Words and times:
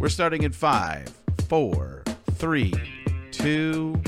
We're 0.00 0.08
starting 0.08 0.42
in 0.44 0.52
five, 0.52 1.08
four, 1.48 2.02
three, 2.32 2.72
two. 3.30 4.00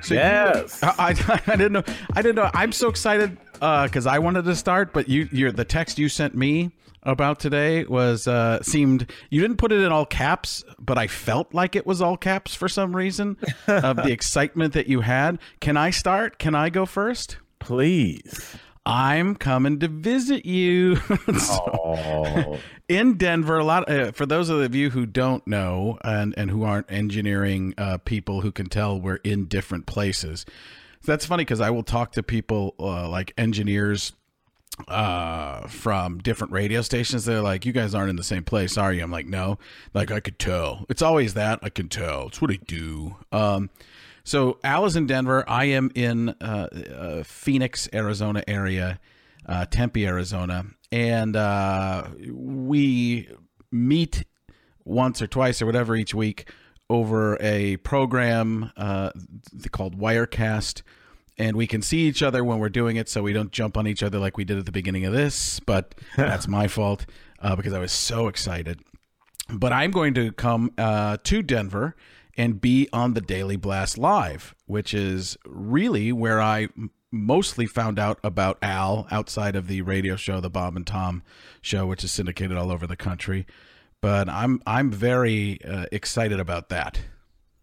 So 0.00 0.14
you- 0.14 0.20
Yes. 0.20 0.82
I, 0.82 0.94
I, 0.98 1.40
I 1.52 1.56
didn't 1.56 1.72
know. 1.72 1.84
I 2.14 2.22
didn't 2.22 2.36
know. 2.36 2.50
I'm 2.54 2.72
so 2.72 2.88
excited 2.88 3.36
because 3.52 4.06
I 4.06 4.18
wanted 4.18 4.46
to 4.46 4.56
start, 4.56 4.92
but 4.94 5.08
you, 5.08 5.28
you're 5.30 5.52
the 5.52 5.64
text 5.66 5.98
you 5.98 6.08
sent 6.08 6.34
me 6.34 6.70
about 7.04 7.38
today 7.38 7.84
was 7.84 8.26
uh 8.26 8.60
seemed 8.62 9.06
you 9.30 9.40
didn't 9.40 9.56
put 9.56 9.70
it 9.70 9.80
in 9.80 9.92
all 9.92 10.04
caps 10.04 10.64
but 10.80 10.98
i 10.98 11.06
felt 11.06 11.54
like 11.54 11.76
it 11.76 11.86
was 11.86 12.02
all 12.02 12.16
caps 12.16 12.56
for 12.56 12.68
some 12.68 12.94
reason 12.94 13.36
of 13.68 13.96
the 13.98 14.10
excitement 14.10 14.74
that 14.74 14.88
you 14.88 15.00
had 15.00 15.38
can 15.60 15.76
i 15.76 15.90
start 15.90 16.38
can 16.40 16.56
i 16.56 16.68
go 16.68 16.84
first 16.84 17.38
Please. 17.60 18.56
I'm 18.86 19.34
coming 19.36 19.78
to 19.80 19.88
visit 19.88 20.44
you. 20.46 20.96
So- 21.38 22.58
in 22.88 23.14
Denver, 23.18 23.58
a 23.58 23.64
lot 23.64 23.88
uh, 23.90 24.12
for 24.12 24.24
those 24.24 24.48
of 24.48 24.74
you 24.74 24.90
who 24.90 25.04
don't 25.04 25.46
know 25.46 25.98
and 26.02 26.34
and 26.38 26.50
who 26.50 26.62
aren't 26.64 26.90
engineering 26.90 27.74
uh, 27.76 27.98
people 27.98 28.40
who 28.40 28.50
can 28.50 28.66
tell 28.66 28.98
we're 28.98 29.16
in 29.16 29.44
different 29.46 29.84
places. 29.86 30.46
That's 31.04 31.26
funny 31.26 31.42
because 31.44 31.60
I 31.60 31.70
will 31.70 31.82
talk 31.82 32.12
to 32.12 32.22
people 32.22 32.74
uh, 32.78 33.08
like 33.08 33.32
engineers 33.36 34.12
uh 34.86 35.66
from 35.66 36.18
different 36.18 36.52
radio 36.52 36.80
stations. 36.82 37.24
They're 37.24 37.40
like 37.42 37.66
you 37.66 37.72
guys 37.72 37.94
aren't 37.94 38.10
in 38.10 38.16
the 38.16 38.22
same 38.24 38.44
place 38.44 38.78
are 38.78 38.92
you? 38.92 39.02
I'm 39.02 39.10
like 39.10 39.26
no. 39.26 39.58
Like 39.92 40.10
i 40.10 40.20
could 40.20 40.38
tell. 40.38 40.86
It's 40.88 41.02
always 41.02 41.34
that 41.34 41.58
i 41.62 41.68
can 41.68 41.88
tell. 41.88 42.28
It's 42.28 42.40
what 42.40 42.50
i 42.50 42.58
do. 42.66 43.16
Um 43.32 43.70
so 44.28 44.58
al 44.62 44.84
is 44.84 44.96
in 44.96 45.06
denver 45.06 45.44
i 45.48 45.64
am 45.64 45.90
in 45.94 46.28
uh, 46.40 46.68
uh 46.94 47.22
phoenix 47.22 47.88
arizona 47.92 48.42
area 48.46 49.00
uh 49.48 49.64
tempe 49.66 50.06
arizona. 50.06 50.66
And 50.92 51.36
uh 51.36 52.08
we 52.30 53.28
meet 53.70 54.24
once 54.84 55.20
or 55.20 55.26
twice 55.26 55.60
or 55.60 55.66
whatever 55.66 55.96
each 55.96 56.14
week 56.14 56.50
over 56.88 57.36
a 57.40 57.76
program 57.78 58.72
uh 58.76 59.10
called 59.72 59.98
wirecast. 59.98 60.82
And 61.40 61.56
we 61.56 61.68
can 61.68 61.82
see 61.82 62.00
each 62.00 62.22
other 62.22 62.42
when 62.42 62.58
we're 62.58 62.68
doing 62.68 62.96
it 62.96 63.08
so 63.08 63.22
we 63.22 63.32
don't 63.32 63.52
jump 63.52 63.76
on 63.76 63.86
each 63.86 64.02
other 64.02 64.18
like 64.18 64.36
we 64.36 64.44
did 64.44 64.58
at 64.58 64.66
the 64.66 64.72
beginning 64.72 65.04
of 65.04 65.12
this 65.12 65.60
but 65.60 65.94
that's 66.16 66.48
my 66.48 66.68
fault 66.68 67.06
uh, 67.40 67.56
because 67.56 67.72
i 67.72 67.78
was 67.78 67.92
so 67.92 68.28
excited. 68.28 68.80
But 69.50 69.72
i'm 69.72 69.90
going 69.90 70.14
to 70.14 70.32
come 70.32 70.72
uh, 70.78 71.18
to 71.24 71.42
denver 71.42 71.96
and 72.38 72.60
be 72.60 72.88
on 72.92 73.12
the 73.12 73.20
daily 73.20 73.56
blast 73.56 73.98
live 73.98 74.54
which 74.64 74.94
is 74.94 75.36
really 75.44 76.12
where 76.12 76.40
I 76.40 76.68
mostly 77.10 77.66
found 77.66 77.98
out 77.98 78.18
about 78.22 78.56
al 78.62 79.06
outside 79.10 79.56
of 79.56 79.66
the 79.66 79.82
radio 79.82 80.14
show 80.16 80.40
the 80.40 80.50
bob 80.50 80.76
and 80.76 80.86
tom 80.86 81.22
show 81.62 81.86
which 81.86 82.04
is 82.04 82.12
syndicated 82.12 82.56
all 82.56 82.70
over 82.70 82.86
the 82.86 82.96
country 82.96 83.46
but 84.02 84.28
i'm 84.28 84.60
i'm 84.66 84.90
very 84.90 85.58
uh, 85.64 85.86
excited 85.90 86.38
about 86.38 86.68
that 86.68 87.00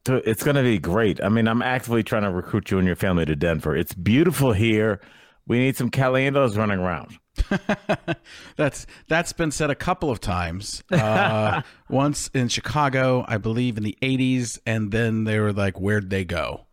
So 0.08 0.22
It's 0.26 0.44
going 0.44 0.56
to 0.56 0.64
be 0.64 0.78
great. 0.78 1.20
I 1.24 1.30
mean, 1.30 1.48
I'm 1.48 1.62
actively 1.64 2.04
trying 2.04 2.24
to 2.24 2.32
recruit 2.32 2.70
you 2.70 2.78
and 2.78 2.86
your 2.86 2.96
family 2.96 3.26
to 3.26 3.36
Denver. 3.36 3.76
It's 3.76 3.94
beautiful 3.96 4.54
here. 4.54 5.00
We 5.48 5.58
need 5.58 5.76
some 5.78 5.90
Caliendos 5.90 6.56
running 6.56 6.80
around. 6.80 7.18
that's 8.56 8.86
that's 9.08 9.34
been 9.34 9.52
said 9.52 9.70
a 9.70 9.76
couple 9.76 10.10
of 10.10 10.20
times. 10.20 10.84
Uh, 10.92 11.62
once 11.90 12.30
in 12.34 12.48
Chicago, 12.48 13.26
I 13.28 13.38
believe 13.38 13.78
in 13.78 13.84
the 13.84 13.98
'80s, 14.02 14.60
and 14.66 14.92
then 14.92 15.24
they 15.26 15.40
were 15.40 15.54
like, 15.54 15.80
"Where'd 15.80 16.10
they 16.10 16.26
go?" 16.26 16.66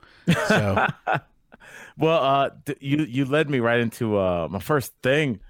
So 0.48 0.86
Well, 1.98 2.22
uh, 2.22 2.50
you 2.80 3.05
you 3.05 3.24
led 3.24 3.50
me 3.50 3.60
right 3.60 3.80
into 3.80 4.18
uh, 4.18 4.48
my 4.50 4.58
first 4.58 4.92
thing 5.02 5.40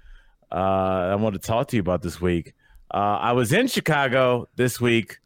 uh, 0.53 1.09
I 1.11 1.15
wanted 1.15 1.41
to 1.41 1.47
talk 1.47 1.67
to 1.69 1.75
you 1.75 1.81
about 1.81 2.03
this 2.03 2.21
week. 2.21 2.53
Uh, 2.93 3.17
I 3.19 3.31
was 3.31 3.51
in 3.51 3.67
Chicago 3.67 4.47
this 4.55 4.79
week. 4.79 5.17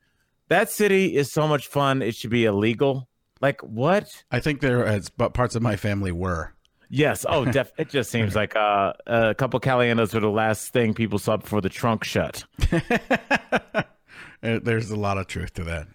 That 0.48 0.70
city 0.70 1.18
is 1.18 1.32
so 1.32 1.48
much 1.48 1.68
fun. 1.68 2.02
It 2.02 2.16
should 2.16 2.30
be 2.30 2.46
illegal. 2.46 3.10
Like 3.42 3.62
what? 3.62 4.24
I 4.32 4.40
think 4.40 4.62
there 4.62 4.86
as 4.86 5.10
but 5.10 5.34
parts 5.34 5.56
of 5.56 5.62
my 5.62 5.76
family 5.76 6.12
were. 6.12 6.54
Yes. 6.90 7.26
Oh, 7.28 7.46
def- 7.46 7.72
it 7.78 7.90
just 7.90 8.10
seems 8.12 8.36
like 8.36 8.56
uh, 8.56 8.94
a 9.06 9.36
couple 9.36 9.60
Caliendos 9.60 10.14
were 10.14 10.20
the 10.22 10.30
last 10.30 10.72
thing 10.72 10.94
people 10.94 11.20
saw 11.20 11.38
before 11.38 11.62
the 11.62 11.70
trunk 11.70 12.04
shut. 12.04 12.46
There's 14.42 14.92
a 14.92 14.96
lot 14.96 15.18
of 15.18 15.28
truth 15.28 15.54
to 15.56 15.64
that. 15.66 15.88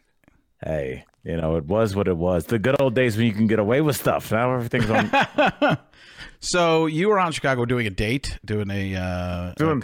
Hey, 0.65 1.05
you 1.25 1.37
know, 1.37 1.57
it 1.57 1.65
was 1.65 1.97
what 1.97 2.09
it 2.09 2.17
was. 2.17 2.47
The 2.47 2.59
good 2.59 2.81
old 2.81 2.95
days 2.95 3.17
when 3.17 3.27
you 3.27 3.33
can 3.33 3.47
get 3.47 3.59
away 3.59 3.81
with 3.81 3.97
stuff. 3.97 4.31
Now 4.33 4.55
everything's 4.55 4.91
on. 4.91 5.79
So 6.45 6.87
you 6.87 7.09
were 7.09 7.21
on 7.21 7.31
Chicago 7.31 7.65
doing 7.65 7.87
a 7.87 7.91
date, 7.91 8.37
doing 8.45 8.69
a 8.69 8.97
uh, 8.97 9.55
doing, 9.57 9.81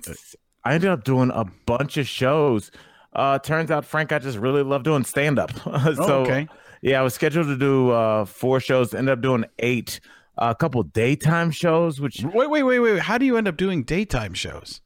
I 0.64 0.74
ended 0.74 0.90
up 0.90 1.04
doing 1.04 1.30
a 1.32 1.44
bunch 1.66 1.96
of 1.98 2.08
shows. 2.08 2.72
Uh, 3.12 3.38
turns 3.38 3.70
out, 3.70 3.84
Frank, 3.84 4.10
I 4.10 4.18
just 4.18 4.38
really 4.38 4.64
love 4.64 4.82
doing 4.82 5.04
stand 5.04 5.38
up. 5.38 5.52
so, 5.62 5.94
Oh, 5.98 6.22
okay. 6.22 6.48
yeah, 6.82 6.98
I 6.98 7.02
was 7.04 7.14
scheduled 7.14 7.46
to 7.46 7.56
do 7.56 7.90
uh, 7.90 8.24
four 8.24 8.58
shows, 8.58 8.92
ended 8.92 9.12
up 9.12 9.20
doing 9.20 9.44
eight. 9.60 10.00
A 10.38 10.54
couple 10.54 10.82
daytime 10.82 11.50
shows, 11.50 12.00
which 12.00 12.22
Wait, 12.22 12.50
wait, 12.50 12.62
wait, 12.62 12.78
wait. 12.78 13.00
How 13.00 13.18
do 13.18 13.26
you 13.26 13.36
end 13.36 13.48
up 13.48 13.56
doing 13.56 13.82
daytime 13.82 14.34
shows? 14.34 14.80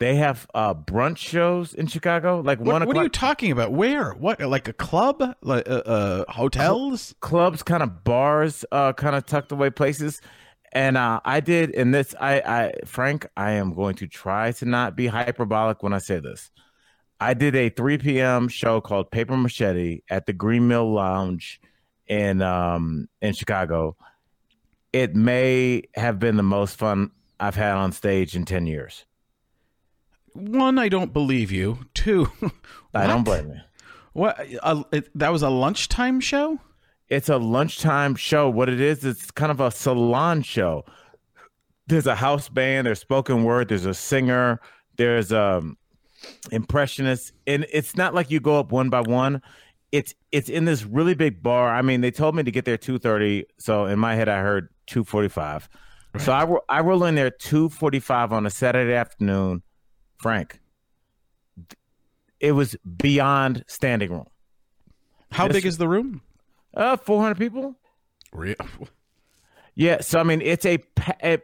they 0.00 0.16
have 0.16 0.46
uh, 0.54 0.72
brunch 0.72 1.18
shows 1.18 1.74
in 1.74 1.86
Chicago. 1.86 2.40
Like 2.40 2.58
What, 2.58 2.72
one 2.72 2.86
what 2.86 2.96
are 2.96 3.02
you 3.02 3.10
talking 3.10 3.52
about? 3.52 3.72
Where? 3.72 4.12
What? 4.12 4.40
Like 4.40 4.66
a 4.66 4.72
club? 4.72 5.22
Like 5.42 5.68
uh, 5.68 5.72
uh, 5.72 6.32
hotels? 6.32 7.14
clubs, 7.20 7.62
kind 7.62 7.82
of 7.82 8.02
bars, 8.02 8.64
uh, 8.72 8.94
kind 8.94 9.14
of 9.14 9.26
tucked 9.26 9.52
away 9.52 9.68
places. 9.68 10.20
And 10.72 10.96
uh, 10.96 11.20
I 11.24 11.40
did 11.40 11.70
in 11.70 11.90
this. 11.90 12.14
I, 12.18 12.40
I, 12.40 12.72
Frank, 12.86 13.26
I 13.36 13.52
am 13.52 13.74
going 13.74 13.94
to 13.96 14.06
try 14.06 14.52
to 14.52 14.64
not 14.64 14.96
be 14.96 15.06
hyperbolic 15.06 15.82
when 15.82 15.92
I 15.92 15.98
say 15.98 16.18
this. 16.18 16.50
I 17.20 17.34
did 17.34 17.54
a 17.54 17.68
3 17.68 17.98
p.m. 17.98 18.48
show 18.48 18.80
called 18.80 19.10
Paper 19.10 19.36
Machete 19.36 20.00
at 20.08 20.24
the 20.24 20.32
Green 20.32 20.66
Mill 20.66 20.90
Lounge 20.94 21.60
in 22.06 22.40
um, 22.40 23.08
in 23.20 23.34
Chicago. 23.34 23.96
It 24.92 25.14
may 25.14 25.84
have 25.94 26.18
been 26.18 26.36
the 26.36 26.42
most 26.42 26.76
fun 26.76 27.12
I've 27.38 27.54
had 27.54 27.74
on 27.74 27.92
stage 27.92 28.34
in 28.34 28.44
10 28.44 28.66
years. 28.66 29.04
One, 30.34 30.78
I 30.78 30.88
don't 30.88 31.12
believe 31.12 31.50
you. 31.50 31.78
Two, 31.94 32.30
I 32.94 33.06
don't 33.06 33.24
blame 33.24 33.48
you. 33.48 33.60
What? 34.12 34.40
Uh, 34.62 34.84
it, 34.92 35.08
that 35.18 35.30
was 35.32 35.42
a 35.42 35.50
lunchtime 35.50 36.20
show. 36.20 36.58
It's 37.08 37.28
a 37.28 37.38
lunchtime 37.38 38.14
show. 38.14 38.48
What 38.48 38.68
it 38.68 38.80
is, 38.80 39.04
it's 39.04 39.30
kind 39.30 39.50
of 39.50 39.60
a 39.60 39.70
salon 39.70 40.42
show. 40.42 40.84
There's 41.86 42.06
a 42.06 42.14
house 42.14 42.48
band, 42.48 42.86
there's 42.86 43.00
spoken 43.00 43.42
word, 43.42 43.68
there's 43.68 43.86
a 43.86 43.94
singer, 43.94 44.60
there's 44.96 45.32
um 45.32 45.76
impressionist, 46.52 47.32
and 47.46 47.66
it's 47.72 47.96
not 47.96 48.14
like 48.14 48.30
you 48.30 48.38
go 48.38 48.58
up 48.60 48.70
one 48.70 48.90
by 48.90 49.00
one. 49.00 49.42
It's 49.90 50.14
it's 50.30 50.48
in 50.48 50.66
this 50.66 50.84
really 50.84 51.14
big 51.14 51.42
bar. 51.42 51.74
I 51.74 51.82
mean, 51.82 52.00
they 52.00 52.12
told 52.12 52.36
me 52.36 52.44
to 52.44 52.50
get 52.52 52.64
there 52.64 52.76
two 52.76 52.98
thirty, 52.98 53.46
so 53.58 53.86
in 53.86 53.98
my 53.98 54.14
head 54.14 54.28
I 54.28 54.40
heard 54.40 54.68
two 54.90 55.04
forty 55.04 55.28
five. 55.28 55.68
So 56.18 56.32
I 56.32 56.44
ro- 56.44 56.64
I 56.68 56.80
roll 56.80 57.04
in 57.04 57.14
there 57.14 57.30
two 57.30 57.68
forty 57.68 58.00
five 58.00 58.32
on 58.32 58.44
a 58.44 58.50
Saturday 58.50 58.92
afternoon. 58.94 59.62
Frank, 60.18 60.60
it 62.40 62.52
was 62.52 62.76
beyond 62.96 63.64
standing 63.68 64.10
room. 64.10 64.26
How 65.30 65.44
Yes. 65.44 65.52
big 65.54 65.66
is 65.66 65.78
the 65.78 65.88
room? 65.88 66.20
Uh, 66.74 66.96
four 66.96 67.22
hundred 67.22 67.38
people. 67.38 67.76
Re- 68.32 68.56
Yeah, 69.74 70.00
so 70.00 70.18
I 70.20 70.24
mean, 70.24 70.42
it's 70.42 70.66
a 70.66 70.78
pa- 70.78 71.38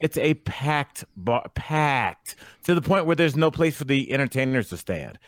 it's 0.00 0.16
a 0.16 0.34
packed 0.34 1.04
bar, 1.16 1.48
packed 1.54 2.36
to 2.64 2.74
the 2.74 2.82
point 2.82 3.06
where 3.06 3.16
there's 3.16 3.36
no 3.36 3.50
place 3.50 3.76
for 3.76 3.84
the 3.84 4.12
entertainers 4.12 4.68
to 4.70 4.76
stand, 4.76 5.18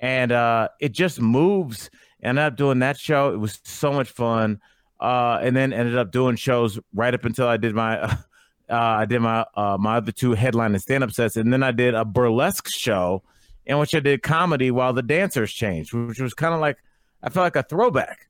and 0.00 0.30
uh, 0.32 0.68
it 0.80 0.92
just 0.92 1.20
moves. 1.20 1.90
Ended 2.22 2.44
up 2.44 2.56
doing 2.56 2.78
that 2.78 2.98
show. 2.98 3.32
It 3.32 3.36
was 3.36 3.60
so 3.64 3.92
much 3.92 4.08
fun, 4.10 4.60
uh, 5.00 5.38
and 5.42 5.56
then 5.56 5.72
ended 5.72 5.96
up 5.96 6.10
doing 6.10 6.36
shows 6.36 6.78
right 6.94 7.14
up 7.14 7.24
until 7.24 7.48
I 7.48 7.56
did 7.56 7.74
my. 7.74 8.16
Uh, 8.68 8.74
I 8.74 9.04
did 9.04 9.20
my 9.20 9.46
uh, 9.54 9.76
my 9.78 9.98
other 9.98 10.10
two 10.10 10.32
headline 10.32 10.72
and 10.72 10.82
stand 10.82 11.04
up 11.04 11.12
sets, 11.12 11.36
and 11.36 11.52
then 11.52 11.62
I 11.62 11.70
did 11.70 11.94
a 11.94 12.04
burlesque 12.04 12.66
show 12.66 13.22
in 13.64 13.78
which 13.78 13.94
I 13.94 14.00
did 14.00 14.24
comedy 14.24 14.72
while 14.72 14.92
the 14.92 15.04
dancers 15.04 15.52
changed, 15.52 15.92
which 15.92 16.18
was 16.18 16.34
kind 16.34 16.52
of 16.52 16.58
like 16.58 16.78
I 17.22 17.28
felt 17.30 17.44
like 17.44 17.54
a 17.54 17.62
throwback. 17.62 18.28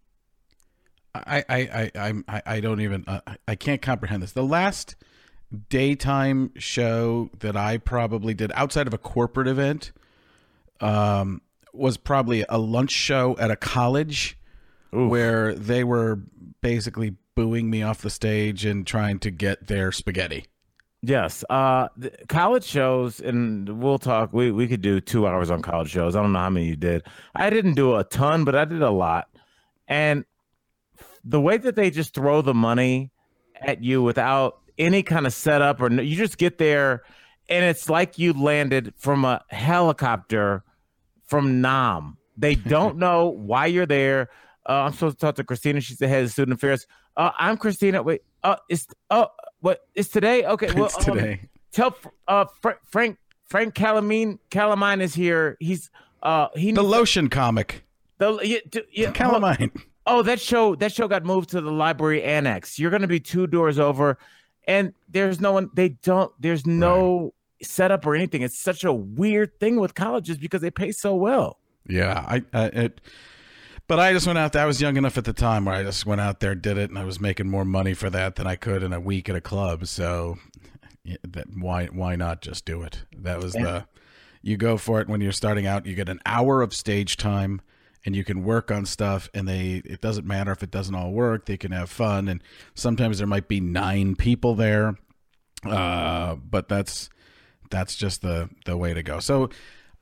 I, 1.14 1.44
I, 1.48 1.90
I, 1.94 2.12
I, 2.28 2.42
I 2.44 2.60
don't 2.60 2.80
even, 2.80 3.04
uh, 3.06 3.20
I 3.48 3.54
can't 3.54 3.80
comprehend 3.80 4.22
this. 4.22 4.32
The 4.32 4.44
last 4.44 4.96
daytime 5.70 6.52
show 6.56 7.30
that 7.38 7.56
I 7.56 7.78
probably 7.78 8.34
did 8.34 8.52
outside 8.54 8.86
of 8.86 8.94
a 8.94 8.98
corporate 8.98 9.48
event, 9.48 9.92
um, 10.80 11.40
was 11.72 11.96
probably 11.96 12.44
a 12.48 12.58
lunch 12.58 12.90
show 12.90 13.36
at 13.38 13.50
a 13.50 13.56
college 13.56 14.38
where 14.90 15.54
they 15.54 15.84
were 15.84 16.20
basically 16.60 17.16
booing 17.34 17.70
me 17.70 17.82
off 17.82 18.00
the 18.02 18.10
stage 18.10 18.64
and 18.64 18.86
trying 18.86 19.18
to 19.20 19.30
get 19.30 19.66
their 19.66 19.92
spaghetti. 19.92 20.46
Yes, 21.02 21.44
uh, 21.50 21.88
the 21.96 22.10
college 22.28 22.64
shows, 22.64 23.20
and 23.20 23.80
we'll 23.80 23.98
talk. 23.98 24.32
We 24.32 24.50
we 24.50 24.66
could 24.66 24.80
do 24.80 25.00
two 25.00 25.26
hours 25.26 25.50
on 25.50 25.62
college 25.62 25.90
shows. 25.90 26.16
I 26.16 26.22
don't 26.22 26.32
know 26.32 26.40
how 26.40 26.50
many 26.50 26.66
you 26.66 26.76
did. 26.76 27.04
I 27.34 27.50
didn't 27.50 27.74
do 27.74 27.94
a 27.94 28.02
ton, 28.02 28.44
but 28.44 28.54
I 28.56 28.64
did 28.64 28.82
a 28.82 28.90
lot. 28.90 29.28
And 29.86 30.24
the 31.22 31.40
way 31.40 31.58
that 31.58 31.76
they 31.76 31.90
just 31.90 32.14
throw 32.14 32.42
the 32.42 32.54
money 32.54 33.10
at 33.60 33.84
you 33.84 34.02
without 34.02 34.58
any 34.78 35.02
kind 35.02 35.26
of 35.26 35.32
setup, 35.32 35.80
or 35.80 35.92
you 35.92 36.16
just 36.16 36.38
get 36.38 36.58
there, 36.58 37.02
and 37.48 37.64
it's 37.64 37.88
like 37.88 38.18
you 38.18 38.32
landed 38.32 38.94
from 38.96 39.24
a 39.24 39.44
helicopter 39.48 40.64
from 41.24 41.60
Nam. 41.60 42.16
They 42.36 42.54
don't 42.54 42.96
know 42.98 43.28
why 43.28 43.66
you're 43.66 43.86
there. 43.86 44.28
Uh, 44.68 44.72
I'm 44.72 44.92
supposed 44.92 45.18
to 45.18 45.26
talk 45.26 45.36
to 45.36 45.44
Christina. 45.44 45.80
She's 45.80 45.98
the 45.98 46.08
head 46.08 46.24
of 46.24 46.30
student 46.30 46.56
affairs. 46.56 46.86
Uh, 47.16 47.30
I'm 47.38 47.56
Christina. 47.56 48.02
Wait, 48.02 48.22
uh, 48.42 48.56
it's 48.68 48.86
uh, 49.10 49.26
what? 49.60 49.86
It's 49.94 50.08
today? 50.08 50.44
Okay, 50.44 50.72
well, 50.72 50.86
it's 50.86 50.96
today. 50.96 51.40
Um, 51.42 51.48
tell 51.72 51.96
uh 52.26 52.46
Fra- 52.60 52.78
Frank 52.84 53.18
Frank 53.44 53.74
Calamine 53.74 54.38
Calamine 54.50 55.00
is 55.00 55.14
here. 55.14 55.56
He's 55.60 55.90
uh 56.22 56.48
he 56.54 56.72
the 56.72 56.82
lotion 56.82 57.28
comic. 57.28 57.84
The 58.18 58.38
yeah, 58.42 58.80
yeah, 58.92 59.12
Calamine. 59.12 59.70
Oh, 60.06 60.22
that 60.22 60.40
show 60.40 60.74
that 60.76 60.92
show 60.92 61.08
got 61.08 61.24
moved 61.24 61.50
to 61.50 61.60
the 61.60 61.70
library 61.70 62.22
annex. 62.22 62.78
You're 62.78 62.90
going 62.90 63.02
to 63.02 63.08
be 63.08 63.20
two 63.20 63.46
doors 63.46 63.78
over, 63.78 64.18
and 64.66 64.94
there's 65.08 65.40
no 65.40 65.52
one. 65.52 65.70
They 65.74 65.90
don't. 65.90 66.32
There's 66.40 66.66
no 66.66 67.34
setup 67.62 68.06
or 68.06 68.14
anything. 68.14 68.42
It's 68.42 68.58
such 68.58 68.84
a 68.84 68.92
weird 68.92 69.58
thing 69.58 69.80
with 69.80 69.94
colleges 69.94 70.38
because 70.38 70.60
they 70.60 70.70
pay 70.70 70.92
so 70.92 71.14
well. 71.14 71.58
Yeah, 71.88 72.24
I, 72.26 72.42
I 72.52 72.64
it. 72.66 73.00
But 73.88 74.00
I 74.00 74.12
just 74.12 74.26
went 74.26 74.38
out 74.38 74.52
there. 74.52 74.62
I 74.62 74.66
was 74.66 74.80
young 74.80 74.96
enough 74.96 75.16
at 75.16 75.24
the 75.24 75.32
time 75.32 75.64
where 75.64 75.74
I 75.74 75.82
just 75.84 76.04
went 76.06 76.20
out 76.20 76.40
there, 76.40 76.54
did 76.56 76.76
it, 76.76 76.90
and 76.90 76.98
I 76.98 77.04
was 77.04 77.20
making 77.20 77.48
more 77.48 77.64
money 77.64 77.94
for 77.94 78.10
that 78.10 78.34
than 78.34 78.46
I 78.46 78.56
could 78.56 78.82
in 78.82 78.92
a 78.92 78.98
week 79.00 79.28
at 79.28 79.36
a 79.36 79.40
club. 79.40 79.86
So, 79.86 80.38
yeah, 81.04 81.16
that, 81.28 81.46
why 81.56 81.86
why 81.86 82.16
not 82.16 82.42
just 82.42 82.64
do 82.64 82.82
it? 82.82 83.04
That 83.16 83.38
was 83.40 83.54
Yeah. 83.54 83.62
the. 83.62 83.84
You 84.42 84.56
go 84.56 84.76
for 84.76 85.00
it 85.00 85.08
when 85.08 85.20
you're 85.20 85.32
starting 85.32 85.66
out. 85.66 85.86
You 85.86 85.94
get 85.94 86.08
an 86.08 86.20
hour 86.26 86.62
of 86.62 86.72
stage 86.74 87.16
time, 87.16 87.60
and 88.04 88.14
you 88.14 88.22
can 88.24 88.42
work 88.44 88.70
on 88.70 88.86
stuff. 88.86 89.28
And 89.34 89.46
they 89.48 89.82
it 89.84 90.00
doesn't 90.00 90.26
matter 90.26 90.50
if 90.52 90.62
it 90.64 90.70
doesn't 90.70 90.94
all 90.94 91.12
work. 91.12 91.46
They 91.46 91.56
can 91.56 91.72
have 91.72 91.90
fun, 91.90 92.28
and 92.28 92.42
sometimes 92.74 93.18
there 93.18 93.26
might 93.26 93.46
be 93.48 93.60
nine 93.60 94.14
people 94.16 94.54
there. 94.56 94.96
Uh, 95.64 96.36
but 96.36 96.68
that's 96.68 97.08
that's 97.70 97.96
just 97.96 98.22
the 98.22 98.48
the 98.66 98.76
way 98.76 98.94
to 98.94 99.02
go. 99.02 99.18
So 99.20 99.50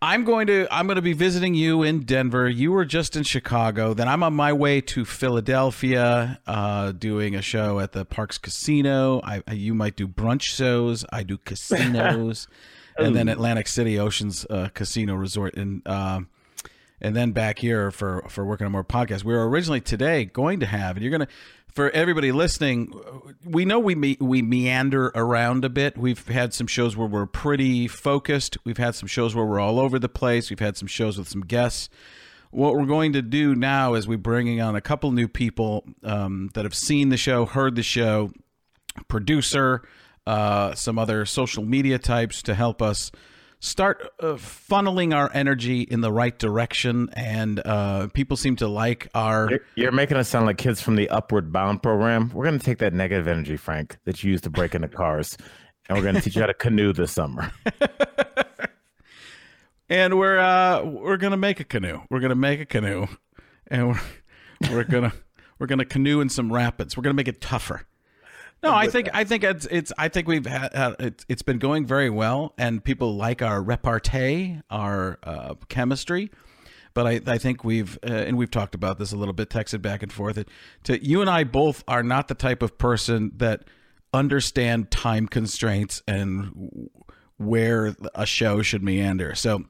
I'm 0.05 0.25
going 0.25 0.49
to 0.49 0.69
I'm 0.71 0.87
going 0.87 0.97
to 0.97 1.03
be 1.03 1.15
visiting 1.15 1.55
you 1.55 1.83
in 1.83 2.01
Denver. 2.01 2.47
You 2.47 2.73
were 2.73 2.85
just 2.85 3.17
in 3.17 3.23
Chicago. 3.23 3.95
Then 3.95 4.07
I'm 4.07 4.23
on 4.23 4.35
my 4.35 4.53
way 4.53 4.83
to 4.83 5.07
Philadelphia, 5.07 6.39
uh, 6.47 6.93
doing 6.93 7.35
a 7.35 7.41
show 7.41 7.81
at 7.81 7.93
the 7.93 8.05
Parx 8.05 8.39
Casino. 8.39 9.23
I, 9.25 9.43
I 9.49 9.55
you 9.55 9.73
might 9.73 9.97
do 9.97 10.07
brunch 10.07 10.43
shows. 10.43 11.07
I 11.11 11.23
do 11.23 11.39
casinos, 11.47 12.49
and 12.99 13.17
then 13.17 13.31
Atlantic 13.31 13.67
City 13.67 13.99
Oceans 13.99 14.45
uh, 14.51 14.69
Casino 14.75 15.15
Resort 15.15 15.57
and. 15.57 15.87
Um, 15.89 16.29
and 17.01 17.15
then 17.15 17.33
back 17.33 17.59
here 17.59 17.91
for 17.91 18.25
for 18.29 18.45
working 18.45 18.67
on 18.67 18.73
more 18.73 18.85
podcasts. 18.85 19.25
We 19.25 19.35
were 19.35 19.49
originally 19.49 19.81
today 19.81 20.25
going 20.25 20.61
to 20.61 20.67
have, 20.67 20.97
and 20.97 21.03
you're 21.03 21.13
gonna 21.13 21.29
for 21.75 21.91
everybody 21.91 22.31
listening. 22.31 22.93
We 23.45 23.65
know 23.65 23.79
we 23.81 23.95
me, 23.95 24.17
we 24.21 24.43
meander 24.43 25.11
around 25.15 25.65
a 25.65 25.69
bit. 25.69 25.99
We've 25.99 26.27
had 26.29 26.55
some 26.55 26.67
shows 26.67 26.97
where 26.97 27.09
we're 27.09 27.27
pretty 27.27 27.89
focused. 27.89 28.57
We've 28.65 28.79
had 28.79 28.95
some 28.95 29.09
shows 29.09 29.35
where 29.35 29.45
we're 29.45 29.61
all 29.61 29.81
over 29.81 29.99
the 29.99 30.09
place. 30.09 30.51
We've 30.51 30.61
had 30.61 30.77
some 30.77 30.89
shows 30.89 31.19
with 31.19 31.29
some 31.29 31.43
guests. 31.43 31.89
What 32.53 32.75
we're 32.75 32.87
going 32.87 33.15
to 33.15 33.23
do 33.23 33.57
now 33.57 33.95
is 33.95 34.07
we're 34.07 34.17
bringing 34.17 34.61
on 34.61 34.77
a 34.77 34.81
couple 34.81 35.11
new 35.11 35.27
people 35.27 35.85
um, 36.05 36.51
that 36.55 36.65
have 36.65 36.75
seen 36.75 37.09
the 37.09 37.17
show, 37.17 37.47
heard 37.47 37.75
the 37.75 37.83
show, 37.83 38.31
producer, 39.09 39.83
uh, 40.25 40.77
some 40.77 40.97
other 40.97 41.27
social 41.27 41.65
media 41.65 41.99
types 41.99 42.43
to 42.45 42.55
help 42.55 42.81
us 42.81 43.11
start 43.65 44.11
uh, 44.21 44.35
funneling 44.35 45.15
our 45.15 45.31
energy 45.33 45.83
in 45.83 46.03
the 46.03 46.13
right 46.13 46.39
direction. 46.39 47.09
And 47.15 47.61
uh, 47.65 48.09
people 48.09 48.37
seem 48.37 48.57
to 48.57 48.69
like 48.69 49.09
our. 49.15 49.49
You're, 49.51 49.61
you're 49.77 49.93
making 49.93 50.17
us 50.17 50.29
sound 50.29 50.47
like 50.47 50.59
kids 50.59 50.81
from 50.81 50.97
the 50.97 51.09
Upward 51.09 51.53
Bound 51.53 51.83
program. 51.83 52.31
We're 52.35 52.45
going 52.45 52.59
to 52.59 52.65
take 52.65 52.79
that 52.79 52.93
negative 52.93 53.27
energy, 53.27 53.57
Frank, 53.57 53.97
that 54.05 54.23
you 54.23 54.31
used 54.31 54.45
to 54.45 54.51
break 54.51 54.75
into 54.75 54.89
cars, 54.89 55.37
and 55.89 55.97
we're 55.97 56.05
going 56.05 56.17
to 56.17 56.21
teach 56.21 56.37
you 56.37 56.43
how 56.43 56.47
to 56.47 56.55
canoe 56.55 56.93
this 56.93 57.13
summer. 57.13 57.51
and 59.89 60.19
we're 60.19 60.39
uh, 60.39 60.83
we're 60.83 61.17
gonna 61.17 61.37
make 61.37 61.61
a 61.61 61.65
canoe. 61.65 62.01
We're 62.11 62.21
gonna 62.21 62.35
make 62.35 62.61
a 62.61 62.67
canoe, 62.67 63.07
and 63.67 63.89
we're 63.89 64.01
we're 64.71 64.85
gonna 64.85 65.13
we're 65.59 65.67
gonna 65.67 65.85
canoe 65.85 66.21
in 66.21 66.29
some 66.29 66.53
rapids. 66.53 66.97
We're 66.97 67.03
gonna 67.03 67.15
make 67.15 67.29
it 67.29 67.41
tougher. 67.41 67.87
No, 68.65 68.75
I 68.75 68.89
think 68.89 69.11
I 69.13 69.25
think 69.25 69.45
it's 69.45 69.67
it's 69.71 69.93
I 69.99 70.09
think 70.09 70.27
we've 70.27 70.47
had 70.47 70.75
uh, 70.75 70.95
it's 70.99 71.27
it's 71.29 71.43
been 71.43 71.59
going 71.59 71.87
very 71.87 72.09
well, 72.09 72.55
and 72.57 72.83
people 72.83 73.15
like 73.15 73.43
our 73.43 73.63
repartee, 73.63 74.61
our 74.71 75.19
uh, 75.23 75.55
chemistry. 75.69 76.31
But 76.95 77.07
I, 77.07 77.21
I 77.27 77.39
think 77.39 77.63
we've 77.63 77.99
uh, 78.03 78.13
and 78.13 78.39
we've 78.39 78.51
talked 78.51 78.75
about 78.75 78.99
this 78.99 79.13
a 79.13 79.17
little 79.17 79.35
bit, 79.35 79.51
texted 79.51 79.83
back 79.83 80.03
and 80.03 80.11
forth. 80.11 80.39
It, 80.39 80.49
to 80.85 81.05
you 81.05 81.21
and 81.21 81.29
I 81.29 81.45
both 81.45 81.85
are 81.87 82.03
not 82.03 82.29
the 82.29 82.35
type 82.35 82.63
of 82.63 82.79
person 82.79 83.33
that 83.37 83.65
understand 84.15 84.91
time 84.91 85.29
constraints 85.29 86.03
and 86.09 86.89
where 87.37 87.95
a 88.15 88.25
show 88.25 88.63
should 88.63 88.83
meander. 88.83 89.35
So 89.35 89.65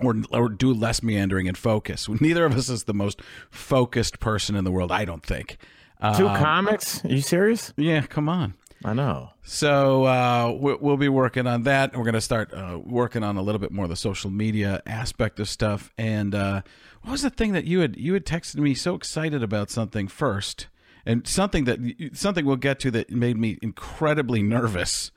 or, 0.00 0.14
or 0.30 0.48
do 0.48 0.72
less 0.72 1.02
meandering 1.02 1.46
and 1.46 1.58
focus. 1.58 2.08
Neither 2.08 2.46
of 2.46 2.56
us 2.56 2.68
is 2.68 2.84
the 2.84 2.94
most 2.94 3.20
focused 3.50 4.18
person 4.18 4.56
in 4.56 4.64
the 4.64 4.70
world, 4.70 4.90
I 4.90 5.04
don't 5.04 5.24
think. 5.24 5.58
Two 6.16 6.28
Um, 6.28 6.36
comics? 6.36 7.04
Are 7.04 7.08
you 7.08 7.20
serious? 7.20 7.72
Yeah, 7.76 8.02
come 8.02 8.28
on. 8.28 8.54
I 8.84 8.94
know. 8.94 9.30
So 9.42 10.04
uh, 10.04 10.56
we- 10.58 10.76
we'll 10.80 10.96
be 10.96 11.10
working 11.10 11.46
on 11.46 11.64
that. 11.64 11.94
We're 11.94 12.04
going 12.04 12.14
to 12.14 12.20
start 12.22 12.52
uh, 12.54 12.78
working 12.82 13.22
on 13.22 13.36
a 13.36 13.42
little 13.42 13.58
bit 13.58 13.70
more 13.72 13.84
of 13.84 13.90
the 13.90 13.96
social 13.96 14.30
media 14.30 14.80
aspect 14.86 15.38
of 15.38 15.48
stuff. 15.50 15.92
And 15.98 16.34
uh, 16.34 16.62
what 17.02 17.12
was 17.12 17.20
the 17.22 17.28
thing 17.30 17.52
that 17.52 17.64
you 17.66 17.80
had 17.80 17.96
you 17.98 18.14
had 18.14 18.24
texted 18.24 18.56
me 18.56 18.72
so 18.74 18.94
excited 18.94 19.42
about 19.42 19.68
something 19.70 20.08
first, 20.08 20.68
and 21.04 21.26
something 21.26 21.64
that 21.64 21.78
something 22.14 22.46
we'll 22.46 22.56
get 22.56 22.80
to 22.80 22.90
that 22.92 23.10
made 23.10 23.36
me 23.36 23.58
incredibly 23.60 24.42
nervous 24.42 25.10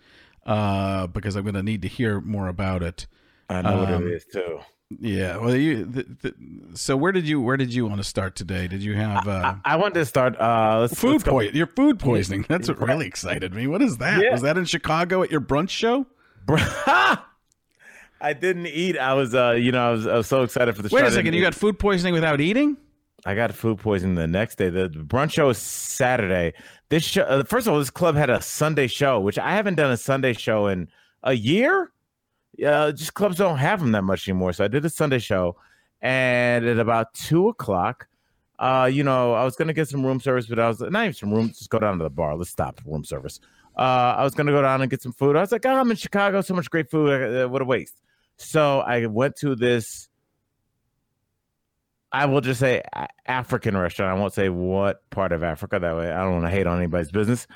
uh, 0.45 1.07
because 1.07 1.37
I'm 1.37 1.43
going 1.43 1.55
to 1.55 1.63
need 1.63 1.81
to 1.83 1.87
hear 1.87 2.19
more 2.19 2.49
about 2.49 2.83
it. 2.83 3.07
I 3.49 3.61
know 3.61 3.77
what 3.79 3.89
Um, 3.93 4.07
it 4.07 4.13
is 4.13 4.25
too. 4.25 4.59
Yeah. 4.99 5.37
Well, 5.37 5.55
you. 5.55 5.85
The, 5.85 6.03
the, 6.21 6.33
so 6.73 6.97
where 6.97 7.11
did 7.11 7.27
you 7.27 7.41
where 7.41 7.57
did 7.57 7.73
you 7.73 7.85
want 7.85 7.97
to 7.97 8.03
start 8.03 8.35
today? 8.35 8.67
Did 8.67 8.83
you 8.83 8.95
have 8.95 9.27
uh, 9.27 9.55
I 9.63 9.75
wanted 9.75 9.95
to 9.95 10.05
start. 10.05 10.39
Uh, 10.39 10.79
let's, 10.81 10.93
food 10.93 11.25
let's? 11.25 11.53
Your 11.53 11.67
food 11.67 11.99
poisoning. 11.99 12.45
That's 12.49 12.67
what 12.67 12.79
really 12.79 13.07
excited 13.07 13.53
me. 13.53 13.67
What 13.67 13.81
is 13.81 13.97
that? 13.97 14.21
Yeah. 14.21 14.31
Was 14.31 14.41
that 14.41 14.57
in 14.57 14.65
Chicago 14.65 15.23
at 15.23 15.31
your 15.31 15.41
brunch 15.41 15.69
show? 15.69 16.05
I 18.23 18.33
didn't 18.33 18.67
eat. 18.67 18.97
I 18.97 19.13
was, 19.13 19.35
uh, 19.35 19.51
you 19.51 19.71
know, 19.71 19.89
I 19.89 19.91
was, 19.91 20.07
I 20.07 20.15
was 20.15 20.27
so 20.27 20.43
excited 20.43 20.75
for 20.75 20.81
the. 20.81 20.89
Wait 20.91 21.01
show. 21.01 21.05
a 21.05 21.09
I 21.09 21.11
second. 21.11 21.33
You 21.33 21.41
got 21.41 21.53
food 21.55 21.79
poisoning 21.79 22.13
without 22.13 22.41
eating? 22.41 22.77
I 23.25 23.35
got 23.35 23.53
food 23.53 23.79
poisoning 23.79 24.15
the 24.15 24.27
next 24.27 24.57
day. 24.57 24.69
The 24.69 24.89
brunch 24.89 25.31
show 25.31 25.49
is 25.49 25.57
Saturday. 25.57 26.53
This 26.89 27.03
show, 27.03 27.23
uh, 27.23 27.43
first 27.43 27.67
of 27.67 27.73
all, 27.73 27.79
this 27.79 27.89
club 27.89 28.15
had 28.15 28.29
a 28.29 28.41
Sunday 28.41 28.87
show, 28.87 29.19
which 29.19 29.39
I 29.39 29.55
haven't 29.55 29.75
done 29.75 29.91
a 29.91 29.97
Sunday 29.97 30.33
show 30.33 30.67
in 30.67 30.89
a 31.23 31.33
year. 31.33 31.91
Yeah, 32.55 32.91
just 32.91 33.13
clubs 33.13 33.37
don't 33.37 33.57
have 33.57 33.79
them 33.79 33.91
that 33.93 34.03
much 34.03 34.27
anymore. 34.27 34.53
So 34.53 34.63
I 34.63 34.67
did 34.67 34.85
a 34.85 34.89
Sunday 34.89 35.19
show, 35.19 35.55
and 36.01 36.65
at 36.65 36.79
about 36.79 37.13
two 37.13 37.47
o'clock, 37.49 38.07
uh, 38.59 38.89
you 38.91 39.03
know, 39.03 39.33
I 39.33 39.43
was 39.43 39.55
gonna 39.55 39.73
get 39.73 39.89
some 39.89 40.05
room 40.05 40.19
service, 40.19 40.45
but 40.45 40.59
I 40.59 40.67
was 40.67 40.79
not 40.79 41.03
even 41.03 41.13
some 41.13 41.33
room. 41.33 41.49
Just 41.49 41.69
go 41.69 41.79
down 41.79 41.97
to 41.97 42.03
the 42.03 42.09
bar. 42.09 42.35
Let's 42.35 42.51
stop 42.51 42.79
room 42.85 43.03
service. 43.03 43.39
Uh, 43.77 44.15
I 44.17 44.23
was 44.23 44.35
gonna 44.35 44.51
go 44.51 44.61
down 44.61 44.81
and 44.81 44.89
get 44.91 45.01
some 45.01 45.13
food. 45.13 45.35
I 45.35 45.41
was 45.41 45.51
like, 45.51 45.65
oh, 45.65 45.75
I'm 45.75 45.89
in 45.89 45.97
Chicago, 45.97 46.41
so 46.41 46.53
much 46.53 46.69
great 46.69 46.89
food. 46.89 47.09
Uh, 47.43 47.49
what 47.49 47.61
a 47.61 47.65
waste. 47.65 47.99
So 48.37 48.79
I 48.81 49.05
went 49.07 49.35
to 49.37 49.55
this 49.55 50.09
I 52.13 52.27
will 52.27 52.41
just 52.41 52.59
say 52.59 52.83
African 53.25 53.75
restaurant. 53.75 54.15
I 54.15 54.19
won't 54.19 54.33
say 54.33 54.47
what 54.47 55.09
part 55.09 55.31
of 55.31 55.43
Africa. 55.43 55.79
That 55.79 55.95
way, 55.97 56.11
I 56.11 56.21
don't 56.23 56.33
want 56.33 56.45
to 56.45 56.51
hate 56.51 56.67
on 56.67 56.77
anybody's 56.77 57.11
business. 57.11 57.47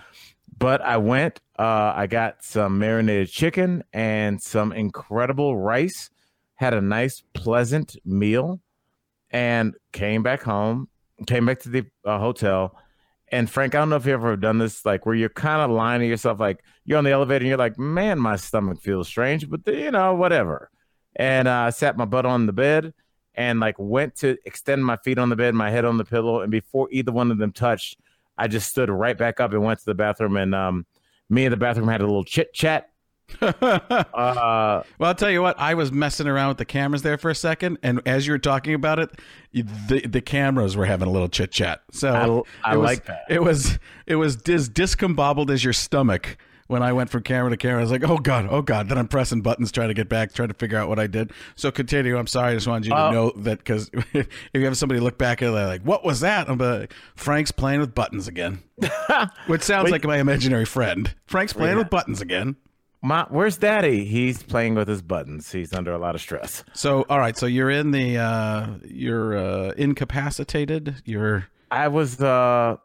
But 0.58 0.82
I 0.82 0.98
went. 0.98 1.40
Uh, 1.58 1.94
I 1.96 2.08
got 2.08 2.44
some 2.44 2.80
marinated 2.80 3.30
chicken 3.30 3.84
and 3.94 4.42
some 4.42 4.72
incredible 4.72 5.58
rice. 5.58 6.10
Had 6.56 6.74
a 6.74 6.82
nice, 6.82 7.24
pleasant 7.34 7.96
meal, 8.06 8.60
and 9.32 9.76
came 9.92 10.24
back 10.24 10.42
home. 10.44 10.88
Came 11.26 11.46
back 11.46 11.60
to 11.62 11.70
the 11.70 11.86
uh, 12.06 12.20
hotel. 12.20 12.76
And 13.30 13.50
Frank, 13.50 13.76
I 13.76 13.80
don't 13.80 13.90
know 13.90 13.98
if 13.98 14.06
you've 14.06 14.14
ever 14.14 14.38
done 14.38 14.58
this, 14.58 14.86
like 14.86 15.06
where 15.06 15.16
you're 15.16 15.30
kind 15.30 15.62
of 15.62 15.70
lying 15.70 16.00
to 16.00 16.08
yourself, 16.08 16.40
like 16.40 16.64
you're 16.86 16.98
on 16.98 17.04
the 17.04 17.12
elevator 17.12 17.44
and 17.44 17.50
you're 17.50 17.58
like, 17.58 17.78
"Man, 17.78 18.20
my 18.20 18.38
stomach 18.38 18.82
feels 18.82 19.08
strange," 19.08 19.50
but 19.50 19.62
you 19.68 19.92
know, 19.92 20.16
whatever. 20.16 20.72
And 21.16 21.48
uh, 21.48 21.54
I 21.54 21.70
sat 21.72 21.98
my 21.98 22.06
butt 22.06 22.26
on 22.26 22.46
the 22.46 22.54
bed 22.54 22.94
and 23.36 23.60
like 23.60 23.76
went 23.78 24.16
to 24.18 24.38
extend 24.46 24.86
my 24.86 24.98
feet 24.98 25.18
on 25.18 25.30
the 25.30 25.36
bed, 25.36 25.54
my 25.56 25.70
head 25.70 25.86
on 25.86 25.98
the 25.98 26.06
pillow, 26.06 26.42
and 26.42 26.52
before 26.52 26.88
either 26.92 27.12
one 27.12 27.32
of 27.32 27.38
them 27.38 27.52
touched, 27.52 28.00
I 28.38 28.48
just 28.48 28.70
stood 28.70 28.90
right 28.90 29.18
back 29.18 29.40
up 29.40 29.52
and 29.54 29.64
went 29.64 29.80
to 29.80 29.86
the 29.86 29.96
bathroom. 29.96 30.38
And 30.38 30.54
um, 30.56 30.86
me 31.30 31.46
and 31.46 31.54
the 31.54 31.58
bathroom 31.58 31.88
had 31.88 32.02
a 32.02 32.06
little 32.06 32.24
chit 32.24 32.54
chat. 32.54 32.90
well, 33.42 33.54
Uh, 33.62 34.84
I'll 35.02 35.16
tell 35.16 35.30
you 35.30 35.42
what. 35.42 35.60
I 35.60 35.74
was 35.74 35.92
messing 35.92 36.28
around 36.28 36.48
with 36.50 36.58
the 36.60 36.66
cameras 36.66 37.02
there 37.02 37.18
for 37.18 37.30
a 37.30 37.36
second, 37.36 37.78
and 37.84 38.02
as 38.06 38.26
you 38.26 38.32
were 38.34 38.40
talking 38.40 38.74
about 38.74 39.00
it, 39.00 39.10
the 39.54 40.00
the 40.08 40.22
cameras 40.22 40.78
were 40.78 40.86
having 40.86 41.10
a 41.10 41.12
little 41.12 41.28
chit 41.28 41.52
chat. 41.52 41.82
So 41.92 42.46
I- 42.64 42.72
I 42.72 42.78
was, 42.78 42.86
like 42.86 43.06
that. 43.08 43.24
It 43.30 43.44
was 43.44 43.80
it 44.06 44.16
was 44.16 44.38
as 44.48 44.70
discombobbled 44.70 45.50
as 45.50 45.62
your 45.64 45.74
stomach 45.74 46.38
when 46.68 46.84
I 46.84 46.94
went 46.94 47.10
from 47.10 47.24
camera 47.24 47.50
to 47.50 47.58
camera. 47.58 47.80
I 47.80 47.82
was 47.82 47.92
like, 47.92 48.04
oh 48.04 48.18
god, 48.18 48.48
oh 48.50 48.62
god. 48.62 48.90
Then 48.90 48.98
I'm 48.98 49.08
pressing 49.08 49.42
buttons 49.42 49.72
trying 49.72 49.88
to 49.88 49.94
get 49.94 50.08
back, 50.10 50.34
trying 50.34 50.50
to 50.50 50.54
figure 50.54 50.78
out 50.78 50.90
what 50.90 51.00
I 51.00 51.08
did. 51.08 51.32
So 51.56 51.72
continue. 51.72 52.18
I'm 52.18 52.28
sorry. 52.28 52.52
I 52.52 52.56
just 52.56 52.68
wanted 52.68 52.86
you 52.86 52.92
to 52.92 52.98
Uh, 52.98 53.12
know 53.12 53.32
that 53.38 53.60
because 53.60 53.90
if 54.14 54.28
you 54.54 54.66
have 54.66 54.78
somebody 54.78 55.00
look 55.00 55.18
back 55.18 55.42
at 55.42 55.48
it, 55.50 55.52
like, 55.52 55.82
what 55.84 56.04
was 56.04 56.20
that? 56.22 56.50
I'm 56.50 56.58
like, 56.58 56.94
Frank's 57.16 57.52
playing 57.52 57.80
with 57.80 57.96
buttons 57.96 58.28
again, 58.28 58.64
which 59.48 59.62
sounds 59.64 59.86
Wait. 59.86 59.92
like 59.92 60.04
my 60.06 60.18
imaginary 60.18 60.66
friend. 60.66 61.14
Frank's 61.26 61.54
playing 61.54 61.74
Yeah. 61.78 61.84
with 61.84 61.90
buttons 61.90 62.22
again. 62.22 62.56
My, 63.04 63.26
where's 63.30 63.58
Daddy? 63.58 64.06
He's 64.06 64.42
playing 64.42 64.74
with 64.74 64.88
his 64.88 65.04
buttons. 65.04 65.52
He's 65.52 65.72
under 65.72 65.92
a 65.94 66.00
lot 66.00 66.16
of 66.16 66.22
stress. 66.22 66.64
So, 66.74 67.06
all 67.10 67.20
right. 67.20 67.38
So 67.38 67.46
you're 67.46 67.70
in 67.70 67.92
the 67.92 68.18
uh, 68.18 68.68
you're 68.84 69.38
uh, 69.38 69.72
incapacitated. 69.78 70.96
You're. 71.06 71.48
I 71.70 71.90
was, 71.90 72.20
uh, 72.22 72.78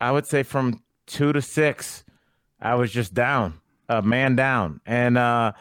I 0.00 0.10
would 0.10 0.26
say, 0.26 0.42
from 0.42 0.82
two 1.06 1.32
to 1.32 1.40
six, 1.40 2.04
I 2.60 2.74
was 2.74 2.90
just 2.92 3.14
down, 3.14 3.60
a 3.88 3.98
uh, 3.98 4.02
man 4.02 4.36
down, 4.36 4.80
and 4.86 5.16
uh, 5.16 5.52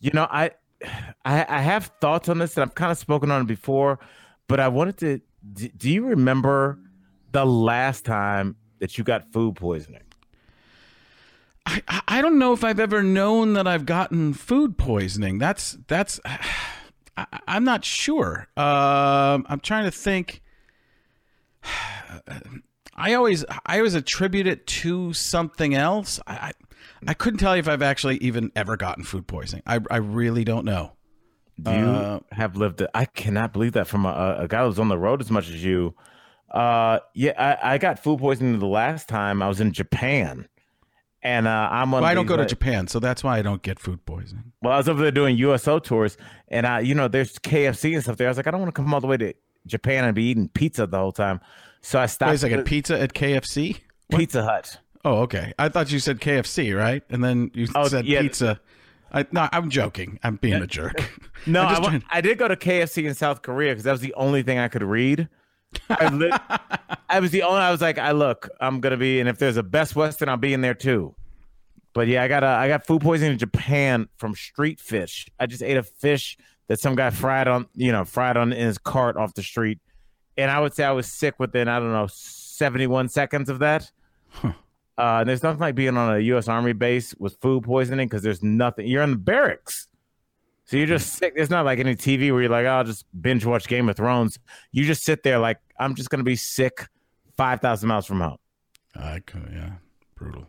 you 0.00 0.10
know, 0.12 0.26
I, 0.30 0.52
I, 1.24 1.46
I 1.48 1.60
have 1.60 1.92
thoughts 2.00 2.28
on 2.28 2.38
this, 2.38 2.56
and 2.56 2.62
I've 2.64 2.74
kind 2.74 2.92
of 2.92 2.98
spoken 2.98 3.30
on 3.30 3.42
it 3.42 3.46
before, 3.46 3.98
but 4.46 4.60
I 4.60 4.68
wanted 4.68 4.98
to. 4.98 5.20
Do, 5.52 5.90
you 5.90 6.04
remember 6.04 6.78
the 7.32 7.46
last 7.46 8.04
time 8.04 8.56
that 8.80 8.98
you 8.98 9.04
got 9.04 9.32
food 9.32 9.56
poisoning? 9.56 10.02
I, 11.64 12.02
I 12.08 12.22
don't 12.22 12.38
know 12.38 12.52
if 12.52 12.64
I've 12.64 12.80
ever 12.80 13.02
known 13.02 13.52
that 13.54 13.66
I've 13.66 13.86
gotten 13.86 14.34
food 14.34 14.76
poisoning. 14.76 15.38
That's 15.38 15.78
that's 15.86 16.20
I, 17.16 17.26
am 17.46 17.64
not 17.64 17.84
sure. 17.84 18.48
Um, 18.56 19.46
I'm 19.48 19.60
trying 19.60 19.84
to 19.84 19.90
think. 19.90 20.42
I 22.98 23.14
always 23.14 23.44
I 23.64 23.78
always 23.78 23.94
attribute 23.94 24.46
it 24.46 24.66
to 24.66 25.12
something 25.12 25.74
else. 25.74 26.20
I, 26.26 26.32
I, 26.32 26.52
I 27.06 27.14
couldn't 27.14 27.38
tell 27.38 27.54
you 27.56 27.60
if 27.60 27.68
I've 27.68 27.82
actually 27.82 28.16
even 28.18 28.50
ever 28.56 28.76
gotten 28.76 29.04
food 29.04 29.26
poisoning. 29.26 29.62
I 29.66 29.80
I 29.90 29.96
really 29.98 30.44
don't 30.44 30.64
know. 30.64 30.92
Do 31.60 31.72
you 31.72 31.86
uh, 31.86 32.20
have 32.32 32.56
lived 32.56 32.80
it? 32.80 32.90
I 32.94 33.04
cannot 33.04 33.52
believe 33.52 33.72
that 33.72 33.88
from 33.88 34.06
a, 34.06 34.36
a 34.40 34.48
guy 34.48 34.64
who's 34.64 34.78
on 34.78 34.88
the 34.88 34.98
road 34.98 35.20
as 35.20 35.30
much 35.30 35.48
as 35.48 35.62
you. 35.62 35.94
Uh, 36.50 37.00
yeah, 37.14 37.32
I, 37.36 37.74
I 37.74 37.78
got 37.78 37.98
food 37.98 38.20
poisoning 38.20 38.58
the 38.58 38.66
last 38.66 39.08
time 39.08 39.42
I 39.42 39.48
was 39.48 39.60
in 39.60 39.72
Japan. 39.72 40.48
And 41.20 41.48
uh, 41.48 41.68
I'm 41.70 41.92
on. 41.94 42.02
Well, 42.02 42.10
I 42.10 42.14
don't 42.14 42.26
go 42.26 42.36
to 42.36 42.46
Japan, 42.46 42.86
so 42.86 43.00
that's 43.00 43.24
why 43.24 43.38
I 43.38 43.42
don't 43.42 43.60
get 43.60 43.80
food 43.80 44.06
poisoning. 44.06 44.52
Well, 44.62 44.72
I 44.72 44.76
was 44.76 44.88
over 44.88 45.02
there 45.02 45.10
doing 45.10 45.36
USO 45.36 45.80
tours, 45.80 46.16
and 46.46 46.64
I, 46.64 46.78
you 46.80 46.94
know, 46.94 47.08
there's 47.08 47.38
KFC 47.40 47.94
and 47.94 48.02
stuff 48.04 48.16
there. 48.16 48.28
I 48.28 48.30
was 48.30 48.36
like, 48.36 48.46
I 48.46 48.52
don't 48.52 48.60
want 48.60 48.72
to 48.72 48.80
come 48.80 48.94
all 48.94 49.00
the 49.00 49.08
way 49.08 49.16
to 49.16 49.34
Japan 49.66 50.04
and 50.04 50.14
be 50.14 50.24
eating 50.24 50.48
pizza 50.48 50.86
the 50.86 50.96
whole 50.96 51.10
time. 51.10 51.40
So 51.80 51.98
I 51.98 52.06
stopped. 52.06 52.30
Wait 52.30 52.34
a 52.36 52.38
second, 52.38 52.64
pizza 52.64 53.00
at 53.00 53.14
KFC? 53.14 53.80
Pizza 54.10 54.44
Hut. 54.44 54.78
Oh, 55.04 55.18
okay. 55.20 55.52
I 55.58 55.68
thought 55.68 55.92
you 55.92 55.98
said 55.98 56.20
KFC, 56.20 56.76
right? 56.76 57.02
And 57.10 57.22
then 57.22 57.50
you 57.54 57.68
oh, 57.74 57.88
said 57.88 58.06
yeah. 58.06 58.22
pizza. 58.22 58.60
I, 59.12 59.24
no, 59.32 59.48
I'm 59.52 59.70
joking. 59.70 60.18
I'm 60.22 60.36
being 60.36 60.62
a 60.62 60.66
jerk. 60.66 61.18
no, 61.46 61.62
I, 61.62 62.02
I, 62.10 62.20
did 62.20 62.36
go 62.36 62.48
to 62.48 62.56
KFC 62.56 63.04
in 63.04 63.14
South 63.14 63.42
Korea 63.42 63.72
because 63.72 63.84
that 63.84 63.92
was 63.92 64.00
the 64.00 64.12
only 64.14 64.42
thing 64.42 64.58
I 64.58 64.68
could 64.68 64.82
read. 64.82 65.28
I, 65.88 66.58
I 67.08 67.20
was 67.20 67.30
the 67.30 67.42
only. 67.42 67.60
I 67.60 67.70
was 67.70 67.80
like, 67.80 67.98
I 67.98 68.12
look, 68.12 68.48
I'm 68.60 68.80
gonna 68.80 68.96
be, 68.96 69.20
and 69.20 69.28
if 69.28 69.38
there's 69.38 69.56
a 69.56 69.62
Best 69.62 69.96
Western, 69.96 70.28
I'll 70.28 70.36
be 70.36 70.52
in 70.52 70.60
there 70.60 70.74
too. 70.74 71.14
But 71.94 72.08
yeah, 72.08 72.22
I 72.22 72.28
got 72.28 72.42
a, 72.42 72.48
I 72.48 72.68
got 72.68 72.86
food 72.86 73.02
poisoning 73.02 73.32
in 73.32 73.38
Japan 73.38 74.08
from 74.16 74.34
street 74.34 74.80
fish. 74.80 75.26
I 75.38 75.46
just 75.46 75.62
ate 75.62 75.76
a 75.76 75.82
fish 75.82 76.36
that 76.68 76.80
some 76.80 76.94
guy 76.94 77.10
fried 77.10 77.48
on, 77.48 77.66
you 77.74 77.92
know, 77.92 78.04
fried 78.04 78.36
on 78.36 78.52
in 78.52 78.66
his 78.66 78.78
cart 78.78 79.16
off 79.16 79.34
the 79.34 79.42
street, 79.42 79.78
and 80.38 80.50
I 80.50 80.60
would 80.60 80.72
say 80.72 80.84
I 80.84 80.92
was 80.92 81.06
sick 81.06 81.38
within 81.38 81.68
I 81.68 81.78
don't 81.78 81.92
know 81.92 82.06
71 82.08 83.08
seconds 83.08 83.50
of 83.50 83.58
that. 83.58 83.90
Huh. 84.28 84.52
Uh, 84.96 85.22
there's 85.22 85.44
nothing 85.44 85.60
like 85.60 85.76
being 85.76 85.96
on 85.96 86.16
a 86.16 86.18
U.S. 86.18 86.48
Army 86.48 86.72
base 86.72 87.14
with 87.18 87.40
food 87.40 87.62
poisoning 87.62 88.08
because 88.08 88.22
there's 88.22 88.42
nothing. 88.42 88.88
You're 88.88 89.04
in 89.04 89.12
the 89.12 89.16
barracks. 89.16 89.86
So 90.64 90.76
you're 90.76 90.86
just 90.86 91.14
sick. 91.14 91.34
It's 91.36 91.50
not 91.50 91.64
like 91.64 91.78
any 91.78 91.94
TV 91.94 92.32
where 92.32 92.42
you're 92.42 92.50
like, 92.50 92.66
oh, 92.66 92.70
I'll 92.70 92.84
just 92.84 93.06
binge 93.22 93.46
watch 93.46 93.68
Game 93.68 93.88
of 93.88 93.96
Thrones. 93.96 94.38
You 94.72 94.84
just 94.84 95.04
sit 95.04 95.22
there 95.22 95.38
like, 95.38 95.58
I'm 95.78 95.94
just 95.94 96.10
going 96.10 96.18
to 96.18 96.24
be 96.24 96.36
sick 96.36 96.86
5,000 97.36 97.88
miles 97.88 98.06
from 98.06 98.20
home. 98.20 98.38
I 98.94 99.20
could, 99.20 99.48
yeah. 99.52 99.70
Brutal. 100.16 100.46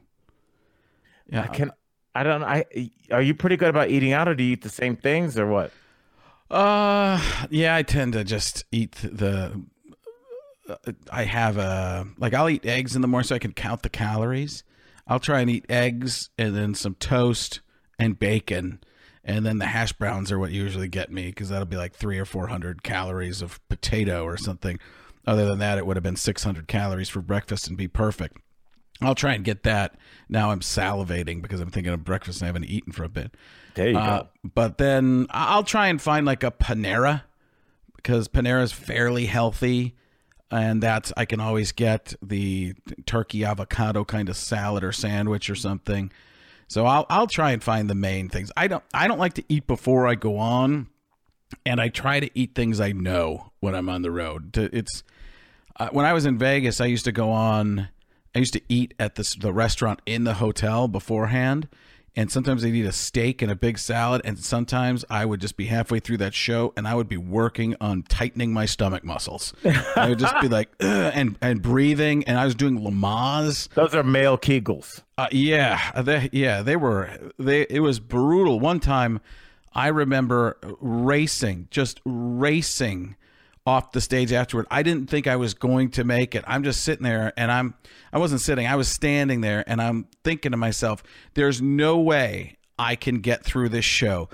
Yeah. 1.31 1.43
I 1.43 1.47
can, 1.47 1.71
I 2.15 2.23
don't, 2.23 2.43
I, 2.43 2.65
are 3.11 3.21
you 3.21 3.35
pretty 3.35 3.55
good 3.55 3.69
about 3.69 3.91
eating 3.91 4.11
out 4.11 4.27
or 4.27 4.33
do 4.33 4.43
you 4.43 4.53
eat 4.53 4.63
the 4.63 4.69
same 4.69 4.97
things 4.97 5.37
or 5.37 5.45
what? 5.45 5.71
Uh, 6.49 7.21
yeah, 7.51 7.75
I 7.75 7.83
tend 7.83 8.13
to 8.13 8.23
just 8.23 8.65
eat 8.71 8.95
the, 9.03 9.29
uh, 9.31 9.51
I 11.11 11.23
have 11.23 11.57
a, 11.57 12.07
like, 12.17 12.33
I'll 12.33 12.49
eat 12.49 12.65
eggs 12.65 12.95
in 12.95 13.01
the 13.01 13.07
morning 13.07 13.27
so 13.27 13.35
I 13.35 13.39
can 13.39 13.53
count 13.53 13.83
the 13.83 13.89
calories. 13.89 14.63
I'll 15.07 15.19
try 15.19 15.41
and 15.41 15.49
eat 15.49 15.65
eggs 15.69 16.29
and 16.37 16.55
then 16.55 16.75
some 16.75 16.95
toast 16.95 17.61
and 17.97 18.17
bacon 18.17 18.79
and 19.29 19.45
then 19.45 19.59
the 19.59 19.65
hash 19.67 19.93
browns 19.93 20.31
are 20.31 20.39
what 20.39 20.51
usually 20.51 20.87
get 20.87 21.11
me 21.11 21.27
because 21.27 21.49
that'll 21.49 21.65
be 21.65 21.77
like 21.77 21.93
three 21.93 22.17
or 22.17 22.25
four 22.25 22.47
hundred 22.47 22.81
calories 22.83 23.41
of 23.41 23.65
potato 23.69 24.23
or 24.23 24.37
something. 24.37 24.79
Other 25.27 25.45
than 25.45 25.59
that, 25.59 25.77
it 25.77 25.85
would 25.85 25.97
have 25.97 26.03
been 26.03 26.15
six 26.15 26.43
hundred 26.43 26.67
calories 26.67 27.09
for 27.09 27.21
breakfast 27.21 27.67
and 27.67 27.77
be 27.77 27.87
perfect. 27.87 28.37
I'll 29.01 29.15
try 29.15 29.33
and 29.33 29.45
get 29.45 29.63
that. 29.63 29.95
Now 30.27 30.51
I'm 30.51 30.61
salivating 30.61 31.41
because 31.41 31.59
I'm 31.61 31.69
thinking 31.69 31.93
of 31.93 32.03
breakfast 32.03 32.41
and 32.41 32.45
I 32.45 32.47
haven't 32.47 32.65
eaten 32.65 32.91
for 32.91 33.03
a 33.03 33.09
bit. 33.09 33.35
There 33.75 33.89
you 33.89 33.97
uh, 33.97 34.23
go. 34.23 34.29
But 34.43 34.77
then 34.77 35.27
I'll 35.29 35.63
try 35.63 35.87
and 35.89 36.01
find 36.01 36.25
like 36.25 36.43
a 36.43 36.51
Panera 36.51 37.21
because 37.95 38.27
Panera 38.27 38.63
is 38.63 38.71
fairly 38.71 39.27
healthy, 39.27 39.95
and 40.51 40.81
that's 40.81 41.13
I 41.15 41.25
can 41.25 41.39
always 41.39 41.71
get 41.71 42.13
the 42.21 42.73
turkey 43.05 43.43
avocado 43.43 44.03
kind 44.03 44.29
of 44.29 44.37
salad 44.37 44.83
or 44.83 44.91
sandwich 44.91 45.49
or 45.49 45.55
something. 45.55 46.11
So 46.67 46.85
I'll 46.85 47.05
I'll 47.09 47.27
try 47.27 47.51
and 47.51 47.63
find 47.63 47.89
the 47.89 47.95
main 47.95 48.29
things. 48.29 48.51
I 48.55 48.67
don't 48.67 48.83
I 48.93 49.07
don't 49.07 49.19
like 49.19 49.33
to 49.33 49.43
eat 49.49 49.67
before 49.67 50.07
I 50.07 50.15
go 50.15 50.37
on, 50.37 50.87
and 51.65 51.81
I 51.81 51.89
try 51.89 52.19
to 52.19 52.29
eat 52.33 52.55
things 52.55 52.79
I 52.79 52.91
know 52.91 53.51
when 53.59 53.75
I'm 53.75 53.89
on 53.89 54.01
the 54.01 54.11
road. 54.11 54.55
It's 54.57 55.03
uh, 55.79 55.89
when 55.91 56.05
I 56.05 56.13
was 56.13 56.25
in 56.25 56.37
Vegas, 56.37 56.81
I 56.81 56.85
used 56.85 57.05
to 57.05 57.11
go 57.11 57.31
on. 57.31 57.89
I 58.35 58.39
used 58.39 58.53
to 58.53 58.61
eat 58.69 58.93
at 58.99 59.15
the 59.15 59.35
the 59.39 59.53
restaurant 59.53 60.01
in 60.05 60.23
the 60.23 60.35
hotel 60.35 60.87
beforehand, 60.87 61.67
and 62.19 62.29
sometimes 62.29 62.65
I'd 62.65 62.75
eat 62.75 62.83
a 62.83 62.91
steak 62.91 63.41
and 63.41 63.49
a 63.49 63.55
big 63.55 63.79
salad, 63.79 64.21
and 64.25 64.37
sometimes 64.37 65.05
I 65.09 65.23
would 65.23 65.39
just 65.39 65.55
be 65.55 65.67
halfway 65.67 66.01
through 66.01 66.17
that 66.17 66.33
show 66.33 66.73
and 66.75 66.85
I 66.85 66.93
would 66.93 67.07
be 67.07 67.15
working 67.15 67.77
on 67.79 68.03
tightening 68.03 68.51
my 68.51 68.65
stomach 68.65 69.05
muscles. 69.05 69.53
I 69.95 70.09
would 70.09 70.19
just 70.19 70.35
be 70.41 70.47
like 70.49 70.67
and 70.81 71.37
and 71.39 71.61
breathing, 71.61 72.25
and 72.25 72.37
I 72.37 72.43
was 72.43 72.55
doing 72.55 72.81
Lamaze. 72.81 73.69
Those 73.69 73.95
are 73.95 74.03
male 74.03 74.37
Kegels. 74.37 75.01
Uh, 75.17 75.27
yeah, 75.31 76.01
they 76.01 76.29
yeah 76.33 76.61
they 76.61 76.75
were 76.75 77.31
they. 77.39 77.65
It 77.69 77.79
was 77.79 78.01
brutal. 78.01 78.59
One 78.59 78.81
time, 78.81 79.21
I 79.73 79.87
remember 79.87 80.57
racing, 80.81 81.69
just 81.71 82.01
racing 82.03 83.15
off 83.69 83.91
the 83.91 84.01
stage 84.01 84.33
afterward. 84.33 84.65
I 84.71 84.81
didn't 84.81 85.09
think 85.09 85.27
I 85.27 85.35
was 85.35 85.53
going 85.53 85.91
to 85.91 86.03
make 86.03 86.33
it. 86.33 86.43
I'm 86.47 86.63
just 86.63 86.81
sitting 86.81 87.03
there 87.03 87.31
and 87.37 87.51
I'm 87.51 87.75
I 88.11 88.17
wasn't 88.17 88.41
sitting. 88.41 88.65
I 88.65 88.75
was 88.75 88.87
standing 88.87 89.41
there 89.41 89.63
and 89.67 89.79
I'm 89.79 90.07
thinking 90.23 90.51
to 90.51 90.57
myself, 90.57 91.03
there's 91.35 91.61
no 91.61 91.99
way 91.99 92.57
I 92.79 92.95
can 92.95 93.19
get 93.19 93.43
through 93.43 93.69
this 93.69 93.85
show. 93.85 94.27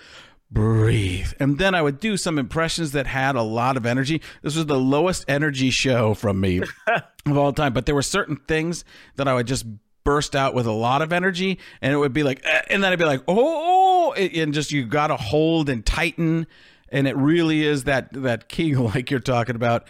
Breathe. 0.50 1.34
And 1.40 1.58
then 1.58 1.76
I 1.76 1.82
would 1.82 2.00
do 2.00 2.16
some 2.16 2.40
impressions 2.40 2.94
that 2.94 3.08
had 3.08 3.36
a 3.36 3.42
lot 3.42 3.76
of 3.76 3.86
energy. 3.86 4.22
This 4.42 4.56
was 4.56 4.68
the 4.68 4.80
lowest 4.80 5.26
energy 5.28 5.70
show 5.70 6.14
from 6.14 6.40
me 6.40 6.62
of 7.26 7.38
all 7.38 7.52
time, 7.52 7.74
but 7.74 7.86
there 7.86 7.96
were 7.96 8.02
certain 8.02 8.38
things 8.48 8.86
that 9.16 9.28
I 9.28 9.34
would 9.34 9.48
just 9.48 9.66
burst 10.06 10.36
out 10.36 10.54
with 10.54 10.68
a 10.68 10.72
lot 10.72 11.02
of 11.02 11.12
energy 11.12 11.60
and 11.82 11.92
it 11.92 11.98
would 11.98 12.14
be 12.14 12.24
like 12.24 12.40
eh, 12.46 12.62
and 12.70 12.84
then 12.84 12.94
I'd 12.94 13.00
be 13.00 13.06
like, 13.06 13.24
"Oh," 13.28 14.14
and 14.14 14.54
just 14.54 14.72
you 14.72 14.86
got 14.86 15.08
to 15.08 15.18
hold 15.18 15.68
and 15.68 15.84
tighten 15.86 16.48
and 16.96 17.10
it 17.10 17.18
really 17.18 17.66
is 17.66 17.84
that 17.84 18.08
that 18.14 18.48
Kegel 18.48 18.86
like 18.96 19.12
you're 19.12 19.20
talking 19.20 19.56
about. 19.56 19.90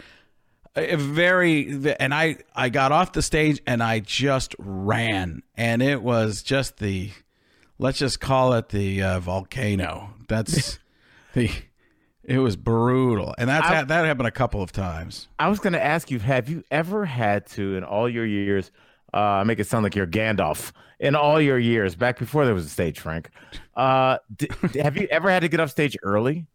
A 0.74 0.96
very 0.96 1.94
and 1.98 2.12
I 2.12 2.36
I 2.54 2.68
got 2.68 2.92
off 2.92 3.12
the 3.12 3.22
stage 3.22 3.62
and 3.66 3.82
I 3.82 4.00
just 4.00 4.54
ran 4.58 5.42
and 5.56 5.80
it 5.80 6.02
was 6.02 6.42
just 6.42 6.76
the 6.76 7.10
let's 7.78 7.96
just 7.96 8.20
call 8.20 8.52
it 8.52 8.68
the 8.68 9.02
uh, 9.02 9.20
volcano. 9.20 10.10
That's 10.28 10.78
the 11.32 11.50
it 12.24 12.38
was 12.40 12.56
brutal, 12.56 13.34
and 13.38 13.48
that's 13.48 13.66
I, 13.66 13.84
that 13.84 14.04
happened 14.04 14.26
a 14.26 14.32
couple 14.32 14.60
of 14.60 14.72
times. 14.72 15.28
I 15.38 15.48
was 15.48 15.60
going 15.60 15.74
to 15.74 15.82
ask 15.82 16.10
you: 16.10 16.18
Have 16.18 16.50
you 16.50 16.64
ever 16.70 17.06
had 17.06 17.46
to, 17.50 17.76
in 17.76 17.84
all 17.84 18.08
your 18.08 18.26
years, 18.26 18.72
uh, 19.14 19.44
make 19.46 19.60
it 19.60 19.68
sound 19.68 19.84
like 19.84 19.94
you're 19.94 20.08
Gandalf? 20.08 20.72
In 20.98 21.14
all 21.14 21.40
your 21.40 21.58
years, 21.58 21.94
back 21.94 22.18
before 22.18 22.44
there 22.44 22.54
was 22.54 22.66
a 22.66 22.68
stage, 22.68 22.98
Frank, 22.98 23.30
uh, 23.76 24.18
d- 24.34 24.48
have 24.80 24.96
you 24.96 25.06
ever 25.10 25.30
had 25.30 25.40
to 25.40 25.48
get 25.48 25.60
off 25.60 25.70
stage 25.70 25.96
early? 26.02 26.46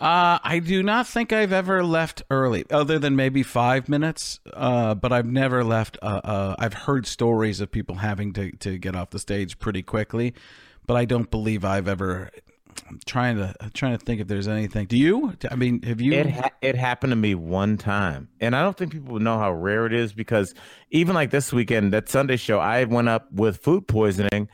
Uh, 0.00 0.38
I 0.44 0.60
do 0.60 0.80
not 0.84 1.08
think 1.08 1.32
I've 1.32 1.52
ever 1.52 1.82
left 1.82 2.22
early, 2.30 2.64
other 2.70 3.00
than 3.00 3.16
maybe 3.16 3.42
five 3.42 3.88
minutes. 3.88 4.38
Uh, 4.52 4.94
but 4.94 5.12
I've 5.12 5.26
never 5.26 5.64
left. 5.64 5.98
Uh, 6.00 6.20
uh, 6.22 6.56
I've 6.58 6.74
heard 6.74 7.04
stories 7.06 7.60
of 7.60 7.72
people 7.72 7.96
having 7.96 8.32
to, 8.34 8.52
to 8.58 8.78
get 8.78 8.94
off 8.94 9.10
the 9.10 9.18
stage 9.18 9.58
pretty 9.58 9.82
quickly, 9.82 10.34
but 10.86 10.96
I 10.96 11.04
don't 11.04 11.28
believe 11.30 11.64
I've 11.64 11.88
ever. 11.88 12.30
I'm 12.88 13.00
trying 13.06 13.38
to 13.38 13.52
I'm 13.60 13.70
trying 13.70 13.98
to 13.98 14.04
think 14.04 14.20
if 14.20 14.28
there's 14.28 14.46
anything. 14.46 14.86
Do 14.86 14.96
you? 14.96 15.36
I 15.50 15.56
mean, 15.56 15.82
have 15.82 16.00
you? 16.00 16.12
It 16.12 16.30
ha- 16.30 16.50
it 16.62 16.76
happened 16.76 17.10
to 17.10 17.16
me 17.16 17.34
one 17.34 17.76
time, 17.76 18.28
and 18.40 18.54
I 18.54 18.62
don't 18.62 18.76
think 18.76 18.92
people 18.92 19.18
know 19.18 19.36
how 19.36 19.52
rare 19.52 19.84
it 19.84 19.92
is 19.92 20.12
because 20.12 20.54
even 20.92 21.16
like 21.16 21.30
this 21.30 21.52
weekend, 21.52 21.92
that 21.92 22.08
Sunday 22.08 22.36
show, 22.36 22.60
I 22.60 22.84
went 22.84 23.08
up 23.08 23.32
with 23.32 23.56
food 23.56 23.88
poisoning, 23.88 24.48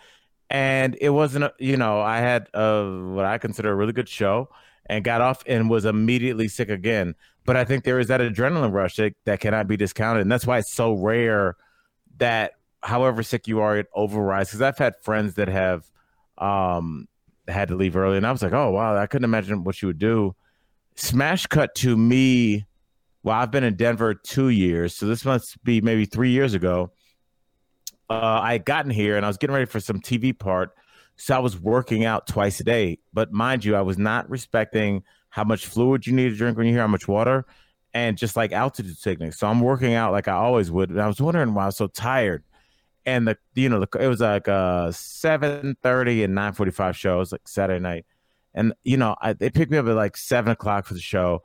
and 0.48 0.96
it 1.02 1.10
wasn't. 1.10 1.52
You 1.58 1.76
know, 1.76 2.00
I 2.00 2.20
had 2.20 2.48
a, 2.54 3.10
what 3.12 3.26
I 3.26 3.36
consider 3.36 3.70
a 3.70 3.74
really 3.74 3.92
good 3.92 4.08
show 4.08 4.48
and 4.86 5.04
got 5.04 5.20
off 5.20 5.42
and 5.46 5.70
was 5.70 5.84
immediately 5.84 6.48
sick 6.48 6.68
again. 6.68 7.14
But 7.44 7.56
I 7.56 7.64
think 7.64 7.84
there 7.84 7.98
is 7.98 8.08
that 8.08 8.20
adrenaline 8.20 8.72
rush 8.72 8.96
that, 8.96 9.14
that 9.24 9.40
cannot 9.40 9.66
be 9.66 9.76
discounted. 9.76 10.22
And 10.22 10.32
that's 10.32 10.46
why 10.46 10.58
it's 10.58 10.74
so 10.74 10.94
rare 10.94 11.56
that 12.18 12.52
however 12.82 13.22
sick 13.22 13.48
you 13.48 13.60
are, 13.60 13.76
it 13.76 13.86
overrides. 13.94 14.50
Because 14.50 14.62
I've 14.62 14.78
had 14.78 14.94
friends 15.02 15.34
that 15.34 15.48
have 15.48 15.84
um, 16.38 17.08
had 17.48 17.68
to 17.68 17.76
leave 17.76 17.96
early, 17.96 18.16
and 18.16 18.26
I 18.26 18.32
was 18.32 18.42
like, 18.42 18.52
oh 18.52 18.70
wow, 18.70 18.96
I 18.96 19.06
couldn't 19.06 19.24
imagine 19.24 19.64
what 19.64 19.80
you 19.82 19.88
would 19.88 19.98
do. 19.98 20.34
Smash 20.96 21.46
cut 21.46 21.74
to 21.76 21.96
me. 21.96 22.66
Well, 23.22 23.36
I've 23.36 23.50
been 23.50 23.64
in 23.64 23.76
Denver 23.76 24.14
two 24.14 24.50
years, 24.50 24.96
so 24.96 25.06
this 25.06 25.24
must 25.24 25.62
be 25.64 25.80
maybe 25.80 26.04
three 26.04 26.30
years 26.30 26.54
ago. 26.54 26.92
Uh, 28.10 28.40
I 28.42 28.52
had 28.52 28.66
gotten 28.66 28.90
here 28.90 29.16
and 29.16 29.24
I 29.24 29.28
was 29.28 29.38
getting 29.38 29.54
ready 29.54 29.64
for 29.64 29.80
some 29.80 29.98
TV 29.98 30.38
part, 30.38 30.72
so 31.16 31.34
I 31.36 31.38
was 31.38 31.58
working 31.58 32.04
out 32.04 32.26
twice 32.26 32.60
a 32.60 32.64
day. 32.64 32.98
But 33.12 33.32
mind 33.32 33.64
you, 33.64 33.76
I 33.76 33.82
was 33.82 33.98
not 33.98 34.28
respecting 34.28 35.02
how 35.30 35.44
much 35.44 35.66
fluid 35.66 36.06
you 36.06 36.12
need 36.12 36.30
to 36.30 36.36
drink 36.36 36.56
when 36.56 36.66
you're 36.66 36.74
here, 36.74 36.82
how 36.82 36.88
much 36.88 37.08
water, 37.08 37.44
and 37.92 38.16
just 38.16 38.36
like 38.36 38.52
altitude 38.52 38.96
sickness. 38.96 39.38
So 39.38 39.46
I'm 39.46 39.60
working 39.60 39.94
out 39.94 40.12
like 40.12 40.28
I 40.28 40.34
always 40.34 40.70
would, 40.70 40.90
and 40.90 41.00
I 41.00 41.06
was 41.06 41.20
wondering 41.20 41.54
why 41.54 41.64
I 41.64 41.66
was 41.66 41.76
so 41.76 41.86
tired 41.86 42.44
and 43.06 43.28
the 43.28 43.36
you 43.54 43.68
know 43.68 43.80
the, 43.80 43.98
it 43.98 44.08
was 44.08 44.20
like 44.20 44.48
a 44.48 44.90
seven 44.92 45.76
thirty 45.82 46.22
and 46.24 46.34
nine 46.34 46.52
forty 46.52 46.70
five 46.72 46.96
shows 46.96 47.32
like 47.32 47.46
Saturday 47.46 47.80
night, 47.80 48.06
and 48.54 48.72
you 48.84 48.96
know 48.96 49.16
I, 49.20 49.32
they 49.34 49.50
picked 49.50 49.70
me 49.70 49.78
up 49.78 49.86
at 49.86 49.94
like 49.94 50.16
seven 50.16 50.52
o'clock 50.52 50.86
for 50.86 50.94
the 50.94 51.00
show, 51.00 51.42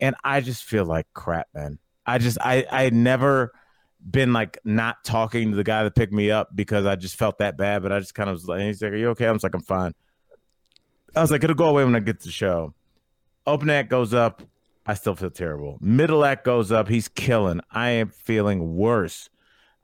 and 0.00 0.14
I 0.24 0.40
just 0.40 0.64
feel 0.64 0.84
like 0.84 1.06
crap, 1.14 1.48
man. 1.54 1.78
I 2.06 2.18
just 2.18 2.38
I 2.40 2.66
I 2.70 2.90
never 2.90 3.52
been 3.98 4.32
like 4.32 4.58
not 4.64 5.04
talking 5.04 5.50
to 5.50 5.56
the 5.56 5.64
guy 5.64 5.84
that 5.84 5.94
picked 5.94 6.12
me 6.12 6.30
up 6.30 6.54
because 6.54 6.86
I 6.86 6.96
just 6.96 7.16
felt 7.16 7.38
that 7.38 7.56
bad, 7.56 7.82
but 7.82 7.92
I 7.92 8.00
just 8.00 8.14
kind 8.14 8.30
of 8.30 8.34
was 8.34 8.46
like, 8.46 8.60
he's 8.62 8.82
like, 8.82 8.92
"Are 8.92 8.96
you 8.96 9.08
okay?" 9.10 9.26
I 9.26 9.32
was 9.32 9.42
like, 9.42 9.54
"I'm 9.54 9.62
fine." 9.62 9.92
I 11.16 11.20
was 11.20 11.30
like, 11.30 11.42
"It'll 11.42 11.56
go 11.56 11.68
away 11.68 11.84
when 11.84 11.96
I 11.96 12.00
get 12.00 12.20
to 12.20 12.26
the 12.26 12.32
show." 12.32 12.74
Open 13.46 13.70
act 13.70 13.88
goes 13.88 14.12
up, 14.12 14.42
I 14.86 14.94
still 14.94 15.14
feel 15.14 15.30
terrible. 15.30 15.78
Middle 15.80 16.24
act 16.24 16.44
goes 16.44 16.70
up, 16.70 16.88
he's 16.88 17.08
killing. 17.08 17.60
I 17.70 17.90
am 17.90 18.10
feeling 18.10 18.76
worse 18.76 19.30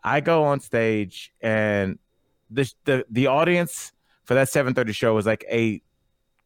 I 0.04 0.21
go 0.21 0.44
on 0.44 0.61
stage 0.61 1.33
and 1.40 1.99
the 2.50 2.71
the 2.85 3.06
the 3.11 3.26
audience 3.26 3.92
for 4.25 4.35
that 4.35 4.49
7:30 4.49 4.94
show 4.94 5.14
was 5.14 5.25
like 5.25 5.44
a 5.50 5.80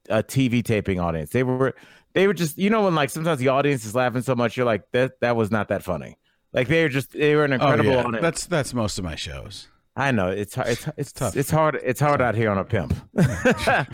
a 0.08 0.22
TV 0.22 0.64
taping 0.64 1.00
audience. 1.00 1.30
They 1.30 1.42
were 1.42 1.74
they 2.14 2.28
were 2.28 2.34
just 2.34 2.56
you 2.56 2.70
know 2.70 2.84
when 2.84 2.94
like 2.94 3.10
sometimes 3.10 3.40
the 3.40 3.48
audience 3.48 3.84
is 3.84 3.96
laughing 3.96 4.22
so 4.22 4.36
much 4.36 4.56
you're 4.56 4.64
like 4.64 4.90
that 4.92 5.20
that 5.20 5.34
was 5.34 5.50
not 5.50 5.68
that 5.68 5.82
funny. 5.82 6.16
Like 6.52 6.68
they 6.68 6.82
were 6.82 6.88
just 6.88 7.12
they 7.12 7.34
were 7.34 7.44
an 7.44 7.52
incredible 7.52 7.90
oh, 7.90 8.10
yeah. 8.12 8.20
That's 8.20 8.46
that's 8.46 8.72
most 8.74 8.98
of 8.98 9.04
my 9.04 9.14
shows. 9.14 9.68
I 9.96 10.12
know 10.12 10.28
it's 10.28 10.56
it's 10.56 10.86
it's, 10.86 10.88
it's 10.96 11.12
tough. 11.12 11.36
It's 11.36 11.50
hard. 11.50 11.78
It's 11.82 12.00
hard 12.00 12.20
out 12.22 12.34
here 12.34 12.50
on 12.50 12.58
a 12.58 12.64
pimp. 12.64 12.94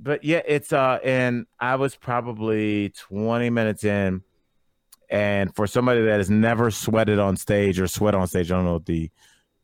but 0.00 0.24
yeah, 0.24 0.42
it's 0.46 0.72
uh, 0.72 0.98
and 1.04 1.46
I 1.60 1.76
was 1.76 1.94
probably 1.94 2.90
20 2.90 3.50
minutes 3.50 3.84
in 3.84 4.22
and 5.10 5.54
for 5.54 5.66
somebody 5.66 6.02
that 6.02 6.16
has 6.18 6.30
never 6.30 6.70
sweated 6.70 7.18
on 7.18 7.36
stage 7.36 7.78
or 7.78 7.86
sweat 7.86 8.14
on 8.14 8.26
stage, 8.26 8.50
I 8.50 8.56
don't 8.56 8.64
know 8.64 8.74
what 8.74 8.86
the 8.86 9.10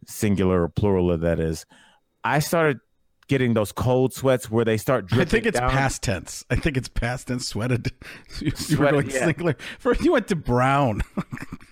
singular 0.06 0.62
or 0.62 0.68
plural 0.68 1.10
of 1.10 1.20
that 1.22 1.40
is. 1.40 1.66
I 2.22 2.38
started 2.40 2.78
getting 3.28 3.54
those 3.54 3.72
cold 3.72 4.12
sweats 4.12 4.50
where 4.50 4.64
they 4.64 4.76
start 4.76 5.06
dripping. 5.06 5.26
I 5.26 5.30
think 5.30 5.46
it's 5.46 5.58
down. 5.58 5.70
past 5.70 6.02
tense. 6.02 6.44
I 6.50 6.56
think 6.56 6.76
it's 6.76 6.88
past 6.88 7.28
tense 7.28 7.48
sweated. 7.48 7.90
you, 8.40 8.52
you 8.68 8.78
were 8.78 8.90
going 8.90 9.10
yeah. 9.10 9.24
singular. 9.24 9.56
First, 9.78 10.02
you 10.02 10.12
went 10.12 10.28
to 10.28 10.36
brown. 10.36 11.02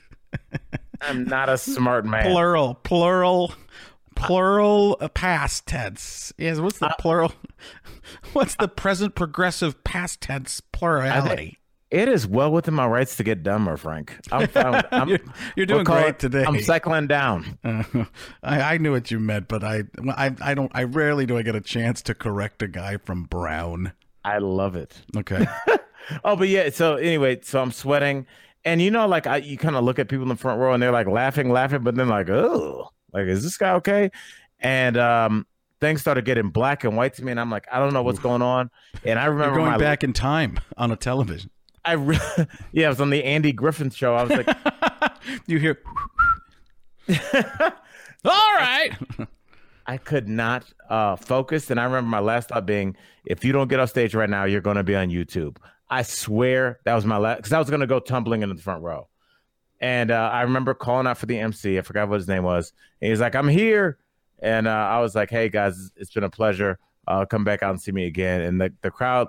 I'm 1.00 1.25
not 1.25 1.49
a 1.49 1.58
smart 1.58 2.04
man. 2.04 2.25
Plural, 2.25 2.75
plural, 2.75 3.54
plural 4.14 4.97
past 5.14 5.66
tense. 5.66 6.32
Yes. 6.38 6.58
What's 6.58 6.78
the 6.78 6.88
uh, 6.88 6.94
plural? 6.99 7.32
What's 8.32 8.56
the 8.56 8.68
present 8.68 9.14
progressive 9.14 9.85
past 9.85 10.20
tense 10.20 10.61
plurality? 10.61 11.58
It 11.90 12.08
is 12.08 12.26
well 12.26 12.52
within 12.52 12.75
my 12.75 12.87
rights 12.87 13.16
to 13.16 13.25
get 13.25 13.42
dumber, 13.42 13.78
Frank. 13.78 14.14
I'm, 14.30 14.49
I'm, 14.54 14.82
I'm 14.92 15.08
you're, 15.08 15.18
you're, 15.56 15.66
doing 15.66 15.85
great 15.85 16.08
it, 16.08 16.18
today. 16.18 16.44
I'm 16.44 16.61
cycling 16.61 17.06
down. 17.06 17.58
Uh, 17.64 17.82
I, 18.42 18.75
I, 18.75 18.78
knew 18.78 18.92
what 18.92 19.11
you 19.11 19.18
meant, 19.18 19.49
but 19.49 19.64
I, 19.64 19.85
I, 20.11 20.35
I 20.40 20.54
don't. 20.54 20.70
I 20.75 20.85
rarely 20.85 21.25
do 21.25 21.38
I 21.38 21.42
get 21.42 21.54
a 21.54 21.62
chance 21.62 22.02
to 22.02 22.14
correct 22.14 22.62
a 22.62 22.68
guy 22.68 22.99
from 22.99 23.25
Brown. 23.25 23.92
I 24.23 24.38
love 24.38 24.76
it. 24.76 25.00
Okay. 25.16 25.47
oh, 26.25 26.37
but 26.37 26.49
yeah. 26.49 26.68
So 26.68 26.97
anyway, 26.97 27.40
so 27.42 27.62
I'm 27.62 27.73
sweating, 27.73 28.26
and 28.68 28.82
you 28.82 28.90
know, 28.90 29.06
like 29.06 29.26
I, 29.26 29.38
you 29.38 29.56
kind 29.56 29.76
of 29.76 29.84
look 29.84 29.98
at 29.98 30.08
people 30.08 30.25
in 30.25 30.28
the 30.28 30.37
front 30.37 30.60
row, 30.60 30.75
and 30.75 30.82
they're 30.82 30.92
like 30.92 31.06
laughing, 31.06 31.50
laughing, 31.50 31.82
but 31.82 31.94
then 31.94 32.08
like, 32.08 32.28
oh, 32.28 32.90
like 33.14 33.26
is 33.26 33.43
this 33.43 33.56
guy 33.56 33.73
okay? 33.75 34.10
And 34.60 34.99
um, 34.99 35.47
things 35.80 36.02
started 36.02 36.26
getting 36.26 36.50
black 36.50 36.84
and 36.84 36.95
white 36.95 37.14
to 37.14 37.25
me, 37.25 37.30
and 37.30 37.40
I'm 37.40 37.50
like, 37.50 37.66
I 37.73 37.78
don't 37.78 37.95
know 37.95 38.02
what's 38.02 38.19
going 38.19 38.43
on. 38.43 38.71
And 39.04 39.19
I 39.19 39.25
remember 39.25 39.60
You're 39.60 39.71
going 39.71 39.80
back 39.80 40.04
in 40.04 40.12
time 40.12 40.60
on 40.76 40.93
a 40.93 40.97
television. 40.97 41.50
I 41.82 41.93
re- 41.93 42.19
yeah, 42.73 42.86
it 42.86 42.90
was 42.90 43.00
on 43.00 43.08
the 43.08 43.25
Andy 43.25 43.52
Griffith 43.52 43.95
show. 43.95 44.14
I 44.14 44.25
was 44.25 44.32
like, 44.36 44.56
you 45.47 45.58
hear, 45.58 45.78
all 47.08 48.54
right. 48.54 48.90
I 49.86 49.97
could 49.97 50.28
not 50.28 50.71
uh, 50.90 51.16
focus, 51.16 51.71
and 51.71 51.80
I 51.80 51.84
remember 51.84 52.10
my 52.10 52.21
last 52.21 52.50
thought 52.50 52.66
being, 52.66 52.95
"If 53.25 53.47
you 53.47 53.52
don't 53.52 53.69
get 53.69 53.80
off 53.80 53.88
stage 53.88 54.14
right 54.14 54.28
now, 54.28 54.45
you're 54.45 54.60
going 54.60 54.76
to 54.76 54.84
be 54.84 54.95
on 54.95 55.08
YouTube." 55.08 55.56
I 55.90 56.02
swear 56.02 56.80
that 56.84 56.94
was 56.94 57.04
my 57.04 57.16
last 57.16 57.38
because 57.38 57.52
I 57.52 57.58
was 57.58 57.70
going 57.70 57.80
to 57.80 57.86
go 57.86 58.00
tumbling 58.00 58.42
into 58.42 58.54
the 58.54 58.62
front 58.62 58.82
row, 58.82 59.08
and 59.80 60.10
uh, 60.10 60.30
I 60.32 60.42
remember 60.42 60.74
calling 60.74 61.06
out 61.06 61.18
for 61.18 61.26
the 61.26 61.38
MC. 61.38 61.78
I 61.78 61.82
forgot 61.82 62.08
what 62.08 62.16
his 62.16 62.28
name 62.28 62.42
was, 62.44 62.72
and 63.00 63.10
he's 63.10 63.20
like, 63.20 63.34
"I'm 63.34 63.48
here," 63.48 63.98
and 64.40 64.66
uh, 64.66 64.70
I 64.70 65.00
was 65.00 65.14
like, 65.14 65.30
"Hey 65.30 65.48
guys, 65.48 65.90
it's 65.96 66.12
been 66.12 66.24
a 66.24 66.30
pleasure. 66.30 66.78
Uh, 67.06 67.24
come 67.24 67.44
back 67.44 67.62
out 67.62 67.70
and 67.70 67.80
see 67.80 67.92
me 67.92 68.06
again." 68.06 68.42
And 68.42 68.60
the 68.60 68.72
the 68.82 68.90
crowd 68.90 69.28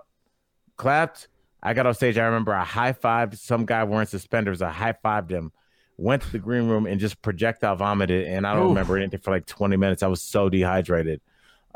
clapped 0.76 1.28
I 1.62 1.74
got 1.74 1.86
off 1.86 1.98
stage. 1.98 2.18
I 2.18 2.26
remember 2.26 2.54
I 2.54 2.64
high 2.64 2.94
fived 2.94 3.38
some 3.38 3.66
guy 3.66 3.84
wearing 3.84 4.08
suspenders. 4.08 4.62
I 4.62 4.70
high 4.72 4.94
fived 4.94 5.30
him, 5.30 5.52
went 5.98 6.24
to 6.24 6.32
the 6.32 6.40
green 6.40 6.68
room 6.68 6.86
and 6.86 7.00
just 7.00 7.22
projectile 7.22 7.76
vomited. 7.76 8.28
And 8.28 8.48
I 8.48 8.54
don't 8.54 8.68
Oof. 8.68 8.70
remember 8.70 8.98
anything 8.98 9.20
for 9.20 9.32
like 9.32 9.46
20 9.46 9.76
minutes. 9.76 10.04
I 10.04 10.08
was 10.08 10.22
so 10.22 10.50
dehydrated. 10.50 11.22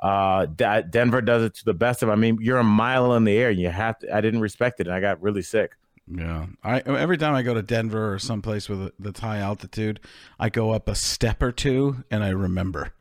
Uh, 0.03 0.47
D- 0.47 0.81
Denver 0.89 1.21
does 1.21 1.43
it 1.43 1.55
to 1.55 1.65
the 1.65 1.73
best 1.73 2.03
of. 2.03 2.09
I 2.09 2.15
mean, 2.15 2.37
you're 2.41 2.57
a 2.57 2.63
mile 2.63 3.13
in 3.13 3.23
the 3.23 3.37
air. 3.37 3.49
You 3.49 3.69
have 3.69 3.97
to. 3.99 4.13
I 4.13 4.19
didn't 4.19 4.41
respect 4.41 4.81
it, 4.81 4.87
and 4.87 4.93
I 4.93 4.99
got 4.99 5.21
really 5.21 5.41
sick. 5.41 5.77
Yeah, 6.13 6.47
I 6.61 6.81
every 6.81 7.17
time 7.17 7.33
I 7.33 7.41
go 7.41 7.53
to 7.53 7.61
Denver 7.61 8.13
or 8.13 8.19
someplace 8.19 8.67
with 8.67 8.91
that's 8.99 9.21
high 9.21 9.37
altitude, 9.37 10.01
I 10.37 10.49
go 10.49 10.71
up 10.71 10.89
a 10.89 10.95
step 10.95 11.41
or 11.41 11.53
two, 11.53 12.03
and 12.11 12.21
I 12.21 12.29
remember. 12.29 12.91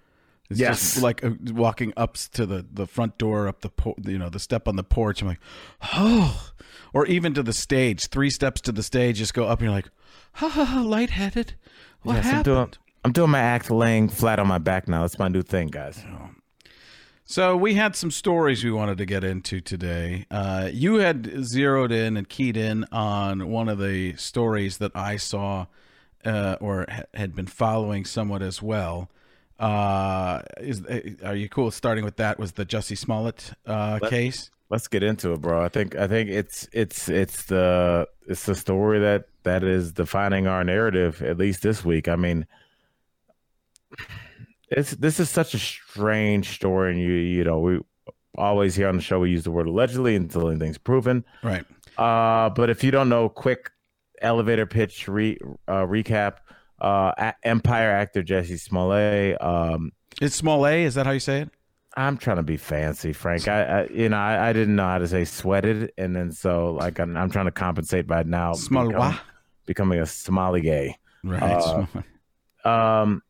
It's 0.48 0.60
yes. 0.60 0.78
just 0.78 1.02
like 1.02 1.24
uh, 1.24 1.30
walking 1.52 1.92
up 1.96 2.14
to 2.34 2.46
the, 2.46 2.64
the 2.70 2.86
front 2.86 3.18
door, 3.18 3.48
up 3.48 3.62
the 3.62 3.70
po- 3.70 3.96
you 4.04 4.18
know 4.18 4.28
the 4.28 4.38
step 4.38 4.68
on 4.68 4.76
the 4.76 4.84
porch. 4.84 5.22
I'm 5.22 5.28
like, 5.28 5.40
oh, 5.94 6.52
or 6.92 7.06
even 7.06 7.34
to 7.34 7.42
the 7.42 7.52
stage. 7.52 8.06
Three 8.08 8.30
steps 8.30 8.60
to 8.62 8.72
the 8.72 8.84
stage, 8.84 9.16
just 9.16 9.34
go 9.34 9.46
up, 9.46 9.58
and 9.58 9.64
you're 9.66 9.74
like, 9.74 9.90
ha 10.34 10.48
ha 10.48 10.64
ha, 10.64 10.80
lightheaded. 10.82 11.54
What 12.02 12.14
yes, 12.14 12.24
happened? 12.26 12.38
I'm 12.38 12.54
doing, 12.54 12.70
I'm 13.06 13.12
doing 13.12 13.30
my 13.30 13.40
act 13.40 13.72
laying 13.72 14.08
flat 14.08 14.38
on 14.38 14.46
my 14.46 14.58
back 14.58 14.86
now. 14.86 15.00
That's 15.00 15.18
my 15.18 15.28
new 15.28 15.42
thing, 15.42 15.66
guys. 15.68 16.04
So 17.24 17.56
we 17.56 17.74
had 17.74 17.96
some 17.96 18.10
stories 18.10 18.64
we 18.64 18.72
wanted 18.72 18.98
to 18.98 19.06
get 19.06 19.24
into 19.24 19.60
today. 19.60 20.26
Uh, 20.30 20.68
you 20.72 20.96
had 20.96 21.44
zeroed 21.44 21.92
in 21.92 22.16
and 22.16 22.28
keyed 22.28 22.56
in 22.56 22.84
on 22.92 23.48
one 23.48 23.68
of 23.68 23.78
the 23.78 24.14
stories 24.16 24.78
that 24.78 24.92
I 24.94 25.16
saw 25.16 25.66
uh, 26.24 26.56
or 26.60 26.86
ha- 26.90 27.04
had 27.14 27.34
been 27.34 27.46
following 27.46 28.04
somewhat 28.04 28.42
as 28.42 28.60
well. 28.60 29.08
Uh, 29.58 30.42
is 30.58 30.84
uh, 30.84 31.00
are 31.24 31.36
you 31.36 31.48
cool 31.48 31.70
starting 31.70 32.04
with 32.04 32.16
that? 32.16 32.38
Was 32.38 32.52
the 32.52 32.66
Jussie 32.66 32.98
Smollett 32.98 33.52
uh, 33.66 33.98
let's, 34.02 34.10
case? 34.10 34.50
Let's 34.70 34.88
get 34.88 35.02
into 35.02 35.32
it, 35.32 35.40
bro. 35.40 35.64
I 35.64 35.68
think 35.68 35.94
I 35.94 36.08
think 36.08 36.30
it's 36.30 36.68
it's 36.72 37.08
it's 37.08 37.44
the 37.44 38.08
it's 38.26 38.44
the 38.44 38.56
story 38.56 38.98
that 39.00 39.26
that 39.44 39.62
is 39.62 39.92
defining 39.92 40.48
our 40.48 40.64
narrative 40.64 41.22
at 41.22 41.38
least 41.38 41.62
this 41.62 41.84
week. 41.84 42.08
I 42.08 42.16
mean, 42.16 42.46
it's 44.76 44.92
this 44.92 45.20
is 45.20 45.30
such 45.30 45.54
a 45.54 45.58
strange 45.58 46.54
story, 46.54 46.92
and 46.92 47.00
you 47.00 47.12
you 47.12 47.44
know 47.44 47.58
we 47.60 47.80
always 48.36 48.74
here 48.74 48.88
on 48.88 48.96
the 48.96 49.02
show 49.02 49.20
we 49.20 49.30
use 49.30 49.44
the 49.44 49.50
word 49.50 49.66
allegedly 49.66 50.16
until 50.16 50.48
anything's 50.48 50.78
proven, 50.78 51.24
right? 51.42 51.64
Uh, 51.98 52.50
but 52.50 52.70
if 52.70 52.82
you 52.82 52.90
don't 52.90 53.08
know, 53.08 53.28
quick 53.28 53.70
elevator 54.20 54.66
pitch 54.66 55.08
re, 55.08 55.38
uh, 55.68 55.84
recap 55.84 56.36
uh, 56.80 57.32
Empire 57.42 57.90
actor 57.90 58.22
Jesse 58.22 58.56
Smollett. 58.56 59.40
Um, 59.40 59.92
it's 60.20 60.34
Smollett. 60.34 60.86
Is 60.86 60.94
that 60.94 61.06
how 61.06 61.12
you 61.12 61.20
say 61.20 61.42
it? 61.42 61.50
I'm 61.96 62.16
trying 62.16 62.38
to 62.38 62.42
be 62.42 62.56
fancy, 62.56 63.12
Frank. 63.12 63.48
I, 63.48 63.62
I 63.62 63.86
you 63.88 64.08
know, 64.08 64.16
I, 64.16 64.48
I, 64.48 64.52
didn't 64.54 64.76
know 64.76 64.86
how 64.86 64.98
to 64.98 65.06
say 65.06 65.24
sweated, 65.24 65.92
and 65.98 66.16
then 66.16 66.32
so 66.32 66.72
like 66.72 66.98
I'm, 66.98 67.16
I'm 67.16 67.30
trying 67.30 67.44
to 67.44 67.52
compensate 67.52 68.06
by 68.06 68.22
now 68.22 68.54
becoming, 68.54 69.18
becoming 69.66 70.00
a 70.00 70.06
Somali 70.06 70.62
gay. 70.62 70.96
Right. 71.22 71.86
Uh, 72.64 72.68
um, 72.68 73.22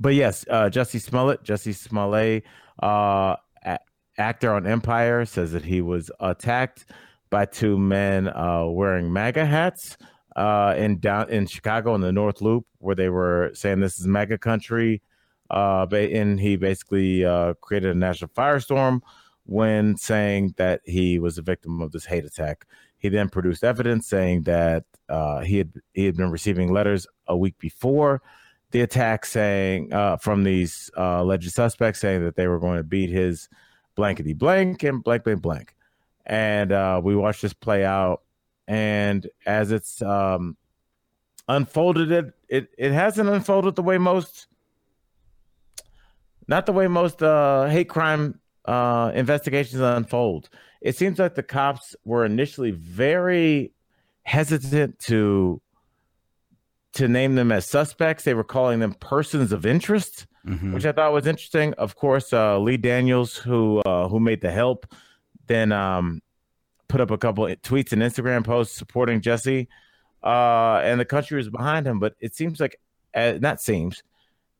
but 0.00 0.14
yes, 0.14 0.44
uh, 0.48 0.68
Jussie 0.70 1.00
Smollett, 1.00 1.42
Jesse 1.42 1.72
Smollett, 1.72 2.44
uh, 2.82 3.36
a- 3.64 3.78
actor 4.16 4.52
on 4.52 4.66
Empire, 4.66 5.24
says 5.24 5.52
that 5.52 5.64
he 5.64 5.80
was 5.82 6.10
attacked 6.20 6.86
by 7.30 7.44
two 7.44 7.76
men 7.78 8.28
uh, 8.28 8.64
wearing 8.66 9.12
MAGA 9.12 9.44
hats 9.44 9.96
uh, 10.36 10.74
in 10.76 10.98
down 11.00 11.28
in 11.30 11.46
Chicago 11.46 11.94
in 11.94 12.00
the 12.00 12.12
North 12.12 12.40
Loop, 12.40 12.64
where 12.78 12.94
they 12.94 13.08
were 13.08 13.50
saying 13.54 13.80
this 13.80 13.98
is 13.98 14.06
MAGA 14.06 14.38
country. 14.38 15.02
Uh, 15.50 15.86
and 15.92 16.38
he 16.38 16.56
basically 16.56 17.24
uh, 17.24 17.54
created 17.62 17.90
a 17.90 17.98
national 17.98 18.28
firestorm 18.30 19.00
when 19.44 19.96
saying 19.96 20.54
that 20.58 20.82
he 20.84 21.18
was 21.18 21.38
a 21.38 21.42
victim 21.42 21.80
of 21.80 21.90
this 21.90 22.04
hate 22.04 22.24
attack. 22.24 22.66
He 22.98 23.08
then 23.08 23.30
produced 23.30 23.64
evidence 23.64 24.06
saying 24.06 24.42
that 24.42 24.84
he 25.44 25.58
had 25.58 25.72
he 25.94 26.04
had 26.04 26.16
been 26.16 26.30
receiving 26.30 26.70
letters 26.70 27.06
a 27.26 27.36
week 27.36 27.58
before 27.58 28.22
the 28.70 28.82
attack 28.82 29.24
saying 29.24 29.92
uh, 29.92 30.16
from 30.16 30.44
these 30.44 30.90
uh, 30.96 31.18
alleged 31.20 31.52
suspects 31.52 32.00
saying 32.00 32.24
that 32.24 32.36
they 32.36 32.46
were 32.46 32.58
going 32.58 32.76
to 32.76 32.84
beat 32.84 33.10
his 33.10 33.48
blankety 33.94 34.34
blank 34.34 34.82
and 34.82 35.02
blank 35.02 35.24
blank 35.24 35.42
blank. 35.42 35.74
And 36.26 36.72
uh, 36.72 37.00
we 37.02 37.16
watched 37.16 37.42
this 37.42 37.54
play 37.54 37.84
out, 37.84 38.22
and 38.66 39.26
as 39.46 39.72
it's 39.72 40.02
um, 40.02 40.56
unfolded, 41.48 42.12
it 42.12 42.34
it 42.48 42.68
it 42.76 42.92
hasn't 42.92 43.30
unfolded 43.30 43.76
the 43.76 43.82
way 43.82 43.96
most, 43.96 44.46
not 46.46 46.66
the 46.66 46.72
way 46.72 46.86
most 46.86 47.22
uh, 47.22 47.66
hate 47.66 47.88
crime 47.88 48.40
uh, 48.66 49.10
investigations 49.14 49.80
unfold. 49.80 50.50
It 50.82 50.96
seems 50.96 51.18
like 51.18 51.34
the 51.34 51.42
cops 51.42 51.96
were 52.04 52.26
initially 52.26 52.70
very 52.72 53.72
hesitant 54.24 54.98
to 55.00 55.62
to 56.94 57.08
name 57.08 57.34
them 57.34 57.52
as 57.52 57.66
suspects. 57.66 58.24
They 58.24 58.34
were 58.34 58.44
calling 58.44 58.80
them 58.80 58.94
persons 58.94 59.52
of 59.52 59.66
interest, 59.66 60.26
mm-hmm. 60.46 60.72
which 60.72 60.86
I 60.86 60.92
thought 60.92 61.12
was 61.12 61.26
interesting. 61.26 61.74
Of 61.74 61.96
course, 61.96 62.32
uh, 62.32 62.58
Lee 62.58 62.76
Daniels, 62.76 63.36
who 63.36 63.80
uh, 63.80 64.08
who 64.08 64.20
made 64.20 64.40
the 64.40 64.50
help, 64.50 64.86
then 65.46 65.72
um, 65.72 66.22
put 66.88 67.00
up 67.00 67.10
a 67.10 67.18
couple 67.18 67.44
tweets 67.46 67.92
and 67.92 68.02
Instagram 68.02 68.44
posts 68.44 68.76
supporting 68.76 69.20
Jesse, 69.20 69.68
uh, 70.22 70.80
and 70.82 70.98
the 70.98 71.04
country 71.04 71.36
was 71.36 71.50
behind 71.50 71.86
him. 71.86 71.98
But 71.98 72.14
it 72.20 72.34
seems 72.34 72.60
like, 72.60 72.80
uh, 73.14 73.34
not 73.40 73.60
seems, 73.60 74.02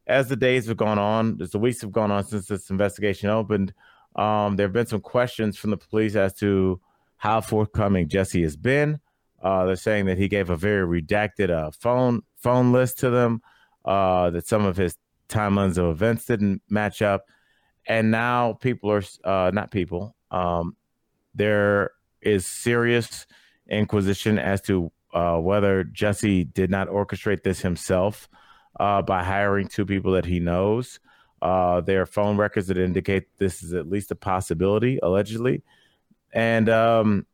as 0.06 0.28
the 0.28 0.36
days 0.36 0.66
have 0.66 0.76
gone 0.76 0.98
on, 0.98 1.38
as 1.40 1.50
the 1.50 1.58
weeks 1.58 1.80
have 1.80 1.92
gone 1.92 2.10
on 2.10 2.24
since 2.24 2.46
this 2.46 2.70
investigation 2.70 3.30
opened, 3.30 3.72
um, 4.16 4.56
there 4.56 4.66
have 4.66 4.72
been 4.72 4.86
some 4.86 5.00
questions 5.00 5.56
from 5.56 5.70
the 5.70 5.76
police 5.76 6.16
as 6.16 6.34
to 6.34 6.80
how 7.16 7.40
forthcoming 7.40 8.08
Jesse 8.08 8.42
has 8.42 8.56
been. 8.56 9.00
Uh, 9.42 9.66
they're 9.66 9.76
saying 9.76 10.06
that 10.06 10.18
he 10.18 10.28
gave 10.28 10.50
a 10.50 10.56
very 10.56 11.02
redacted 11.02 11.50
uh, 11.50 11.70
phone 11.70 12.22
phone 12.36 12.72
list 12.72 12.98
to 13.00 13.10
them. 13.10 13.42
Uh, 13.84 14.30
that 14.30 14.46
some 14.46 14.64
of 14.64 14.76
his 14.76 14.96
timelines 15.28 15.78
of 15.78 15.90
events 15.90 16.26
didn't 16.26 16.60
match 16.68 17.00
up, 17.00 17.26
and 17.86 18.10
now 18.10 18.54
people 18.54 18.90
are 18.90 19.02
uh, 19.24 19.50
not 19.52 19.70
people. 19.70 20.14
Um, 20.30 20.76
there 21.34 21.92
is 22.20 22.44
serious 22.46 23.26
inquisition 23.68 24.38
as 24.38 24.60
to 24.62 24.90
uh, 25.14 25.36
whether 25.36 25.84
Jesse 25.84 26.44
did 26.44 26.70
not 26.70 26.88
orchestrate 26.88 27.42
this 27.42 27.60
himself 27.60 28.28
uh, 28.78 29.00
by 29.02 29.22
hiring 29.22 29.68
two 29.68 29.86
people 29.86 30.12
that 30.12 30.24
he 30.24 30.40
knows. 30.40 30.98
there 31.40 32.02
are 32.02 32.06
phone 32.06 32.36
records 32.36 32.66
that 32.66 32.76
indicate 32.76 33.24
this 33.38 33.62
is 33.62 33.72
at 33.72 33.88
least 33.88 34.10
a 34.10 34.16
possibility, 34.16 34.98
allegedly, 35.02 35.62
and 36.34 36.68
um, 36.68 37.26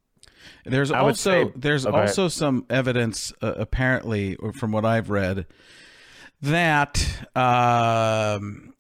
there's 0.65 0.91
I 0.91 1.01
also 1.01 1.45
say, 1.47 1.53
there's 1.57 1.87
okay. 1.87 1.97
also 1.97 2.29
some 2.29 2.67
evidence, 2.71 3.33
uh, 3.43 3.55
apparently, 3.57 4.37
from 4.55 4.73
what 4.73 4.85
I've 4.85 5.11
read, 5.11 5.47
that 6.43 7.27
um, 7.37 8.75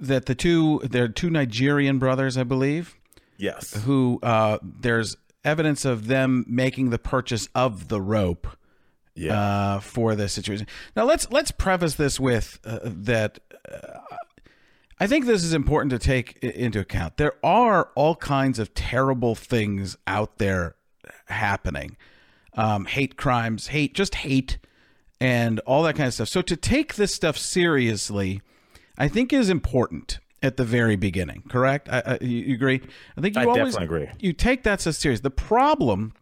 that 0.00 0.26
the 0.26 0.34
two 0.34 0.80
they're 0.84 1.08
two 1.08 1.30
Nigerian 1.30 1.98
brothers, 1.98 2.36
I 2.36 2.44
believe. 2.44 2.96
Yes. 3.36 3.72
Who 3.84 4.18
uh, 4.22 4.58
there's 4.62 5.16
evidence 5.44 5.84
of 5.84 6.06
them 6.06 6.44
making 6.46 6.90
the 6.90 6.98
purchase 6.98 7.48
of 7.54 7.88
the 7.88 8.00
rope. 8.00 8.46
Yeah. 9.16 9.38
Uh, 9.38 9.80
for 9.80 10.14
this 10.14 10.32
situation. 10.32 10.66
Now 10.96 11.04
let's 11.04 11.30
let's 11.30 11.50
preface 11.50 11.96
this 11.96 12.18
with 12.18 12.58
uh, 12.64 12.78
that 12.84 13.40
uh, 13.70 13.98
I 15.00 15.06
think 15.06 15.24
this 15.24 15.42
is 15.42 15.54
important 15.54 15.90
to 15.92 15.98
take 15.98 16.36
into 16.42 16.78
account. 16.78 17.16
There 17.16 17.34
are 17.42 17.88
all 17.94 18.14
kinds 18.16 18.58
of 18.58 18.74
terrible 18.74 19.34
things 19.34 19.96
out 20.06 20.36
there 20.36 20.76
happening 21.26 21.96
um, 22.54 22.84
hate 22.84 23.16
crimes, 23.16 23.68
hate, 23.68 23.94
just 23.94 24.16
hate, 24.16 24.58
and 25.20 25.60
all 25.60 25.84
that 25.84 25.94
kind 25.94 26.08
of 26.08 26.14
stuff. 26.14 26.28
So 26.28 26.42
to 26.42 26.56
take 26.56 26.96
this 26.96 27.14
stuff 27.14 27.38
seriously, 27.38 28.42
I 28.98 29.08
think 29.08 29.32
is 29.32 29.48
important 29.48 30.18
at 30.42 30.56
the 30.56 30.64
very 30.64 30.96
beginning. 30.96 31.44
Correct? 31.48 31.88
I, 31.88 32.02
I, 32.04 32.24
you 32.24 32.54
agree? 32.54 32.80
I 33.16 33.20
think 33.20 33.36
you 33.36 33.42
I 33.42 33.44
always 33.44 33.76
agree. 33.76 34.08
You 34.18 34.32
take 34.32 34.64
that 34.64 34.80
so 34.80 34.90
serious. 34.90 35.20
The 35.20 35.30
problem 35.30 36.12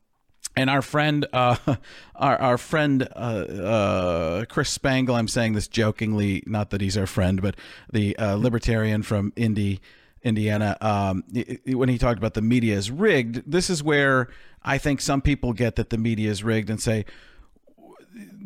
and 0.58 0.68
our 0.68 0.82
friend, 0.82 1.26
uh, 1.32 1.56
our 2.16 2.36
our 2.40 2.58
friend 2.58 3.08
uh, 3.14 3.18
uh, 3.18 4.44
Chris 4.46 4.70
Spangle. 4.70 5.14
I'm 5.14 5.28
saying 5.28 5.52
this 5.52 5.68
jokingly, 5.68 6.42
not 6.46 6.70
that 6.70 6.80
he's 6.80 6.96
our 6.96 7.06
friend, 7.06 7.40
but 7.40 7.56
the 7.92 8.16
uh, 8.18 8.34
libertarian 8.34 9.02
from 9.02 9.32
Indy, 9.36 9.80
Indiana. 10.22 10.76
Um, 10.80 11.24
when 11.64 11.88
he 11.88 11.96
talked 11.96 12.18
about 12.18 12.34
the 12.34 12.42
media 12.42 12.76
is 12.76 12.90
rigged, 12.90 13.50
this 13.50 13.70
is 13.70 13.82
where 13.82 14.28
I 14.62 14.78
think 14.78 15.00
some 15.00 15.22
people 15.22 15.52
get 15.52 15.76
that 15.76 15.90
the 15.90 15.98
media 15.98 16.30
is 16.30 16.42
rigged 16.42 16.70
and 16.70 16.80
say 16.80 17.04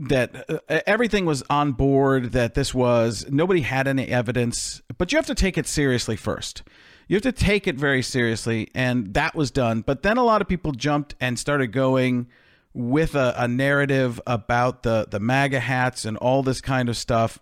that 0.01 0.51
uh, 0.51 0.81
everything 0.87 1.25
was 1.25 1.42
on 1.48 1.72
board. 1.72 2.33
That 2.33 2.53
this 2.53 2.75
was 2.75 3.25
nobody 3.31 3.62
had 3.62 3.88
any 3.88 4.09
evidence, 4.09 4.83
but 4.98 5.12
you 5.12 5.16
have 5.16 5.27
to 5.27 5.35
take 5.35 5.57
it 5.57 5.66
seriously 5.66 6.16
first 6.16 6.62
you 7.09 7.17
have 7.17 7.23
to 7.23 7.33
take 7.33 7.67
it 7.67 7.77
very 7.77 8.03
seriously 8.03 8.71
and 8.75 9.15
that 9.15 9.35
was 9.35 9.51
done. 9.51 9.83
But 9.83 10.03
then 10.03 10.17
a 10.17 10.25
lot 10.25 10.41
of 10.41 10.49
people 10.49 10.73
jumped 10.73 11.15
and 11.21 11.38
started 11.38 11.69
going 11.69 12.29
with 12.75 13.15
a, 13.15 13.35
a, 13.37 13.49
narrative 13.49 14.21
about 14.27 14.83
the 14.83 15.07
the 15.11 15.21
maga 15.21 15.61
hats 15.61 16.05
and 16.05 16.17
all 16.17 16.43
this 16.43 16.61
kind 16.61 16.88
of 16.88 16.97
stuff. 16.97 17.38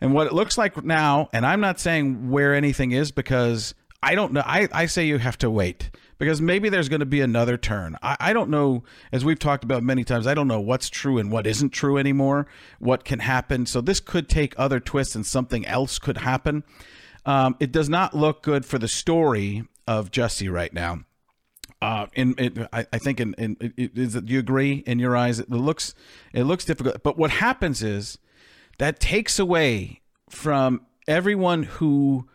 And 0.00 0.14
what 0.14 0.26
it 0.26 0.32
looks 0.32 0.56
like 0.56 0.82
now 0.82 1.28
and 1.32 1.44
i'm 1.44 1.60
not 1.60 1.78
saying 1.78 2.30
where 2.30 2.54
anything 2.54 2.92
is 2.92 3.12
because 3.12 3.74
i 4.02 4.14
don't 4.14 4.32
know 4.32 4.42
i, 4.46 4.66
I 4.72 4.86
say 4.86 5.04
you 5.04 5.18
have 5.18 5.36
to 5.38 5.50
wait 5.50 5.90
because 6.16 6.40
maybe 6.40 6.70
there's 6.70 6.88
going 6.88 7.00
to 7.00 7.06
be 7.06 7.22
another 7.22 7.56
turn. 7.56 7.96
I, 8.02 8.16
I 8.18 8.32
don't 8.32 8.48
know 8.48 8.82
as 9.12 9.24
we've 9.26 9.38
talked 9.38 9.62
about 9.62 9.82
many 9.82 10.04
times 10.04 10.26
i 10.26 10.32
don't 10.32 10.48
know 10.48 10.60
what's 10.60 10.88
true 10.88 11.18
and 11.18 11.30
what 11.30 11.46
isn't 11.46 11.70
true 11.70 11.98
anymore 11.98 12.46
what 12.78 13.04
can 13.04 13.18
happen. 13.18 13.66
So 13.66 13.82
this 13.82 14.00
could 14.00 14.26
take 14.26 14.54
other 14.58 14.80
twists 14.80 15.14
and 15.14 15.26
something 15.26 15.66
else 15.66 15.98
could 15.98 16.18
happen 16.18 16.64
um, 17.26 17.56
it 17.60 17.72
does 17.72 17.88
not 17.88 18.14
look 18.14 18.42
good 18.42 18.64
for 18.64 18.78
the 18.78 18.88
story 18.88 19.64
of 19.86 20.10
Jussie 20.10 20.50
right 20.50 20.72
now. 20.72 21.00
Uh, 21.82 22.06
in 22.14 22.34
I, 22.72 22.86
I, 22.92 22.98
think 22.98 23.20
in, 23.20 23.34
in 23.34 23.56
it, 23.60 23.94
do 23.94 24.22
you 24.26 24.38
agree 24.38 24.84
in 24.86 24.98
your 24.98 25.16
eyes? 25.16 25.38
It 25.38 25.50
looks 25.50 25.94
it 26.34 26.44
looks 26.44 26.66
difficult, 26.66 27.02
but 27.02 27.16
what 27.16 27.30
happens 27.30 27.82
is 27.82 28.18
that 28.78 29.00
takes 29.00 29.38
away 29.38 30.02
from 30.28 30.84
everyone 31.08 31.62
who 31.62 32.28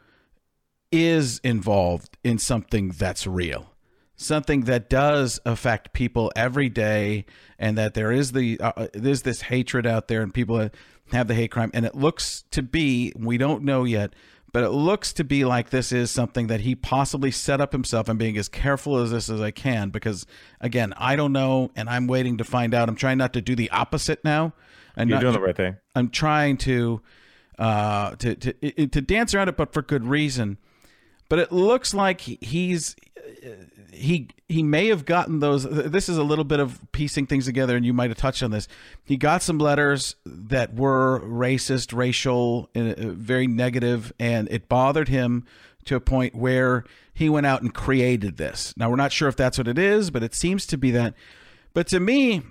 is 0.92 1.40
involved 1.44 2.18
in 2.24 2.40
something 2.40 2.90
that's 2.90 3.28
real, 3.28 3.76
something 4.16 4.62
that 4.62 4.90
does 4.90 5.40
affect 5.46 5.94
people 5.94 6.32
every 6.36 6.70
day, 6.70 7.26
and 7.60 7.78
that 7.78 7.94
there 7.94 8.12
is 8.12 8.32
the 8.32 8.60
uh, 8.60 8.72
uh 8.76 8.88
there's 8.94 9.22
this 9.22 9.42
hatred 9.42 9.86
out 9.86 10.08
there, 10.08 10.24
and 10.24 10.34
people 10.34 10.72
have 11.12 11.28
the 11.28 11.36
hate 11.36 11.52
crime, 11.52 11.70
and 11.76 11.86
it 11.86 11.94
looks 11.94 12.46
to 12.50 12.64
be 12.64 13.14
we 13.16 13.38
don't 13.38 13.64
know 13.64 13.84
yet 13.84 14.16
but 14.56 14.64
it 14.64 14.70
looks 14.70 15.12
to 15.12 15.26
be 15.26 15.44
like 15.44 15.70
this 15.70 15.92
is 15.92 16.10
something 16.10 16.48
that 16.48 16.62
he 16.62 16.76
possibly 16.76 17.30
set 17.30 17.60
up 17.60 17.74
himself. 17.74 18.08
I'm 18.08 18.18
being 18.18 18.38
as 18.38 18.48
careful 18.48 18.96
as 19.00 19.12
this 19.12 19.30
as 19.30 19.42
I 19.42 19.52
can 19.52 19.90
because, 19.90 20.26
again, 20.62 20.94
I 20.96 21.18
don't 21.18 21.34
know, 21.34 21.72
and 21.76 21.90
I'm 21.90 22.08
waiting 22.08 22.38
to 22.38 22.46
find 22.46 22.74
out. 22.74 22.88
I'm 22.88 22.96
trying 22.96 23.18
not 23.18 23.34
to 23.34 23.42
do 23.42 23.54
the 23.54 23.70
opposite 23.72 24.24
now. 24.24 24.54
And 24.96 25.10
You're 25.10 25.20
doing 25.20 25.34
the 25.34 25.42
right 25.42 25.58
thing. 25.58 25.76
I'm 25.94 26.10
trying 26.10 26.56
to, 26.60 27.02
uh, 27.60 28.12
to 28.16 28.36
to 28.36 28.88
to 28.88 29.02
dance 29.02 29.34
around 29.34 29.50
it, 29.50 29.58
but 29.58 29.74
for 29.74 29.82
good 29.82 30.06
reason. 30.06 30.58
But 31.28 31.40
it 31.40 31.52
looks 31.52 31.94
like 31.94 32.22
he's 32.22 32.96
he 33.96 34.30
he 34.48 34.62
may 34.62 34.88
have 34.88 35.06
gotten 35.06 35.40
those 35.40 35.64
this 35.64 36.10
is 36.10 36.18
a 36.18 36.24
little 36.24 36.44
bit 36.44 36.60
of 36.60 36.80
piecing 36.92 37.26
things 37.26 37.46
together 37.46 37.76
and 37.76 37.86
you 37.86 37.94
might 37.94 38.10
have 38.10 38.18
touched 38.18 38.44
on 38.44 38.52
this. 38.52 38.68
He 39.04 39.18
got 39.18 39.42
some 39.42 39.58
letters 39.58 40.16
that 40.26 40.76
were 40.76 41.22
racist 41.22 41.96
racial 41.96 42.70
uh, 42.76 42.94
very 42.98 43.48
negative 43.48 44.14
and 44.20 44.48
it 44.52 44.70
bothered 44.70 45.10
him 45.10 45.46
to 45.86 45.96
a 45.96 46.00
point 46.00 46.36
where 46.36 46.84
he 47.14 47.30
went 47.30 47.46
out 47.46 47.62
and 47.62 47.74
created 47.74 48.38
this. 48.38 48.74
Now 48.78 48.90
we're 48.90 48.96
not 48.96 49.12
sure 49.12 49.28
if 49.28 49.36
that's 49.36 49.58
what 49.58 49.68
it 49.68 49.80
is 49.80 50.12
but 50.12 50.24
it 50.24 50.34
seems 50.34 50.66
to 50.68 50.78
be 50.78 50.92
that. 50.92 51.14
But 51.74 51.88
to 51.88 52.00
me 52.00 52.44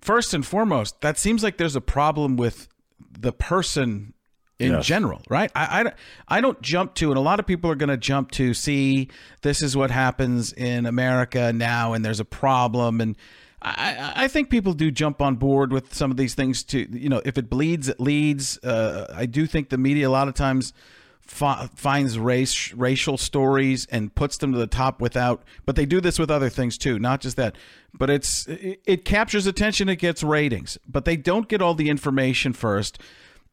first 0.00 0.32
and 0.34 0.46
foremost 0.46 1.00
that 1.00 1.18
seems 1.18 1.42
like 1.42 1.58
there's 1.58 1.76
a 1.76 1.80
problem 1.80 2.36
with 2.36 2.68
the 3.10 3.32
person 3.32 4.13
in 4.58 4.72
yes. 4.72 4.86
general, 4.86 5.20
right? 5.28 5.50
I, 5.54 5.82
I, 5.82 5.92
I 6.36 6.40
don't 6.40 6.60
jump 6.62 6.94
to, 6.94 7.10
and 7.10 7.18
a 7.18 7.20
lot 7.20 7.40
of 7.40 7.46
people 7.46 7.70
are 7.70 7.74
going 7.74 7.88
to 7.88 7.96
jump 7.96 8.30
to 8.32 8.54
see 8.54 9.08
this 9.42 9.62
is 9.62 9.76
what 9.76 9.90
happens 9.90 10.52
in 10.52 10.86
America 10.86 11.52
now, 11.52 11.92
and 11.92 12.04
there's 12.04 12.20
a 12.20 12.24
problem. 12.24 13.00
And 13.00 13.16
I, 13.60 14.12
I 14.16 14.28
think 14.28 14.50
people 14.50 14.72
do 14.72 14.90
jump 14.90 15.20
on 15.20 15.36
board 15.36 15.72
with 15.72 15.92
some 15.94 16.10
of 16.10 16.16
these 16.16 16.34
things 16.34 16.62
to, 16.64 16.86
you 16.96 17.08
know, 17.08 17.20
if 17.24 17.36
it 17.36 17.50
bleeds, 17.50 17.88
it 17.88 17.98
leads. 17.98 18.58
Uh, 18.58 19.12
I 19.14 19.26
do 19.26 19.46
think 19.46 19.70
the 19.70 19.78
media 19.78 20.08
a 20.08 20.10
lot 20.10 20.28
of 20.28 20.34
times 20.34 20.72
fi- 21.20 21.68
finds 21.74 22.18
race, 22.18 22.72
racial 22.74 23.16
stories 23.16 23.86
and 23.86 24.14
puts 24.14 24.36
them 24.36 24.52
to 24.52 24.58
the 24.58 24.66
top 24.68 25.00
without, 25.00 25.42
but 25.66 25.74
they 25.74 25.86
do 25.86 26.00
this 26.00 26.18
with 26.18 26.30
other 26.30 26.48
things 26.48 26.78
too, 26.78 26.98
not 27.00 27.20
just 27.20 27.36
that. 27.36 27.56
But 27.92 28.10
it's 28.10 28.46
it, 28.46 28.80
it 28.84 29.04
captures 29.04 29.46
attention, 29.46 29.88
it 29.88 29.96
gets 29.96 30.22
ratings, 30.22 30.78
but 30.86 31.04
they 31.04 31.16
don't 31.16 31.48
get 31.48 31.60
all 31.60 31.74
the 31.74 31.88
information 31.88 32.52
first 32.52 33.00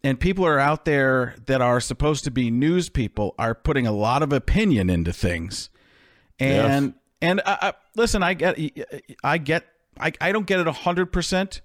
and 0.04 0.20
people 0.20 0.46
are 0.46 0.60
out 0.60 0.86
there 0.86 1.36
that 1.46 1.62
are 1.62 1.80
supposed 1.80 2.24
to 2.24 2.32
be 2.32 2.52
news 2.52 2.90
people 2.90 3.36
are 3.38 3.54
putting 3.54 3.86
a 3.86 3.92
lot 3.92 4.24
of 4.24 4.34
opinion 4.34 4.90
into 4.90 5.14
things 5.14 5.70
and 6.40 6.86
yes. 6.86 6.94
and 7.22 7.42
I, 7.46 7.58
I, 7.62 7.74
listen 7.96 8.24
i 8.24 8.34
get 8.34 8.58
i 9.24 9.38
get 9.38 9.66
I, 10.00 10.12
I 10.20 10.32
don't 10.32 10.48
get 10.48 10.60
it 10.60 10.68
100% 10.68 11.62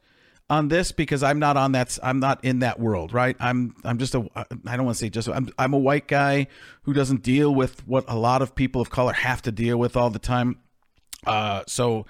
on 0.48 0.68
this 0.68 0.92
because 0.92 1.22
I'm 1.22 1.38
not 1.38 1.56
on 1.56 1.72
that. 1.72 1.98
I'm 2.02 2.20
not 2.20 2.44
in 2.44 2.60
that 2.60 2.78
world, 2.78 3.12
right? 3.12 3.36
I'm 3.40 3.74
I'm 3.84 3.98
just 3.98 4.14
a. 4.14 4.28
I 4.36 4.76
don't 4.76 4.84
want 4.84 4.96
to 4.96 5.04
say 5.04 5.10
just. 5.10 5.28
I'm 5.28 5.48
I'm 5.58 5.74
a 5.74 5.78
white 5.78 6.06
guy 6.06 6.46
who 6.82 6.92
doesn't 6.92 7.22
deal 7.22 7.54
with 7.54 7.86
what 7.86 8.04
a 8.06 8.16
lot 8.16 8.42
of 8.42 8.54
people 8.54 8.80
of 8.80 8.90
color 8.90 9.12
have 9.12 9.42
to 9.42 9.52
deal 9.52 9.76
with 9.76 9.96
all 9.96 10.10
the 10.10 10.20
time. 10.20 10.58
Uh, 11.26 11.64
so 11.66 12.06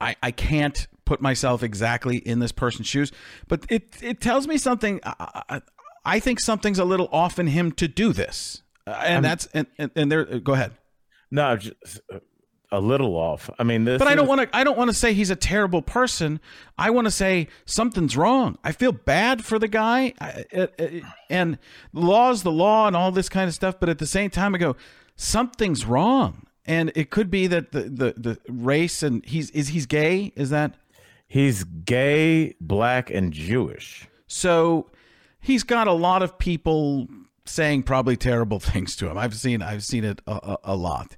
I 0.00 0.16
I 0.22 0.32
can't 0.32 0.86
put 1.12 1.20
myself 1.20 1.62
exactly 1.62 2.16
in 2.16 2.38
this 2.38 2.52
person's 2.52 2.86
shoes, 2.86 3.12
but 3.46 3.66
it 3.68 4.02
it 4.02 4.18
tells 4.18 4.46
me 4.46 4.56
something. 4.56 4.98
I, 5.04 5.60
I 6.06 6.20
think 6.20 6.40
something's 6.40 6.78
a 6.78 6.86
little 6.86 7.10
off 7.12 7.38
in 7.38 7.48
him 7.48 7.70
to 7.72 7.86
do 7.86 8.14
this, 8.14 8.62
uh, 8.86 8.92
and 9.04 9.16
I'm, 9.16 9.22
that's 9.22 9.46
and, 9.52 9.66
and 9.76 9.90
and 9.94 10.10
there. 10.10 10.26
Uh, 10.26 10.38
go 10.38 10.54
ahead. 10.54 10.72
No, 11.30 11.54
just 11.58 12.00
uh, 12.10 12.20
a 12.70 12.80
little 12.80 13.14
off. 13.14 13.50
I 13.58 13.62
mean, 13.62 13.84
but 13.84 14.08
I 14.08 14.14
don't 14.14 14.26
want 14.26 14.40
to. 14.40 14.56
I 14.56 14.64
don't 14.64 14.78
want 14.78 14.88
to 14.88 14.96
say 14.96 15.12
he's 15.12 15.28
a 15.28 15.36
terrible 15.36 15.82
person. 15.82 16.40
I 16.78 16.88
want 16.88 17.04
to 17.04 17.10
say 17.10 17.48
something's 17.66 18.16
wrong. 18.16 18.56
I 18.64 18.72
feel 18.72 18.92
bad 18.92 19.44
for 19.44 19.58
the 19.58 19.68
guy, 19.68 20.14
I, 20.18 20.44
it, 20.50 20.74
it, 20.78 21.04
and 21.28 21.58
the 21.92 22.00
law's 22.00 22.42
the 22.42 22.50
law 22.52 22.86
and 22.86 22.96
all 22.96 23.12
this 23.12 23.28
kind 23.28 23.48
of 23.48 23.54
stuff. 23.54 23.78
But 23.78 23.90
at 23.90 23.98
the 23.98 24.06
same 24.06 24.30
time, 24.30 24.54
I 24.54 24.58
go, 24.58 24.76
something's 25.14 25.84
wrong, 25.84 26.46
and 26.64 26.90
it 26.94 27.10
could 27.10 27.30
be 27.30 27.48
that 27.48 27.72
the 27.72 27.82
the, 27.82 28.14
the 28.16 28.38
race 28.48 29.02
and 29.02 29.22
he's 29.26 29.50
is 29.50 29.68
he's 29.68 29.84
gay. 29.84 30.32
Is 30.36 30.48
that 30.48 30.74
he's 31.32 31.64
gay, 31.64 32.54
black, 32.60 33.10
and 33.10 33.32
Jewish? 33.32 34.06
So 34.26 34.90
he's 35.40 35.62
got 35.62 35.88
a 35.88 35.92
lot 35.92 36.22
of 36.22 36.36
people 36.36 37.08
saying 37.46 37.84
probably 37.84 38.16
terrible 38.16 38.60
things 38.60 38.96
to 38.96 39.08
him. 39.08 39.16
I've 39.16 39.34
seen 39.34 39.62
I've 39.62 39.82
seen 39.82 40.04
it 40.04 40.20
a, 40.26 40.32
a, 40.32 40.58
a 40.64 40.76
lot. 40.76 41.16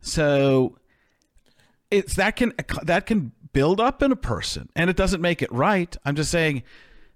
So 0.00 0.76
it's 1.90 2.14
that 2.16 2.36
can 2.36 2.52
that 2.82 3.06
can 3.06 3.32
build 3.52 3.80
up 3.80 4.02
in 4.02 4.12
a 4.12 4.16
person 4.16 4.68
and 4.74 4.90
it 4.90 4.96
doesn't 4.96 5.20
make 5.20 5.40
it 5.40 5.52
right 5.52 5.96
i'm 6.04 6.16
just 6.16 6.30
saying 6.30 6.60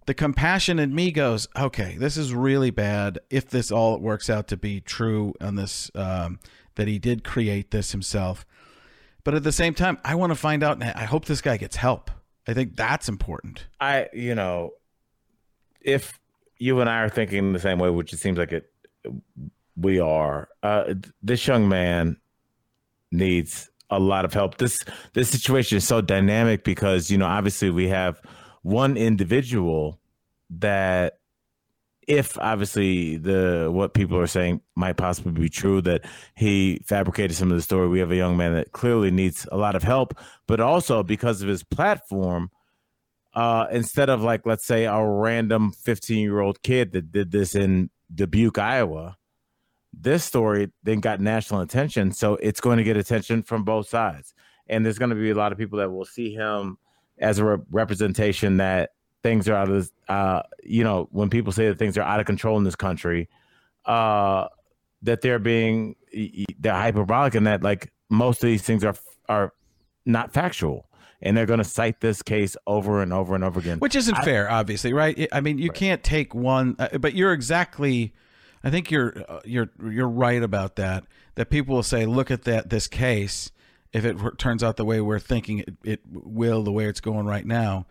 the 0.06 0.14
compassion 0.14 0.78
in 0.78 0.94
me 0.94 1.10
goes 1.10 1.48
okay 1.58 1.96
this 1.98 2.16
is 2.16 2.32
really 2.32 2.70
bad 2.70 3.18
if 3.28 3.48
this 3.48 3.72
all 3.72 3.98
works 3.98 4.30
out 4.30 4.46
to 4.46 4.56
be 4.56 4.80
true 4.80 5.34
on 5.40 5.56
this 5.56 5.90
um, 5.96 6.38
that 6.76 6.86
he 6.86 6.96
did 6.96 7.24
create 7.24 7.72
this 7.72 7.90
himself 7.90 8.46
but 9.24 9.34
at 9.34 9.42
the 9.42 9.50
same 9.50 9.74
time 9.74 9.98
i 10.04 10.14
want 10.14 10.30
to 10.30 10.36
find 10.36 10.62
out 10.62 10.80
and 10.80 10.84
i 10.84 11.04
hope 11.04 11.24
this 11.24 11.40
guy 11.40 11.56
gets 11.56 11.74
help 11.74 12.08
i 12.48 12.52
think 12.52 12.74
that's 12.74 13.08
important 13.08 13.66
i 13.80 14.08
you 14.12 14.34
know 14.34 14.72
if 15.80 16.18
you 16.58 16.80
and 16.80 16.90
i 16.90 16.98
are 17.00 17.08
thinking 17.08 17.52
the 17.52 17.60
same 17.60 17.78
way 17.78 17.90
which 17.90 18.12
it 18.12 18.18
seems 18.18 18.38
like 18.38 18.52
it 18.52 18.70
we 19.76 20.00
are 20.00 20.48
uh, 20.62 20.94
this 21.22 21.46
young 21.46 21.68
man 21.68 22.16
needs 23.12 23.70
a 23.90 23.98
lot 23.98 24.24
of 24.24 24.34
help. 24.34 24.58
This 24.58 24.84
this 25.14 25.30
situation 25.30 25.78
is 25.78 25.86
so 25.86 26.00
dynamic 26.00 26.64
because 26.64 27.10
you 27.10 27.18
know 27.18 27.26
obviously 27.26 27.70
we 27.70 27.88
have 27.88 28.20
one 28.62 28.96
individual 28.96 29.98
that 30.50 31.17
if 32.08 32.38
obviously 32.38 33.16
the 33.18 33.68
what 33.70 33.94
people 33.94 34.18
are 34.18 34.26
saying 34.26 34.60
might 34.74 34.96
possibly 34.96 35.30
be 35.30 35.48
true 35.48 35.80
that 35.80 36.04
he 36.34 36.80
fabricated 36.86 37.36
some 37.36 37.50
of 37.50 37.56
the 37.56 37.62
story 37.62 37.86
we 37.86 38.00
have 38.00 38.10
a 38.10 38.16
young 38.16 38.36
man 38.36 38.54
that 38.54 38.72
clearly 38.72 39.10
needs 39.10 39.46
a 39.52 39.56
lot 39.56 39.76
of 39.76 39.82
help 39.82 40.18
but 40.46 40.58
also 40.58 41.02
because 41.02 41.42
of 41.42 41.48
his 41.48 41.62
platform 41.62 42.50
uh 43.34 43.66
instead 43.70 44.08
of 44.08 44.22
like 44.22 44.46
let's 44.46 44.66
say 44.66 44.86
a 44.86 45.04
random 45.04 45.70
15 45.70 46.18
year 46.18 46.40
old 46.40 46.62
kid 46.62 46.92
that 46.92 47.12
did 47.12 47.30
this 47.30 47.54
in 47.54 47.90
dubuque 48.12 48.58
iowa 48.58 49.18
this 49.92 50.24
story 50.24 50.70
then 50.82 51.00
got 51.00 51.20
national 51.20 51.60
attention, 51.60 52.12
so 52.12 52.34
it's 52.36 52.60
going 52.60 52.78
to 52.78 52.84
get 52.84 52.96
attention 52.96 53.42
from 53.42 53.64
both 53.64 53.88
sides. 53.88 54.34
And 54.66 54.84
there's 54.84 54.98
going 54.98 55.10
to 55.10 55.16
be 55.16 55.30
a 55.30 55.34
lot 55.34 55.52
of 55.52 55.58
people 55.58 55.78
that 55.78 55.90
will 55.90 56.04
see 56.04 56.34
him 56.34 56.78
as 57.18 57.38
a 57.38 57.44
re- 57.44 57.64
representation 57.70 58.58
that 58.58 58.90
things 59.22 59.48
are 59.48 59.54
out 59.54 59.68
of 59.68 59.74
this, 59.74 59.92
uh, 60.08 60.42
you 60.62 60.84
know, 60.84 61.08
when 61.10 61.30
people 61.30 61.52
say 61.52 61.68
that 61.68 61.78
things 61.78 61.98
are 61.98 62.02
out 62.02 62.20
of 62.20 62.26
control 62.26 62.56
in 62.56 62.64
this 62.64 62.76
country, 62.76 63.28
uh, 63.84 64.48
that 65.02 65.20
they're 65.20 65.38
being 65.38 65.96
they're 66.58 66.74
hyperbolic 66.74 67.34
and 67.34 67.46
that 67.46 67.62
like 67.62 67.92
most 68.08 68.42
of 68.42 68.48
these 68.48 68.62
things 68.62 68.82
are 68.82 68.94
are 69.28 69.52
not 70.06 70.32
factual 70.32 70.88
and 71.20 71.36
they're 71.36 71.46
going 71.46 71.58
to 71.58 71.64
cite 71.64 72.00
this 72.00 72.22
case 72.22 72.56
over 72.66 73.02
and 73.02 73.12
over 73.12 73.34
and 73.34 73.44
over 73.44 73.60
again 73.60 73.78
which 73.78 73.94
isn't 73.94 74.16
I, 74.16 74.24
fair 74.24 74.50
obviously 74.50 74.94
right 74.94 75.28
i 75.30 75.40
mean 75.40 75.58
you 75.58 75.68
right. 75.68 75.76
can't 75.76 76.02
take 76.02 76.34
one 76.34 76.74
uh, 76.78 76.96
but 76.98 77.14
you're 77.14 77.32
exactly 77.32 78.14
I 78.62 78.70
think 78.70 78.90
you're 78.90 79.14
uh, 79.28 79.40
you're 79.44 79.70
you're 79.90 80.08
right 80.08 80.42
about 80.42 80.76
that. 80.76 81.04
That 81.36 81.50
people 81.50 81.76
will 81.76 81.82
say, 81.82 82.06
look 82.06 82.30
at 82.30 82.42
that 82.44 82.70
this 82.70 82.88
case. 82.88 83.50
If 83.92 84.04
it 84.04 84.16
turns 84.36 84.62
out 84.62 84.76
the 84.76 84.84
way 84.84 85.00
we're 85.00 85.18
thinking 85.18 85.60
it, 85.60 85.74
it 85.82 86.00
will, 86.10 86.62
the 86.62 86.72
way 86.72 86.86
it's 86.86 87.00
going 87.00 87.26
right 87.26 87.46
now, 87.46 87.86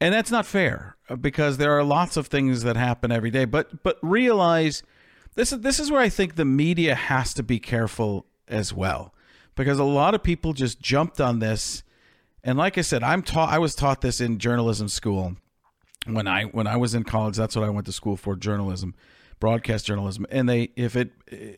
and 0.00 0.14
that's 0.14 0.30
not 0.30 0.46
fair 0.46 0.96
uh, 1.08 1.16
because 1.16 1.56
there 1.56 1.72
are 1.78 1.84
lots 1.84 2.16
of 2.16 2.28
things 2.28 2.62
that 2.62 2.76
happen 2.76 3.12
every 3.12 3.30
day. 3.30 3.44
But 3.44 3.82
but 3.82 3.98
realize 4.02 4.82
this 5.34 5.52
is 5.52 5.60
this 5.60 5.80
is 5.80 5.90
where 5.90 6.00
I 6.00 6.08
think 6.08 6.36
the 6.36 6.44
media 6.44 6.94
has 6.94 7.34
to 7.34 7.42
be 7.42 7.58
careful 7.58 8.26
as 8.46 8.72
well 8.72 9.14
because 9.54 9.78
a 9.78 9.84
lot 9.84 10.14
of 10.14 10.22
people 10.22 10.52
just 10.52 10.80
jumped 10.80 11.20
on 11.20 11.38
this. 11.38 11.82
And 12.44 12.56
like 12.56 12.78
I 12.78 12.82
said, 12.82 13.02
I'm 13.02 13.22
taught 13.22 13.50
I 13.50 13.58
was 13.58 13.74
taught 13.74 14.00
this 14.00 14.20
in 14.20 14.38
journalism 14.38 14.88
school 14.88 15.36
when 16.06 16.26
I 16.26 16.44
when 16.44 16.66
I 16.66 16.76
was 16.76 16.94
in 16.94 17.04
college. 17.04 17.36
That's 17.36 17.56
what 17.56 17.64
I 17.64 17.70
went 17.70 17.86
to 17.86 17.92
school 17.92 18.16
for 18.16 18.36
journalism 18.36 18.94
broadcast 19.40 19.86
journalism. 19.86 20.26
And 20.30 20.48
they, 20.48 20.70
if 20.76 20.96
it, 20.96 21.12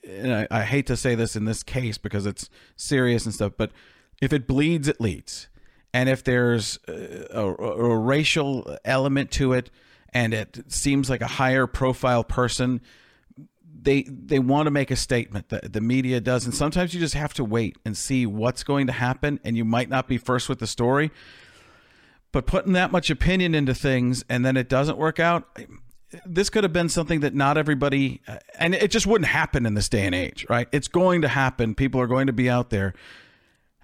and 0.06 0.34
I, 0.34 0.48
I 0.50 0.62
hate 0.64 0.86
to 0.88 0.96
say 0.96 1.14
this 1.14 1.36
in 1.36 1.44
this 1.44 1.62
case 1.62 1.98
because 1.98 2.26
it's 2.26 2.50
serious 2.76 3.24
and 3.24 3.34
stuff, 3.34 3.52
but 3.56 3.72
if 4.20 4.32
it 4.32 4.46
bleeds, 4.46 4.88
it 4.88 5.00
leads. 5.00 5.48
And 5.92 6.08
if 6.08 6.22
there's 6.22 6.78
a, 6.86 7.54
a, 7.58 7.96
racial 7.96 8.76
element 8.84 9.30
to 9.32 9.52
it, 9.54 9.70
and 10.12 10.32
it 10.32 10.64
seems 10.68 11.10
like 11.10 11.20
a 11.20 11.26
higher 11.26 11.66
profile 11.66 12.22
person, 12.22 12.80
they 13.82 14.02
they 14.02 14.38
want 14.38 14.66
to 14.66 14.70
make 14.70 14.90
a 14.90 14.96
statement 14.96 15.48
that 15.48 15.72
the 15.72 15.80
media 15.80 16.20
does 16.20 16.44
and 16.44 16.54
sometimes 16.54 16.92
you 16.92 17.00
just 17.00 17.14
have 17.14 17.32
to 17.32 17.42
wait 17.42 17.78
and 17.84 17.96
see 17.96 18.26
what's 18.26 18.62
going 18.62 18.86
to 18.86 18.92
happen 18.92 19.40
and 19.42 19.56
you 19.56 19.64
might 19.64 19.88
not 19.88 20.06
be 20.06 20.18
first 20.18 20.50
with 20.50 20.58
the 20.58 20.66
story 20.66 21.10
but 22.30 22.44
putting 22.46 22.74
that 22.74 22.92
much 22.92 23.08
opinion 23.08 23.54
into 23.54 23.72
things 23.72 24.22
and 24.28 24.44
then 24.44 24.54
it 24.54 24.68
doesn't 24.68 24.98
work 24.98 25.18
out 25.18 25.56
this 26.26 26.50
could 26.50 26.64
have 26.64 26.72
been 26.72 26.88
something 26.88 27.20
that 27.20 27.34
not 27.34 27.56
everybody, 27.56 28.20
and 28.58 28.74
it 28.74 28.90
just 28.90 29.06
wouldn't 29.06 29.28
happen 29.28 29.66
in 29.66 29.74
this 29.74 29.88
day 29.88 30.06
and 30.06 30.14
age, 30.14 30.46
right? 30.48 30.68
It's 30.72 30.88
going 30.88 31.22
to 31.22 31.28
happen. 31.28 31.74
People 31.74 32.00
are 32.00 32.06
going 32.06 32.26
to 32.26 32.32
be 32.32 32.50
out 32.50 32.70
there. 32.70 32.94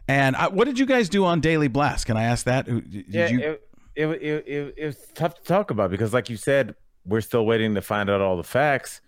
And 0.09 0.37
I, 0.37 0.49
what 0.49 0.67
did 0.67 0.79
you 0.79 0.87
guys 0.87 1.09
do 1.09 1.25
on 1.25 1.41
Daily 1.41 1.69
Blast? 1.69 2.07
Can 2.07 2.17
I 2.17 2.25
ask 2.25 2.45
that? 2.45 2.67
Did 2.67 3.07
yeah, 3.09 3.29
you... 3.29 3.41
it, 3.41 3.69
it, 3.95 4.07
it, 4.07 4.49
it, 4.49 4.75
it's 4.77 5.07
tough 5.15 5.35
to 5.35 5.43
talk 5.43 5.71
about 5.71 5.91
because, 5.91 6.13
like 6.13 6.31
you 6.31 6.37
said, 6.37 6.75
we're 7.05 7.21
still 7.21 7.47
waiting 7.47 7.75
to 7.75 7.83
find 7.83 8.11
out 8.11 8.21
all 8.21 8.37
the 8.37 8.45
facts. 8.45 9.01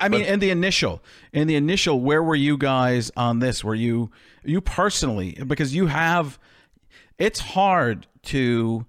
I 0.00 0.08
mean, 0.08 0.22
but, 0.22 0.30
in 0.30 0.40
the 0.40 0.50
initial, 0.50 1.00
in 1.32 1.46
the 1.46 1.54
initial, 1.54 2.00
where 2.00 2.22
were 2.22 2.34
you 2.34 2.58
guys 2.58 3.12
on 3.16 3.38
this? 3.38 3.62
Were 3.62 3.74
you 3.74 4.10
you 4.44 4.60
personally 4.60 5.38
because 5.46 5.74
you 5.74 5.86
have? 5.86 6.38
It's 7.18 7.40
hard 7.40 8.06
to 8.24 8.84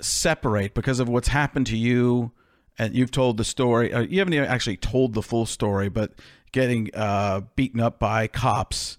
separate 0.00 0.74
because 0.74 0.98
of 0.98 1.08
what's 1.08 1.28
happened 1.28 1.66
to 1.68 1.76
you 1.76 2.32
and 2.78 2.94
you've 2.94 3.10
told 3.10 3.36
the 3.36 3.44
story. 3.44 3.92
Uh, 3.92 4.00
you 4.00 4.18
haven't 4.18 4.34
actually 4.34 4.76
told 4.76 5.14
the 5.14 5.22
full 5.22 5.46
story, 5.46 5.88
but 5.88 6.12
getting 6.52 6.90
uh, 6.94 7.42
beaten 7.56 7.80
up 7.80 7.98
by 7.98 8.26
cops 8.26 8.96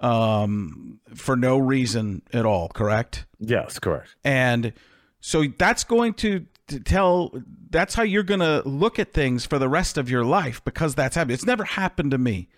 um, 0.00 1.00
for 1.14 1.36
no 1.36 1.58
reason 1.58 2.22
at 2.32 2.46
all. 2.46 2.68
Correct? 2.68 3.26
Yes, 3.38 3.78
correct. 3.78 4.14
And 4.24 4.72
so 5.20 5.44
that's 5.58 5.84
going 5.84 6.14
to, 6.14 6.46
to 6.68 6.80
tell. 6.80 7.32
That's 7.70 7.94
how 7.94 8.02
you're 8.02 8.22
going 8.22 8.40
to 8.40 8.62
look 8.66 8.98
at 8.98 9.12
things 9.12 9.44
for 9.44 9.58
the 9.58 9.68
rest 9.68 9.98
of 9.98 10.10
your 10.10 10.24
life 10.24 10.62
because 10.64 10.94
that's 10.94 11.16
happened. 11.16 11.32
It's 11.32 11.46
never 11.46 11.64
happened 11.64 12.12
to 12.12 12.18
me, 12.18 12.48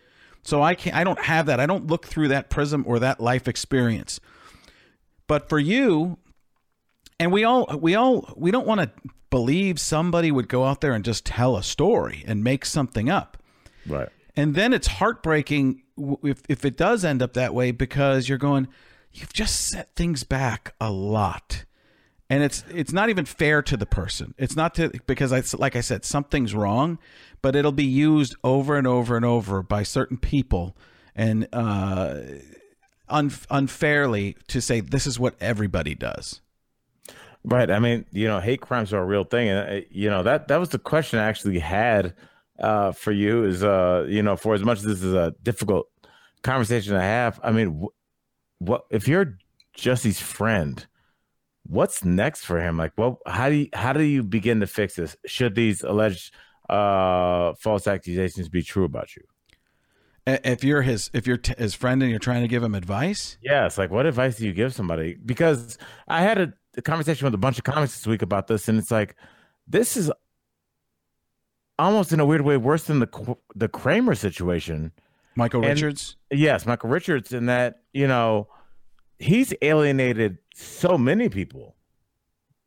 so 0.42 0.62
I 0.62 0.74
can't. 0.74 0.96
I 0.96 1.04
don't 1.04 1.20
have 1.20 1.46
that. 1.46 1.60
I 1.60 1.66
don't 1.66 1.86
look 1.86 2.06
through 2.06 2.28
that 2.28 2.50
prism 2.50 2.84
or 2.86 2.98
that 2.98 3.20
life 3.20 3.48
experience. 3.48 4.20
But 5.26 5.48
for 5.48 5.58
you, 5.58 6.18
and 7.18 7.32
we 7.32 7.44
all 7.44 7.66
we 7.80 7.94
all 7.94 8.32
we 8.36 8.50
don't 8.50 8.66
want 8.66 8.80
to 8.80 8.90
believe 9.30 9.78
somebody 9.78 10.32
would 10.32 10.48
go 10.48 10.64
out 10.64 10.80
there 10.80 10.92
and 10.92 11.04
just 11.04 11.24
tell 11.24 11.56
a 11.56 11.62
story 11.62 12.24
and 12.26 12.42
make 12.42 12.64
something 12.64 13.08
up. 13.08 13.36
Right. 13.86 14.08
And 14.36 14.54
then 14.54 14.72
it's 14.72 14.86
heartbreaking 14.86 15.82
if 16.22 16.42
if 16.48 16.64
it 16.64 16.76
does 16.76 17.04
end 17.04 17.22
up 17.22 17.34
that 17.34 17.54
way 17.54 17.70
because 17.70 18.28
you're 18.28 18.38
going 18.38 18.68
you've 19.12 19.32
just 19.32 19.68
set 19.68 19.94
things 19.94 20.24
back 20.24 20.74
a 20.80 20.90
lot. 20.90 21.64
And 22.28 22.44
it's 22.44 22.64
it's 22.70 22.92
not 22.92 23.10
even 23.10 23.24
fair 23.24 23.60
to 23.62 23.76
the 23.76 23.86
person. 23.86 24.34
It's 24.38 24.54
not 24.54 24.74
to 24.76 24.92
because 25.06 25.32
I 25.32 25.42
like 25.56 25.74
I 25.74 25.80
said 25.80 26.04
something's 26.04 26.54
wrong, 26.54 26.98
but 27.42 27.56
it'll 27.56 27.72
be 27.72 27.84
used 27.84 28.36
over 28.44 28.76
and 28.76 28.86
over 28.86 29.16
and 29.16 29.24
over 29.24 29.62
by 29.62 29.82
certain 29.82 30.16
people 30.16 30.76
and 31.14 31.48
uh, 31.52 32.20
un- 33.08 33.32
unfairly 33.50 34.36
to 34.48 34.60
say 34.60 34.80
this 34.80 35.06
is 35.06 35.18
what 35.18 35.34
everybody 35.40 35.94
does. 35.94 36.40
Right. 37.42 37.70
I 37.70 37.78
mean, 37.78 38.04
you 38.12 38.28
know, 38.28 38.38
hate 38.38 38.60
crimes 38.60 38.92
are 38.92 39.02
a 39.02 39.04
real 39.04 39.24
thing, 39.24 39.48
and 39.48 39.68
uh, 39.68 39.86
you 39.90 40.10
know 40.10 40.22
that 40.22 40.48
that 40.48 40.58
was 40.58 40.68
the 40.68 40.78
question 40.78 41.18
I 41.18 41.24
actually 41.24 41.58
had 41.58 42.14
uh, 42.60 42.92
for 42.92 43.12
you. 43.12 43.44
Is 43.44 43.62
uh, 43.62 44.06
you 44.08 44.22
know, 44.22 44.36
for 44.36 44.54
as 44.54 44.62
much 44.62 44.78
as 44.78 44.84
this 44.84 45.02
is 45.02 45.14
a 45.14 45.34
difficult 45.42 45.86
conversation 46.42 46.94
to 46.94 47.00
have, 47.00 47.40
I 47.42 47.50
mean, 47.50 47.80
wh- 47.82 48.62
what 48.62 48.82
if 48.90 49.08
you're 49.08 49.38
Jesse's 49.74 50.20
friend? 50.20 50.86
what's 51.70 52.04
next 52.04 52.44
for 52.44 52.60
him? 52.60 52.76
Like, 52.76 52.92
what? 52.96 53.16
How 53.26 53.48
do 53.48 53.54
you 53.54 53.68
how 53.72 53.92
do 53.92 54.02
you 54.02 54.22
begin 54.22 54.60
to 54.60 54.66
fix 54.66 54.96
this? 54.96 55.16
Should 55.26 55.54
these 55.54 55.82
alleged 55.82 56.34
uh, 56.68 57.54
false 57.54 57.86
accusations 57.86 58.48
be 58.48 58.62
true 58.62 58.84
about 58.84 59.16
you? 59.16 59.22
If 60.26 60.62
you're 60.62 60.82
his 60.82 61.10
if 61.14 61.26
you're 61.26 61.38
t- 61.38 61.54
his 61.56 61.74
friend 61.74 62.02
and 62.02 62.10
you're 62.10 62.20
trying 62.20 62.42
to 62.42 62.48
give 62.48 62.62
him 62.62 62.74
advice, 62.74 63.38
yeah, 63.42 63.66
it's 63.66 63.78
like 63.78 63.90
what 63.90 64.06
advice 64.06 64.36
do 64.36 64.46
you 64.46 64.52
give 64.52 64.74
somebody? 64.74 65.16
Because 65.24 65.78
I 66.08 66.20
had 66.20 66.38
a, 66.38 66.52
a 66.76 66.82
conversation 66.82 67.24
with 67.24 67.34
a 67.34 67.38
bunch 67.38 67.58
of 67.58 67.64
comics 67.64 67.96
this 67.96 68.06
week 68.06 68.22
about 68.22 68.46
this, 68.46 68.68
and 68.68 68.78
it's 68.78 68.90
like 68.90 69.16
this 69.66 69.96
is 69.96 70.12
almost 71.80 72.12
in 72.12 72.20
a 72.20 72.26
weird 72.26 72.42
way 72.42 72.56
worse 72.56 72.84
than 72.84 73.00
the 73.00 73.36
the 73.54 73.68
Kramer 73.68 74.14
situation. 74.14 74.92
Michael 75.36 75.62
and, 75.62 75.70
Richards. 75.70 76.16
Yes, 76.30 76.66
Michael 76.66 76.90
Richards, 76.90 77.32
in 77.32 77.46
that 77.46 77.82
you 77.92 78.06
know 78.06 78.48
he's 79.18 79.54
alienated 79.62 80.38
so 80.54 80.98
many 80.98 81.28
people. 81.28 81.76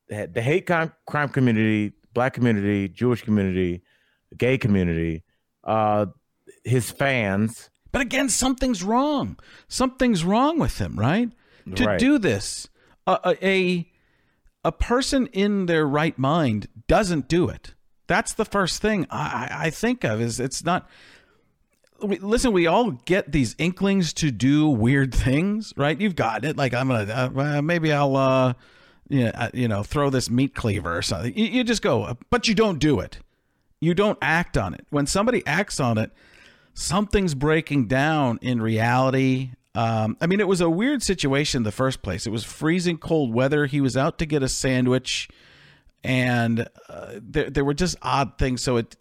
The 0.10 0.41
hate 0.41 0.67
crime 0.67 1.30
community, 1.30 1.93
black 2.13 2.34
community, 2.34 2.88
Jewish 2.88 3.23
community, 3.23 3.82
gay 4.38 4.58
community, 4.58 5.23
uh, 5.63 6.08
his 6.63 6.91
fans. 6.91 7.69
But 7.91 8.02
again, 8.02 8.30
something's 8.30 8.84
wrong. 8.84 9.39
Something's 9.67 10.23
wrong 10.23 10.60
with 10.60 10.78
him, 10.78 10.99
right? 10.99 11.32
To 11.76 11.86
right. 11.86 11.99
do 11.99 12.17
this, 12.17 12.67
a, 13.08 13.38
a 13.41 13.89
a 14.63 14.71
person 14.71 15.28
in 15.28 15.65
their 15.65 15.86
right 15.88 16.17
mind 16.17 16.67
doesn't 16.88 17.28
do 17.28 17.49
it. 17.49 17.73
That's 18.08 18.34
the 18.34 18.46
first 18.46 18.82
thing 18.82 19.08
I, 19.10 19.48
I 19.52 19.70
think 19.70 20.04
of. 20.04 20.22
Is 20.22 20.39
it's 20.39 20.63
not 20.63 20.89
listen, 22.02 22.52
we 22.52 22.68
all 22.68 22.92
get 22.92 23.32
these 23.32 23.56
inklings 23.58 24.13
to 24.13 24.32
do 24.32 24.68
weird 24.68 25.13
things, 25.13 25.74
right? 25.78 26.00
You've 26.00 26.16
got 26.16 26.46
it. 26.46 26.58
Like 26.58 26.74
I'm 26.74 26.89
gonna 26.89 27.32
uh, 27.36 27.62
maybe 27.62 27.92
I'll 27.92 28.16
uh, 28.16 28.54
you 29.10 29.26
know, 29.26 29.32
uh, 29.34 29.50
you 29.54 29.68
know 29.68 29.84
throw 29.84 30.10
this 30.10 30.30
meat 30.30 30.56
cleaver 30.56 30.96
or 30.96 31.02
something. 31.02 31.36
You, 31.38 31.46
you 31.46 31.63
just 31.63 31.82
go, 31.82 32.18
but 32.30 32.48
you 32.48 32.56
don't 32.56 32.80
do 32.80 33.00
it. 33.00 33.20
You 33.80 33.94
don't 33.94 34.18
act 34.22 34.58
on 34.58 34.74
it. 34.74 34.86
When 34.89 35.06
somebody 35.06 35.46
acts 35.46 35.80
on 35.80 35.98
it, 35.98 36.12
something's 36.74 37.36
breaking 37.36 37.88
down 37.88 38.39
in 38.42 38.62
reality. 38.62 39.52
Um, 39.76 40.18
I 40.22 40.28
mean, 40.28 40.39
it 40.39 40.48
was 40.48 40.62
a 40.62 40.70
weird 40.70 41.04
situation 41.04 41.60
in 41.60 41.63
the 41.63 41.72
first 41.72 42.02
place. 42.02 42.26
It 42.26 42.30
was 42.30 42.44
freezing 42.44 42.98
cold 42.98 43.34
weather. 43.34 43.66
He 43.66 43.82
was 43.82 43.98
out 43.98 44.20
to 44.20 44.26
get 44.26 44.44
a 44.44 44.48
sandwich, 44.48 45.28
and 46.04 46.68
uh, 46.89 47.13
there 47.22 47.50
there 47.50 47.66
were 47.66 47.74
just 47.74 47.96
odd 48.02 48.38
things. 48.38 48.62
So 48.62 48.78
it 48.78 48.96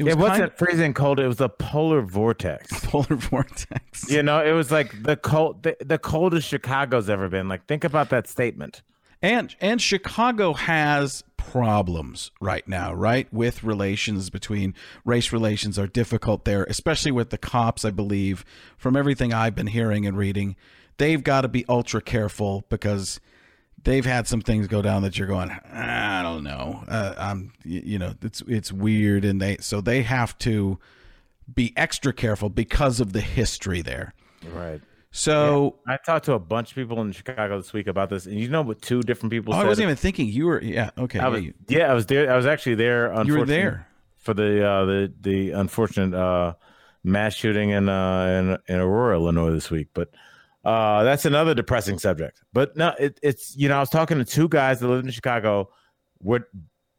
it, 0.00 0.04
was 0.04 0.14
it 0.14 0.18
wasn't 0.18 0.44
of, 0.44 0.58
freezing 0.58 0.94
cold. 0.94 1.20
It 1.20 1.28
was 1.28 1.40
a 1.40 1.48
polar 1.48 2.00
vortex. 2.00 2.68
Polar 2.86 3.16
vortex. 3.16 4.10
You 4.10 4.22
know, 4.22 4.42
it 4.42 4.52
was 4.52 4.70
like 4.70 5.02
the 5.02 5.16
cold, 5.16 5.62
the, 5.62 5.76
the 5.80 5.98
coldest 5.98 6.48
Chicago's 6.48 7.10
ever 7.10 7.28
been. 7.28 7.48
Like, 7.48 7.66
think 7.66 7.84
about 7.84 8.08
that 8.08 8.26
statement. 8.26 8.82
And 9.22 9.54
and 9.60 9.80
Chicago 9.80 10.54
has 10.54 11.22
problems 11.36 12.30
right 12.40 12.66
now, 12.66 12.94
right? 12.94 13.30
With 13.30 13.62
relations 13.62 14.30
between 14.30 14.74
race 15.04 15.32
relations 15.32 15.78
are 15.78 15.86
difficult 15.86 16.46
there, 16.46 16.64
especially 16.64 17.12
with 17.12 17.28
the 17.28 17.36
cops. 17.36 17.84
I 17.84 17.90
believe, 17.90 18.44
from 18.78 18.96
everything 18.96 19.34
I've 19.34 19.54
been 19.54 19.66
hearing 19.66 20.06
and 20.06 20.16
reading, 20.16 20.56
they've 20.96 21.22
got 21.22 21.42
to 21.42 21.48
be 21.48 21.66
ultra 21.68 22.00
careful 22.00 22.64
because 22.70 23.20
they've 23.84 24.04
had 24.04 24.26
some 24.26 24.40
things 24.40 24.66
go 24.66 24.82
down 24.82 25.02
that 25.02 25.18
you're 25.18 25.28
going, 25.28 25.50
I 25.50 26.22
don't 26.22 26.44
know. 26.44 26.82
Uh, 26.88 27.14
I'm, 27.18 27.52
you 27.64 27.98
know, 27.98 28.14
it's 28.22 28.42
it's 28.46 28.72
weird, 28.72 29.24
and 29.24 29.40
they 29.40 29.56
so 29.58 29.80
they 29.80 30.02
have 30.02 30.36
to 30.38 30.78
be 31.52 31.72
extra 31.76 32.12
careful 32.12 32.48
because 32.48 33.00
of 33.00 33.12
the 33.12 33.20
history 33.20 33.82
there. 33.82 34.14
Right. 34.52 34.80
So 35.12 35.76
yeah. 35.86 35.94
I 35.94 35.96
talked 35.96 36.26
to 36.26 36.34
a 36.34 36.38
bunch 36.38 36.70
of 36.70 36.76
people 36.76 37.00
in 37.00 37.10
Chicago 37.12 37.56
this 37.56 37.72
week 37.72 37.88
about 37.88 38.10
this, 38.10 38.26
and 38.26 38.38
you 38.38 38.48
know 38.48 38.62
what 38.62 38.80
two 38.80 39.02
different 39.02 39.32
people. 39.32 39.54
Oh, 39.54 39.58
I 39.58 39.64
wasn't 39.64 39.84
even 39.84 39.96
thinking 39.96 40.28
you 40.28 40.46
were. 40.46 40.62
Yeah. 40.62 40.90
Okay. 40.96 41.18
I 41.18 41.28
was, 41.28 41.44
yeah, 41.68 41.90
I 41.90 41.94
was 41.94 42.06
there. 42.06 42.32
I 42.32 42.36
was 42.36 42.46
actually 42.46 42.76
there. 42.76 43.12
You 43.24 43.38
were 43.38 43.46
there 43.46 43.88
for 44.18 44.34
the 44.34 44.66
uh, 44.66 44.84
the 44.84 45.12
the 45.20 45.50
unfortunate 45.50 46.16
uh, 46.16 46.54
mass 47.02 47.34
shooting 47.34 47.70
in 47.70 47.88
uh, 47.88 48.58
in 48.68 48.74
in 48.74 48.80
Aurora, 48.80 49.16
Illinois 49.16 49.50
this 49.50 49.70
week, 49.70 49.88
but. 49.94 50.10
Uh, 50.64 51.04
that's 51.04 51.24
another 51.24 51.54
depressing 51.54 51.98
subject. 51.98 52.42
But 52.52 52.76
no, 52.76 52.94
it, 52.98 53.18
it's 53.22 53.56
you 53.56 53.68
know 53.68 53.76
I 53.76 53.80
was 53.80 53.90
talking 53.90 54.18
to 54.18 54.24
two 54.24 54.48
guys 54.48 54.80
that 54.80 54.88
live 54.88 55.04
in 55.04 55.10
Chicago. 55.10 55.70
We're 56.22 56.46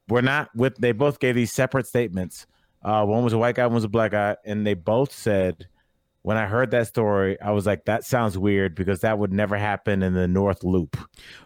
we're 0.09 0.21
not 0.21 0.49
with. 0.55 0.77
They 0.77 0.91
both 0.91 1.19
gave 1.19 1.35
these 1.35 1.51
separate 1.51 1.87
statements. 1.87 2.47
Uh, 2.83 3.05
one 3.05 3.23
was 3.23 3.33
a 3.33 3.37
white 3.37 3.55
guy, 3.55 3.65
one 3.67 3.75
was 3.75 3.83
a 3.83 3.89
black 3.89 4.11
guy, 4.11 4.35
and 4.43 4.65
they 4.65 4.73
both 4.73 5.13
said 5.13 5.67
when 6.23 6.37
I 6.37 6.45
heard 6.45 6.71
that 6.71 6.87
story, 6.87 7.39
I 7.41 7.51
was 7.51 7.65
like, 7.65 7.85
that 7.85 8.03
sounds 8.03 8.37
weird 8.37 8.75
because 8.75 9.01
that 9.01 9.17
would 9.17 9.33
never 9.33 9.57
happen 9.57 10.03
in 10.03 10.13
the 10.13 10.27
North 10.27 10.63
Loop. 10.63 10.97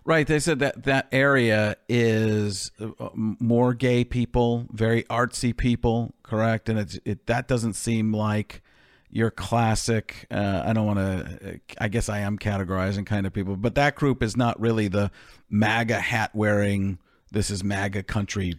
Right. 0.04 0.28
They 0.28 0.39
said 0.39 0.60
that 0.60 0.84
that 0.84 1.08
area 1.12 1.78
is 1.88 2.71
uh, 2.80 3.10
more 3.15 3.73
gay 3.73 4.04
people, 4.04 4.67
very 4.71 5.04
artsy 5.04 5.56
people, 5.56 6.13
correct? 6.23 6.67
And 6.67 6.78
it's 6.78 6.99
it 7.06 7.25
that 7.28 7.47
doesn't 7.47 7.73
seem 7.73 8.13
like 8.13 8.62
your 9.10 9.32
classic 9.32 10.26
uh, 10.32 10.63
i 10.65 10.74
don't 10.74 10.86
want 10.86 11.00
to 11.00 11.60
i 11.78 11.88
guess 11.88 12.10
i 12.10 12.20
am 12.20 12.38
categorizing 12.38 13.06
kind 13.06 13.26
of 13.26 13.34
people 13.34 13.56
but 13.56 13.76
that 13.76 13.96
group 13.96 14.22
is 14.22 14.36
not 14.36 14.60
really 14.60 14.88
the 14.88 15.10
maga 15.50 16.00
hat 16.00 16.32
wearing 16.34 16.98
this 17.32 17.50
is 17.50 17.63
maga 17.63 18.04
country 18.04 18.54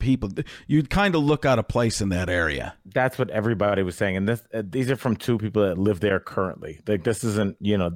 people. 0.00 0.30
You'd 0.66 0.90
kind 0.90 1.14
of 1.14 1.22
look 1.22 1.44
out 1.44 1.60
of 1.60 1.68
place 1.68 2.00
in 2.00 2.08
that 2.08 2.28
area. 2.28 2.74
That's 2.84 3.18
what 3.18 3.30
everybody 3.30 3.84
was 3.84 3.96
saying 3.96 4.16
and 4.16 4.28
this 4.28 4.42
uh, 4.52 4.62
these 4.68 4.90
are 4.90 4.96
from 4.96 5.14
two 5.14 5.38
people 5.38 5.62
that 5.62 5.78
live 5.78 6.00
there 6.00 6.18
currently. 6.18 6.80
Like 6.88 7.04
this 7.04 7.22
isn't 7.22 7.56
you 7.60 7.78
know 7.78 7.92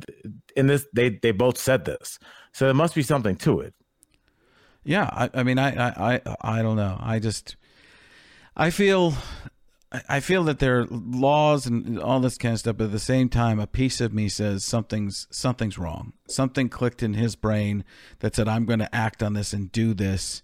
in 0.54 0.68
this 0.68 0.86
they 0.92 1.08
they 1.10 1.32
both 1.32 1.58
said 1.58 1.84
this. 1.84 2.20
So 2.52 2.66
there 2.66 2.74
must 2.74 2.94
be 2.94 3.02
something 3.02 3.34
to 3.36 3.60
it. 3.60 3.74
Yeah 4.84 5.08
i, 5.10 5.30
I 5.34 5.42
mean 5.42 5.58
I, 5.58 5.70
I 5.74 6.14
i 6.14 6.36
i 6.58 6.62
don't 6.62 6.76
know. 6.76 6.96
I 7.00 7.18
just 7.18 7.56
i 8.56 8.70
feel 8.70 9.14
I 10.08 10.20
feel 10.20 10.44
that 10.44 10.58
there 10.58 10.80
are 10.80 10.86
laws 10.90 11.66
and 11.66 12.00
all 12.00 12.20
this 12.20 12.38
kind 12.38 12.54
of 12.54 12.58
stuff, 12.58 12.76
but 12.78 12.84
at 12.86 12.92
the 12.92 12.98
same 12.98 13.28
time, 13.28 13.60
a 13.60 13.66
piece 13.66 14.00
of 14.00 14.12
me 14.12 14.28
says 14.28 14.64
something's 14.64 15.26
something's 15.30 15.78
wrong. 15.78 16.14
Something 16.28 16.68
clicked 16.68 17.02
in 17.02 17.14
his 17.14 17.36
brain 17.36 17.84
that 18.18 18.34
said, 18.34 18.48
"I'm 18.48 18.64
going 18.64 18.80
to 18.80 18.94
act 18.94 19.22
on 19.22 19.34
this 19.34 19.52
and 19.52 19.70
do 19.70 19.94
this." 19.94 20.42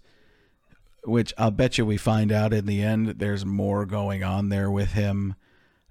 Which 1.03 1.33
I'll 1.37 1.51
bet 1.51 1.79
you 1.79 1.85
we 1.85 1.97
find 1.97 2.31
out 2.31 2.53
in 2.53 2.67
the 2.67 2.83
end. 2.83 3.15
There's 3.17 3.43
more 3.43 3.87
going 3.87 4.23
on 4.23 4.49
there 4.49 4.69
with 4.69 4.91
him. 4.91 5.35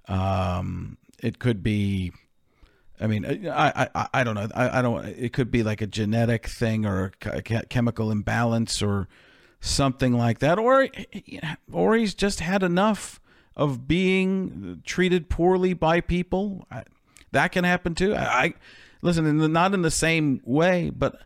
Um, 0.07 0.97
it 1.21 1.37
could 1.37 1.61
be. 1.61 2.13
I 2.99 3.07
mean, 3.07 3.25
I 3.49 3.89
I, 3.93 4.07
I 4.13 4.23
don't 4.23 4.35
know. 4.35 4.47
I, 4.55 4.79
I 4.79 4.81
don't. 4.81 5.05
It 5.05 5.33
could 5.33 5.51
be 5.51 5.63
like 5.63 5.81
a 5.81 5.87
genetic 5.87 6.47
thing 6.47 6.85
or 6.85 7.11
a 7.25 7.41
chemical 7.41 8.09
imbalance 8.09 8.81
or 8.81 9.07
something 9.59 10.13
like 10.13 10.39
that, 10.39 10.57
or 10.57 10.87
or 11.71 11.95
he's 11.95 12.15
just 12.15 12.39
had 12.39 12.63
enough 12.63 13.20
of 13.55 13.87
being 13.87 14.81
treated 14.85 15.29
poorly 15.29 15.73
by 15.73 16.01
people. 16.01 16.65
I, 16.71 16.83
that 17.31 17.51
can 17.51 17.63
happen 17.63 17.95
too. 17.95 18.15
I, 18.15 18.43
I 18.43 18.53
listen, 19.01 19.25
in 19.25 19.51
not 19.51 19.73
in 19.73 19.81
the 19.81 19.91
same 19.91 20.41
way, 20.43 20.89
but 20.89 21.21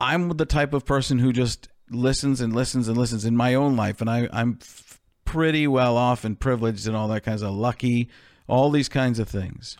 I'm 0.00 0.28
the 0.30 0.46
type 0.46 0.74
of 0.74 0.84
person 0.84 1.18
who 1.18 1.32
just 1.32 1.68
listens 1.90 2.40
and 2.40 2.54
listens 2.54 2.88
and 2.88 2.96
listens 2.96 3.24
in 3.24 3.36
my 3.36 3.54
own 3.54 3.76
life, 3.76 4.00
and 4.00 4.10
I, 4.10 4.28
I'm 4.32 4.58
f- 4.60 5.00
pretty 5.24 5.66
well 5.66 5.96
off 5.96 6.24
and 6.24 6.38
privileged 6.38 6.86
and 6.86 6.96
all 6.96 7.08
that 7.08 7.22
kinds 7.22 7.42
of 7.42 7.52
lucky, 7.52 8.08
all 8.46 8.70
these 8.70 8.88
kinds 8.88 9.18
of 9.18 9.28
things. 9.28 9.76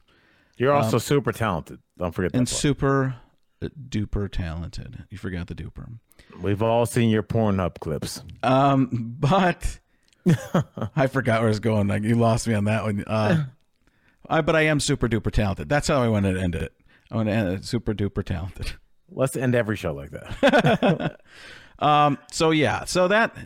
You're 0.56 0.72
also 0.72 0.96
um, 0.96 1.00
super 1.00 1.32
talented. 1.32 1.80
Don't 1.98 2.12
forget 2.12 2.32
that. 2.32 2.38
And 2.38 2.46
part. 2.46 2.56
super 2.56 3.16
duper 3.62 4.30
talented. 4.30 5.04
You 5.10 5.18
forgot 5.18 5.46
the 5.48 5.54
duper. 5.54 5.98
We've 6.40 6.62
all 6.62 6.86
seen 6.86 7.10
your 7.10 7.22
Pornhub 7.22 7.80
clips. 7.80 8.22
Um, 8.42 8.88
but 9.18 9.80
I 10.96 11.06
forgot 11.06 11.40
where 11.40 11.48
I 11.48 11.50
was 11.50 11.60
going. 11.60 11.88
Like 11.88 12.02
you 12.02 12.14
lost 12.14 12.48
me 12.48 12.54
on 12.54 12.64
that 12.64 12.84
one. 12.84 13.04
Uh, 13.06 13.44
I, 14.28 14.40
but 14.40 14.56
I 14.56 14.62
am 14.62 14.80
super 14.80 15.08
duper 15.08 15.30
talented. 15.30 15.68
That's 15.68 15.88
how 15.88 16.02
I 16.02 16.08
want 16.08 16.26
to 16.26 16.38
end 16.38 16.54
it. 16.54 16.72
I 17.10 17.16
want 17.16 17.28
to 17.28 17.32
end 17.32 17.48
it 17.48 17.64
super 17.64 17.94
duper 17.94 18.24
talented. 18.24 18.72
Let's 19.10 19.36
end 19.36 19.54
every 19.54 19.76
show 19.76 19.94
like 19.94 20.10
that. 20.10 21.20
um. 21.78 22.18
So 22.32 22.50
yeah. 22.50 22.84
So 22.84 23.08
that 23.08 23.36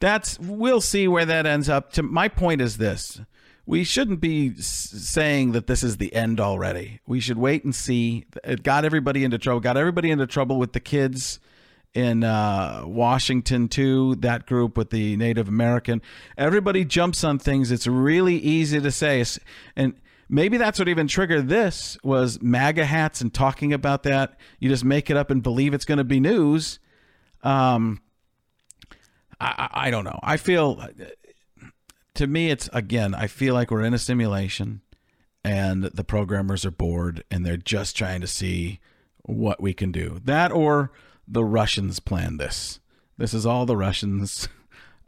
that's 0.00 0.38
we'll 0.40 0.80
see 0.80 1.06
where 1.06 1.24
that 1.24 1.46
ends 1.46 1.68
up. 1.68 1.92
To 1.92 2.02
my 2.02 2.28
point 2.28 2.60
is 2.60 2.78
this: 2.78 3.20
we 3.64 3.84
shouldn't 3.84 4.20
be 4.20 4.54
saying 4.56 5.52
that 5.52 5.68
this 5.68 5.84
is 5.84 5.98
the 5.98 6.12
end 6.14 6.40
already. 6.40 7.00
We 7.06 7.20
should 7.20 7.38
wait 7.38 7.62
and 7.62 7.74
see. 7.74 8.24
It 8.42 8.64
got 8.64 8.84
everybody 8.84 9.22
into 9.22 9.38
trouble. 9.38 9.60
Got 9.60 9.76
everybody 9.76 10.10
into 10.10 10.26
trouble 10.26 10.58
with 10.58 10.72
the 10.72 10.80
kids 10.80 11.38
in 11.94 12.24
uh, 12.24 12.82
Washington 12.84 13.68
too. 13.68 14.16
That 14.16 14.46
group 14.46 14.76
with 14.76 14.90
the 14.90 15.16
Native 15.16 15.48
American. 15.48 16.02
Everybody 16.36 16.84
jumps 16.84 17.24
on 17.24 17.38
things. 17.38 17.70
It's 17.70 17.86
really 17.86 18.36
easy 18.36 18.80
to 18.80 18.90
say, 18.90 19.24
and 19.76 19.94
maybe 20.28 20.56
that's 20.56 20.78
what 20.78 20.88
even 20.88 21.06
triggered 21.06 21.48
this 21.48 21.96
was 22.02 22.42
MAGA 22.42 22.84
hats 22.84 23.20
and 23.20 23.32
talking 23.32 23.72
about 23.72 24.02
that. 24.02 24.38
You 24.58 24.68
just 24.68 24.84
make 24.84 25.08
it 25.10 25.16
up 25.16 25.30
and 25.30 25.42
believe 25.42 25.72
it's 25.72 25.84
going 25.84 25.98
to 25.98 26.04
be 26.04 26.20
news. 26.20 26.80
Um, 27.42 28.00
I, 29.40 29.68
I 29.72 29.90
don't 29.90 30.04
know. 30.04 30.18
I 30.22 30.36
feel 30.36 30.84
to 32.14 32.26
me, 32.26 32.50
it's 32.50 32.68
again. 32.72 33.14
I 33.14 33.26
feel 33.26 33.54
like 33.54 33.70
we're 33.70 33.82
in 33.82 33.94
a 33.94 33.98
simulation, 33.98 34.82
and 35.44 35.84
the 35.84 36.04
programmers 36.04 36.64
are 36.64 36.70
bored, 36.70 37.24
and 37.30 37.44
they're 37.44 37.56
just 37.56 37.96
trying 37.96 38.20
to 38.20 38.26
see 38.26 38.80
what 39.22 39.60
we 39.60 39.72
can 39.72 39.90
do. 39.92 40.20
That 40.24 40.52
or 40.52 40.92
the 41.26 41.44
Russians 41.44 42.00
planned 42.00 42.40
this. 42.40 42.80
This 43.16 43.34
is 43.34 43.46
all 43.46 43.66
the 43.66 43.76
Russians. 43.76 44.48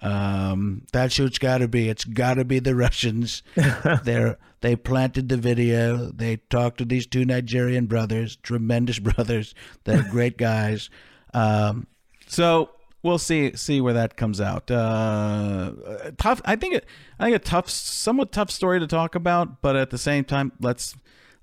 Um, 0.00 0.82
that's 0.92 1.16
who 1.16 1.24
it's 1.24 1.38
got 1.38 1.58
to 1.58 1.68
be. 1.68 1.88
It's 1.88 2.04
got 2.04 2.34
to 2.34 2.44
be 2.44 2.58
the 2.58 2.74
Russians. 2.74 3.42
They're 4.04 4.38
they 4.60 4.76
planted 4.76 5.28
the 5.28 5.36
video. 5.36 6.10
They 6.10 6.36
talked 6.36 6.78
to 6.78 6.84
these 6.84 7.06
two 7.06 7.24
Nigerian 7.24 7.86
brothers, 7.86 8.36
tremendous 8.36 8.98
brothers. 9.00 9.54
They're 9.84 10.02
great 10.02 10.36
guys. 10.38 10.90
Um, 11.34 11.86
so 12.26 12.70
we'll 13.02 13.18
see 13.18 13.56
see 13.56 13.80
where 13.80 13.94
that 13.94 14.16
comes 14.16 14.40
out. 14.40 14.70
Uh, 14.70 15.72
tough. 16.18 16.40
I 16.44 16.56
think 16.56 16.74
it. 16.74 16.86
I 17.18 17.24
think 17.24 17.36
a 17.36 17.40
tough, 17.40 17.70
somewhat 17.70 18.32
tough 18.32 18.50
story 18.50 18.80
to 18.80 18.86
talk 18.86 19.14
about, 19.14 19.62
but 19.62 19.76
at 19.76 19.90
the 19.90 19.98
same 19.98 20.24
time, 20.24 20.52
let's 20.60 20.94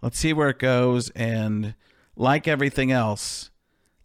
let's 0.02 0.20
see 0.20 0.34
where 0.34 0.50
it 0.50 0.60
goes. 0.60 1.10
And 1.12 1.76
like 2.16 2.48
everything 2.48 2.92
else, 2.92 3.50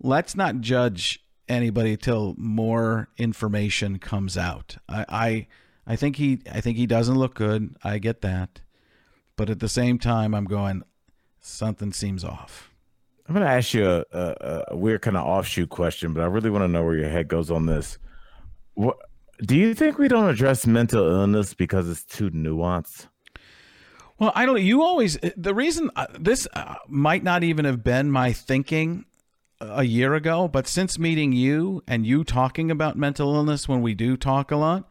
let's 0.01 0.37
not 0.37 0.61
judge 0.61 1.25
anybody 1.49 1.97
till 1.97 2.35
more 2.37 3.09
information 3.17 3.99
comes 3.99 4.37
out. 4.37 4.77
I, 4.89 5.05
I 5.09 5.47
I 5.87 5.97
think 5.97 6.17
he 6.17 6.41
I 6.51 6.61
think 6.61 6.77
he 6.77 6.87
doesn't 6.87 7.19
look 7.19 7.35
good. 7.35 7.77
I 7.83 7.99
get 7.99 8.21
that, 8.21 8.61
but 9.37 9.51
at 9.51 9.61
the 9.61 9.69
same 9.69 9.99
time, 9.99 10.35
I'm 10.35 10.45
going 10.45 10.83
something 11.41 11.93
seems 11.93 12.25
off. 12.25 12.71
I'm 13.27 13.35
going 13.35 13.47
to 13.47 13.53
ask 13.53 13.75
you 13.75 13.87
a, 13.87 14.05
a, 14.11 14.65
a 14.69 14.77
weird 14.77 15.03
kind 15.03 15.17
of 15.17 15.27
offshoot 15.27 15.69
question, 15.69 16.15
but 16.15 16.23
I 16.23 16.27
really 16.27 16.49
want 16.49 16.63
to 16.65 16.69
know 16.69 16.83
where 16.83 16.97
your 16.97 17.11
head 17.11 17.29
goes 17.29 17.51
on 17.51 17.67
this. 17.67 17.99
What 18.73 18.97
do 19.43 19.55
you 19.55 19.75
think 19.75 19.99
we 19.99 20.09
don't 20.09 20.31
address 20.31 20.67
mental 20.67 21.07
illness 21.07 21.53
because 21.53 21.91
it's 21.91 22.05
too 22.05 22.31
nuanced? 22.31 23.09
Well, 24.19 24.33
I 24.35 24.47
don't. 24.47 24.61
You 24.63 24.83
always 24.83 25.19
the 25.37 25.55
reason 25.55 25.91
uh, 25.95 26.07
this 26.19 26.49
uh, 26.55 26.75
might 26.89 27.23
not 27.23 27.45
even 27.45 27.65
have 27.65 27.85
been 27.85 28.11
my 28.11 28.33
thinking 28.33 29.05
a 29.61 29.85
year 29.85 30.15
ago, 30.15 30.49
but 30.49 30.67
since 30.67 30.99
meeting 30.99 31.33
you 31.33 31.83
and 31.87 32.07
you 32.07 32.25
talking 32.25 32.71
about 32.71 32.97
mental 32.97 33.35
illness 33.35 33.69
when 33.69 33.83
we 33.83 33.95
do 33.95 34.17
talk 34.17 34.51
a 34.51 34.57
lot, 34.57 34.89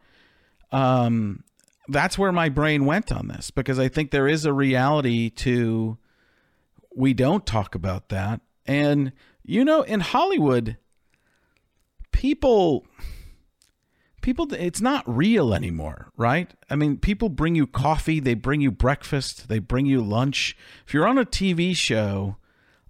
um, 0.72 1.42
that's 1.88 2.18
where 2.18 2.32
my 2.32 2.48
brain 2.48 2.84
went 2.84 3.10
on 3.10 3.28
this 3.28 3.50
because 3.50 3.78
I 3.78 3.88
think 3.88 4.10
there 4.10 4.28
is 4.28 4.44
a 4.44 4.52
reality 4.52 5.30
to 5.30 5.96
we 6.94 7.14
don't 7.14 7.46
talk 7.46 7.74
about 7.74 8.10
that. 8.10 8.40
And 8.66 9.12
you 9.42 9.64
know, 9.64 9.82
in 9.82 10.00
Hollywood, 10.00 10.76
people 12.12 12.86
people 14.20 14.52
it's 14.52 14.80
not 14.80 15.08
real 15.08 15.54
anymore, 15.54 16.12
right? 16.16 16.52
I 16.68 16.76
mean, 16.76 16.98
people 16.98 17.28
bring 17.30 17.54
you 17.54 17.66
coffee, 17.66 18.20
they 18.20 18.34
bring 18.34 18.60
you 18.60 18.70
breakfast, 18.70 19.48
they 19.48 19.58
bring 19.58 19.86
you 19.86 20.02
lunch. 20.02 20.56
If 20.86 20.92
you're 20.92 21.08
on 21.08 21.16
a 21.16 21.24
TV 21.24 21.74
show, 21.74 22.36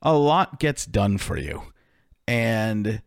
a 0.02 0.14
lot 0.14 0.60
gets 0.60 0.86
done 0.86 1.18
for 1.18 1.36
you. 1.36 1.62
And 2.26 3.02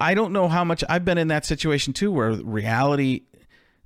I 0.00 0.14
don't 0.14 0.32
know 0.32 0.48
how 0.48 0.64
much 0.64 0.84
I've 0.88 1.04
been 1.04 1.18
in 1.18 1.28
that 1.28 1.44
situation 1.44 1.92
too 1.92 2.12
where 2.12 2.32
reality 2.32 3.22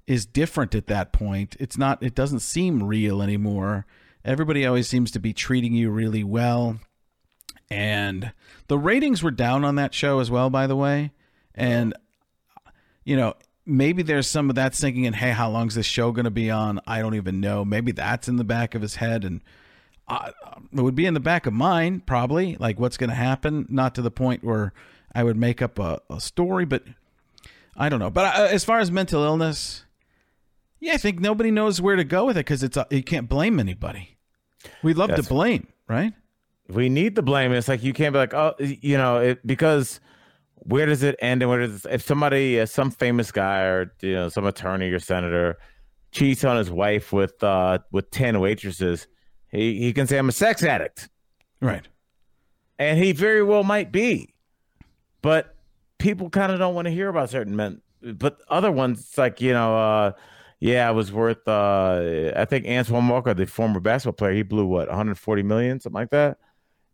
is 0.07 0.27
different 0.27 0.75
at 0.75 0.87
that 0.89 1.13
point. 1.13 1.57
It's 1.59 1.79
not 1.79 2.03
it 2.03 2.15
doesn't 2.15 2.41
seem 2.41 2.83
real 2.83 3.23
anymore. 3.23 3.87
Everybody 4.25 4.67
always 4.67 4.89
seems 4.89 5.11
to 5.13 5.19
be 5.19 5.33
treating 5.33 5.75
you 5.75 5.91
really 5.91 6.23
well. 6.23 6.79
And 7.71 8.33
the 8.69 8.79
ratings 8.79 9.23
were 9.23 9.31
down 9.31 9.65
on 9.65 9.77
that 9.77 9.95
show 9.95 10.21
as 10.21 10.31
well, 10.31 10.51
by 10.51 10.67
the 10.67 10.77
way. 10.77 11.13
And, 11.55 11.95
you 13.05 13.17
know, 13.17 13.35
maybe 13.65 14.03
there's 14.03 14.29
some 14.29 14.51
of 14.51 14.57
that 14.57 14.75
thinking, 14.75 15.07
and 15.07 15.17
hey, 15.17 15.31
how 15.31 15.51
long's 15.51 15.75
this 15.75 15.87
show 15.87 16.13
going 16.13 16.25
to 16.25 16.31
be 16.31 16.51
on? 16.51 16.81
I 16.87 17.01
don't 17.01 17.15
even 17.15 17.41
know. 17.41 17.65
Maybe 17.65 17.91
that's 17.93 18.29
in 18.29 18.37
the 18.37 18.45
back 18.45 18.75
of 18.75 18.83
his 18.83 18.97
head. 18.97 19.25
And 19.25 19.41
uh, 20.13 20.57
it 20.73 20.81
would 20.81 20.95
be 20.95 21.07
in 21.07 21.15
the 21.15 21.21
back 21.21 21.47
of 21.47 21.53
mine, 21.53 22.01
probably, 22.01 22.57
like 22.59 22.79
what's 22.79 22.97
going 22.97 23.11
to 23.11 23.17
happen. 23.17 23.67
Not 23.69 23.95
to 23.97 24.03
the 24.03 24.11
point 24.11 24.45
where 24.45 24.73
I 25.15 25.25
would 25.25 25.37
make 25.37 25.63
up 25.63 25.79
a, 25.79 26.01
a 26.11 26.21
story, 26.21 26.65
but 26.65 26.85
I 27.77 27.89
don't 27.89 27.99
know. 27.99 28.11
But 28.11 28.37
uh, 28.37 28.49
as 28.51 28.65
far 28.65 28.81
as 28.81 28.91
mental 28.91 29.23
illness, 29.23 29.85
yeah, 30.81 30.95
I 30.95 30.97
think 30.97 31.21
nobody 31.21 31.51
knows 31.51 31.81
where 31.81 31.97
to 31.97 32.05
go 32.05 32.27
with 32.27 32.37
it 32.37 32.41
because 32.41 32.63
it's 32.63 32.77
a, 32.77 32.87
you 32.91 33.03
can't 33.03 33.29
blame 33.29 33.61
anybody. 33.61 34.17
We 34.83 34.95
love 34.95 35.15
to 35.15 35.23
blame, 35.23 35.69
right? 35.89 36.13
We 36.69 36.89
need 36.89 37.15
the 37.15 37.23
blame. 37.23 37.53
It's 37.53 37.69
like 37.69 37.83
you 37.83 37.93
can't 37.93 38.13
be 38.13 38.19
like, 38.19 38.35
oh, 38.35 38.55
you 38.59 38.97
know, 38.97 39.19
it, 39.19 39.47
because 39.47 40.01
where 40.55 40.87
does 40.87 41.03
it 41.03 41.17
end 41.21 41.43
and 41.43 41.51
where 41.51 41.61
does 41.61 41.87
if 41.91 42.03
somebody, 42.03 42.61
uh, 42.61 42.67
some 42.67 42.91
famous 42.91 43.33
guy 43.33 43.63
or 43.63 43.93
you 44.01 44.15
know, 44.15 44.29
some 44.29 44.47
attorney 44.47 44.91
or 44.91 44.99
senator 44.99 45.59
cheats 46.13 46.45
on 46.45 46.57
his 46.57 46.71
wife 46.71 47.13
with 47.13 47.43
uh 47.43 47.79
with 47.91 48.11
ten 48.11 48.39
waitresses, 48.39 49.07
he 49.53 49.79
he 49.79 49.93
can 49.93 50.07
say 50.07 50.19
I'm 50.19 50.29
a 50.29 50.33
sex 50.33 50.63
addict, 50.65 51.09
right? 51.61 51.87
And 52.79 52.99
he 52.99 53.13
very 53.13 53.45
well 53.45 53.63
might 53.63 53.93
be, 53.93 54.35
but 55.21 55.55
people 55.99 56.31
kind 56.31 56.51
of 56.51 56.59
don't 56.59 56.75
want 56.75 56.87
to 56.87 56.93
hear 56.93 57.09
about 57.09 57.31
certain 57.31 57.55
men. 57.55 57.81
But 58.03 58.39
other 58.49 58.73
ones, 58.73 59.01
it's 59.01 59.19
like 59.19 59.41
you 59.41 59.53
know. 59.53 59.77
uh 59.77 60.13
yeah, 60.63 60.89
it 60.89 60.93
was 60.93 61.11
worth. 61.11 61.49
Uh, 61.49 62.31
I 62.37 62.45
think 62.45 62.69
Antoine 62.69 63.09
Walker, 63.09 63.35
the 63.35 63.47
former 63.47 63.81
basketball 63.81 64.13
player, 64.13 64.33
he 64.33 64.45
blew 64.45 64.65
what 64.65 64.87
140 64.87 65.43
million, 65.43 65.81
something 65.81 66.01
like 66.01 66.11
that, 66.11 66.39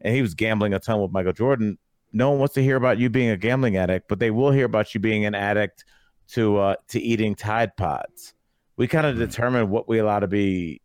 and 0.01 0.15
he 0.15 0.23
was 0.23 0.33
gambling 0.33 0.73
a 0.73 0.79
ton 0.79 1.03
with 1.03 1.13
Michael 1.13 1.35
Jordan. 1.35 1.77
No 2.15 2.31
one 2.31 2.39
wants 2.39 2.55
to 2.55 2.63
hear 2.63 2.77
about 2.77 2.97
you 2.97 3.11
being 3.11 3.29
a 3.29 3.37
gambling 3.37 3.77
addict, 3.77 4.09
but 4.09 4.21
they 4.21 4.31
will 4.31 4.53
hear 4.53 4.65
about 4.65 4.95
you 4.95 5.01
being 5.01 5.27
an 5.27 5.35
addict 5.35 5.85
to 6.29 6.57
uh, 6.57 6.77
to 6.89 6.99
eating 6.99 7.35
Tide 7.35 7.77
Pods. 7.77 8.33
We 8.79 8.89
kind 8.89 9.07
of 9.07 9.17
mm. 9.17 9.19
determine 9.19 9.69
what 9.69 9.87
we 9.87 9.99
allow 9.99 10.21
to 10.21 10.29
be 10.29 10.81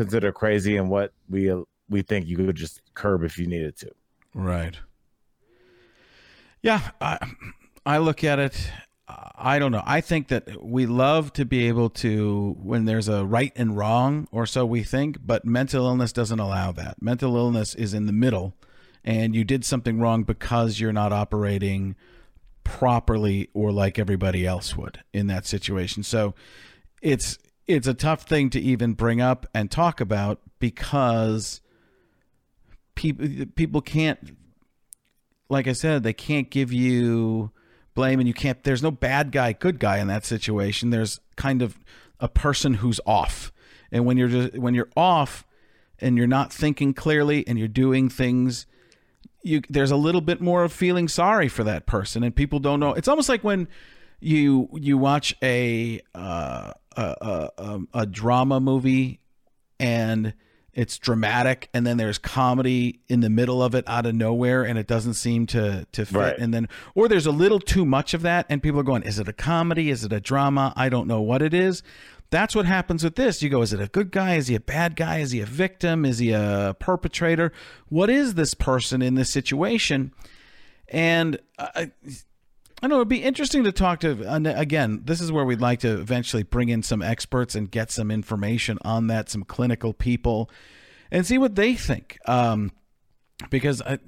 considered 0.00 0.34
crazy 0.34 0.76
and 0.76 0.88
what 0.88 1.12
we 1.28 1.52
we 1.88 2.02
think 2.02 2.26
you 2.26 2.36
could 2.36 2.56
just 2.56 2.82
curb 2.94 3.22
if 3.24 3.38
you 3.38 3.46
needed 3.46 3.76
to. 3.78 3.90
Right. 4.34 4.76
Yeah, 6.62 6.90
I 7.00 7.18
I 7.86 7.98
look 7.98 8.24
at 8.24 8.38
it 8.38 8.70
I 9.36 9.58
don't 9.58 9.72
know. 9.72 9.82
I 9.86 10.00
think 10.00 10.28
that 10.28 10.62
we 10.62 10.86
love 10.86 11.32
to 11.34 11.44
be 11.44 11.66
able 11.68 11.90
to, 11.90 12.56
when 12.62 12.84
there's 12.84 13.08
a 13.08 13.24
right 13.24 13.52
and 13.56 13.76
wrong, 13.76 14.28
or 14.30 14.46
so 14.46 14.66
we 14.66 14.82
think, 14.82 15.18
but 15.24 15.44
mental 15.44 15.86
illness 15.86 16.12
doesn't 16.12 16.38
allow 16.38 16.72
that. 16.72 17.00
Mental 17.00 17.36
illness 17.36 17.74
is 17.74 17.94
in 17.94 18.06
the 18.06 18.12
middle, 18.12 18.54
and 19.02 19.34
you 19.34 19.44
did 19.44 19.64
something 19.64 19.98
wrong 19.98 20.24
because 20.24 20.78
you're 20.78 20.92
not 20.92 21.12
operating 21.12 21.96
properly 22.64 23.48
or 23.54 23.72
like 23.72 23.98
everybody 23.98 24.46
else 24.46 24.76
would 24.76 25.02
in 25.12 25.26
that 25.28 25.46
situation. 25.46 26.02
So 26.02 26.34
it's 27.00 27.38
it's 27.70 27.86
a 27.86 27.94
tough 27.94 28.22
thing 28.22 28.50
to 28.50 28.60
even 28.60 28.94
bring 28.94 29.20
up 29.20 29.46
and 29.54 29.70
talk 29.70 30.00
about 30.00 30.40
because 30.58 31.60
people 32.94 33.26
people 33.54 33.80
can't 33.80 34.36
like 35.48 35.66
I 35.66 35.72
said, 35.72 36.04
they 36.04 36.12
can't 36.12 36.48
give 36.48 36.72
you 36.72 37.50
blame 37.94 38.20
and 38.20 38.28
you 38.28 38.34
can't 38.34 38.62
there's 38.62 38.82
no 38.82 38.90
bad 38.90 39.32
guy 39.32 39.52
good 39.52 39.78
guy 39.78 39.98
in 39.98 40.06
that 40.06 40.24
situation. 40.24 40.90
There's 40.90 41.20
kind 41.36 41.60
of 41.60 41.78
a 42.20 42.28
person 42.28 42.74
who's 42.74 43.00
off. 43.04 43.52
And 43.90 44.06
when 44.06 44.16
you're 44.16 44.28
just 44.28 44.58
when 44.58 44.74
you're 44.74 44.90
off 44.96 45.44
and 45.98 46.16
you're 46.16 46.26
not 46.26 46.52
thinking 46.52 46.94
clearly 46.94 47.46
and 47.46 47.58
you're 47.58 47.68
doing 47.68 48.08
things 48.08 48.66
you 49.42 49.62
there's 49.68 49.90
a 49.90 49.96
little 49.96 50.20
bit 50.20 50.40
more 50.40 50.64
of 50.64 50.72
feeling 50.72 51.08
sorry 51.08 51.48
for 51.48 51.64
that 51.64 51.86
person 51.86 52.22
and 52.22 52.34
people 52.34 52.58
don't 52.58 52.80
know. 52.80 52.94
It's 52.94 53.08
almost 53.08 53.28
like 53.28 53.42
when 53.42 53.68
you 54.20 54.68
you 54.74 54.98
watch 54.98 55.34
a 55.42 56.00
uh, 56.14 56.72
a, 56.96 57.50
a, 57.58 57.80
a 57.94 58.06
drama 58.06 58.60
movie 58.60 59.20
and 59.78 60.34
it's 60.72 60.98
dramatic 60.98 61.68
and 61.74 61.86
then 61.86 61.96
there's 61.96 62.18
comedy 62.18 63.00
in 63.08 63.20
the 63.20 63.30
middle 63.30 63.62
of 63.62 63.74
it 63.74 63.84
out 63.88 64.06
of 64.06 64.14
nowhere 64.14 64.62
and 64.62 64.78
it 64.78 64.86
doesn't 64.86 65.14
seem 65.14 65.46
to 65.46 65.86
to 65.92 66.06
fit. 66.06 66.16
Right. 66.16 66.38
and 66.38 66.54
then 66.54 66.68
or 66.94 67.08
there's 67.08 67.26
a 67.26 67.32
little 67.32 67.60
too 67.60 67.84
much 67.84 68.14
of 68.14 68.22
that 68.22 68.46
and 68.48 68.62
people 68.62 68.80
are 68.80 68.84
going 68.84 69.02
is 69.02 69.18
it 69.18 69.28
a 69.28 69.32
comedy? 69.32 69.90
Is 69.90 70.04
it 70.04 70.12
a 70.12 70.20
drama? 70.20 70.72
I 70.76 70.88
don't 70.88 71.06
know 71.06 71.20
what 71.20 71.42
it 71.42 71.54
is. 71.54 71.82
That's 72.30 72.54
what 72.54 72.66
happens 72.66 73.02
with 73.02 73.16
this. 73.16 73.42
You 73.42 73.50
go 73.50 73.62
is 73.62 73.72
it 73.72 73.80
a 73.80 73.88
good 73.88 74.12
guy? 74.12 74.36
Is 74.36 74.46
he 74.46 74.54
a 74.54 74.60
bad 74.60 74.94
guy? 74.94 75.18
Is 75.18 75.32
he 75.32 75.40
a 75.40 75.46
victim? 75.46 76.04
Is 76.04 76.18
he 76.18 76.32
a 76.32 76.76
perpetrator? 76.78 77.52
What 77.88 78.08
is 78.08 78.34
this 78.34 78.54
person 78.54 79.02
in 79.02 79.16
this 79.16 79.30
situation? 79.30 80.12
And 80.88 81.38
uh, 81.58 81.86
I 82.82 82.86
know 82.86 82.96
it'd 82.96 83.08
be 83.08 83.22
interesting 83.22 83.64
to 83.64 83.72
talk 83.72 84.00
to. 84.00 84.22
And 84.26 84.46
again, 84.46 85.02
this 85.04 85.20
is 85.20 85.30
where 85.30 85.44
we'd 85.44 85.60
like 85.60 85.80
to 85.80 86.00
eventually 86.00 86.42
bring 86.42 86.70
in 86.70 86.82
some 86.82 87.02
experts 87.02 87.54
and 87.54 87.70
get 87.70 87.90
some 87.90 88.10
information 88.10 88.78
on 88.82 89.08
that, 89.08 89.28
some 89.28 89.44
clinical 89.44 89.92
people, 89.92 90.50
and 91.10 91.26
see 91.26 91.36
what 91.36 91.56
they 91.56 91.74
think. 91.74 92.18
Um, 92.26 92.72
because 93.50 93.82
I, 93.82 93.98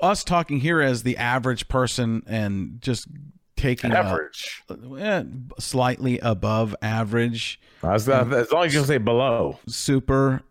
us 0.00 0.24
talking 0.24 0.60
here 0.60 0.80
as 0.80 1.02
the 1.02 1.16
average 1.16 1.68
person 1.68 2.22
and 2.26 2.80
just 2.80 3.08
taking 3.56 3.92
average, 3.92 4.62
a, 4.68 5.24
slightly 5.58 6.18
above 6.18 6.74
average. 6.82 7.60
As, 7.82 8.08
as 8.08 8.50
long 8.52 8.66
as 8.66 8.74
you 8.74 8.84
say 8.84 8.98
below, 8.98 9.58
super 9.68 10.42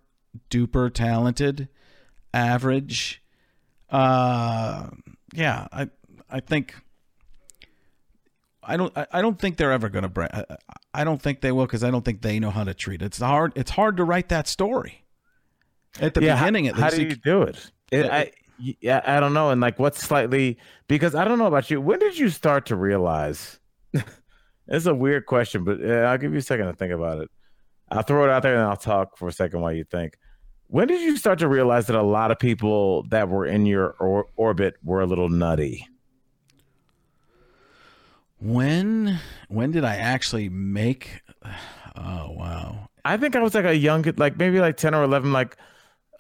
duper 0.50 0.94
talented, 0.94 1.68
average. 2.34 3.22
Uh, 3.90 4.90
yeah, 5.34 5.68
I 5.72 5.90
I 6.30 6.40
think 6.40 6.76
I 8.64 8.78
don't. 8.78 8.94
I 9.12 9.22
don't 9.22 9.40
think 9.40 9.58
they're 9.58 9.72
ever 9.72 9.90
going 9.90 10.04
to. 10.04 10.10
break. 10.10 10.30
I 10.94 11.04
don't 11.04 11.22
think 11.22 11.42
they 11.42 11.52
will 11.52 11.66
because 11.66 11.84
I 11.84 11.90
don't 11.90 12.06
think 12.06 12.22
they 12.22 12.40
know 12.40 12.52
how 12.52 12.64
to 12.64 12.74
treat 12.74 13.02
it. 13.02 13.06
It's 13.06 13.20
hard. 13.20 13.54
It's 13.56 13.72
hard 13.72 13.98
to 13.98 14.04
write 14.04 14.30
that 14.30 14.48
story 14.48 15.04
at 16.00 16.14
the 16.14 16.22
yeah, 16.22 16.36
beginning. 16.36 16.68
At 16.68 16.76
how, 16.76 16.86
least, 16.86 16.94
how 16.94 17.02
do 17.02 17.08
you 17.08 17.16
do 17.16 17.42
it? 17.44 17.72
it 17.92 18.06
I, 18.12 18.32
yeah, 18.60 19.02
I 19.06 19.20
don't 19.20 19.34
know. 19.34 19.50
And 19.50 19.62
like, 19.62 19.80
what's 19.80 20.02
slightly 20.02 20.58
because 20.88 21.16
I 21.16 21.26
don't 21.26 21.40
know 21.40 21.48
about 21.48 21.72
you. 21.72 21.82
When 21.82 22.00
did 22.00 22.18
you 22.18 22.30
start 22.30 22.68
to 22.68 22.76
realize? 22.76 23.60
it's 24.68 24.86
a 24.86 24.94
weird 24.94 25.26
question, 25.26 25.64
but 25.64 25.84
I'll 25.84 26.18
give 26.18 26.32
you 26.32 26.40
a 26.40 26.44
second 26.44 26.68
to 26.68 26.74
think 26.74 26.94
about 26.94 27.20
it. 27.20 27.30
I'll 27.90 28.04
throw 28.04 28.24
it 28.24 28.30
out 28.30 28.44
there 28.44 28.56
and 28.56 28.64
I'll 28.64 28.78
talk 28.78 29.18
for 29.18 29.28
a 29.28 29.34
second 29.34 29.62
while 29.62 29.74
you 29.74 29.84
think. 29.84 30.18
When 30.68 30.88
did 30.88 31.02
you 31.02 31.18
start 31.18 31.40
to 31.40 31.50
realize 31.50 31.88
that 31.88 31.98
a 31.98 32.02
lot 32.02 32.32
of 32.32 32.40
people 32.40 33.04
that 33.10 33.28
were 33.28 33.46
in 33.46 33.66
your 33.66 33.96
or- 34.00 34.28
orbit 34.38 34.76
were 34.84 35.02
a 35.02 35.06
little 35.06 35.28
nutty? 35.28 35.86
When 38.42 39.20
when 39.50 39.72
did 39.72 39.84
I 39.84 39.96
actually 39.98 40.50
make? 40.50 41.22
Oh 41.96 42.32
wow! 42.32 42.90
I 43.06 43.18
think 43.18 43.36
I 43.36 43.42
was 43.42 43.54
like 43.54 43.66
a 43.66 43.76
young, 43.76 44.04
like 44.18 44.38
maybe 44.38 44.60
like 44.60 44.78
ten 44.78 44.96
or 44.96 45.04
eleven. 45.04 45.32
Like 45.32 45.58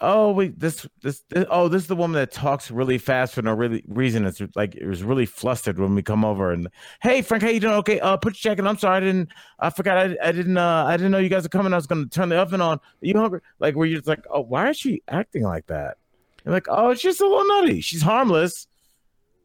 oh 0.01 0.31
wait 0.31 0.59
this, 0.59 0.87
this, 1.03 1.23
this 1.29 1.45
oh 1.49 1.67
this 1.67 1.83
is 1.83 1.87
the 1.87 1.95
woman 1.95 2.15
that 2.15 2.31
talks 2.31 2.71
really 2.71 2.97
fast 2.97 3.33
for 3.35 3.41
no 3.41 3.53
really 3.53 3.83
reason. 3.87 4.25
It's 4.25 4.41
like 4.55 4.75
it 4.75 4.85
was 4.85 5.03
really 5.03 5.25
flustered 5.25 5.79
when 5.79 5.95
we 5.95 6.01
come 6.01 6.25
over 6.25 6.51
and 6.51 6.67
hey 7.01 7.21
frank 7.21 7.43
how 7.43 7.49
you 7.49 7.59
doing? 7.59 7.75
Okay 7.75 7.99
uh 7.99 8.17
put 8.17 8.33
your 8.33 8.51
jacket 8.51 8.67
i'm 8.67 8.77
sorry 8.77 8.97
i 8.97 8.99
didn't 8.99 9.29
i 9.59 9.69
forgot 9.69 9.97
i, 9.97 10.17
I 10.23 10.31
didn't 10.31 10.57
uh 10.57 10.85
i 10.87 10.97
didn't 10.97 11.11
know 11.11 11.19
you 11.19 11.29
guys 11.29 11.45
are 11.45 11.49
coming. 11.49 11.73
I 11.73 11.77
was 11.77 11.87
gonna 11.87 12.07
turn 12.07 12.29
the 12.29 12.37
oven 12.37 12.61
on. 12.61 12.77
Are 12.77 12.81
you 13.01 13.17
hungry? 13.17 13.41
Like 13.59 13.75
where 13.75 13.85
you're 13.85 13.99
just 13.99 14.07
like 14.07 14.25
oh 14.31 14.41
why 14.41 14.69
is 14.69 14.77
she 14.77 15.01
acting 15.07 15.43
like 15.43 15.67
that? 15.67 15.97
You're 16.45 16.53
like 16.53 16.67
oh 16.69 16.93
she's 16.95 17.19
a 17.19 17.25
little 17.25 17.45
nutty. 17.45 17.81
She's 17.81 18.01
harmless 18.01 18.67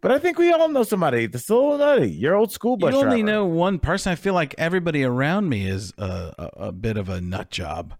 but 0.00 0.10
I 0.12 0.18
think 0.18 0.38
we 0.38 0.52
all 0.52 0.68
know 0.68 0.82
somebody 0.82 1.26
that's 1.26 1.48
a 1.48 1.54
little 1.54 1.78
nutty. 1.78 2.10
You're 2.10 2.34
old 2.36 2.52
school 2.52 2.76
bus 2.76 2.92
You 2.92 2.98
only 3.00 3.22
driver. 3.22 3.38
know 3.38 3.44
one 3.46 3.78
person. 3.78 4.12
I 4.12 4.14
feel 4.14 4.34
like 4.34 4.54
everybody 4.58 5.02
around 5.04 5.48
me 5.48 5.66
is 5.68 5.92
a, 5.98 6.32
a, 6.38 6.50
a 6.66 6.72
bit 6.72 6.96
of 6.96 7.08
a 7.08 7.20
nut 7.20 7.50
job. 7.50 7.94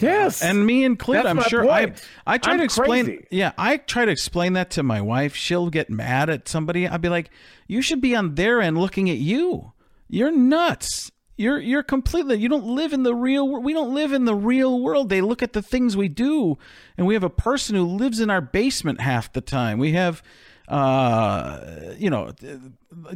Yes, 0.00 0.42
and 0.42 0.66
me 0.66 0.82
included. 0.84 1.24
That's 1.24 1.38
I'm 1.38 1.48
sure. 1.48 1.62
point. 1.64 2.02
I 2.26 2.34
I 2.34 2.38
try 2.38 2.54
I'm 2.54 2.58
to 2.58 2.64
explain. 2.64 3.04
crazy. 3.04 3.26
Yeah, 3.30 3.52
I 3.56 3.76
try 3.76 4.04
to 4.04 4.10
explain 4.10 4.54
that 4.54 4.70
to 4.72 4.82
my 4.82 5.00
wife. 5.00 5.36
She'll 5.36 5.70
get 5.70 5.88
mad 5.88 6.28
at 6.30 6.48
somebody. 6.48 6.88
I'd 6.88 7.00
be 7.00 7.08
like, 7.08 7.30
"You 7.68 7.80
should 7.80 8.00
be 8.00 8.16
on 8.16 8.34
their 8.34 8.60
end 8.60 8.76
looking 8.76 9.08
at 9.08 9.18
you. 9.18 9.72
You're 10.08 10.32
nuts. 10.32 11.12
You're 11.36 11.60
you're 11.60 11.84
completely. 11.84 12.38
You 12.38 12.48
don't 12.48 12.66
live 12.66 12.92
in 12.92 13.04
the 13.04 13.14
real. 13.14 13.48
wor- 13.48 13.60
We 13.60 13.72
don't 13.72 13.94
live 13.94 14.12
in 14.12 14.24
the 14.24 14.34
real 14.34 14.82
world. 14.82 15.10
They 15.10 15.20
look 15.20 15.44
at 15.44 15.52
the 15.52 15.62
things 15.62 15.96
we 15.96 16.08
do, 16.08 16.58
and 16.98 17.06
we 17.06 17.14
have 17.14 17.22
a 17.22 17.30
person 17.30 17.76
who 17.76 17.84
lives 17.84 18.18
in 18.18 18.30
our 18.30 18.40
basement 18.40 19.00
half 19.00 19.32
the 19.32 19.40
time. 19.40 19.78
We 19.78 19.92
have." 19.92 20.24
Uh 20.68 21.60
you 21.98 22.08
know 22.08 22.32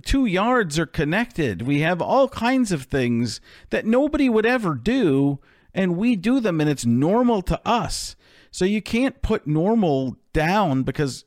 two 0.05 0.27
yards 0.27 0.79
are 0.79 0.87
connected. 0.87 1.63
We 1.63 1.81
have 1.81 2.03
all 2.03 2.29
kinds 2.29 2.73
of 2.73 2.85
things 2.85 3.41
that 3.71 3.87
nobody 3.87 4.29
would 4.29 4.47
ever 4.47 4.75
do 4.75 5.39
and 5.75 5.97
we 5.97 6.17
do 6.17 6.41
them 6.41 6.61
and 6.61 6.69
it's 6.69 6.87
normal 6.87 7.43
to 7.43 7.61
us. 7.67 8.17
So 8.51 8.65
you 8.65 8.83
can't 8.83 9.23
put 9.23 9.47
normal 9.47 10.17
down 10.33 10.83
because 10.83 11.25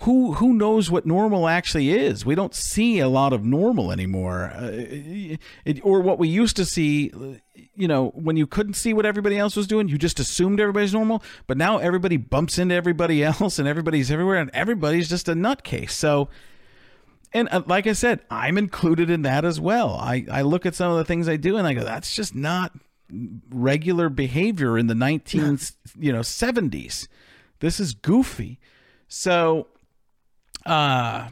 who 0.00 0.34
who 0.34 0.52
knows 0.54 0.90
what 0.90 1.04
normal 1.04 1.46
actually 1.46 1.90
is 1.90 2.24
we 2.24 2.34
don't 2.34 2.54
see 2.54 2.98
a 2.98 3.08
lot 3.08 3.32
of 3.32 3.44
normal 3.44 3.92
anymore 3.92 4.52
uh, 4.54 4.70
it, 4.72 5.80
or 5.82 6.00
what 6.00 6.18
we 6.18 6.28
used 6.28 6.56
to 6.56 6.64
see 6.64 7.12
you 7.74 7.88
know 7.88 8.08
when 8.14 8.36
you 8.36 8.46
couldn't 8.46 8.74
see 8.74 8.92
what 8.92 9.04
everybody 9.04 9.38
else 9.38 9.56
was 9.56 9.66
doing 9.66 9.88
you 9.88 9.98
just 9.98 10.18
assumed 10.18 10.58
everybody's 10.60 10.94
normal 10.94 11.22
but 11.46 11.56
now 11.56 11.78
everybody 11.78 12.16
bumps 12.16 12.58
into 12.58 12.74
everybody 12.74 13.22
else 13.24 13.58
and 13.58 13.68
everybody's 13.68 14.10
everywhere 14.10 14.36
and 14.36 14.50
everybody's 14.52 15.08
just 15.08 15.28
a 15.28 15.34
nutcase 15.34 15.90
so 15.90 16.28
and 17.32 17.48
uh, 17.52 17.62
like 17.66 17.86
I 17.86 17.92
said, 17.92 18.20
I'm 18.30 18.58
included 18.58 19.08
in 19.08 19.22
that 19.22 19.44
as 19.44 19.60
well. 19.60 19.94
I, 19.94 20.26
I 20.30 20.42
look 20.42 20.66
at 20.66 20.74
some 20.74 20.90
of 20.90 20.98
the 20.98 21.04
things 21.04 21.28
I 21.28 21.36
do 21.36 21.56
and 21.56 21.64
I 21.64 21.74
go, 21.74 21.84
that's 21.84 22.12
just 22.12 22.34
not 22.34 22.72
regular 23.50 24.08
behavior 24.08 24.78
in 24.78 24.86
the 24.86 24.94
19 24.94 25.58
you 25.98 26.12
know 26.12 26.20
70s. 26.20 27.08
This 27.60 27.78
is 27.78 27.92
goofy. 27.92 28.58
So 29.08 29.68
uh 30.66 31.28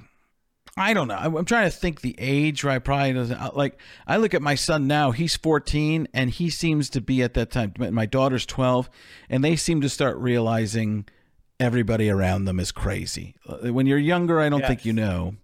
I 0.77 0.95
don't 0.95 1.09
know. 1.09 1.17
I'm 1.17 1.35
I'm 1.37 1.45
trying 1.45 1.69
to 1.69 1.77
think 1.77 2.01
the 2.03 2.15
age 2.19 2.63
where 2.63 2.73
I 2.73 2.79
probably 2.79 3.13
doesn't 3.13 3.57
like. 3.57 3.79
I 4.07 4.17
look 4.19 4.33
at 4.33 4.43
my 4.43 4.55
son 4.55 4.87
now. 4.87 5.11
He's 5.11 5.37
14, 5.37 6.07
and 6.15 6.31
he 6.31 6.51
seems 6.51 6.89
to 6.91 7.01
be 7.01 7.21
at 7.23 7.35
that 7.35 7.51
time. 7.51 7.75
My 7.79 8.07
daughter's 8.07 8.47
12, 8.47 8.89
and 9.29 9.43
they 9.43 9.57
seem 9.57 9.81
to 9.81 9.89
start 9.89 10.17
realizing 10.19 11.07
everybody 11.59 12.09
around 12.09 12.45
them 12.45 12.61
is 12.61 12.71
crazy. 12.71 13.35
Uh, 13.49 13.73
When 13.73 13.87
you're 13.87 13.99
younger, 13.99 14.41
I 14.41 14.49
don't 14.49 14.65
think 14.65 14.85
you 14.85 14.93
know. 14.93 15.35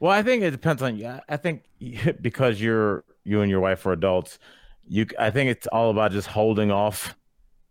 Well, 0.00 0.12
I 0.12 0.22
think 0.22 0.42
it 0.42 0.50
depends 0.50 0.82
on 0.82 0.98
you. 0.98 1.18
I 1.28 1.38
think 1.38 1.62
because 2.20 2.60
you're 2.60 3.04
you 3.24 3.40
and 3.40 3.50
your 3.50 3.60
wife 3.60 3.86
are 3.86 3.92
adults, 3.92 4.38
you. 4.86 5.06
I 5.18 5.30
think 5.30 5.50
it's 5.50 5.66
all 5.68 5.90
about 5.90 6.12
just 6.12 6.28
holding 6.28 6.70
off 6.70 7.14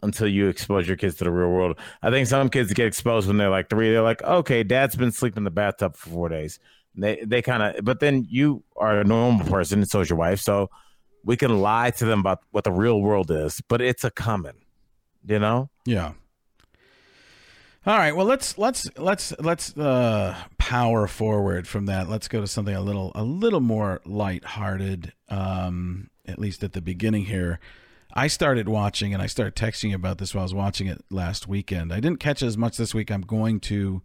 until 0.04 0.28
you 0.28 0.48
expose 0.48 0.88
your 0.88 0.98
kids 0.98 1.16
to 1.16 1.24
the 1.24 1.32
real 1.32 1.50
world. 1.50 1.80
I 2.02 2.12
think 2.12 2.28
some 2.28 2.50
kids 2.50 2.74
get 2.74 2.88
exposed 2.88 3.28
when 3.28 3.38
they're 3.38 3.50
like 3.50 3.70
three. 3.70 3.92
They're 3.92 4.02
like, 4.02 4.22
okay, 4.22 4.64
dad's 4.64 4.96
been 4.96 5.12
sleeping 5.12 5.42
in 5.42 5.44
the 5.46 5.52
bathtub 5.52 5.96
for 5.96 6.10
four 6.10 6.30
days. 6.30 6.60
They 6.96 7.24
they 7.26 7.42
kind 7.42 7.64
of, 7.64 7.84
but 7.84 8.00
then 8.00 8.28
you 8.30 8.64
are 8.78 9.00
a 9.00 9.04
normal 9.04 9.48
person, 9.48 9.80
and 9.80 9.90
so 9.90 10.02
is 10.02 10.10
your 10.10 10.20
wife. 10.20 10.40
So 10.40 10.70
we 11.24 11.38
can 11.38 11.62
lie 11.62 11.92
to 11.92 12.06
them 12.06 12.20
about 12.20 12.42
what 12.52 12.66
the 12.66 12.72
real 12.72 13.02
world 13.02 13.32
is, 13.32 13.62
but 13.68 13.82
it's 13.82 14.04
a 14.04 14.12
coming, 14.12 14.62
you 15.26 15.40
know. 15.40 15.70
Yeah. 15.86 16.12
All 17.86 17.98
right. 17.98 18.16
Well, 18.16 18.26
let's 18.26 18.58
let's 18.58 18.88
let's 18.98 19.34
let's 19.40 19.76
uh, 19.78 20.36
power 20.58 21.08
forward 21.08 21.68
from 21.68 21.88
that. 21.88 22.08
Let's 22.10 22.28
go 22.28 22.40
to 22.40 22.48
something 22.48 22.76
a 22.76 22.82
little 22.82 23.12
a 23.16 23.24
little 23.24 23.60
more 23.60 24.00
lighthearted. 24.06 25.14
Um, 25.30 26.10
at 26.26 26.40
least 26.40 26.64
at 26.64 26.72
the 26.72 26.82
beginning 26.82 27.26
here, 27.26 27.60
I 28.14 28.28
started 28.28 28.70
watching 28.70 29.14
and 29.14 29.22
I 29.22 29.28
started 29.28 29.56
texting 29.56 29.94
about 29.94 30.20
this 30.20 30.34
while 30.34 30.44
I 30.44 30.46
was 30.46 30.54
watching 30.54 30.88
it 30.88 31.04
last 31.10 31.48
weekend. 31.48 31.92
I 31.92 32.00
didn't 32.00 32.20
catch 32.20 32.44
as 32.44 32.58
much 32.58 32.78
this 32.78 32.94
week. 32.94 33.12
I'm 33.12 33.22
going 33.22 33.60
to 33.62 34.02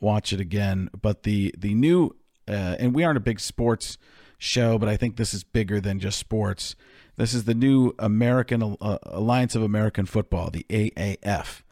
watch 0.00 0.32
it 0.32 0.40
again. 0.40 0.90
But 1.00 1.24
the 1.24 1.54
the 1.58 1.74
new 1.74 2.16
uh, 2.46 2.76
and 2.78 2.94
we 2.94 3.04
aren't 3.04 3.16
a 3.16 3.20
big 3.20 3.40
sports 3.40 3.98
show, 4.38 4.78
but 4.78 4.88
I 4.88 4.96
think 4.96 5.16
this 5.16 5.34
is 5.34 5.42
bigger 5.42 5.80
than 5.80 5.98
just 5.98 6.18
sports. 6.18 6.76
This 7.16 7.34
is 7.34 7.44
the 7.44 7.54
new 7.54 7.94
American 7.98 8.76
uh, 8.80 8.98
Alliance 9.02 9.56
of 9.56 9.62
American 9.62 10.06
Football, 10.06 10.50
the 10.50 10.64
AAF 10.68 11.62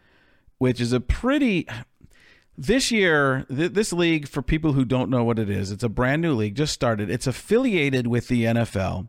which 0.59 0.80
is 0.80 0.93
a 0.93 1.01
pretty 1.01 1.66
this 2.57 2.91
year 2.91 3.45
th- 3.55 3.72
this 3.72 3.93
league 3.93 4.28
for 4.28 4.43
people 4.43 4.72
who 4.72 4.84
don't 4.84 5.11
know 5.11 5.24
what 5.24 5.39
it 5.39 5.51
is 5.51 5.70
it's 5.70 5.84
a 5.84 5.89
brand 5.89 6.22
new 6.22 6.34
league 6.34 6.55
just 6.55 6.72
started 6.72 7.11
it's 7.11 7.26
affiliated 7.26 8.07
with 8.07 8.28
the 8.28 8.45
nfl 8.45 9.09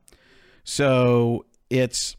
so 0.64 1.46
it's 1.70 2.16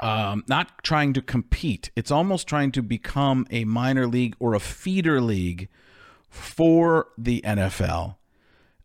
um, 0.00 0.44
not 0.48 0.82
trying 0.82 1.12
to 1.12 1.22
compete 1.22 1.90
it's 1.96 2.10
almost 2.10 2.46
trying 2.46 2.72
to 2.72 2.82
become 2.82 3.46
a 3.50 3.64
minor 3.64 4.06
league 4.06 4.36
or 4.38 4.54
a 4.54 4.60
feeder 4.60 5.20
league 5.20 5.68
for 6.28 7.08
the 7.16 7.40
nfl 7.42 8.16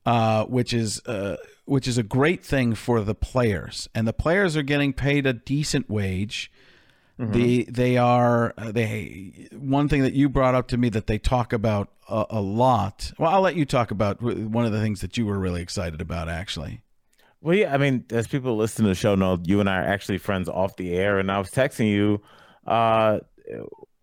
uh, 0.06 0.44
which 0.46 0.74
is 0.74 1.00
uh, 1.06 1.38
which 1.66 1.88
is 1.88 1.98
a 1.98 2.04
great 2.04 2.44
thing 2.44 2.76
for 2.76 3.02
the 3.02 3.16
players 3.16 3.88
and 3.96 4.08
the 4.08 4.14
players 4.14 4.58
are 4.58 4.64
getting 4.64 4.94
paid 4.94 5.26
a 5.26 5.34
decent 5.34 5.90
wage 5.90 6.52
the 7.20 7.64
they 7.70 7.96
are 7.96 8.54
uh, 8.58 8.72
they 8.72 9.48
one 9.52 9.88
thing 9.88 10.02
that 10.02 10.14
you 10.14 10.28
brought 10.28 10.56
up 10.56 10.68
to 10.68 10.78
me 10.78 10.90
that 10.90 11.08
they 11.08 11.18
talk 11.20 11.54
about 11.54 11.90
a, 12.10 12.26
a 12.32 12.42
lot. 12.42 13.12
Well, 13.18 13.32
I'll 13.32 13.42
let 13.42 13.56
you 13.56 13.66
talk 13.66 13.92
about 13.92 14.22
one 14.22 14.66
of 14.66 14.72
the 14.72 14.82
things 14.82 15.02
that 15.02 15.18
you 15.18 15.26
were 15.26 15.40
really 15.40 15.62
excited 15.62 16.02
about 16.02 16.30
actually. 16.30 16.82
Well, 17.44 17.58
yeah, 17.58 17.74
I 17.74 17.78
mean, 17.78 18.06
as 18.10 18.26
people 18.26 18.56
listen 18.56 18.86
to 18.86 18.90
the 18.90 18.96
show 18.96 19.16
know, 19.16 19.38
you 19.44 19.60
and 19.60 19.70
I 19.70 19.80
are 19.80 19.84
actually 19.84 20.18
friends 20.18 20.48
off 20.48 20.78
the 20.78 20.94
air. 20.94 21.20
And 21.20 21.30
I 21.30 21.40
was 21.40 21.52
texting 21.52 21.92
you. 21.92 22.22
Uh, 22.66 23.20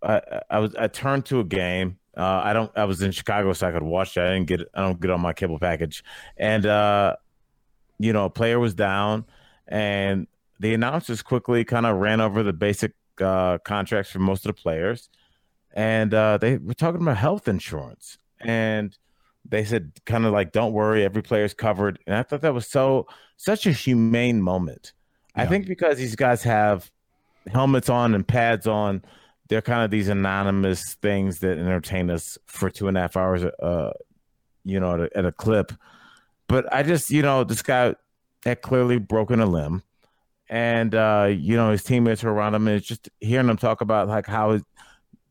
I, 0.03 0.43
I 0.51 0.59
was 0.59 0.74
I 0.74 0.88
turned 0.88 1.24
to 1.26 1.41
a 1.41 1.45
game. 1.45 1.97
Uh, 2.14 2.43
I 2.45 2.53
don't. 2.53 2.70
I 2.76 2.84
was 2.84 3.01
in 3.01 3.12
Chicago, 3.12 3.55
so 3.55 3.66
I 3.66 3.72
could 3.72 3.82
watch 3.82 4.18
it. 4.18 4.20
I 4.20 4.34
didn't 4.34 4.47
get. 4.47 4.61
I 4.74 4.82
don't 4.82 5.01
get 5.01 5.11
on 5.11 5.22
my 5.22 5.32
cable 5.32 5.59
package. 5.59 6.05
And 6.36 6.66
uh, 6.66 7.16
you 7.99 8.12
know, 8.12 8.26
a 8.26 8.30
player 8.30 8.59
was 8.61 8.74
down, 8.74 9.24
and 9.66 10.26
the 10.59 10.74
announcers 10.74 11.22
quickly 11.22 11.64
kind 11.64 11.86
of 11.86 11.97
ran 11.97 12.20
over 12.20 12.43
the 12.43 12.53
basic 12.53 12.93
uh, 13.22 13.57
contracts 13.64 14.11
for 14.12 14.18
most 14.18 14.45
of 14.45 14.55
the 14.55 14.61
players, 14.61 15.09
and 15.72 16.12
uh, 16.12 16.36
they 16.36 16.59
were 16.59 16.74
talking 16.74 17.01
about 17.01 17.16
health 17.16 17.49
insurance, 17.49 18.18
and 18.38 18.99
they 19.49 19.64
said 19.64 19.93
kind 20.07 20.24
of 20.24 20.32
like, 20.32 20.53
"Don't 20.53 20.72
worry, 20.72 21.05
every 21.05 21.22
player's 21.22 21.55
covered." 21.55 21.99
And 22.07 22.16
I 22.16 22.22
thought 22.22 22.43
that 22.43 22.55
was 22.55 22.66
so 22.66 23.07
such 23.36 23.66
a 23.66 23.72
humane 23.72 24.43
moment. 24.43 24.93
I 25.36 25.47
think 25.47 25.66
because 25.66 25.97
these 25.97 26.16
guys 26.16 26.43
have 26.43 26.91
helmets 27.47 27.88
on 27.88 28.14
and 28.14 28.26
pads 28.26 28.66
on, 28.66 29.03
they're 29.49 29.62
kind 29.62 29.84
of 29.84 29.91
these 29.91 30.09
anonymous 30.09 30.95
things 30.95 31.41
that 31.41 31.59
entertain 31.59 32.11
us 32.11 32.36
for 32.47 32.68
two 32.68 32.88
and 32.88 32.97
a 32.97 33.01
half 33.01 33.16
hours, 33.16 33.45
uh, 33.45 33.93
you 34.64 34.78
know, 34.78 34.95
at 34.95 35.01
a, 35.01 35.18
at 35.18 35.26
a 35.26 35.32
clip. 35.32 35.72
But 36.47 36.72
I 36.72 36.82
just, 36.82 37.11
you 37.11 37.22
know, 37.22 37.45
this 37.45 37.62
guy 37.62 37.95
had 38.45 38.62
clearly 38.62 38.99
broken 38.99 39.41
a 39.41 39.47
limb, 39.47 39.82
and 40.49 40.95
uh, 40.95 41.28
you 41.30 41.57
know 41.57 41.70
his 41.70 41.84
teammates 41.84 42.22
were 42.22 42.32
around 42.32 42.55
him, 42.55 42.66
and 42.68 42.76
it's 42.76 42.86
just 42.86 43.09
hearing 43.20 43.49
him 43.49 43.57
talk 43.57 43.80
about 43.80 44.09
like 44.09 44.26
how 44.26 44.53
his 44.53 44.62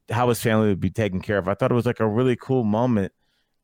how 0.10 0.30
his 0.30 0.42
family 0.42 0.70
would 0.70 0.80
be 0.80 0.90
taken 0.90 1.22
care 1.22 1.38
of. 1.38 1.48
I 1.48 1.54
thought 1.54 1.72
it 1.72 1.76
was 1.76 1.86
like 1.86 2.00
a 2.00 2.08
really 2.08 2.36
cool 2.36 2.64
moment, 2.64 3.12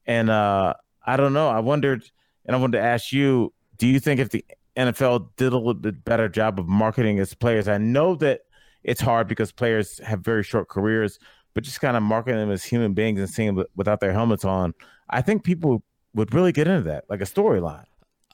and 0.05 0.29
uh, 0.29 0.73
I 1.05 1.17
don't 1.17 1.33
know. 1.33 1.49
I 1.49 1.59
wondered, 1.59 2.09
and 2.45 2.55
I 2.55 2.59
wanted 2.59 2.77
to 2.77 2.83
ask 2.83 3.11
you: 3.11 3.53
Do 3.77 3.87
you 3.87 3.99
think 3.99 4.19
if 4.19 4.29
the 4.29 4.45
NFL 4.75 5.29
did 5.37 5.53
a 5.53 5.57
little 5.57 5.73
bit 5.73 6.03
better 6.03 6.29
job 6.29 6.59
of 6.59 6.67
marketing 6.67 7.17
its 7.19 7.33
players? 7.33 7.67
I 7.67 7.77
know 7.77 8.15
that 8.15 8.41
it's 8.83 9.01
hard 9.01 9.27
because 9.27 9.51
players 9.51 9.99
have 9.99 10.21
very 10.21 10.43
short 10.43 10.69
careers, 10.69 11.19
but 11.53 11.63
just 11.63 11.81
kind 11.81 11.97
of 11.97 12.03
marketing 12.03 12.39
them 12.39 12.51
as 12.51 12.63
human 12.63 12.93
beings 12.93 13.19
and 13.19 13.29
seeing 13.29 13.55
them 13.55 13.65
without 13.75 13.99
their 13.99 14.13
helmets 14.13 14.45
on, 14.45 14.73
I 15.09 15.21
think 15.21 15.43
people 15.43 15.83
would 16.13 16.33
really 16.33 16.51
get 16.51 16.67
into 16.67 16.83
that, 16.83 17.05
like 17.09 17.21
a 17.21 17.25
storyline. 17.25 17.85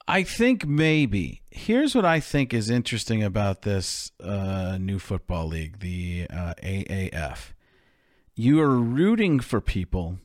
I 0.07 0.23
think 0.23 0.65
maybe. 0.65 1.41
Here's 1.51 1.95
what 1.95 2.05
I 2.05 2.19
think 2.19 2.53
is 2.53 2.69
interesting 2.69 3.23
about 3.23 3.61
this 3.61 4.11
uh, 4.19 4.77
new 4.79 4.99
football 4.99 5.47
league, 5.47 5.79
the 5.79 6.27
uh, 6.29 6.53
AAF. 6.61 7.53
You 8.35 8.59
are 8.61 8.77
rooting 8.77 9.39
for 9.39 9.61
people 9.61 10.19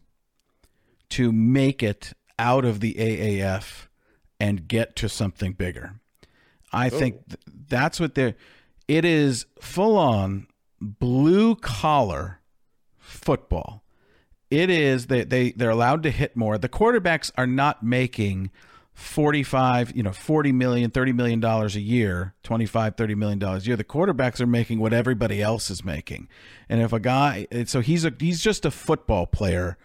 to 1.10 1.32
make 1.32 1.82
it 1.82 2.12
out 2.38 2.64
of 2.64 2.80
the 2.80 2.94
AAF 2.94 3.86
and 4.38 4.68
get 4.68 4.96
to 4.96 5.08
something 5.08 5.52
bigger. 5.52 6.00
I 6.72 6.88
oh. 6.88 6.90
think 6.90 7.28
th- 7.28 7.40
that's 7.68 8.00
what 8.00 8.14
they're. 8.14 8.34
It 8.88 9.04
is 9.04 9.46
full 9.60 9.96
on 9.96 10.46
blue 10.80 11.56
collar 11.56 12.40
football. 12.98 13.82
It 14.50 14.70
is 14.70 15.06
they 15.06 15.24
they 15.24 15.52
they're 15.52 15.70
allowed 15.70 16.02
to 16.04 16.10
hit 16.10 16.36
more. 16.36 16.58
The 16.58 16.68
quarterbacks 16.68 17.30
are 17.36 17.46
not 17.46 17.82
making 17.82 18.50
45 18.96 19.94
you 19.94 20.02
know 20.02 20.12
40 20.12 20.52
million 20.52 20.90
30 20.90 21.12
million 21.12 21.38
dollars 21.38 21.76
a 21.76 21.82
year 21.82 22.34
25 22.44 22.96
30 22.96 23.14
million 23.14 23.38
dollars 23.38 23.64
a 23.64 23.66
year 23.66 23.76
the 23.76 23.84
quarterbacks 23.84 24.40
are 24.40 24.46
making 24.46 24.78
what 24.78 24.94
everybody 24.94 25.42
else 25.42 25.70
is 25.70 25.84
making 25.84 26.26
and 26.66 26.80
if 26.80 26.94
a 26.94 26.98
guy 26.98 27.46
so 27.66 27.80
he's 27.80 28.06
a 28.06 28.12
he's 28.18 28.42
just 28.42 28.64
a 28.64 28.70
football 28.70 29.26
player 29.26 29.76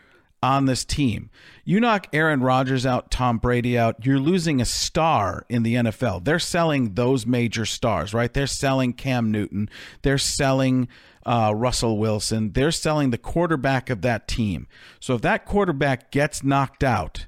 on 0.43 0.65
this 0.65 0.83
team. 0.83 1.29
You 1.63 1.79
knock 1.79 2.07
Aaron 2.13 2.41
Rodgers 2.41 2.85
out 2.85 3.11
Tom 3.11 3.37
Brady 3.37 3.77
out 3.77 4.05
you're 4.05 4.19
losing 4.19 4.59
a 4.59 4.65
star 4.65 5.45
in 5.49 5.63
the 5.63 5.75
NFL 5.75 6.23
they're 6.23 6.39
selling 6.39 6.95
those 6.95 7.25
major 7.25 7.65
stars 7.65 8.13
right? 8.13 8.33
They're 8.33 8.47
selling 8.47 8.93
Cam 8.93 9.31
Newton. 9.31 9.69
They're 10.01 10.17
selling 10.17 10.87
uh, 11.25 11.53
Russell 11.55 11.97
Wilson. 11.97 12.53
They're 12.53 12.71
selling 12.71 13.11
the 13.11 13.17
quarterback 13.17 13.89
of 13.89 14.01
that 14.01 14.27
team. 14.27 14.67
So 14.99 15.15
if 15.15 15.21
that 15.21 15.45
quarterback 15.45 16.11
gets 16.11 16.43
knocked 16.43 16.83
out 16.83 17.27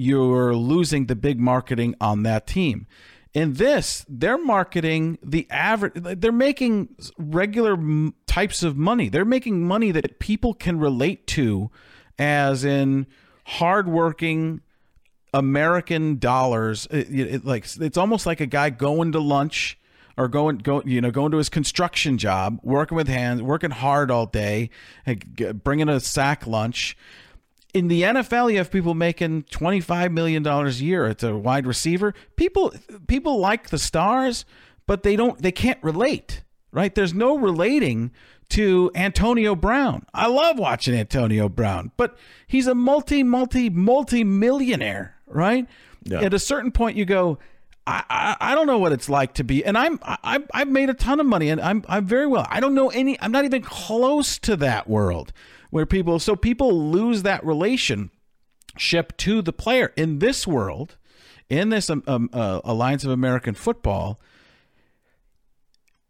you're 0.00 0.54
losing 0.54 1.06
the 1.06 1.14
big 1.16 1.38
marketing 1.38 1.94
on 2.00 2.22
that 2.22 2.46
team. 2.46 2.86
In 3.34 3.54
this, 3.54 4.04
they're 4.08 4.42
marketing 4.42 5.18
the 5.22 5.46
average, 5.50 5.92
they're 5.94 6.32
making 6.32 6.96
regular 7.18 7.76
types 8.26 8.62
of 8.62 8.78
money. 8.78 9.08
They're 9.08 9.26
making 9.26 9.66
money 9.66 9.90
that 9.92 10.18
people 10.18 10.54
can 10.54 10.80
relate 10.80 11.26
to, 11.28 11.70
as 12.20 12.64
in 12.64 13.06
hardworking 13.44 14.60
American 15.34 16.18
dollars. 16.18 16.86
It, 16.90 17.08
it, 17.10 17.44
like 17.44 17.66
it's 17.80 17.96
almost 17.96 18.26
like 18.26 18.40
a 18.40 18.46
guy 18.46 18.70
going 18.70 19.12
to 19.12 19.20
lunch 19.20 19.78
or 20.16 20.28
going 20.28 20.58
go 20.58 20.82
you 20.84 21.00
know 21.00 21.10
going 21.10 21.32
to 21.32 21.38
his 21.38 21.48
construction 21.48 22.18
job, 22.18 22.60
working 22.62 22.94
with 22.94 23.08
hands, 23.08 23.42
working 23.42 23.70
hard 23.70 24.10
all 24.10 24.26
day, 24.26 24.70
bringing 25.64 25.88
a 25.88 25.98
sack 25.98 26.46
lunch, 26.46 26.96
in 27.72 27.88
the 27.88 28.02
NFL, 28.02 28.50
you 28.50 28.58
have 28.58 28.70
people 28.70 28.94
making 28.94 29.44
twenty 29.44 29.80
five 29.80 30.12
million 30.12 30.42
dollars 30.42 30.80
a 30.80 30.84
year. 30.84 31.06
It's 31.06 31.22
a 31.22 31.36
wide 31.36 31.66
receiver. 31.66 32.14
People 32.36 32.74
people 33.06 33.38
like 33.38 33.70
the 33.70 33.78
stars, 33.78 34.44
but 34.86 35.02
they 35.02 35.16
don't. 35.16 35.40
They 35.40 35.52
can't 35.52 35.82
relate. 35.82 36.42
Right? 36.72 36.94
There's 36.94 37.14
no 37.14 37.36
relating 37.36 38.12
to 38.50 38.90
Antonio 38.94 39.54
Brown. 39.54 40.06
I 40.12 40.26
love 40.26 40.58
watching 40.58 40.94
Antonio 40.94 41.48
Brown, 41.48 41.92
but 41.96 42.16
he's 42.46 42.66
a 42.66 42.74
multi 42.74 43.22
multi 43.22 43.70
multi 43.70 44.24
millionaire. 44.24 45.16
Right? 45.26 45.66
Yeah. 46.04 46.20
At 46.20 46.34
a 46.34 46.38
certain 46.38 46.72
point, 46.72 46.96
you 46.96 47.04
go. 47.04 47.38
I, 47.86 48.04
I, 48.10 48.36
I 48.52 48.54
don't 48.54 48.66
know 48.66 48.78
what 48.78 48.92
it's 48.92 49.08
like 49.08 49.34
to 49.34 49.44
be, 49.44 49.64
and 49.64 49.76
I'm 49.76 49.98
I, 50.02 50.40
I've 50.52 50.68
made 50.68 50.90
a 50.90 50.94
ton 50.94 51.18
of 51.18 51.26
money, 51.26 51.48
and 51.48 51.60
I'm 51.60 51.82
I'm 51.88 52.06
very 52.06 52.26
well. 52.26 52.46
I 52.50 52.60
don't 52.60 52.74
know 52.74 52.90
any. 52.90 53.20
I'm 53.20 53.32
not 53.32 53.44
even 53.44 53.62
close 53.62 54.38
to 54.40 54.54
that 54.56 54.88
world 54.88 55.32
where 55.70 55.86
people 55.86 56.18
so 56.18 56.36
people 56.36 56.90
lose 56.90 57.22
that 57.22 57.44
relationship 57.44 59.16
to 59.16 59.40
the 59.40 59.52
player 59.52 59.92
in 59.96 60.18
this 60.18 60.46
world 60.46 60.96
in 61.48 61.70
this 61.70 61.88
um, 61.88 62.02
um, 62.06 62.28
uh, 62.32 62.60
alliance 62.64 63.04
of 63.04 63.10
american 63.10 63.54
football 63.54 64.20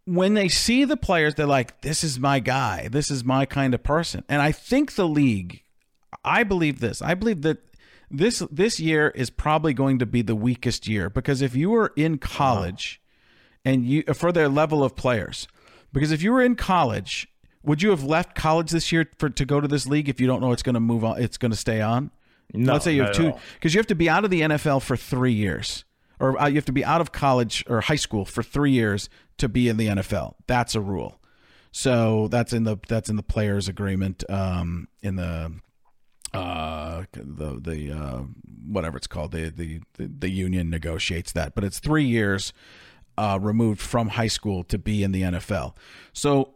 when 0.04 0.34
they 0.34 0.48
see 0.48 0.84
the 0.84 0.96
players 0.96 1.34
they're 1.34 1.46
like 1.46 1.80
this 1.82 2.02
is 2.02 2.18
my 2.18 2.40
guy 2.40 2.88
this 2.90 3.10
is 3.10 3.24
my 3.24 3.44
kind 3.44 3.74
of 3.74 3.82
person 3.82 4.24
and 4.28 4.42
i 4.42 4.50
think 4.50 4.94
the 4.94 5.08
league 5.08 5.62
i 6.24 6.42
believe 6.42 6.80
this 6.80 7.00
i 7.02 7.14
believe 7.14 7.42
that 7.42 7.58
this 8.10 8.40
this 8.50 8.80
year 8.80 9.08
is 9.14 9.30
probably 9.30 9.72
going 9.72 9.98
to 9.98 10.06
be 10.06 10.22
the 10.22 10.34
weakest 10.34 10.88
year 10.88 11.08
because 11.08 11.42
if 11.42 11.54
you 11.54 11.70
were 11.70 11.92
in 11.96 12.18
college 12.18 13.00
wow. 13.64 13.72
and 13.72 13.84
you 13.86 14.02
for 14.14 14.32
their 14.32 14.48
level 14.48 14.82
of 14.82 14.96
players 14.96 15.46
because 15.92 16.10
if 16.10 16.22
you 16.22 16.32
were 16.32 16.42
in 16.42 16.56
college 16.56 17.28
would 17.62 17.82
you 17.82 17.90
have 17.90 18.02
left 18.02 18.34
college 18.34 18.70
this 18.70 18.90
year 18.92 19.08
for 19.18 19.28
to 19.28 19.44
go 19.44 19.60
to 19.60 19.68
this 19.68 19.86
league 19.86 20.08
if 20.08 20.20
you 20.20 20.26
don't 20.26 20.40
know 20.40 20.52
it's 20.52 20.62
going 20.62 20.74
to 20.74 20.80
move 20.80 21.04
on? 21.04 21.20
It's 21.20 21.36
going 21.36 21.50
to 21.50 21.56
stay 21.56 21.80
on. 21.80 22.10
No, 22.52 22.72
let's 22.72 22.84
say 22.84 22.92
you 22.92 23.02
have 23.02 23.14
two 23.14 23.32
because 23.54 23.74
you 23.74 23.78
have 23.78 23.86
to 23.88 23.94
be 23.94 24.08
out 24.08 24.24
of 24.24 24.30
the 24.30 24.40
NFL 24.40 24.82
for 24.82 24.96
three 24.96 25.32
years, 25.32 25.84
or 26.20 26.40
uh, 26.40 26.46
you 26.46 26.54
have 26.56 26.66
to 26.66 26.72
be 26.72 26.84
out 26.84 27.00
of 27.00 27.12
college 27.12 27.64
or 27.68 27.80
high 27.80 27.96
school 27.96 28.24
for 28.24 28.42
three 28.42 28.70
years 28.70 29.08
to 29.38 29.48
be 29.48 29.68
in 29.68 29.76
the 29.76 29.86
NFL. 29.86 30.34
That's 30.46 30.74
a 30.74 30.80
rule. 30.80 31.20
So 31.72 32.28
that's 32.28 32.52
in 32.52 32.64
the 32.64 32.76
that's 32.88 33.08
in 33.08 33.16
the 33.16 33.22
players' 33.22 33.68
agreement. 33.68 34.22
Um, 34.28 34.88
in 35.02 35.16
the 35.16 35.52
uh 36.32 37.04
the 37.12 37.58
the 37.60 37.90
uh 37.90 38.22
whatever 38.66 38.96
it's 38.96 39.08
called 39.08 39.32
the, 39.32 39.48
the 39.48 39.80
the 39.96 40.30
union 40.30 40.70
negotiates 40.70 41.32
that 41.32 41.56
but 41.56 41.64
it's 41.64 41.80
3 41.80 42.04
years 42.04 42.52
uh 43.18 43.36
removed 43.42 43.80
from 43.80 44.10
high 44.10 44.28
school 44.28 44.62
to 44.64 44.78
be 44.78 45.02
in 45.02 45.10
the 45.10 45.22
NFL. 45.22 45.74
So 46.12 46.54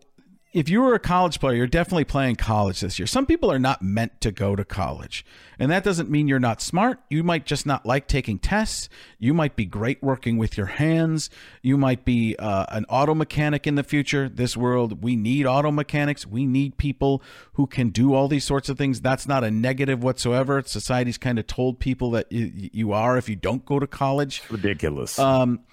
if 0.54 0.68
you 0.68 0.80
were 0.80 0.94
a 0.94 1.00
college 1.00 1.40
player, 1.40 1.56
you're 1.56 1.66
definitely 1.66 2.04
playing 2.04 2.36
college 2.36 2.80
this 2.80 2.96
year. 2.96 3.06
Some 3.06 3.26
people 3.26 3.50
are 3.50 3.58
not 3.58 3.82
meant 3.82 4.20
to 4.20 4.30
go 4.30 4.54
to 4.54 4.64
college. 4.64 5.26
And 5.58 5.68
that 5.72 5.82
doesn't 5.82 6.08
mean 6.08 6.28
you're 6.28 6.38
not 6.38 6.62
smart. 6.62 7.00
You 7.10 7.24
might 7.24 7.44
just 7.44 7.66
not 7.66 7.84
like 7.84 8.06
taking 8.06 8.38
tests. 8.38 8.88
You 9.18 9.34
might 9.34 9.56
be 9.56 9.66
great 9.66 10.00
working 10.00 10.38
with 10.38 10.56
your 10.56 10.66
hands. 10.66 11.28
You 11.60 11.76
might 11.76 12.04
be 12.04 12.36
uh, 12.38 12.66
an 12.68 12.86
auto 12.88 13.16
mechanic 13.16 13.66
in 13.66 13.74
the 13.74 13.82
future. 13.82 14.28
This 14.28 14.56
world, 14.56 15.02
we 15.02 15.16
need 15.16 15.44
auto 15.44 15.72
mechanics. 15.72 16.24
We 16.24 16.46
need 16.46 16.76
people 16.76 17.20
who 17.54 17.66
can 17.66 17.90
do 17.90 18.14
all 18.14 18.28
these 18.28 18.44
sorts 18.44 18.68
of 18.68 18.78
things. 18.78 19.00
That's 19.00 19.26
not 19.26 19.42
a 19.42 19.50
negative 19.50 20.04
whatsoever. 20.04 20.62
Society's 20.64 21.18
kind 21.18 21.40
of 21.40 21.48
told 21.48 21.80
people 21.80 22.12
that 22.12 22.30
you, 22.30 22.70
you 22.72 22.92
are 22.92 23.18
if 23.18 23.28
you 23.28 23.34
don't 23.34 23.64
go 23.64 23.80
to 23.80 23.88
college. 23.88 24.40
Ridiculous. 24.48 25.18
Um, 25.18 25.64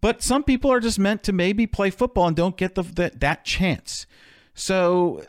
but 0.00 0.22
some 0.22 0.44
people 0.44 0.72
are 0.72 0.80
just 0.80 0.98
meant 0.98 1.22
to 1.24 1.32
maybe 1.32 1.66
play 1.66 1.90
football 1.90 2.26
and 2.26 2.36
don't 2.36 2.56
get 2.56 2.74
the, 2.74 2.82
that, 2.82 3.20
that 3.20 3.44
chance. 3.44 4.06
So 4.54 5.24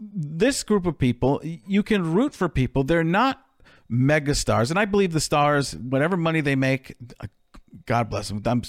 this 0.00 0.62
group 0.62 0.86
of 0.86 0.98
people, 0.98 1.40
you 1.42 1.82
can 1.82 2.12
root 2.12 2.34
for 2.34 2.48
people. 2.48 2.84
They're 2.84 3.04
not 3.04 3.44
mega 3.88 4.34
stars, 4.34 4.70
and 4.70 4.78
I 4.78 4.84
believe 4.84 5.12
the 5.12 5.20
stars, 5.20 5.74
whatever 5.76 6.16
money 6.16 6.40
they 6.40 6.56
make, 6.56 6.94
uh, 7.20 7.26
God 7.86 8.10
bless 8.10 8.28
them. 8.28 8.42
I'm, 8.44 8.62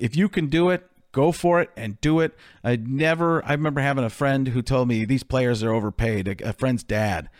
if 0.00 0.16
you 0.16 0.28
can 0.28 0.48
do 0.48 0.70
it, 0.70 0.88
go 1.12 1.32
for 1.32 1.60
it 1.60 1.70
and 1.76 2.00
do 2.00 2.20
it. 2.20 2.36
I 2.62 2.76
never. 2.76 3.44
I 3.44 3.52
remember 3.52 3.80
having 3.80 4.04
a 4.04 4.10
friend 4.10 4.48
who 4.48 4.62
told 4.62 4.88
me 4.88 5.04
these 5.04 5.22
players 5.22 5.62
are 5.62 5.72
overpaid. 5.72 6.28
A, 6.28 6.50
a 6.50 6.52
friend's 6.52 6.82
dad, 6.82 7.30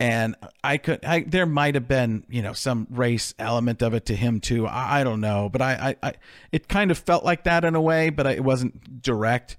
and 0.00 0.34
I 0.64 0.78
could. 0.78 1.04
I 1.04 1.20
there 1.20 1.44
might 1.44 1.74
have 1.74 1.86
been 1.86 2.24
you 2.28 2.40
know 2.40 2.54
some 2.54 2.86
race 2.90 3.34
element 3.38 3.82
of 3.82 3.92
it 3.92 4.06
to 4.06 4.16
him 4.16 4.40
too. 4.40 4.66
I, 4.66 5.00
I 5.00 5.04
don't 5.04 5.20
know, 5.20 5.50
but 5.50 5.60
I, 5.60 5.96
I, 6.02 6.08
I, 6.08 6.12
it 6.50 6.68
kind 6.68 6.90
of 6.90 6.98
felt 6.98 7.22
like 7.22 7.44
that 7.44 7.64
in 7.64 7.74
a 7.74 7.80
way, 7.80 8.08
but 8.08 8.26
it 8.26 8.42
wasn't 8.42 9.02
direct. 9.02 9.58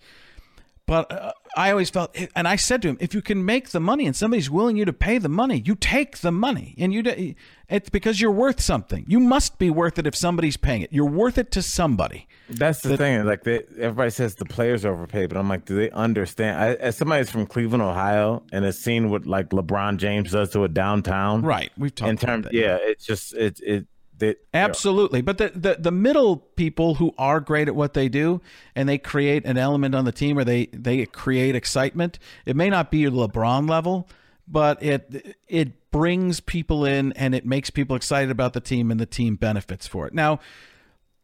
But 0.87 1.11
uh, 1.11 1.31
I 1.55 1.71
always 1.71 1.89
felt, 1.89 2.11
eh, 2.15 2.27
and 2.35 2.47
I 2.47 2.55
said 2.55 2.81
to 2.83 2.89
him, 2.89 2.97
if 2.99 3.13
you 3.13 3.21
can 3.21 3.43
make 3.43 3.69
the 3.69 3.79
money 3.79 4.05
and 4.05 4.15
somebody's 4.15 4.49
willing 4.49 4.77
you 4.77 4.85
to 4.85 4.93
pay 4.93 5.17
the 5.17 5.29
money, 5.29 5.61
you 5.65 5.75
take 5.75 6.19
the 6.19 6.31
money, 6.31 6.75
and 6.77 6.93
you 6.93 7.03
eh, 7.05 7.33
it's 7.69 7.89
because 7.89 8.19
you're 8.19 8.31
worth 8.31 8.61
something. 8.61 9.05
You 9.07 9.19
must 9.19 9.57
be 9.57 9.69
worth 9.69 9.97
it 9.97 10.05
if 10.05 10.15
somebody's 10.15 10.57
paying 10.57 10.81
it. 10.81 10.91
You're 10.91 11.05
worth 11.05 11.37
it 11.37 11.51
to 11.51 11.61
somebody. 11.61 12.27
That's 12.49 12.81
the 12.81 12.89
that, 12.89 12.97
thing. 12.97 13.25
Like 13.25 13.43
they, 13.43 13.63
everybody 13.79 14.11
says 14.11 14.35
the 14.35 14.45
players 14.45 14.83
are 14.85 14.93
overpaid, 14.93 15.29
but 15.29 15.37
I'm 15.37 15.47
like, 15.47 15.65
do 15.65 15.75
they 15.75 15.89
understand? 15.91 16.57
I, 16.57 16.73
as 16.73 16.97
somebody 16.97 17.23
from 17.23 17.45
Cleveland, 17.47 17.83
Ohio, 17.83 18.43
and 18.51 18.65
has 18.65 18.77
seen 18.79 19.09
what 19.09 19.25
like 19.25 19.49
LeBron 19.49 19.97
James 19.97 20.31
does 20.31 20.51
to 20.51 20.63
a 20.63 20.69
downtown, 20.69 21.41
right? 21.43 21.71
We've 21.77 21.93
talked 21.93 22.09
in 22.09 22.17
terms, 22.17 22.47
yeah. 22.51 22.77
It's 22.81 23.05
just 23.05 23.33
it 23.33 23.59
it 23.61 23.87
that, 24.21 24.37
Absolutely. 24.53 25.21
But 25.21 25.37
the, 25.37 25.49
the 25.49 25.75
the 25.77 25.91
middle 25.91 26.37
people 26.37 26.95
who 26.95 27.13
are 27.17 27.39
great 27.39 27.67
at 27.67 27.75
what 27.75 27.93
they 27.93 28.09
do 28.09 28.41
and 28.75 28.87
they 28.87 28.97
create 28.97 29.45
an 29.45 29.57
element 29.57 29.93
on 29.93 30.05
the 30.05 30.11
team 30.11 30.39
or 30.39 30.43
they 30.43 30.67
they 30.67 31.05
create 31.05 31.55
excitement. 31.55 32.17
It 32.45 32.55
may 32.55 32.69
not 32.69 32.89
be 32.89 33.03
LeBron 33.03 33.69
level, 33.69 34.07
but 34.47 34.81
it 34.81 35.37
it 35.47 35.91
brings 35.91 36.39
people 36.39 36.85
in 36.85 37.11
and 37.13 37.35
it 37.35 37.45
makes 37.45 37.69
people 37.69 37.95
excited 37.95 38.31
about 38.31 38.53
the 38.53 38.61
team 38.61 38.89
and 38.89 38.99
the 38.99 39.05
team 39.05 39.35
benefits 39.35 39.85
for 39.85 40.07
it. 40.07 40.13
Now, 40.13 40.39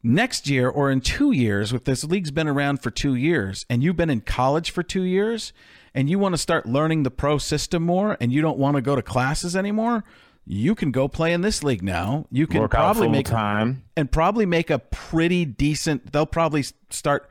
next 0.02 0.48
year 0.48 0.68
or 0.68 0.90
in 0.90 1.00
2 1.00 1.32
years, 1.32 1.72
if 1.72 1.84
this 1.84 2.04
league's 2.04 2.30
been 2.30 2.48
around 2.48 2.82
for 2.82 2.90
2 2.90 3.14
years 3.14 3.64
and 3.70 3.82
you've 3.82 3.96
been 3.96 4.10
in 4.10 4.20
college 4.20 4.70
for 4.70 4.82
2 4.82 5.02
years 5.02 5.52
and 5.94 6.10
you 6.10 6.18
want 6.18 6.34
to 6.34 6.38
start 6.38 6.66
learning 6.66 7.02
the 7.02 7.10
pro 7.10 7.38
system 7.38 7.82
more 7.82 8.16
and 8.20 8.32
you 8.32 8.42
don't 8.42 8.58
want 8.58 8.76
to 8.76 8.82
go 8.82 8.94
to 8.94 9.02
classes 9.02 9.56
anymore, 9.56 10.04
you 10.50 10.74
can 10.74 10.90
go 10.90 11.08
play 11.08 11.34
in 11.34 11.42
this 11.42 11.62
league 11.62 11.82
now. 11.82 12.24
You 12.30 12.46
can 12.46 12.62
Work 12.62 12.70
probably 12.70 13.06
make 13.06 13.26
time 13.26 13.84
and 13.98 14.10
probably 14.10 14.46
make 14.46 14.70
a 14.70 14.78
pretty 14.78 15.44
decent. 15.44 16.10
They'll 16.10 16.24
probably 16.24 16.64
start 16.88 17.28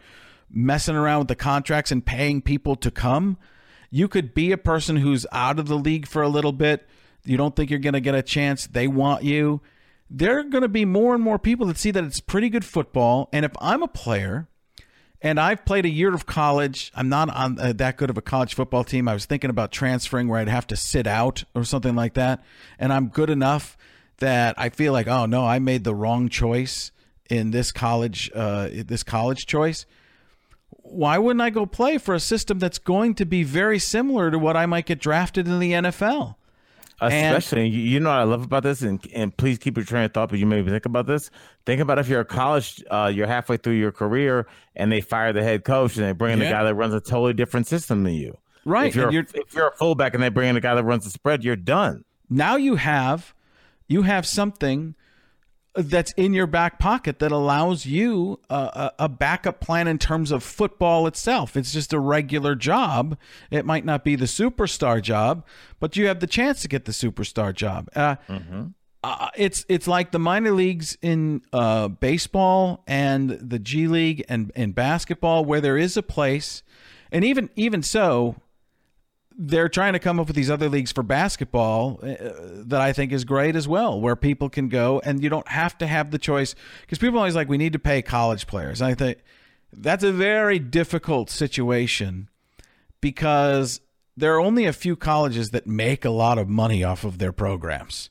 messing 0.51 0.95
around 0.95 1.19
with 1.19 1.27
the 1.29 1.35
contracts 1.35 1.91
and 1.91 2.05
paying 2.05 2.43
people 2.43 2.75
to 2.75 2.91
come. 2.91 3.39
You 3.89 4.07
could 4.07 4.35
be 4.35 4.51
a 4.51 4.57
person 4.57 4.97
who's 4.97 5.25
out 5.31 5.57
of 5.57 5.67
the 5.67 5.77
league 5.77 6.07
for 6.07 6.21
a 6.21 6.29
little 6.29 6.51
bit. 6.51 6.87
You 7.23 7.37
don't 7.37 7.55
think 7.55 7.71
you're 7.71 7.79
going 7.79 7.93
to 7.93 7.99
get 7.99 8.13
a 8.13 8.21
chance. 8.21 8.67
They 8.67 8.87
want 8.87 9.23
you. 9.23 9.61
There 10.11 10.37
are 10.37 10.43
going 10.43 10.61
to 10.61 10.69
be 10.69 10.85
more 10.85 11.15
and 11.15 11.23
more 11.23 11.39
people 11.39 11.65
that 11.67 11.77
see 11.77 11.89
that 11.89 12.03
it's 12.03 12.19
pretty 12.19 12.49
good 12.49 12.63
football. 12.63 13.29
And 13.33 13.43
if 13.43 13.51
I'm 13.59 13.81
a 13.81 13.87
player 13.87 14.47
and 15.21 15.39
I've 15.39 15.65
played 15.65 15.85
a 15.85 15.89
year 15.89 16.13
of 16.13 16.25
college, 16.25 16.91
I'm 16.95 17.09
not 17.09 17.29
on 17.29 17.59
uh, 17.59 17.73
that 17.73 17.97
good 17.97 18.09
of 18.09 18.17
a 18.17 18.21
college 18.21 18.53
football 18.53 18.83
team. 18.83 19.07
I 19.07 19.13
was 19.13 19.25
thinking 19.25 19.49
about 19.49 19.71
transferring 19.71 20.27
where 20.27 20.39
I'd 20.39 20.47
have 20.47 20.67
to 20.67 20.75
sit 20.75 21.07
out 21.07 21.43
or 21.55 21.63
something 21.63 21.95
like 21.95 22.13
that. 22.13 22.43
And 22.77 22.93
I'm 22.93 23.07
good 23.07 23.29
enough 23.29 23.77
that 24.17 24.55
I 24.57 24.69
feel 24.69 24.93
like, 24.93 25.07
oh 25.07 25.25
no, 25.25 25.45
I 25.45 25.59
made 25.59 25.83
the 25.83 25.95
wrong 25.95 26.29
choice 26.29 26.91
in 27.29 27.51
this 27.51 27.71
college, 27.71 28.31
uh, 28.33 28.69
this 28.71 29.03
college 29.03 29.45
choice 29.45 29.85
why 30.89 31.17
wouldn't 31.17 31.41
I 31.41 31.49
go 31.49 31.65
play 31.65 31.97
for 31.97 32.13
a 32.13 32.19
system 32.19 32.59
that's 32.59 32.79
going 32.79 33.15
to 33.15 33.25
be 33.25 33.43
very 33.43 33.79
similar 33.79 34.31
to 34.31 34.39
what 34.39 34.57
I 34.57 34.65
might 34.65 34.85
get 34.85 34.99
drafted 34.99 35.47
in 35.47 35.59
the 35.59 35.73
NFL? 35.73 36.35
Especially, 36.99 37.65
and, 37.65 37.73
you 37.73 37.99
know 37.99 38.09
what 38.09 38.19
I 38.19 38.23
love 38.23 38.43
about 38.43 38.63
this, 38.63 38.81
and, 38.81 38.99
and 39.13 39.35
please 39.35 39.59
keep 39.59 39.77
your 39.77 39.85
train 39.85 40.05
of 40.05 40.13
thought, 40.13 40.29
but 40.29 40.39
you 40.39 40.47
maybe 40.47 40.71
think 40.71 40.85
about 40.85 41.05
this. 41.05 41.29
Think 41.65 41.79
about 41.79 41.99
if 41.99 42.09
you're 42.09 42.21
a 42.21 42.25
college, 42.25 42.83
uh, 42.89 43.11
you're 43.13 43.27
halfway 43.27 43.57
through 43.57 43.73
your 43.73 43.91
career, 43.91 44.47
and 44.75 44.91
they 44.91 45.01
fire 45.01 45.31
the 45.31 45.43
head 45.43 45.63
coach, 45.63 45.95
and 45.95 46.05
they 46.05 46.11
bring 46.11 46.33
in 46.33 46.39
yeah. 46.39 46.47
a 46.47 46.51
guy 46.51 46.63
that 46.63 46.73
runs 46.75 46.95
a 46.95 46.99
totally 46.99 47.33
different 47.33 47.67
system 47.67 48.03
than 48.03 48.13
you. 48.13 48.37
Right. 48.65 48.87
If 48.87 48.95
you're, 48.95 49.11
you're, 49.11 49.27
if 49.33 49.53
you're 49.53 49.67
a 49.67 49.75
fullback 49.77 50.13
and 50.13 50.23
they 50.23 50.29
bring 50.29 50.49
in 50.49 50.57
a 50.57 50.61
guy 50.61 50.75
that 50.75 50.83
runs 50.83 51.05
the 51.05 51.11
spread, 51.11 51.43
you're 51.43 51.55
done. 51.55 52.03
Now 52.29 52.55
you 52.55 52.75
have, 52.75 53.33
you 53.87 54.01
have 54.01 54.25
something 54.25 54.95
that's 55.77 56.11
in 56.13 56.33
your 56.33 56.47
back 56.47 56.79
pocket 56.79 57.19
that 57.19 57.31
allows 57.31 57.85
you 57.85 58.39
a, 58.49 58.91
a, 58.97 59.07
backup 59.07 59.59
plan 59.59 59.87
in 59.87 59.99
terms 59.99 60.31
of 60.31 60.43
football 60.43 61.05
itself. 61.05 61.55
It's 61.55 61.71
just 61.71 61.93
a 61.93 61.99
regular 61.99 62.55
job. 62.55 63.17
It 63.51 63.63
might 63.63 63.85
not 63.85 64.03
be 64.03 64.15
the 64.15 64.25
superstar 64.25 65.01
job, 65.01 65.45
but 65.79 65.95
you 65.95 66.07
have 66.07 66.19
the 66.19 66.27
chance 66.27 66.63
to 66.63 66.67
get 66.67 66.85
the 66.85 66.91
superstar 66.91 67.53
job. 67.53 67.89
Uh, 67.95 68.15
mm-hmm. 68.27 68.63
uh, 69.03 69.29
it's 69.35 69.65
it's 69.69 69.87
like 69.87 70.11
the 70.11 70.19
minor 70.19 70.51
leagues 70.51 70.97
in 71.01 71.43
uh, 71.53 71.87
baseball 71.87 72.83
and 72.87 73.29
the 73.29 73.59
G 73.59 73.87
League 73.87 74.25
and 74.27 74.51
in 74.55 74.71
basketball, 74.71 75.45
where 75.45 75.61
there 75.61 75.77
is 75.77 75.95
a 75.95 76.03
place, 76.03 76.63
and 77.11 77.23
even 77.23 77.51
even 77.55 77.83
so, 77.83 78.35
they're 79.37 79.69
trying 79.69 79.93
to 79.93 79.99
come 79.99 80.19
up 80.19 80.27
with 80.27 80.35
these 80.35 80.49
other 80.49 80.67
leagues 80.67 80.91
for 80.91 81.03
basketball 81.03 81.99
uh, 82.01 82.15
that 82.65 82.81
I 82.81 82.91
think 82.91 83.11
is 83.11 83.23
great 83.23 83.55
as 83.55 83.67
well, 83.67 84.01
where 84.01 84.15
people 84.15 84.49
can 84.49 84.67
go 84.67 84.99
and 85.05 85.21
you 85.21 85.29
don't 85.29 85.47
have 85.49 85.77
to 85.77 85.87
have 85.87 86.09
the 86.09 86.17
choice 86.17 86.55
because 86.81 86.97
people 86.97 87.19
always 87.19 87.35
like 87.35 87.47
we 87.47 87.57
need 87.57 87.73
to 87.73 87.79
pay 87.79 88.01
college 88.01 88.47
players. 88.47 88.81
I 88.81 88.95
think 88.95 89.19
that's 89.71 90.03
a 90.03 90.11
very 90.11 90.57
difficult 90.57 91.29
situation 91.29 92.29
because 92.99 93.79
there 94.15 94.33
are 94.33 94.39
only 94.39 94.65
a 94.65 94.73
few 94.73 94.95
colleges 94.95 95.51
that 95.51 95.67
make 95.67 96.03
a 96.03 96.09
lot 96.09 96.39
of 96.39 96.49
money 96.49 96.83
off 96.83 97.03
of 97.03 97.19
their 97.19 97.31
programs. 97.31 98.09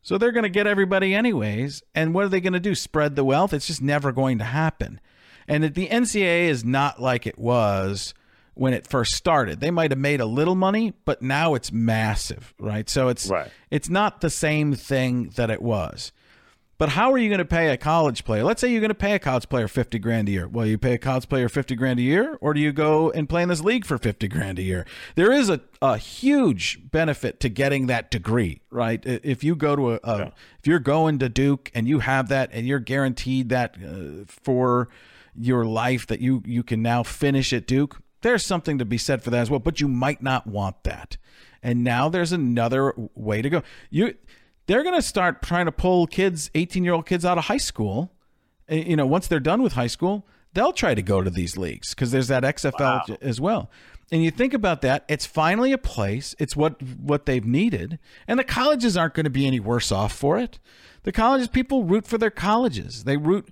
So 0.00 0.16
they're 0.16 0.32
going 0.32 0.44
to 0.44 0.48
get 0.48 0.68
everybody 0.68 1.12
anyways. 1.12 1.82
And 1.94 2.14
what 2.14 2.24
are 2.24 2.28
they 2.28 2.40
going 2.40 2.52
to 2.52 2.60
do? 2.60 2.76
Spread 2.76 3.16
the 3.16 3.24
wealth? 3.24 3.52
It's 3.52 3.66
just 3.66 3.82
never 3.82 4.12
going 4.12 4.38
to 4.38 4.44
happen. 4.44 5.00
And 5.48 5.64
the 5.74 5.88
NCAA 5.88 6.48
is 6.48 6.64
not 6.64 7.02
like 7.02 7.26
it 7.26 7.38
was 7.38 8.14
when 8.58 8.74
it 8.74 8.86
first 8.86 9.14
started. 9.14 9.60
They 9.60 9.70
might 9.70 9.92
have 9.92 9.98
made 9.98 10.20
a 10.20 10.26
little 10.26 10.56
money, 10.56 10.92
but 11.04 11.22
now 11.22 11.54
it's 11.54 11.70
massive, 11.70 12.54
right? 12.58 12.88
So 12.90 13.08
it's 13.08 13.28
right. 13.28 13.50
it's 13.70 13.88
not 13.88 14.20
the 14.20 14.30
same 14.30 14.74
thing 14.74 15.30
that 15.36 15.48
it 15.48 15.62
was. 15.62 16.12
But 16.76 16.90
how 16.90 17.12
are 17.12 17.18
you 17.18 17.28
going 17.28 17.38
to 17.38 17.44
pay 17.44 17.70
a 17.70 17.76
college 17.76 18.24
player? 18.24 18.44
Let's 18.44 18.60
say 18.60 18.70
you're 18.70 18.80
going 18.80 18.90
to 18.90 18.94
pay 18.94 19.14
a 19.14 19.18
college 19.18 19.48
player 19.48 19.66
50 19.66 19.98
grand 19.98 20.28
a 20.28 20.30
year. 20.30 20.46
Well, 20.46 20.64
you 20.64 20.78
pay 20.78 20.94
a 20.94 20.98
college 20.98 21.28
player 21.28 21.48
50 21.48 21.74
grand 21.74 21.98
a 21.98 22.02
year, 22.02 22.38
or 22.40 22.54
do 22.54 22.60
you 22.60 22.72
go 22.72 23.10
and 23.10 23.28
play 23.28 23.42
in 23.42 23.48
this 23.48 23.62
league 23.62 23.84
for 23.84 23.98
50 23.98 24.28
grand 24.28 24.60
a 24.60 24.62
year? 24.62 24.86
There 25.16 25.32
is 25.32 25.50
a, 25.50 25.60
a 25.82 25.96
huge 25.96 26.80
benefit 26.90 27.40
to 27.40 27.48
getting 27.48 27.88
that 27.88 28.12
degree, 28.12 28.60
right? 28.70 29.04
If 29.04 29.42
you 29.42 29.56
go 29.56 29.74
to 29.74 29.92
a, 29.94 30.00
a 30.04 30.18
yeah. 30.18 30.30
if 30.60 30.66
you're 30.66 30.78
going 30.78 31.18
to 31.18 31.28
Duke 31.28 31.70
and 31.74 31.88
you 31.88 31.98
have 31.98 32.28
that 32.28 32.50
and 32.52 32.64
you're 32.64 32.78
guaranteed 32.78 33.48
that 33.48 33.76
uh, 33.76 34.24
for 34.26 34.88
your 35.34 35.64
life 35.64 36.06
that 36.08 36.20
you 36.20 36.42
you 36.44 36.62
can 36.62 36.80
now 36.80 37.02
finish 37.02 37.52
at 37.52 37.66
Duke, 37.66 38.00
there's 38.22 38.44
something 38.44 38.78
to 38.78 38.84
be 38.84 38.98
said 38.98 39.22
for 39.22 39.30
that 39.30 39.40
as 39.40 39.50
well, 39.50 39.60
but 39.60 39.80
you 39.80 39.88
might 39.88 40.22
not 40.22 40.46
want 40.46 40.82
that. 40.84 41.16
And 41.62 41.84
now 41.84 42.08
there's 42.08 42.32
another 42.32 42.94
way 43.14 43.42
to 43.42 43.50
go. 43.50 43.62
You 43.90 44.14
they're 44.66 44.82
going 44.82 44.94
to 44.94 45.02
start 45.02 45.42
trying 45.42 45.64
to 45.64 45.72
pull 45.72 46.06
kids, 46.06 46.50
18-year-old 46.54 47.06
kids 47.06 47.24
out 47.24 47.38
of 47.38 47.44
high 47.44 47.56
school. 47.56 48.12
You 48.68 48.96
know, 48.96 49.06
once 49.06 49.26
they're 49.26 49.40
done 49.40 49.62
with 49.62 49.72
high 49.72 49.86
school, 49.86 50.26
they'll 50.52 50.74
try 50.74 50.94
to 50.94 51.00
go 51.00 51.22
to 51.22 51.30
these 51.30 51.56
leagues 51.56 51.94
because 51.94 52.10
there's 52.10 52.28
that 52.28 52.42
XFL 52.42 53.08
wow. 53.08 53.16
as 53.22 53.40
well. 53.40 53.70
And 54.10 54.24
you 54.24 54.30
think 54.30 54.54
about 54.54 54.80
that, 54.82 55.04
it's 55.08 55.26
finally 55.26 55.72
a 55.72 55.78
place. 55.78 56.34
It's 56.38 56.56
what 56.56 56.82
what 56.82 57.26
they've 57.26 57.44
needed, 57.44 57.98
and 58.26 58.38
the 58.38 58.44
colleges 58.44 58.96
aren't 58.96 59.14
going 59.14 59.24
to 59.24 59.30
be 59.30 59.46
any 59.46 59.60
worse 59.60 59.92
off 59.92 60.12
for 60.12 60.38
it. 60.38 60.58
The 61.02 61.12
colleges 61.12 61.48
people 61.48 61.84
root 61.84 62.06
for 62.06 62.18
their 62.18 62.30
colleges. 62.30 63.04
They 63.04 63.16
root 63.16 63.50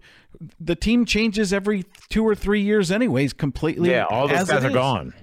the 0.60 0.76
team 0.76 1.04
changes 1.04 1.52
every 1.52 1.84
two 2.08 2.26
or 2.26 2.34
three 2.34 2.62
years, 2.62 2.90
anyways. 2.90 3.32
Completely. 3.32 3.90
Yeah, 3.90 4.04
all 4.04 4.28
those 4.28 4.48
guys 4.48 4.64
are 4.64 4.70
gone. 4.70 5.14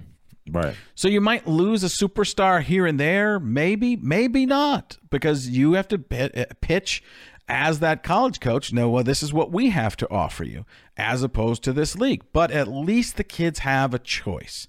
Right. 0.50 0.76
So 0.96 1.08
you 1.08 1.22
might 1.22 1.48
lose 1.48 1.84
a 1.84 1.88
superstar 1.88 2.62
here 2.62 2.86
and 2.86 3.00
there, 3.00 3.40
maybe, 3.40 3.96
maybe 3.96 4.46
not, 4.46 4.98
because 5.10 5.48
you 5.48 5.74
have 5.74 5.88
to 5.90 6.04
eh, 6.12 6.46
pitch 6.60 7.02
as 7.48 7.80
that 7.80 8.04
college 8.04 8.40
coach. 8.40 8.74
No, 8.74 8.90
well, 8.90 9.04
this 9.04 9.24
is 9.24 9.34
what 9.34 9.52
we 9.52 9.70
have 9.70 9.96
to 9.98 10.10
offer 10.12 10.44
you, 10.44 10.66
as 10.98 11.24
opposed 11.24 11.64
to 11.64 11.74
this 11.74 11.96
league. 11.96 12.24
But 12.34 12.52
at 12.52 12.68
least 12.68 13.16
the 13.16 13.24
kids 13.24 13.60
have 13.60 13.94
a 13.94 14.00
choice, 14.00 14.68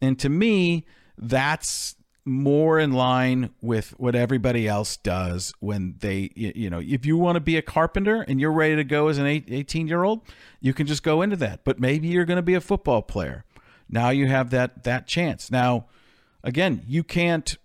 and 0.00 0.18
to 0.18 0.28
me, 0.28 0.84
that's 1.18 1.96
more 2.24 2.80
in 2.80 2.92
line 2.92 3.50
with 3.60 3.90
what 4.00 4.16
everybody 4.16 4.66
else 4.66 4.96
does 4.96 5.54
when 5.60 5.94
they 6.00 6.28
you 6.34 6.68
know 6.68 6.80
if 6.84 7.06
you 7.06 7.16
want 7.16 7.36
to 7.36 7.40
be 7.40 7.56
a 7.56 7.62
carpenter 7.62 8.22
and 8.26 8.40
you're 8.40 8.50
ready 8.50 8.74
to 8.74 8.82
go 8.82 9.06
as 9.06 9.16
an 9.18 9.26
18 9.26 9.86
year 9.86 10.02
old 10.02 10.22
you 10.60 10.74
can 10.74 10.88
just 10.88 11.04
go 11.04 11.22
into 11.22 11.36
that. 11.36 11.62
But 11.62 11.78
maybe 11.78 12.08
you're 12.08 12.24
going 12.24 12.38
to 12.38 12.42
be 12.42 12.54
a 12.54 12.60
football 12.60 13.00
player. 13.02 13.44
Now 13.88 14.10
you 14.10 14.26
have 14.26 14.50
that 14.50 14.82
that 14.82 15.06
chance. 15.06 15.52
Now 15.52 15.86
again 16.42 16.82
you 16.88 17.04
can't 17.04 17.56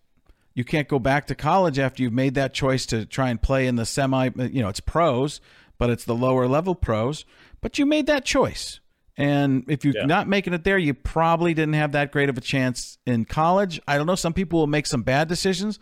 you 0.53 0.63
can't 0.63 0.87
go 0.87 0.99
back 0.99 1.25
to 1.27 1.35
college 1.35 1.79
after 1.79 2.03
you've 2.03 2.13
made 2.13 2.35
that 2.35 2.53
choice 2.53 2.85
to 2.87 3.07
try 3.07 3.31
and 3.31 3.41
play 3.41 3.65
in 3.65 3.77
the 3.77 3.85
semi 3.85 4.29
you 4.37 4.61
know 4.61 4.69
it's 4.69 4.79
pros 4.79 5.41
but 5.79 5.89
it's 5.89 6.05
the 6.05 6.13
lower 6.13 6.47
level 6.47 6.75
pros. 6.75 7.25
But 7.61 7.79
you 7.79 7.87
made 7.87 8.05
that 8.05 8.23
choice 8.25 8.80
and 9.21 9.63
if 9.67 9.85
you're 9.85 9.95
yeah. 9.95 10.05
not 10.05 10.27
making 10.27 10.53
it 10.53 10.63
there, 10.63 10.77
you 10.77 10.93
probably 10.93 11.53
didn't 11.53 11.73
have 11.73 11.91
that 11.93 12.11
great 12.11 12.29
of 12.29 12.37
a 12.37 12.41
chance 12.41 12.97
in 13.05 13.25
college. 13.25 13.79
I 13.87 13.97
don't 13.97 14.07
know. 14.07 14.15
Some 14.15 14.33
people 14.33 14.59
will 14.59 14.67
make 14.67 14.87
some 14.87 15.03
bad 15.03 15.27
decisions, 15.27 15.79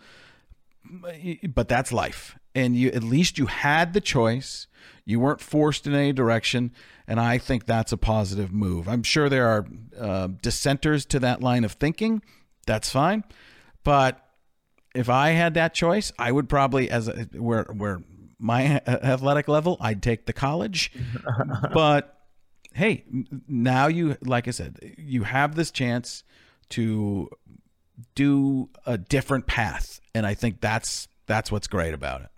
but 1.54 1.68
that's 1.68 1.92
life. 1.92 2.38
And 2.54 2.76
you 2.76 2.88
at 2.88 3.02
least 3.02 3.38
you 3.38 3.46
had 3.46 3.92
the 3.92 4.00
choice. 4.00 4.66
You 5.04 5.20
weren't 5.20 5.40
forced 5.40 5.86
in 5.86 5.94
any 5.94 6.12
direction, 6.12 6.72
and 7.06 7.18
I 7.18 7.38
think 7.38 7.66
that's 7.66 7.92
a 7.92 7.96
positive 7.96 8.52
move. 8.52 8.88
I'm 8.88 9.02
sure 9.02 9.28
there 9.28 9.48
are 9.48 9.66
uh, 9.98 10.28
dissenters 10.42 11.06
to 11.06 11.20
that 11.20 11.40
line 11.40 11.64
of 11.64 11.72
thinking. 11.72 12.22
That's 12.66 12.90
fine, 12.90 13.24
but 13.82 14.24
if 14.94 15.08
I 15.08 15.30
had 15.30 15.54
that 15.54 15.74
choice, 15.74 16.12
I 16.18 16.30
would 16.30 16.48
probably, 16.48 16.90
as 16.90 17.08
a, 17.08 17.28
where 17.34 17.64
where 17.64 18.02
my 18.38 18.80
athletic 18.86 19.48
level, 19.48 19.76
I'd 19.80 20.02
take 20.02 20.26
the 20.26 20.32
college, 20.32 20.92
but 21.72 22.19
hey, 22.74 23.04
now 23.48 23.86
you, 23.88 24.16
like 24.22 24.48
I 24.48 24.52
said, 24.52 24.78
you 24.96 25.24
have 25.24 25.54
this 25.54 25.70
chance 25.70 26.22
to 26.70 27.28
do 28.14 28.68
a 28.86 28.96
different 28.96 29.46
path, 29.46 30.00
and 30.14 30.26
I 30.26 30.34
think 30.34 30.60
that's 30.60 31.08
that's 31.26 31.52
what's 31.52 31.66
great 31.66 31.94
about 31.94 32.22
it. 32.22 32.28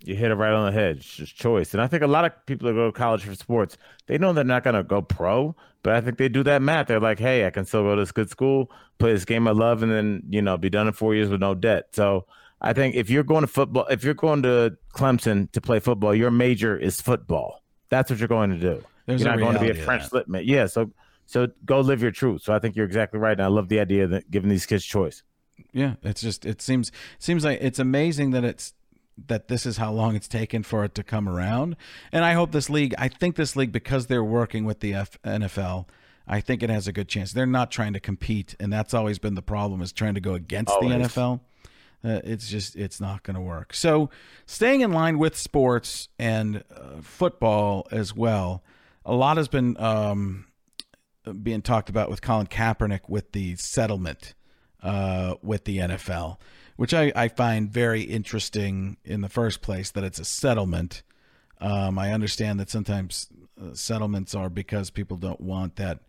You 0.00 0.14
hit 0.14 0.30
it 0.30 0.34
right 0.34 0.52
on 0.52 0.66
the 0.66 0.72
head. 0.72 0.98
It's 0.98 1.16
just 1.16 1.36
choice, 1.36 1.74
and 1.74 1.82
I 1.82 1.86
think 1.86 2.02
a 2.02 2.06
lot 2.06 2.24
of 2.24 2.32
people 2.46 2.68
that 2.68 2.74
go 2.74 2.86
to 2.86 2.92
college 2.92 3.24
for 3.24 3.34
sports, 3.34 3.76
they 4.06 4.18
know 4.18 4.32
they're 4.32 4.44
not 4.44 4.64
going 4.64 4.76
to 4.76 4.84
go 4.84 5.02
pro, 5.02 5.54
but 5.82 5.94
I 5.94 6.00
think 6.00 6.18
they 6.18 6.28
do 6.28 6.42
that 6.44 6.62
math. 6.62 6.86
They're 6.86 7.00
like, 7.00 7.18
hey, 7.18 7.46
I 7.46 7.50
can 7.50 7.64
still 7.64 7.82
go 7.82 7.94
to 7.96 8.02
this 8.02 8.12
good 8.12 8.30
school, 8.30 8.70
play 8.98 9.12
this 9.12 9.24
game 9.24 9.48
I 9.48 9.52
love, 9.52 9.82
and 9.82 9.90
then 9.90 10.22
you 10.30 10.42
know 10.42 10.56
be 10.56 10.70
done 10.70 10.86
in 10.86 10.92
four 10.92 11.14
years 11.14 11.28
with 11.28 11.40
no 11.40 11.54
debt. 11.54 11.88
So. 11.92 12.26
I 12.58 12.72
think 12.72 12.94
if 12.94 13.10
you're 13.10 13.22
going 13.22 13.42
to 13.42 13.46
football, 13.46 13.84
if 13.90 14.02
you're 14.02 14.14
going 14.14 14.42
to 14.44 14.78
Clemson 14.94 15.52
to 15.52 15.60
play 15.60 15.78
football, 15.78 16.14
your 16.14 16.30
major 16.30 16.74
is 16.74 17.02
football. 17.02 17.62
That's 17.90 18.10
what 18.10 18.18
you're 18.18 18.28
going 18.28 18.48
to 18.48 18.58
do. 18.58 18.82
There's 19.06 19.22
you're 19.22 19.30
not 19.30 19.38
going 19.38 19.54
to 19.54 19.60
be 19.60 19.70
a 19.70 19.84
French 19.84 20.02
slipman. 20.10 20.42
Yeah, 20.44 20.66
so 20.66 20.90
so 21.26 21.48
go 21.64 21.80
live 21.80 22.02
your 22.02 22.10
truth. 22.10 22.42
So 22.42 22.52
I 22.52 22.58
think 22.58 22.76
you're 22.76 22.86
exactly 22.86 23.18
right, 23.18 23.32
and 23.32 23.42
I 23.42 23.46
love 23.46 23.68
the 23.68 23.80
idea 23.80 24.06
that 24.08 24.30
giving 24.30 24.50
these 24.50 24.66
kids 24.66 24.84
choice. 24.84 25.22
Yeah, 25.72 25.94
it's 26.02 26.20
just 26.20 26.44
it 26.44 26.60
seems 26.60 26.92
seems 27.18 27.44
like 27.44 27.58
it's 27.60 27.78
amazing 27.78 28.30
that 28.32 28.44
it's 28.44 28.74
that 29.28 29.48
this 29.48 29.64
is 29.64 29.78
how 29.78 29.92
long 29.92 30.14
it's 30.14 30.28
taken 30.28 30.62
for 30.62 30.84
it 30.84 30.94
to 30.94 31.02
come 31.02 31.28
around. 31.28 31.76
And 32.12 32.24
I 32.24 32.34
hope 32.34 32.52
this 32.52 32.68
league, 32.68 32.94
I 32.98 33.08
think 33.08 33.36
this 33.36 33.56
league 33.56 33.72
because 33.72 34.06
they're 34.06 34.24
working 34.24 34.64
with 34.64 34.80
the 34.80 34.92
F- 34.92 35.18
NFL, 35.22 35.86
I 36.28 36.40
think 36.40 36.62
it 36.62 36.68
has 36.68 36.86
a 36.86 36.92
good 36.92 37.08
chance. 37.08 37.32
They're 37.32 37.46
not 37.46 37.70
trying 37.70 37.94
to 37.94 38.00
compete, 38.00 38.54
and 38.60 38.72
that's 38.72 38.92
always 38.92 39.18
been 39.18 39.34
the 39.34 39.42
problem 39.42 39.80
is 39.80 39.92
trying 39.92 40.14
to 40.14 40.20
go 40.20 40.34
against 40.34 40.72
always. 40.72 40.90
the 40.90 40.96
NFL. 40.96 41.40
Uh, 42.04 42.20
it's 42.24 42.48
just 42.48 42.76
it's 42.76 43.00
not 43.00 43.22
going 43.22 43.34
to 43.34 43.40
work. 43.40 43.72
So, 43.72 44.10
staying 44.44 44.82
in 44.82 44.92
line 44.92 45.18
with 45.18 45.36
sports 45.36 46.08
and 46.18 46.62
uh, 46.70 47.00
football 47.00 47.86
as 47.90 48.14
well 48.14 48.62
a 49.06 49.14
lot 49.14 49.36
has 49.38 49.48
been 49.48 49.76
um, 49.80 50.46
being 51.42 51.62
talked 51.62 51.88
about 51.88 52.10
with 52.10 52.20
Colin 52.20 52.46
Kaepernick 52.48 53.08
with 53.08 53.32
the 53.32 53.56
settlement 53.56 54.34
uh, 54.82 55.36
with 55.42 55.64
the 55.64 55.78
NFL, 55.78 56.38
which 56.76 56.92
I, 56.92 57.12
I 57.16 57.28
find 57.28 57.70
very 57.70 58.02
interesting 58.02 58.98
in 59.04 59.20
the 59.22 59.28
first 59.28 59.62
place 59.62 59.90
that 59.92 60.04
it's 60.04 60.18
a 60.18 60.24
settlement. 60.24 61.02
Um, 61.60 61.98
I 61.98 62.12
understand 62.12 62.60
that 62.60 62.68
sometimes 62.68 63.28
uh, 63.60 63.72
settlements 63.74 64.34
are 64.34 64.50
because 64.50 64.90
people 64.90 65.16
don't 65.16 65.40
want 65.40 65.76
that 65.76 66.00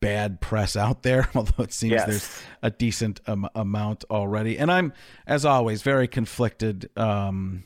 bad 0.00 0.40
press 0.40 0.76
out 0.76 1.02
there, 1.02 1.28
although 1.34 1.62
it 1.64 1.72
seems 1.72 1.92
Yes. 1.92 2.06
there's 2.06 2.42
a 2.62 2.70
decent 2.70 3.20
um, 3.26 3.48
amount 3.54 4.04
already. 4.10 4.58
And 4.58 4.70
I'm, 4.70 4.92
as 5.26 5.44
always, 5.44 5.82
very 5.82 6.08
conflicted. 6.08 6.90
Um, 6.96 7.64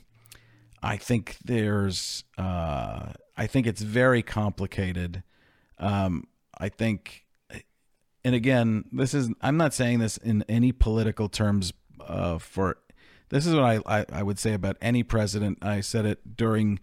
I 0.82 0.96
think 0.96 1.36
there's, 1.44 2.24
uh, 2.36 3.12
I 3.36 3.46
think 3.46 3.66
it's 3.66 3.82
very 3.82 4.22
complicated. 4.22 5.22
Um, 5.78 6.24
I 6.56 6.68
think, 6.68 7.24
and 8.24 8.34
again, 8.34 8.84
this 8.92 9.14
is, 9.14 9.30
I'm 9.40 9.56
not 9.56 9.74
saying 9.74 9.98
this 10.00 10.16
in 10.18 10.44
any 10.48 10.72
political 10.72 11.28
terms 11.28 11.72
uh, 12.00 12.38
for, 12.38 12.78
this 13.30 13.46
is 13.46 13.54
what 13.54 13.64
I, 13.64 13.80
I, 13.86 14.06
I 14.12 14.22
would 14.22 14.38
say 14.38 14.54
about 14.54 14.76
any 14.80 15.02
president. 15.02 15.58
I 15.62 15.80
said 15.80 16.06
it 16.06 16.36
during 16.36 16.78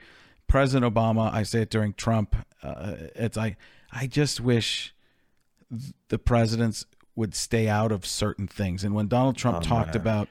President 0.47 0.93
Obama. 0.93 1.33
I 1.33 1.43
say 1.43 1.61
it 1.61 1.69
during 1.69 1.93
Trump. 1.93 2.35
Uh, 2.61 2.95
it's, 3.15 3.37
I, 3.37 3.55
I 3.91 4.07
just 4.07 4.39
wish 4.39 4.93
the 6.09 6.19
presidents 6.19 6.85
would 7.15 7.33
stay 7.33 7.67
out 7.67 7.91
of 7.91 8.05
certain 8.05 8.47
things. 8.47 8.83
And 8.83 8.93
when 8.93 9.07
Donald 9.07 9.37
Trump 9.37 9.57
Oh, 9.57 9.61
talked 9.61 9.93
man. 9.95 10.01
about 10.01 10.27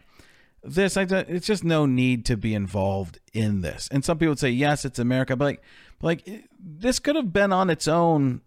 this, 0.65 0.97
I 0.97 1.05
thought 1.07 1.29
it's 1.29 1.47
just 1.47 1.65
no 1.65 1.87
need 1.87 2.25
to 2.27 2.37
be 2.37 2.55
involved 2.55 3.19
in 3.33 3.61
this. 3.61 3.89
And 3.93 4.05
some 4.05 4.19
people 4.19 4.31
would 4.33 4.39
say, 4.39 4.51
yes, 4.51 4.85
it's 4.85 4.99
America, 4.99 5.37
but 5.37 5.45
like, 5.45 5.62
like 6.03 6.45
this 6.59 6.99
could 6.99 7.17
have 7.17 7.33
been 7.33 7.53
on 7.53 7.71
its 7.71 7.87
own. 7.89 8.41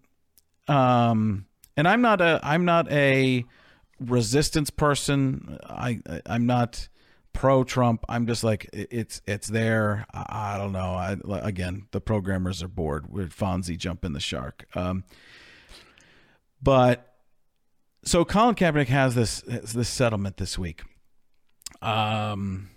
Um, 0.68 1.45
and 1.76 1.88
I'm 1.88 2.01
not 2.01 2.22
a, 2.22 2.39
I'm 2.43 2.65
not 2.65 2.91
a 2.91 3.45
resistance 3.99 4.70
person. 4.70 5.57
I, 5.63 5.99
I 6.09 6.22
I'm 6.28 6.45
not 6.45 6.88
pro 7.34 7.63
Trump. 7.63 8.03
I'm 8.09 8.26
just 8.28 8.43
like 8.43 8.65
it- 8.74 8.89
it's 8.91 9.22
it's 9.28 9.47
there. 9.47 10.05
I, 10.13 10.55
I 10.55 10.57
don't 10.57 10.72
know. 10.72 10.95
I 10.95 11.18
again, 11.41 11.88
the 11.91 12.01
programmers 12.01 12.61
are 12.63 12.68
bored 12.68 13.11
with 13.11 13.32
Fonzie 13.32 13.78
jumping 13.78 14.13
the 14.13 14.20
shark. 14.20 14.65
Um, 14.76 15.03
but 16.61 17.13
so 18.03 18.26
Colin 18.26 18.55
Kaepernick 18.55 18.88
has 18.88 19.15
this 19.15 19.41
this 19.41 19.89
settlement 19.89 20.38
this 20.38 20.57
week. 20.57 20.82
Um 21.82 22.69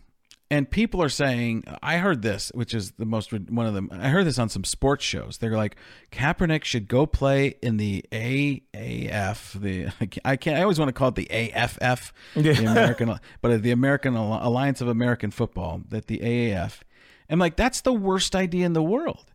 and 0.53 0.69
people 0.69 1.01
are 1.01 1.09
saying 1.09 1.65
I 1.81 1.99
heard 1.99 2.23
this, 2.23 2.51
which 2.55 2.75
is 2.75 2.93
the 2.93 3.05
most 3.05 3.33
one 3.33 3.67
of 3.67 3.75
them. 3.75 3.89
I 3.93 4.09
heard 4.09 4.27
this 4.27 4.39
on 4.39 4.49
some 4.49 4.65
sports 4.65 5.05
shows. 5.05 5.39
They're 5.39 5.57
like 5.57 5.77
Kaepernick 6.11 6.65
should 6.65 6.89
go 6.89 7.07
play 7.07 7.55
in 7.63 7.77
the 7.77 8.05
AAF. 8.11 9.61
The 9.61 9.89
I 10.25 10.37
can't. 10.37 10.59
I 10.59 10.63
always 10.63 10.79
want 10.79 10.89
to 10.89 10.93
call 10.93 11.09
it 11.09 11.15
the 11.15 11.31
AFF, 11.31 12.13
the 12.35 12.65
American, 12.65 13.15
but 13.43 13.63
the 13.63 13.71
American 13.71 14.17
Alliance 14.17 14.81
of 14.81 14.89
American 14.89 15.31
Football. 15.31 15.83
That 15.89 16.09
the 16.09 16.19
AAF. 16.19 16.81
I'm 17.29 17.39
like 17.39 17.55
that's 17.55 17.83
the 17.83 17.93
worst 17.93 18.35
idea 18.35 18.67
in 18.67 18.73
the 18.73 18.83
world 18.83 19.33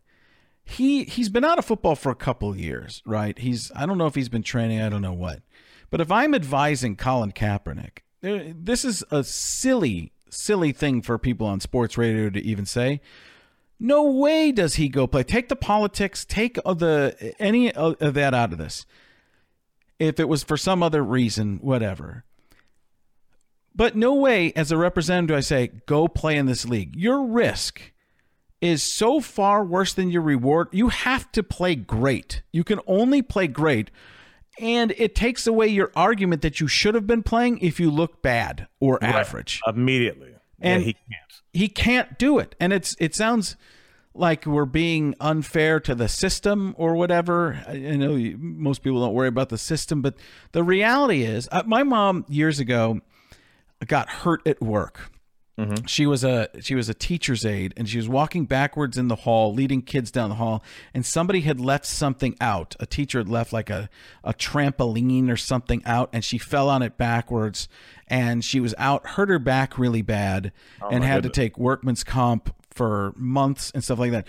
he 0.66 1.04
he's 1.04 1.28
been 1.28 1.44
out 1.44 1.58
of 1.58 1.64
football 1.64 1.94
for 1.94 2.10
a 2.10 2.16
couple 2.16 2.50
of 2.50 2.58
years, 2.58 3.00
right? 3.06 3.38
He's 3.38 3.70
I 3.74 3.86
don't 3.86 3.98
know 3.98 4.06
if 4.06 4.16
he's 4.16 4.28
been 4.28 4.42
training, 4.42 4.82
I 4.82 4.88
don't 4.88 5.00
know 5.00 5.12
what. 5.12 5.40
But 5.90 6.00
if 6.00 6.10
I'm 6.10 6.34
advising 6.34 6.96
Colin 6.96 7.30
Kaepernick, 7.30 7.98
this 8.54 8.84
is 8.84 9.04
a 9.10 9.22
silly 9.24 10.12
silly 10.28 10.72
thing 10.72 11.02
for 11.02 11.18
people 11.18 11.46
on 11.46 11.60
sports 11.60 11.96
radio 11.96 12.30
to 12.30 12.40
even 12.44 12.66
say. 12.66 13.00
No 13.78 14.04
way 14.10 14.52
does 14.52 14.76
he 14.76 14.88
go 14.88 15.06
play. 15.06 15.22
Take 15.22 15.48
the 15.48 15.56
politics, 15.56 16.24
take 16.24 16.54
the 16.54 17.34
any 17.38 17.70
of 17.72 18.14
that 18.14 18.34
out 18.34 18.52
of 18.52 18.58
this. 18.58 18.86
If 19.98 20.20
it 20.20 20.28
was 20.28 20.42
for 20.42 20.56
some 20.56 20.82
other 20.82 21.02
reason, 21.02 21.58
whatever. 21.62 22.24
But 23.74 23.94
no 23.94 24.14
way, 24.14 24.52
as 24.56 24.72
a 24.72 24.76
representative, 24.76 25.28
do 25.28 25.36
I 25.36 25.40
say, 25.40 25.68
go 25.86 26.08
play 26.08 26.36
in 26.36 26.46
this 26.46 26.66
league. 26.66 26.96
Your 26.96 27.22
risk 27.22 27.92
is 28.62 28.82
so 28.82 29.20
far 29.20 29.62
worse 29.64 29.92
than 29.92 30.10
your 30.10 30.22
reward. 30.22 30.68
You 30.72 30.88
have 30.88 31.30
to 31.32 31.42
play 31.42 31.74
great. 31.74 32.42
You 32.52 32.64
can 32.64 32.80
only 32.86 33.20
play 33.20 33.46
great. 33.46 33.90
And 34.60 34.92
it 34.96 35.14
takes 35.14 35.46
away 35.46 35.68
your 35.68 35.92
argument 35.94 36.42
that 36.42 36.60
you 36.60 36.68
should 36.68 36.94
have 36.94 37.06
been 37.06 37.22
playing 37.22 37.58
if 37.58 37.78
you 37.78 37.90
look 37.90 38.22
bad 38.22 38.66
or 38.80 39.02
average. 39.04 39.60
immediately. 39.66 40.34
And- 40.60 40.82
yeah, 40.82 40.86
he 40.86 40.92
can't. 40.94 41.42
He 41.52 41.68
can't 41.68 42.18
do 42.18 42.38
it. 42.38 42.54
And 42.60 42.72
it's 42.72 42.94
it 42.98 43.14
sounds 43.14 43.56
like 44.14 44.46
we're 44.46 44.64
being 44.64 45.14
unfair 45.20 45.78
to 45.80 45.94
the 45.94 46.08
system 46.08 46.74
or 46.78 46.94
whatever. 46.94 47.62
I 47.68 47.72
I 47.72 47.96
know 47.96 48.14
you- 48.14 48.36
most 48.38 48.82
people 48.82 49.00
don't 49.00 49.14
worry 49.14 49.28
about 49.28 49.48
the 49.50 49.58
system, 49.58 50.00
but 50.02 50.14
the 50.52 50.62
reality 50.62 51.22
is, 51.22 51.48
uh, 51.52 51.62
my 51.66 51.82
mom 51.82 52.24
years 52.28 52.58
ago 52.60 53.00
got 53.86 54.08
hurt 54.08 54.46
at 54.46 54.60
work. 54.62 55.10
Mm-hmm. 55.58 55.86
She 55.86 56.04
was 56.06 56.22
a 56.22 56.48
she 56.60 56.74
was 56.74 56.90
a 56.90 56.94
teacher's 56.94 57.46
aide, 57.46 57.72
and 57.76 57.88
she 57.88 57.96
was 57.96 58.08
walking 58.08 58.44
backwards 58.44 58.98
in 58.98 59.08
the 59.08 59.16
hall, 59.16 59.54
leading 59.54 59.80
kids 59.80 60.10
down 60.10 60.28
the 60.28 60.34
hall, 60.36 60.62
and 60.92 61.04
somebody 61.04 61.40
had 61.40 61.58
left 61.58 61.86
something 61.86 62.36
out. 62.42 62.76
A 62.78 62.84
teacher 62.84 63.18
had 63.18 63.28
left 63.28 63.54
like 63.54 63.70
a 63.70 63.88
a 64.22 64.34
trampoline 64.34 65.30
or 65.30 65.36
something 65.36 65.82
out, 65.86 66.10
and 66.12 66.22
she 66.22 66.36
fell 66.36 66.68
on 66.68 66.82
it 66.82 66.98
backwards, 66.98 67.68
and 68.06 68.44
she 68.44 68.60
was 68.60 68.74
out, 68.76 69.06
hurt 69.06 69.30
her 69.30 69.38
back 69.38 69.78
really 69.78 70.02
bad, 70.02 70.52
oh, 70.82 70.88
and 70.88 71.00
my 71.00 71.06
had 71.06 71.22
to 71.22 71.30
take 71.30 71.56
workman's 71.56 72.04
comp 72.04 72.54
for 72.70 73.14
months 73.16 73.70
and 73.70 73.82
stuff 73.82 73.98
like 73.98 74.10
that. 74.10 74.26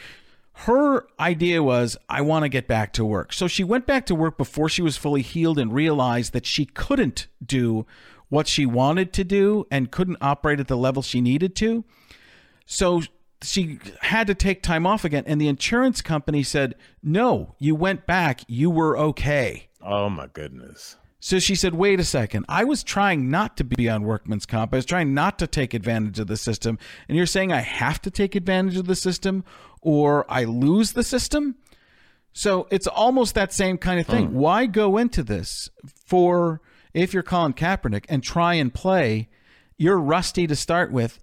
Her 0.61 1.05
idea 1.19 1.61
was, 1.61 1.97
I 2.09 2.21
want 2.21 2.43
to 2.43 2.49
get 2.49 2.67
back 2.67 2.93
to 2.93 3.05
work. 3.05 3.31
So 3.31 3.47
she 3.47 3.63
went 3.63 3.85
back 3.85 4.07
to 4.07 4.15
work 4.15 4.39
before 4.39 4.69
she 4.69 4.81
was 4.81 4.97
fully 4.97 5.21
healed 5.21 5.59
and 5.59 5.71
realized 5.71 6.33
that 6.33 6.47
she 6.47 6.65
couldn't 6.65 7.27
do 7.45 7.85
what 8.29 8.47
she 8.47 8.65
wanted 8.65 9.13
to 9.13 9.23
do 9.23 9.65
and 9.71 9.91
couldn't 9.91 10.17
operate 10.21 10.59
at 10.59 10.67
the 10.67 10.77
level 10.77 11.01
she 11.01 11.21
needed 11.21 11.55
to. 11.55 11.83
So 12.65 13.01
she 13.41 13.79
had 14.01 14.27
to 14.27 14.35
take 14.35 14.63
time 14.63 14.85
off 14.85 15.05
again. 15.05 15.23
And 15.27 15.39
the 15.39 15.47
insurance 15.47 16.01
company 16.01 16.43
said, 16.43 16.75
No, 17.01 17.55
you 17.59 17.75
went 17.75 18.05
back. 18.05 18.41
You 18.47 18.69
were 18.69 18.97
okay. 18.97 19.69
Oh 19.81 20.09
my 20.09 20.27
goodness. 20.27 20.97
So 21.19 21.39
she 21.39 21.55
said, 21.55 21.73
wait 21.73 21.99
a 21.99 22.03
second. 22.03 22.45
I 22.47 22.63
was 22.63 22.83
trying 22.83 23.29
not 23.29 23.57
to 23.57 23.63
be 23.63 23.89
on 23.89 24.03
workman's 24.03 24.45
comp. 24.45 24.73
I 24.73 24.77
was 24.77 24.85
trying 24.85 25.13
not 25.13 25.39
to 25.39 25.47
take 25.47 25.73
advantage 25.73 26.19
of 26.19 26.27
the 26.27 26.37
system. 26.37 26.77
And 27.07 27.17
you're 27.17 27.25
saying 27.25 27.51
I 27.51 27.59
have 27.59 28.01
to 28.03 28.11
take 28.11 28.35
advantage 28.35 28.77
of 28.77 28.85
the 28.85 28.95
system 28.95 29.43
or 29.81 30.25
I 30.29 30.43
lose 30.43 30.93
the 30.93 31.03
system? 31.03 31.55
So 32.33 32.67
it's 32.69 32.87
almost 32.87 33.33
that 33.33 33.51
same 33.51 33.77
kind 33.77 33.99
of 33.99 34.05
thing. 34.05 34.27
Hmm. 34.27 34.35
Why 34.35 34.65
go 34.67 34.97
into 34.97 35.23
this 35.23 35.69
for 36.05 36.61
if 36.97 37.13
you're 37.13 37.23
Colin 37.23 37.53
Kaepernick 37.53 38.05
and 38.09 38.23
try 38.23 38.55
and 38.55 38.73
play? 38.73 39.29
You're 39.77 39.97
rusty 39.97 40.47
to 40.47 40.55
start 40.55 40.91
with. 40.91 41.19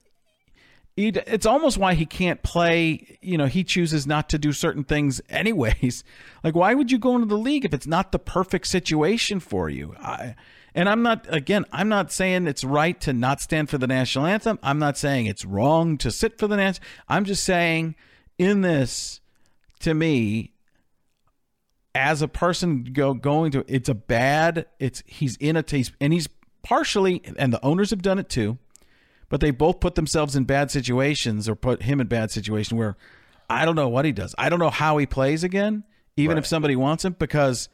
It's 0.96 1.44
almost 1.44 1.76
why 1.76 1.94
he 1.94 2.06
can't 2.06 2.40
play. 2.44 3.18
You 3.20 3.36
know, 3.36 3.46
he 3.46 3.64
chooses 3.64 4.06
not 4.06 4.28
to 4.28 4.38
do 4.38 4.52
certain 4.52 4.84
things 4.84 5.20
anyways. 5.28 6.04
Like, 6.44 6.54
why 6.54 6.74
would 6.74 6.92
you 6.92 6.98
go 6.98 7.16
into 7.16 7.26
the 7.26 7.38
league 7.38 7.64
if 7.64 7.74
it's 7.74 7.86
not 7.86 8.12
the 8.12 8.20
perfect 8.20 8.68
situation 8.68 9.40
for 9.40 9.68
you? 9.68 9.96
I, 10.00 10.36
and 10.72 10.88
I'm 10.88 11.02
not, 11.02 11.26
again, 11.28 11.64
I'm 11.72 11.88
not 11.88 12.12
saying 12.12 12.46
it's 12.46 12.62
right 12.62 13.00
to 13.00 13.12
not 13.12 13.40
stand 13.40 13.70
for 13.70 13.78
the 13.78 13.88
national 13.88 14.26
anthem. 14.26 14.60
I'm 14.62 14.78
not 14.78 14.96
saying 14.96 15.26
it's 15.26 15.44
wrong 15.44 15.98
to 15.98 16.12
sit 16.12 16.38
for 16.38 16.46
the 16.46 16.56
national. 16.56 16.86
Anthem. 16.86 17.04
I'm 17.08 17.24
just 17.24 17.44
saying 17.44 17.96
in 18.38 18.60
this, 18.60 19.20
to 19.80 19.94
me, 19.94 20.53
as 21.94 22.22
a 22.22 22.28
person 22.28 22.84
go 22.92 23.14
going 23.14 23.52
to 23.52 23.64
it's 23.68 23.88
a 23.88 23.94
bad 23.94 24.66
it's 24.78 25.02
he's 25.06 25.36
in 25.36 25.56
a 25.56 25.62
taste 25.62 25.92
and 26.00 26.12
he's 26.12 26.28
partially 26.62 27.22
and 27.36 27.52
the 27.52 27.64
owners 27.64 27.90
have 27.90 28.02
done 28.02 28.18
it 28.18 28.28
too 28.28 28.58
but 29.28 29.40
they 29.40 29.50
both 29.50 29.80
put 29.80 29.94
themselves 29.94 30.36
in 30.36 30.44
bad 30.44 30.70
situations 30.70 31.48
or 31.48 31.54
put 31.54 31.82
him 31.82 32.00
in 32.00 32.06
bad 32.06 32.30
situation 32.30 32.76
where 32.76 32.96
i 33.48 33.64
don't 33.64 33.76
know 33.76 33.88
what 33.88 34.04
he 34.04 34.12
does. 34.12 34.34
I 34.38 34.48
don't 34.48 34.58
know 34.58 34.70
how 34.70 34.96
he 34.98 35.06
plays 35.06 35.44
again 35.44 35.84
even 36.16 36.38
if 36.38 36.46
somebody 36.46 36.76
wants 36.76 37.04
him 37.04 37.16
because 37.18 37.68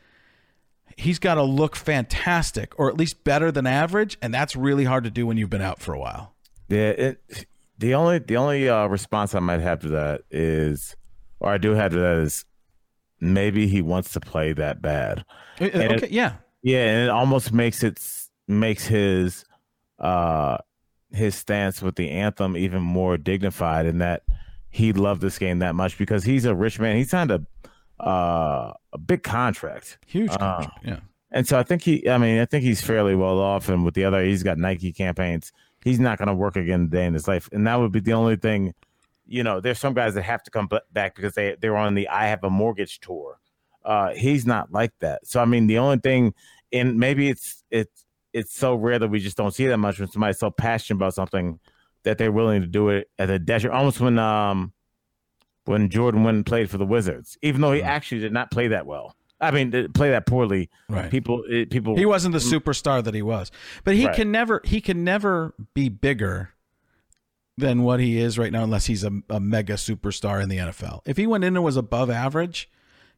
he's 0.97 1.19
got 1.19 1.35
to 1.35 1.43
look 1.43 1.77
fantastic 1.77 2.79
or 2.79 2.89
at 2.89 2.97
least 2.97 3.25
better 3.25 3.51
than 3.51 3.67
average 3.67 4.19
and 4.21 4.33
that's 4.35 4.57
really 4.57 4.85
hard 4.85 5.05
to 5.05 5.11
do 5.11 5.27
when 5.27 5.37
you've 5.37 5.51
been 5.51 5.63
out 5.63 5.81
for 5.81 5.95
a 5.95 5.99
while. 5.99 6.35
Yeah, 6.69 6.91
it, 6.91 7.47
the 7.79 7.95
only 7.95 8.19
the 8.19 8.37
only 8.37 8.69
uh, 8.69 8.87
response 8.87 9.35
I 9.35 9.41
might 9.41 9.61
have 9.61 9.81
to 9.81 9.89
that 9.89 10.23
is, 10.31 10.95
or 11.41 11.51
I 11.51 11.59
do 11.59 11.73
have 11.73 11.93
to 11.93 11.99
that 11.99 12.19
is, 12.19 12.45
maybe 13.21 13.67
he 13.67 13.83
wants 13.83 14.13
to 14.13 14.21
play 14.21 14.53
that 14.55 14.81
bad. 14.83 15.25
Uh, 15.61 15.65
And 15.73 15.93
it- 16.03 16.11
yeah 16.11 16.35
Yeah, 16.63 16.87
and 16.87 17.05
it 17.05 17.11
almost 17.11 17.53
makes 17.53 17.83
it 17.85 18.01
makes 18.49 18.87
his 18.87 19.45
uh 19.99 20.57
his 21.13 21.35
stance 21.35 21.83
with 21.83 21.97
the 21.97 22.11
anthem 22.11 22.57
even 22.57 22.83
more 22.83 23.17
dignified 23.17 23.85
in 23.87 23.99
that 23.99 24.23
he 24.71 24.93
loved 24.93 25.21
this 25.21 25.39
game 25.39 25.59
that 25.59 25.75
much 25.75 25.99
because 25.99 26.23
he's 26.25 26.45
a 26.45 26.55
rich 26.55 26.79
man. 26.79 26.97
He 26.97 27.05
signed 27.05 27.31
a 27.31 27.45
uh 28.03 28.73
a 28.93 28.99
big 28.99 29.23
contract. 29.23 29.99
huge 30.07 30.31
Uh, 30.41 30.67
yeah 30.85 31.01
And 31.33 31.47
so 31.47 31.59
I 31.59 31.63
think 31.63 31.83
he 31.83 32.09
I 32.09 32.19
mean, 32.19 32.41
I 32.41 32.45
think 32.47 32.65
he's 32.65 32.81
fairly 32.81 33.15
well 33.15 33.39
off 33.39 33.69
and 33.69 33.85
with 33.85 33.95
the 33.95 34.05
other 34.05 34.25
he's 34.25 34.43
got 34.43 34.59
Nike 34.59 34.93
campaigns. 34.93 35.53
He's 35.85 35.99
not 36.01 36.19
going 36.19 36.29
to 36.29 36.35
work 36.35 36.57
again 36.57 36.83
a 36.83 36.87
day 36.89 37.07
in 37.07 37.15
his 37.15 37.27
life. 37.27 37.49
And 37.53 37.67
that 37.67 37.77
would 37.81 37.91
be 37.93 38.01
the 38.01 38.13
only 38.13 38.37
thing 38.37 38.75
you 39.31 39.43
know, 39.45 39.61
there's 39.61 39.79
some 39.79 39.95
guys 39.95 40.15
that 40.15 40.23
have 40.23 40.43
to 40.43 40.51
come 40.51 40.69
back 40.93 41.15
because 41.15 41.35
they 41.35 41.57
they're 41.61 41.77
on 41.77 41.95
the 41.95 42.09
I 42.09 42.27
have 42.27 42.45
a 42.45 42.51
mortgage 42.51 43.01
tour. 43.01 43.39
Uh 43.85 44.11
he's 44.11 44.45
not 44.45 44.73
like 44.73 44.93
that. 45.01 45.27
So 45.27 45.41
I 45.41 45.45
mean, 45.47 45.67
the 45.69 45.79
only 45.79 45.99
thing 45.99 46.35
and 46.73 46.99
maybe 46.99 47.29
it's 47.31 47.65
it's 47.71 48.05
it's 48.33 48.53
so 48.55 48.75
rare 48.75 48.99
that 48.99 49.09
we 49.09 49.21
just 49.21 49.37
don't 49.37 49.53
see 49.55 49.67
that 49.69 49.79
much 49.79 49.99
when 49.99 50.09
somebody's 50.11 50.39
so 50.39 50.51
passionate 50.51 50.99
about 50.99 51.15
something 51.15 51.59
that 52.03 52.19
they're 52.19 52.33
willing 52.33 52.61
to 52.61 52.67
do 52.67 52.89
it 52.91 53.09
at 53.19 53.31
a 53.31 53.39
dash. 53.39 53.65
Almost 53.65 54.01
when 54.01 54.19
um 54.19 54.73
when 55.65 55.89
Jordan 55.89 56.25
went 56.25 56.35
and 56.37 56.47
played 56.47 56.69
for 56.69 56.79
the 56.79 56.87
Wizards, 56.87 57.39
even 57.43 57.61
though 57.61 57.73
he 57.73 57.83
actually 57.83 58.21
did 58.21 58.33
not 58.33 58.51
play 58.51 58.69
that 58.69 58.87
well. 58.87 59.15
I 59.43 59.51
mean, 59.53 59.93
play 59.95 60.11
that 60.11 60.27
poorly. 60.27 60.69
Right. 60.91 61.11
People, 61.11 61.45
it, 61.49 61.71
people. 61.71 61.97
He 61.97 62.05
wasn't 62.05 62.33
the 62.33 62.41
superstar 62.41 63.03
that 63.03 63.15
he 63.15 63.23
was, 63.23 63.51
but 63.85 63.95
he 63.95 64.05
Right. 64.07 64.15
can 64.15 64.31
never 64.31 64.61
he 64.65 64.81
can 64.83 65.03
never 65.05 65.55
be 65.73 65.89
bigger 65.89 66.51
than 67.61 67.83
what 67.83 68.01
he 68.01 68.19
is 68.19 68.39
right 68.39 68.53
now, 68.53 68.65
unless 68.65 68.87
he's 68.87 69.05
a, 69.05 69.13
a 69.29 69.39
mega 69.41 69.75
superstar 69.75 70.43
in 70.43 70.49
the 70.49 70.57
NFL. 70.59 71.01
If 71.07 71.17
he 71.17 71.27
went 71.27 71.45
in 71.45 71.55
and 71.57 71.65
was 71.65 71.77
above 71.77 72.11
average, 72.11 72.69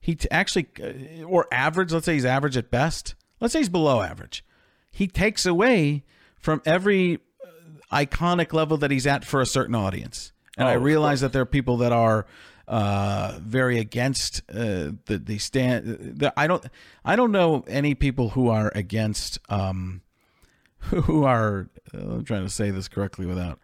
he 0.01 0.15
t- 0.15 0.29
actually 0.31 0.67
uh, 0.83 1.25
or 1.25 1.47
average. 1.53 1.93
Let's 1.93 2.07
say 2.07 2.15
he's 2.15 2.25
average 2.25 2.57
at 2.57 2.71
best. 2.71 3.15
Let's 3.41 3.53
say 3.53 3.61
he's 3.61 3.69
below 3.69 4.03
average. 4.03 4.45
He 4.91 5.07
takes 5.07 5.47
away 5.47 6.05
from 6.37 6.61
every 6.67 7.21
uh, 7.45 7.97
iconic 8.05 8.53
level 8.53 8.77
that 8.79 8.91
he's 8.91 9.07
at 9.07 9.25
for 9.25 9.41
a 9.41 9.47
certain 9.47 9.75
audience. 9.75 10.33
And 10.59 10.69
I 10.69 10.75
Oh, 10.75 10.77
of 10.77 10.83
realize 10.83 11.21
that 11.23 11.33
there 11.33 11.43
are 11.43 11.47
people 11.47 11.79
that 11.79 11.93
are 11.93 12.27
uh, 12.69 13.39
very 13.41 13.79
against 13.79 14.43
uh, 14.51 14.93
the 15.07 15.21
the 15.25 15.39
stand. 15.39 16.19
The, 16.19 16.33
I 16.37 16.47
don't 16.47 16.65
I 17.05 17.17
don't 17.17 17.33
know 17.33 17.65
any 17.67 17.95
people 17.95 18.31
who 18.31 18.49
are 18.49 18.71
against 18.75 19.39
um, 19.49 20.03
who 20.81 21.25
are. 21.25 21.69
uh, 21.95 21.99
I'm 21.99 22.25
trying 22.25 22.45
to 22.45 22.51
say 22.51 22.71
this 22.71 22.89
correctly 22.89 23.27
without 23.27 23.59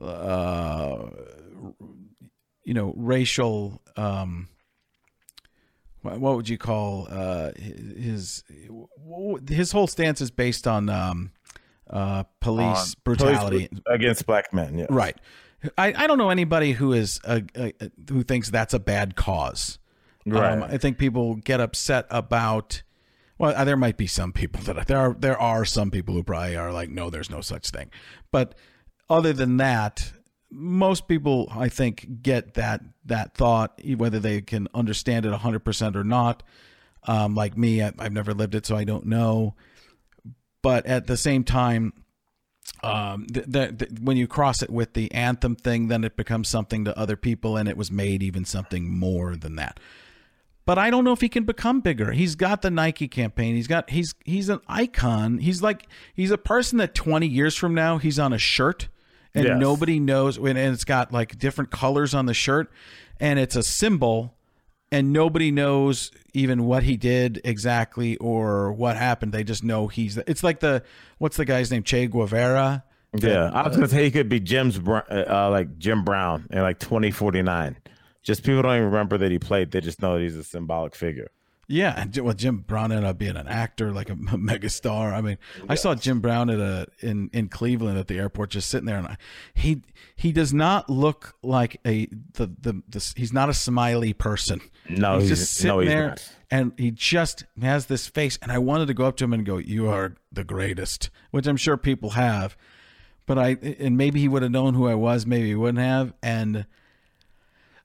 uh, 0.00 1.10
you 2.64 2.74
know 2.74 2.94
racial. 2.96 3.80
Um, 3.96 4.48
what, 6.02 6.20
what 6.20 6.36
would 6.36 6.48
you 6.48 6.58
call 6.58 7.08
uh, 7.10 7.52
his 7.56 8.44
his 9.48 9.72
whole 9.72 9.86
stance 9.86 10.20
is 10.20 10.30
based 10.30 10.66
on 10.66 10.88
um, 10.88 11.32
uh, 11.90 12.24
police 12.40 12.94
on- 12.94 13.00
brutality. 13.04 13.68
police 13.68 13.82
against 13.88 14.26
black 14.26 14.52
men. 14.52 14.78
Yeah. 14.78 14.86
Right. 14.90 15.16
I, 15.76 15.92
I 15.96 16.06
don't 16.06 16.18
know 16.18 16.30
anybody 16.30 16.72
who 16.72 16.92
is 16.92 17.20
uh 17.24 17.40
uh 17.56 17.70
who 18.08 18.22
thinks 18.22 18.48
that's 18.50 18.74
a 18.74 18.78
bad 18.78 19.16
cause. 19.16 19.78
Right. 20.24 20.52
Um, 20.52 20.62
I 20.62 20.78
think 20.78 20.98
people 20.98 21.36
get 21.36 21.60
upset 21.60 22.06
about. 22.10 22.82
Well, 23.38 23.64
there 23.64 23.76
might 23.76 23.96
be 23.96 24.08
some 24.08 24.32
people 24.32 24.60
that 24.62 24.86
there 24.88 24.98
are 24.98 25.14
there 25.14 25.40
are 25.40 25.64
some 25.64 25.90
people 25.90 26.14
who 26.14 26.22
probably 26.22 26.56
are 26.56 26.72
like, 26.72 26.90
no, 26.90 27.08
there's 27.08 27.30
no 27.30 27.40
such 27.40 27.70
thing. 27.70 27.90
But 28.32 28.54
other 29.10 29.32
than 29.32 29.56
that, 29.58 30.12
most 30.50 31.08
people 31.08 31.48
I 31.54 31.68
think 31.68 32.22
get 32.22 32.54
that 32.54 32.82
that 33.06 33.34
thought, 33.34 33.80
whether 33.96 34.18
they 34.18 34.40
can 34.40 34.68
understand 34.74 35.26
it 35.26 35.30
100 35.30 35.60
percent 35.60 35.96
or 35.96 36.04
not. 36.04 36.42
Um, 37.06 37.34
like 37.34 37.56
me, 37.56 37.82
I, 37.82 37.92
I've 37.98 38.12
never 38.12 38.34
lived 38.34 38.54
it, 38.54 38.66
so 38.66 38.76
I 38.76 38.84
don't 38.84 39.06
know. 39.06 39.54
But 40.62 40.86
at 40.86 41.06
the 41.06 41.16
same 41.16 41.44
time, 41.44 41.92
um, 42.82 43.26
when 44.00 44.16
you 44.16 44.26
cross 44.26 44.62
it 44.62 44.70
with 44.70 44.94
the 44.94 45.12
anthem 45.12 45.56
thing, 45.56 45.88
then 45.88 46.04
it 46.04 46.16
becomes 46.16 46.48
something 46.48 46.84
to 46.84 46.98
other 46.98 47.16
people, 47.16 47.56
and 47.56 47.68
it 47.68 47.76
was 47.76 47.90
made 47.90 48.22
even 48.22 48.44
something 48.44 48.96
more 48.96 49.36
than 49.36 49.56
that. 49.56 49.80
But 50.64 50.76
I 50.76 50.90
don't 50.90 51.04
know 51.04 51.12
if 51.12 51.22
he 51.22 51.30
can 51.30 51.44
become 51.44 51.80
bigger. 51.80 52.12
He's 52.12 52.34
got 52.34 52.60
the 52.60 52.70
Nike 52.70 53.08
campaign. 53.08 53.54
He's 53.54 53.68
got 53.68 53.88
he's 53.88 54.14
he's 54.24 54.50
an 54.50 54.60
icon. 54.68 55.38
He's 55.38 55.62
like 55.62 55.88
he's 56.12 56.30
a 56.30 56.36
person 56.36 56.76
that 56.78 56.94
20 56.94 57.26
years 57.26 57.54
from 57.54 57.72
now 57.74 57.96
he's 57.96 58.18
on 58.18 58.34
a 58.34 58.38
shirt 58.38 58.88
and 59.34 59.44
Yes. 59.44 59.60
nobody 59.60 60.00
knows 60.00 60.36
and 60.38 60.56
it's 60.58 60.84
got 60.84 61.12
like 61.12 61.38
different 61.38 61.70
colors 61.70 62.14
on 62.14 62.26
the 62.26 62.34
shirt 62.34 62.70
and 63.20 63.38
it's 63.38 63.56
a 63.56 63.62
symbol 63.62 64.34
and 64.90 65.12
nobody 65.12 65.50
knows 65.50 66.10
even 66.32 66.64
what 66.64 66.82
he 66.82 66.96
did 66.96 67.40
exactly 67.44 68.16
or 68.16 68.72
what 68.72 68.96
happened. 68.96 69.32
They 69.32 69.44
just 69.44 69.62
know 69.62 69.86
he's 69.88 70.16
it's 70.16 70.42
like 70.42 70.60
the 70.60 70.82
what's 71.18 71.36
the 71.36 71.44
guy's 71.44 71.70
name 71.70 71.82
Che 71.82 72.06
Guevara. 72.06 72.84
Yeah, 73.18 73.50
I 73.52 73.66
was 73.66 73.76
gonna 73.76 73.88
say 73.88 74.04
he 74.04 74.10
could 74.10 74.28
be 74.28 74.38
Jim's 74.40 74.78
Br- 74.78 74.98
uh, 75.10 75.48
like 75.50 75.78
Jim 75.78 76.04
Brown 76.04 76.46
in 76.50 76.60
like 76.60 76.78
twenty 76.78 77.10
forty 77.10 77.42
nine. 77.42 77.76
Just 78.22 78.42
people 78.44 78.62
don't 78.62 78.72
even 78.76 78.84
remember 78.86 79.16
that 79.18 79.30
he 79.30 79.38
played; 79.38 79.70
they 79.70 79.80
just 79.80 80.02
know 80.02 80.14
that 80.14 80.22
he's 80.22 80.36
a 80.36 80.44
symbolic 80.44 80.94
figure. 80.94 81.28
Yeah, 81.70 81.92
and 82.00 82.16
well, 82.16 82.32
Jim 82.32 82.64
Brown 82.66 82.92
ended 82.92 83.04
up 83.06 83.18
being 83.18 83.36
an 83.36 83.46
actor, 83.46 83.92
like 83.92 84.08
a, 84.08 84.16
mega 84.38 84.70
star. 84.70 85.12
I 85.12 85.20
mean, 85.20 85.36
I 85.68 85.74
saw 85.74 85.94
Jim 85.94 86.20
Brown 86.20 86.48
at 86.48 86.58
a 86.58 86.86
in 87.00 87.28
in 87.34 87.48
Cleveland 87.50 87.98
at 87.98 88.08
the 88.08 88.16
airport, 88.16 88.48
just 88.50 88.70
sitting 88.70 88.86
there, 88.86 88.96
and 88.96 89.06
I, 89.06 89.16
he 89.52 89.82
he 90.16 90.32
does 90.32 90.54
not 90.54 90.88
look 90.88 91.34
like 91.42 91.78
a 91.86 92.06
the 92.32 92.46
the, 92.46 92.82
the 92.88 93.12
he's 93.16 93.34
not 93.34 93.50
a 93.50 93.54
smiley 93.54 94.14
person. 94.14 94.62
No, 94.88 95.18
he's, 95.18 95.28
he's- 95.28 95.38
just 95.40 95.54
sitting 95.54 95.68
no, 95.68 95.80
he's 95.80 95.88
there, 95.90 96.08
not. 96.08 96.32
and 96.50 96.72
he 96.78 96.90
just 96.90 97.44
has 97.60 97.84
this 97.86 98.06
face. 98.06 98.38
And 98.40 98.50
I 98.50 98.56
wanted 98.58 98.86
to 98.86 98.94
go 98.94 99.04
up 99.04 99.16
to 99.18 99.24
him 99.24 99.34
and 99.34 99.44
go, 99.44 99.58
"You 99.58 99.88
are 99.88 100.14
the 100.32 100.44
greatest," 100.44 101.10
which 101.32 101.46
I'm 101.46 101.58
sure 101.58 101.76
people 101.76 102.10
have, 102.10 102.56
but 103.26 103.38
I 103.38 103.58
and 103.78 103.94
maybe 103.98 104.20
he 104.20 104.28
would 104.28 104.40
have 104.42 104.52
known 104.52 104.72
who 104.72 104.88
I 104.88 104.94
was, 104.94 105.26
maybe 105.26 105.48
he 105.48 105.54
wouldn't 105.54 105.84
have, 105.84 106.14
and. 106.22 106.64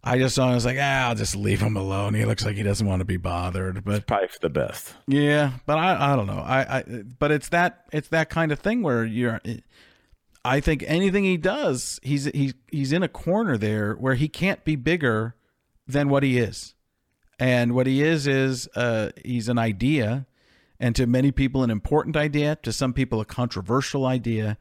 I 0.04 0.18
just 0.18 0.36
saw. 0.36 0.46
him, 0.48 0.52
I 0.52 0.56
was 0.56 0.66
like, 0.66 0.78
ah, 0.80 1.08
I'll 1.08 1.16
just 1.16 1.36
leave 1.36 1.62
him 1.62 1.78
alone. 1.78 2.14
He 2.14 2.26
looks 2.26 2.44
like 2.46 2.56
he 2.58 2.64
doesn't 2.64 2.86
want 2.86 3.00
to 3.00 3.06
be 3.06 3.18
bothered. 3.18 3.84
But 3.86 4.06
Probably 4.06 4.28
for 4.28 4.40
the 4.40 4.50
best. 4.50 4.94
yeah, 5.08 5.52
but 5.66 5.78
I 5.78 6.14
I 6.14 6.16
don't 6.16 6.28
know. 6.28 6.40
I, 6.46 6.80
I 6.80 6.84
but 7.20 7.32
it's 7.32 7.50
that 7.50 7.86
it's 7.94 8.10
that 8.10 8.30
kind 8.30 8.52
of 8.52 8.60
thing 8.60 8.84
where 8.84 9.06
you're. 9.06 9.40
I 10.46 10.60
think 10.60 10.84
anything 10.88 11.24
he 11.24 11.38
does, 11.38 12.02
he's 12.04 12.26
he's 12.26 12.54
he's 12.70 12.92
in 12.92 13.02
a 13.02 13.08
corner 13.08 13.58
there 13.58 13.94
where 13.94 14.16
he 14.16 14.28
can't 14.28 14.64
be 14.66 14.76
bigger 14.76 15.36
than 15.88 16.10
what 16.10 16.22
he 16.24 16.38
is, 16.38 16.76
and 17.40 17.74
what 17.74 17.88
he 17.88 18.02
is 18.02 18.28
is 18.28 18.68
uh 18.76 19.12
he's 19.24 19.48
an 19.48 19.58
idea, 19.58 20.26
and 20.82 20.98
to 20.98 21.08
many 21.08 21.32
people 21.32 21.64
an 21.64 21.70
important 21.72 22.18
idea, 22.18 22.58
to 22.64 22.74
some 22.74 22.92
people 22.92 23.22
a 23.22 23.26
controversial 23.26 24.06
idea, 24.06 24.58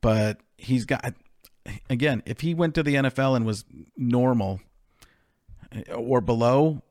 but 0.00 0.38
he's 0.56 0.84
got 0.84 1.12
again 1.88 2.22
if 2.26 2.40
he 2.40 2.54
went 2.54 2.74
to 2.74 2.82
the 2.82 2.94
NFL 2.96 3.36
and 3.36 3.44
was 3.46 3.64
normal 3.96 4.60
or 5.94 6.20
below 6.20 6.82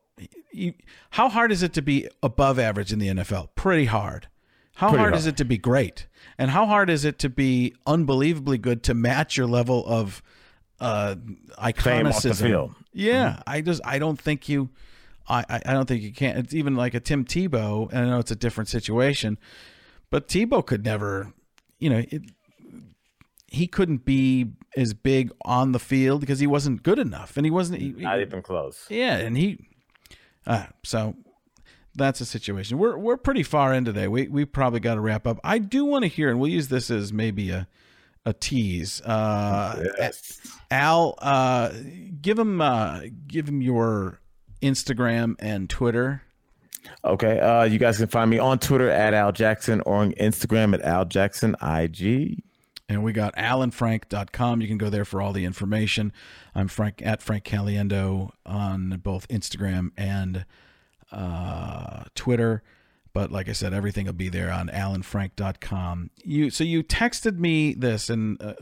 you, 0.52 0.74
how 1.10 1.28
hard 1.28 1.52
is 1.52 1.62
it 1.62 1.72
to 1.74 1.82
be 1.82 2.08
above 2.22 2.58
average 2.58 2.92
in 2.92 2.98
the 2.98 3.08
NFL? 3.08 3.48
Pretty 3.54 3.86
hard. 3.86 4.28
How 4.74 4.88
Pretty 4.88 4.98
hard, 5.00 5.12
hard. 5.12 5.18
is 5.18 5.26
it 5.26 5.36
to 5.38 5.44
be 5.44 5.58
great? 5.58 6.06
And 6.38 6.50
how 6.50 6.66
hard 6.66 6.88
is 6.90 7.04
it 7.04 7.18
to 7.20 7.28
be 7.28 7.74
unbelievably 7.86 8.58
good 8.58 8.82
to 8.84 8.94
match 8.94 9.36
your 9.36 9.46
level 9.46 9.84
of 9.86 10.22
uh, 10.80 11.16
Fame 11.16 12.06
off 12.06 12.22
the 12.22 12.30
iconicism? 12.30 12.42
field. 12.42 12.74
Yeah, 12.92 13.42
I 13.46 13.60
just 13.60 13.80
I 13.84 13.98
don't 13.98 14.20
think 14.20 14.48
you, 14.48 14.70
I 15.28 15.44
I 15.48 15.60
I 15.66 15.72
don't 15.74 15.86
think 15.86 16.02
you 16.02 16.12
can. 16.12 16.38
It's 16.38 16.54
even 16.54 16.76
like 16.76 16.94
a 16.94 17.00
Tim 17.00 17.24
Tebow, 17.24 17.90
and 17.92 17.98
I 18.00 18.04
know 18.06 18.18
it's 18.18 18.30
a 18.30 18.36
different 18.36 18.68
situation, 18.68 19.38
but 20.08 20.28
Tebow 20.28 20.64
could 20.64 20.84
never, 20.84 21.32
you 21.78 21.90
know, 21.90 21.98
it, 21.98 22.22
he 23.50 23.66
couldn't 23.66 24.04
be 24.04 24.52
as 24.76 24.94
big 24.94 25.30
on 25.44 25.72
the 25.72 25.78
field 25.78 26.20
because 26.20 26.38
he 26.38 26.46
wasn't 26.46 26.82
good 26.82 26.98
enough, 26.98 27.36
and 27.36 27.44
he 27.44 27.50
wasn't. 27.50 27.82
He, 27.82 27.90
Not 27.90 28.20
even 28.20 28.40
close. 28.42 28.86
yeah, 28.88 29.16
and 29.18 29.36
he. 29.36 29.58
Uh, 30.46 30.66
so 30.84 31.14
that's 31.94 32.20
a 32.20 32.24
situation. 32.24 32.78
We're 32.78 32.96
we're 32.96 33.16
pretty 33.16 33.42
far 33.42 33.74
in 33.74 33.84
today. 33.84 34.08
We 34.08 34.28
we 34.28 34.44
probably 34.44 34.80
got 34.80 34.94
to 34.94 35.00
wrap 35.00 35.26
up. 35.26 35.38
I 35.44 35.58
do 35.58 35.84
want 35.84 36.04
to 36.04 36.08
hear, 36.08 36.30
and 36.30 36.38
we'll 36.40 36.50
use 36.50 36.68
this 36.68 36.90
as 36.90 37.12
maybe 37.12 37.50
a 37.50 37.66
a 38.24 38.32
tease. 38.32 39.00
Uh, 39.02 39.82
Yes. 39.98 40.40
Al, 40.70 41.14
uh, 41.18 41.70
give 42.22 42.38
him 42.38 42.60
uh, 42.60 43.00
give 43.26 43.48
him 43.48 43.60
your 43.60 44.20
Instagram 44.62 45.34
and 45.40 45.68
Twitter. 45.68 46.22
Okay. 47.04 47.40
Uh, 47.40 47.64
you 47.64 47.78
guys 47.78 47.98
can 47.98 48.06
find 48.08 48.30
me 48.30 48.38
on 48.38 48.58
Twitter 48.58 48.88
at 48.88 49.12
Al 49.14 49.32
Jackson 49.32 49.80
or 49.82 49.96
on 49.96 50.12
Instagram 50.12 50.74
at 50.74 50.82
Al 50.82 51.04
Jackson 51.04 51.56
IG. 51.62 52.42
And 52.90 53.04
we 53.04 53.12
got 53.12 53.36
alanfrank.com. 53.36 54.60
You 54.60 54.66
can 54.66 54.76
go 54.76 54.90
there 54.90 55.04
for 55.04 55.22
all 55.22 55.32
the 55.32 55.44
information. 55.44 56.12
I'm 56.56 56.66
Frank 56.66 57.00
at 57.04 57.22
Frank 57.22 57.44
Caliendo 57.44 58.32
on 58.44 59.00
both 59.04 59.28
Instagram 59.28 59.92
and 59.96 60.44
uh, 61.12 62.02
Twitter. 62.16 62.64
But 63.12 63.30
like 63.30 63.48
I 63.48 63.52
said, 63.52 63.72
everything 63.72 64.06
will 64.06 64.12
be 64.14 64.28
there 64.28 64.50
on 64.50 64.66
alanfrank.com. 64.68 66.10
You 66.24 66.50
so 66.50 66.64
you 66.64 66.82
texted 66.82 67.38
me 67.38 67.74
this, 67.74 68.10
and 68.10 68.42
uh, 68.42 68.54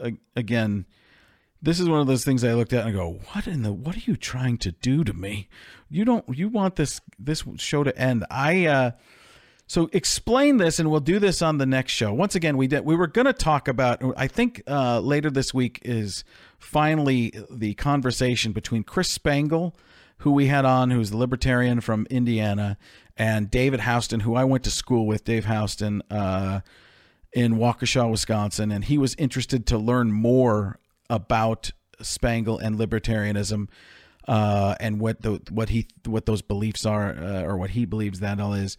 uh, 0.00 0.10
again, 0.34 0.86
this 1.60 1.78
is 1.78 1.86
one 1.86 2.00
of 2.00 2.06
those 2.06 2.24
things 2.24 2.42
I 2.42 2.54
looked 2.54 2.72
at 2.72 2.86
and 2.86 2.88
I 2.88 2.92
go, 2.92 3.20
"What 3.32 3.46
in 3.46 3.64
the? 3.64 3.72
What 3.74 3.96
are 3.96 4.02
you 4.06 4.16
trying 4.16 4.56
to 4.58 4.72
do 4.72 5.04
to 5.04 5.12
me? 5.12 5.48
You 5.90 6.06
don't. 6.06 6.24
You 6.34 6.48
want 6.48 6.76
this 6.76 7.02
this 7.18 7.44
show 7.56 7.84
to 7.84 7.98
end? 7.98 8.24
I 8.30 8.64
uh, 8.64 8.90
so 9.66 9.88
explain 9.92 10.58
this, 10.58 10.78
and 10.78 10.90
we'll 10.90 11.00
do 11.00 11.18
this 11.18 11.40
on 11.42 11.58
the 11.58 11.66
next 11.66 11.92
show. 11.92 12.12
Once 12.12 12.34
again, 12.34 12.56
we 12.56 12.66
did. 12.66 12.84
We 12.84 12.96
were 12.96 13.06
going 13.06 13.26
to 13.26 13.32
talk 13.32 13.66
about. 13.68 14.02
I 14.16 14.26
think 14.26 14.62
uh, 14.66 15.00
later 15.00 15.30
this 15.30 15.54
week 15.54 15.80
is 15.82 16.24
finally 16.58 17.32
the 17.50 17.74
conversation 17.74 18.52
between 18.52 18.82
Chris 18.82 19.08
Spangle, 19.08 19.74
who 20.18 20.32
we 20.32 20.46
had 20.46 20.64
on, 20.64 20.90
who's 20.90 21.10
the 21.10 21.16
libertarian 21.16 21.80
from 21.80 22.06
Indiana, 22.10 22.76
and 23.16 23.50
David 23.50 23.80
Houston, 23.82 24.20
who 24.20 24.34
I 24.34 24.44
went 24.44 24.64
to 24.64 24.70
school 24.70 25.06
with. 25.06 25.24
Dave 25.24 25.46
Houston. 25.46 26.02
Uh, 26.10 26.60
in 27.32 27.54
Waukesha, 27.54 28.08
Wisconsin, 28.08 28.70
and 28.70 28.84
he 28.84 28.96
was 28.96 29.16
interested 29.16 29.66
to 29.66 29.76
learn 29.76 30.12
more 30.12 30.78
about 31.10 31.72
Spangle 32.00 32.60
and 32.60 32.78
libertarianism. 32.78 33.66
uh, 34.26 34.74
and 34.80 35.00
what 35.00 35.22
the 35.22 35.40
what 35.50 35.68
he 35.68 35.86
what 36.06 36.26
those 36.26 36.42
beliefs 36.42 36.86
are 36.86 37.14
uh, 37.14 37.42
or 37.42 37.56
what 37.56 37.70
he 37.70 37.84
believes 37.84 38.20
that 38.20 38.40
all 38.40 38.54
is. 38.54 38.76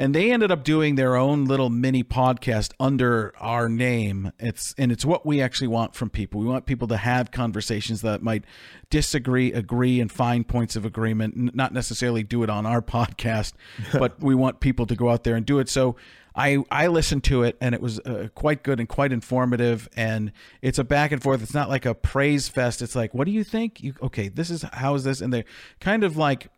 And 0.00 0.14
they 0.14 0.30
ended 0.30 0.52
up 0.52 0.62
doing 0.62 0.94
their 0.94 1.16
own 1.16 1.46
little 1.46 1.70
mini 1.70 2.04
podcast 2.04 2.72
under 2.78 3.34
our 3.40 3.68
name. 3.68 4.30
It's 4.38 4.72
and 4.78 4.92
it's 4.92 5.04
what 5.04 5.26
we 5.26 5.42
actually 5.42 5.66
want 5.66 5.96
from 5.96 6.08
people. 6.08 6.40
We 6.40 6.46
want 6.46 6.66
people 6.66 6.86
to 6.88 6.96
have 6.96 7.32
conversations 7.32 8.02
that 8.02 8.22
might 8.22 8.44
disagree, 8.90 9.52
agree, 9.52 10.00
and 10.00 10.10
find 10.10 10.46
points 10.46 10.76
of 10.76 10.84
agreement. 10.84 11.52
Not 11.54 11.74
necessarily 11.74 12.22
do 12.22 12.44
it 12.44 12.48
on 12.48 12.64
our 12.64 12.80
podcast, 12.96 13.54
but 13.92 14.22
we 14.22 14.36
want 14.36 14.60
people 14.60 14.86
to 14.86 14.94
go 14.94 15.10
out 15.10 15.24
there 15.24 15.34
and 15.34 15.44
do 15.44 15.58
it. 15.58 15.68
So 15.68 15.96
I 16.36 16.58
I 16.70 16.86
listened 16.86 17.24
to 17.24 17.42
it 17.42 17.56
and 17.60 17.74
it 17.74 17.80
was 17.80 17.98
uh, 17.98 18.28
quite 18.36 18.62
good 18.62 18.78
and 18.78 18.88
quite 18.88 19.12
informative 19.12 19.88
and 19.96 20.30
it's 20.62 20.78
a 20.78 20.84
back 20.84 21.10
and 21.10 21.20
forth. 21.20 21.42
It's 21.42 21.54
not 21.54 21.68
like 21.68 21.84
a 21.84 21.94
praise 21.94 22.48
fest. 22.48 22.82
It's 22.82 22.94
like, 22.94 23.12
what 23.14 23.24
do 23.24 23.32
you 23.32 23.42
think? 23.42 23.82
You 23.82 23.94
okay? 24.00 24.28
This 24.28 24.48
is 24.48 24.62
how 24.62 24.94
is 24.94 25.02
this? 25.02 25.20
And 25.20 25.32
they're 25.32 25.44
kind 25.80 26.04
of 26.04 26.16
like 26.16 26.52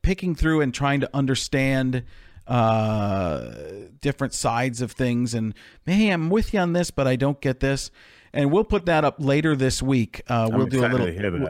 picking 0.00 0.34
through 0.34 0.62
and 0.62 0.72
trying 0.72 1.00
to 1.00 1.10
understand 1.12 2.04
uh 2.46 3.54
different 4.00 4.34
sides 4.34 4.82
of 4.82 4.92
things 4.92 5.34
and 5.34 5.54
hey 5.86 6.10
i'm 6.10 6.28
with 6.28 6.52
you 6.52 6.60
on 6.60 6.72
this 6.72 6.90
but 6.90 7.06
i 7.06 7.16
don't 7.16 7.40
get 7.40 7.60
this 7.60 7.90
and 8.32 8.50
we'll 8.52 8.64
put 8.64 8.84
that 8.86 9.04
up 9.04 9.16
later 9.18 9.56
this 9.56 9.82
week 9.82 10.20
uh 10.28 10.48
we'll 10.52 10.66
do 10.66 10.84
a 10.84 10.88
little 10.88 11.06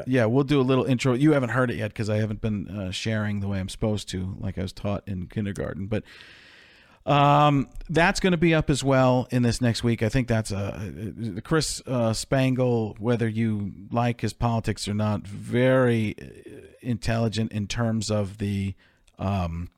yeah 0.07 0.25
we'll 0.25 0.45
do 0.45 0.61
a 0.61 0.63
little 0.63 0.85
intro 0.85 1.15
you 1.15 1.33
haven't 1.33 1.51
heard 1.51 1.71
it 1.71 1.77
yet 1.77 1.89
because 1.89 2.09
i 2.09 2.17
haven't 2.17 2.41
been 2.41 2.69
uh, 2.69 2.91
sharing 2.93 3.41
the 3.41 3.49
way 3.49 3.59
i'm 3.59 3.69
supposed 3.69 4.09
to 4.09 4.37
like 4.39 4.57
i 4.57 4.63
was 4.63 4.73
taught 4.73 5.03
in 5.07 5.27
kindergarten 5.27 5.87
but 5.87 6.05
um, 7.07 7.69
that's 7.91 8.19
going 8.19 8.31
to 8.33 8.39
be 8.39 8.55
up 8.55 8.71
as 8.71 8.83
well 8.83 9.29
in 9.31 9.43
this 9.43 9.61
next 9.61 9.85
week. 9.85 10.03
I 10.03 10.09
think 10.09 10.27
that's 10.27 10.51
a 10.51 11.41
Chris 11.45 11.83
uh, 11.87 12.15
Spangle. 12.15 12.97
Whether 12.99 13.29
you 13.29 13.73
like 13.91 14.23
his 14.23 14.33
politics 14.33 14.89
or 14.89 14.95
not, 14.95 15.27
very 15.27 16.15
uh, 16.21 16.25
intelligent 16.81 17.53
in 17.53 17.67
terms 17.67 18.11
of 18.11 18.39
the 18.39 18.75
um, 19.19 19.69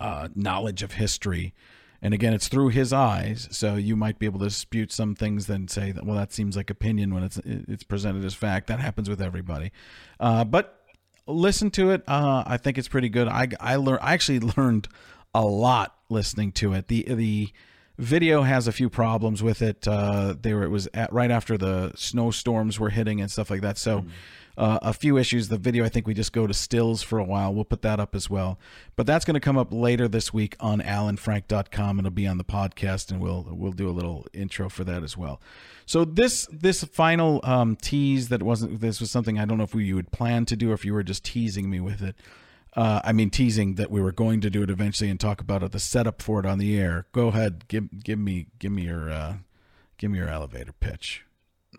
uh, 0.00 0.28
knowledge 0.34 0.82
of 0.82 0.92
history. 0.92 1.54
And 2.02 2.14
again, 2.14 2.32
it's 2.32 2.48
through 2.48 2.68
his 2.70 2.92
eyes, 2.92 3.46
so 3.50 3.74
you 3.74 3.94
might 3.94 4.18
be 4.18 4.24
able 4.24 4.38
to 4.38 4.46
dispute 4.46 4.90
some 4.90 5.14
things, 5.14 5.46
then 5.46 5.68
say 5.68 5.92
that 5.92 6.06
well, 6.06 6.16
that 6.16 6.32
seems 6.32 6.56
like 6.56 6.70
opinion 6.70 7.12
when 7.12 7.22
it's 7.22 7.36
it's 7.44 7.82
presented 7.82 8.24
as 8.24 8.32
fact. 8.32 8.68
That 8.68 8.80
happens 8.80 9.08
with 9.10 9.20
everybody, 9.20 9.70
uh, 10.18 10.44
but 10.44 10.82
listen 11.26 11.70
to 11.72 11.90
it. 11.90 12.02
Uh, 12.08 12.42
I 12.46 12.56
think 12.56 12.78
it's 12.78 12.88
pretty 12.88 13.10
good. 13.10 13.28
I 13.28 13.48
I 13.60 13.76
learned 13.76 14.00
I 14.02 14.14
actually 14.14 14.40
learned 14.56 14.88
a 15.34 15.44
lot 15.44 15.94
listening 16.08 16.52
to 16.52 16.72
it. 16.72 16.88
The 16.88 17.02
the 17.02 17.48
video 17.98 18.42
has 18.42 18.66
a 18.66 18.72
few 18.72 18.88
problems 18.88 19.42
with 19.42 19.60
it. 19.60 19.86
Uh, 19.86 20.34
there 20.40 20.62
it 20.62 20.70
was 20.70 20.88
at, 20.94 21.12
right 21.12 21.30
after 21.30 21.58
the 21.58 21.92
snowstorms 21.96 22.80
were 22.80 22.88
hitting 22.90 23.20
and 23.20 23.30
stuff 23.30 23.50
like 23.50 23.60
that. 23.60 23.76
So. 23.76 24.00
Mm. 24.00 24.08
Uh, 24.60 24.78
a 24.82 24.92
few 24.92 25.16
issues. 25.16 25.48
The 25.48 25.56
video, 25.56 25.86
I 25.86 25.88
think 25.88 26.06
we 26.06 26.12
just 26.12 26.34
go 26.34 26.46
to 26.46 26.52
stills 26.52 27.02
for 27.02 27.18
a 27.18 27.24
while. 27.24 27.54
We'll 27.54 27.64
put 27.64 27.80
that 27.80 27.98
up 27.98 28.14
as 28.14 28.28
well. 28.28 28.58
But 28.94 29.06
that's 29.06 29.24
going 29.24 29.32
to 29.32 29.40
come 29.40 29.56
up 29.56 29.72
later 29.72 30.06
this 30.06 30.34
week 30.34 30.54
on 30.60 30.82
alanfrank.com 30.82 31.98
it'll 31.98 32.10
be 32.10 32.26
on 32.26 32.36
the 32.36 32.44
podcast 32.44 33.10
and 33.10 33.22
we'll 33.22 33.46
we'll 33.48 33.72
do 33.72 33.88
a 33.88 33.90
little 33.90 34.26
intro 34.34 34.68
for 34.68 34.84
that 34.84 35.02
as 35.02 35.16
well. 35.16 35.40
So 35.86 36.04
this 36.04 36.46
this 36.52 36.84
final 36.84 37.40
um, 37.42 37.74
tease 37.76 38.28
that 38.28 38.42
wasn't 38.42 38.82
this 38.82 39.00
was 39.00 39.10
something 39.10 39.38
I 39.38 39.46
don't 39.46 39.56
know 39.56 39.64
if 39.64 39.74
you 39.74 39.94
would 39.96 40.12
plan 40.12 40.44
to 40.44 40.56
do 40.56 40.72
or 40.72 40.74
if 40.74 40.84
you 40.84 40.92
were 40.92 41.04
just 41.04 41.24
teasing 41.24 41.70
me 41.70 41.80
with 41.80 42.02
it. 42.02 42.16
Uh, 42.76 43.00
I 43.02 43.12
mean, 43.12 43.30
teasing 43.30 43.76
that 43.76 43.90
we 43.90 44.02
were 44.02 44.12
going 44.12 44.42
to 44.42 44.50
do 44.50 44.62
it 44.62 44.68
eventually 44.68 45.08
and 45.08 45.18
talk 45.18 45.40
about 45.40 45.62
it, 45.62 45.72
the 45.72 45.80
setup 45.80 46.20
for 46.20 46.38
it 46.38 46.44
on 46.44 46.58
the 46.58 46.78
air. 46.78 47.06
Go 47.12 47.28
ahead, 47.28 47.66
give 47.66 48.04
give 48.04 48.18
me 48.18 48.48
give 48.58 48.72
me 48.72 48.82
your 48.82 49.10
uh, 49.10 49.36
give 49.96 50.10
me 50.10 50.18
your 50.18 50.28
elevator 50.28 50.72
pitch. 50.72 51.24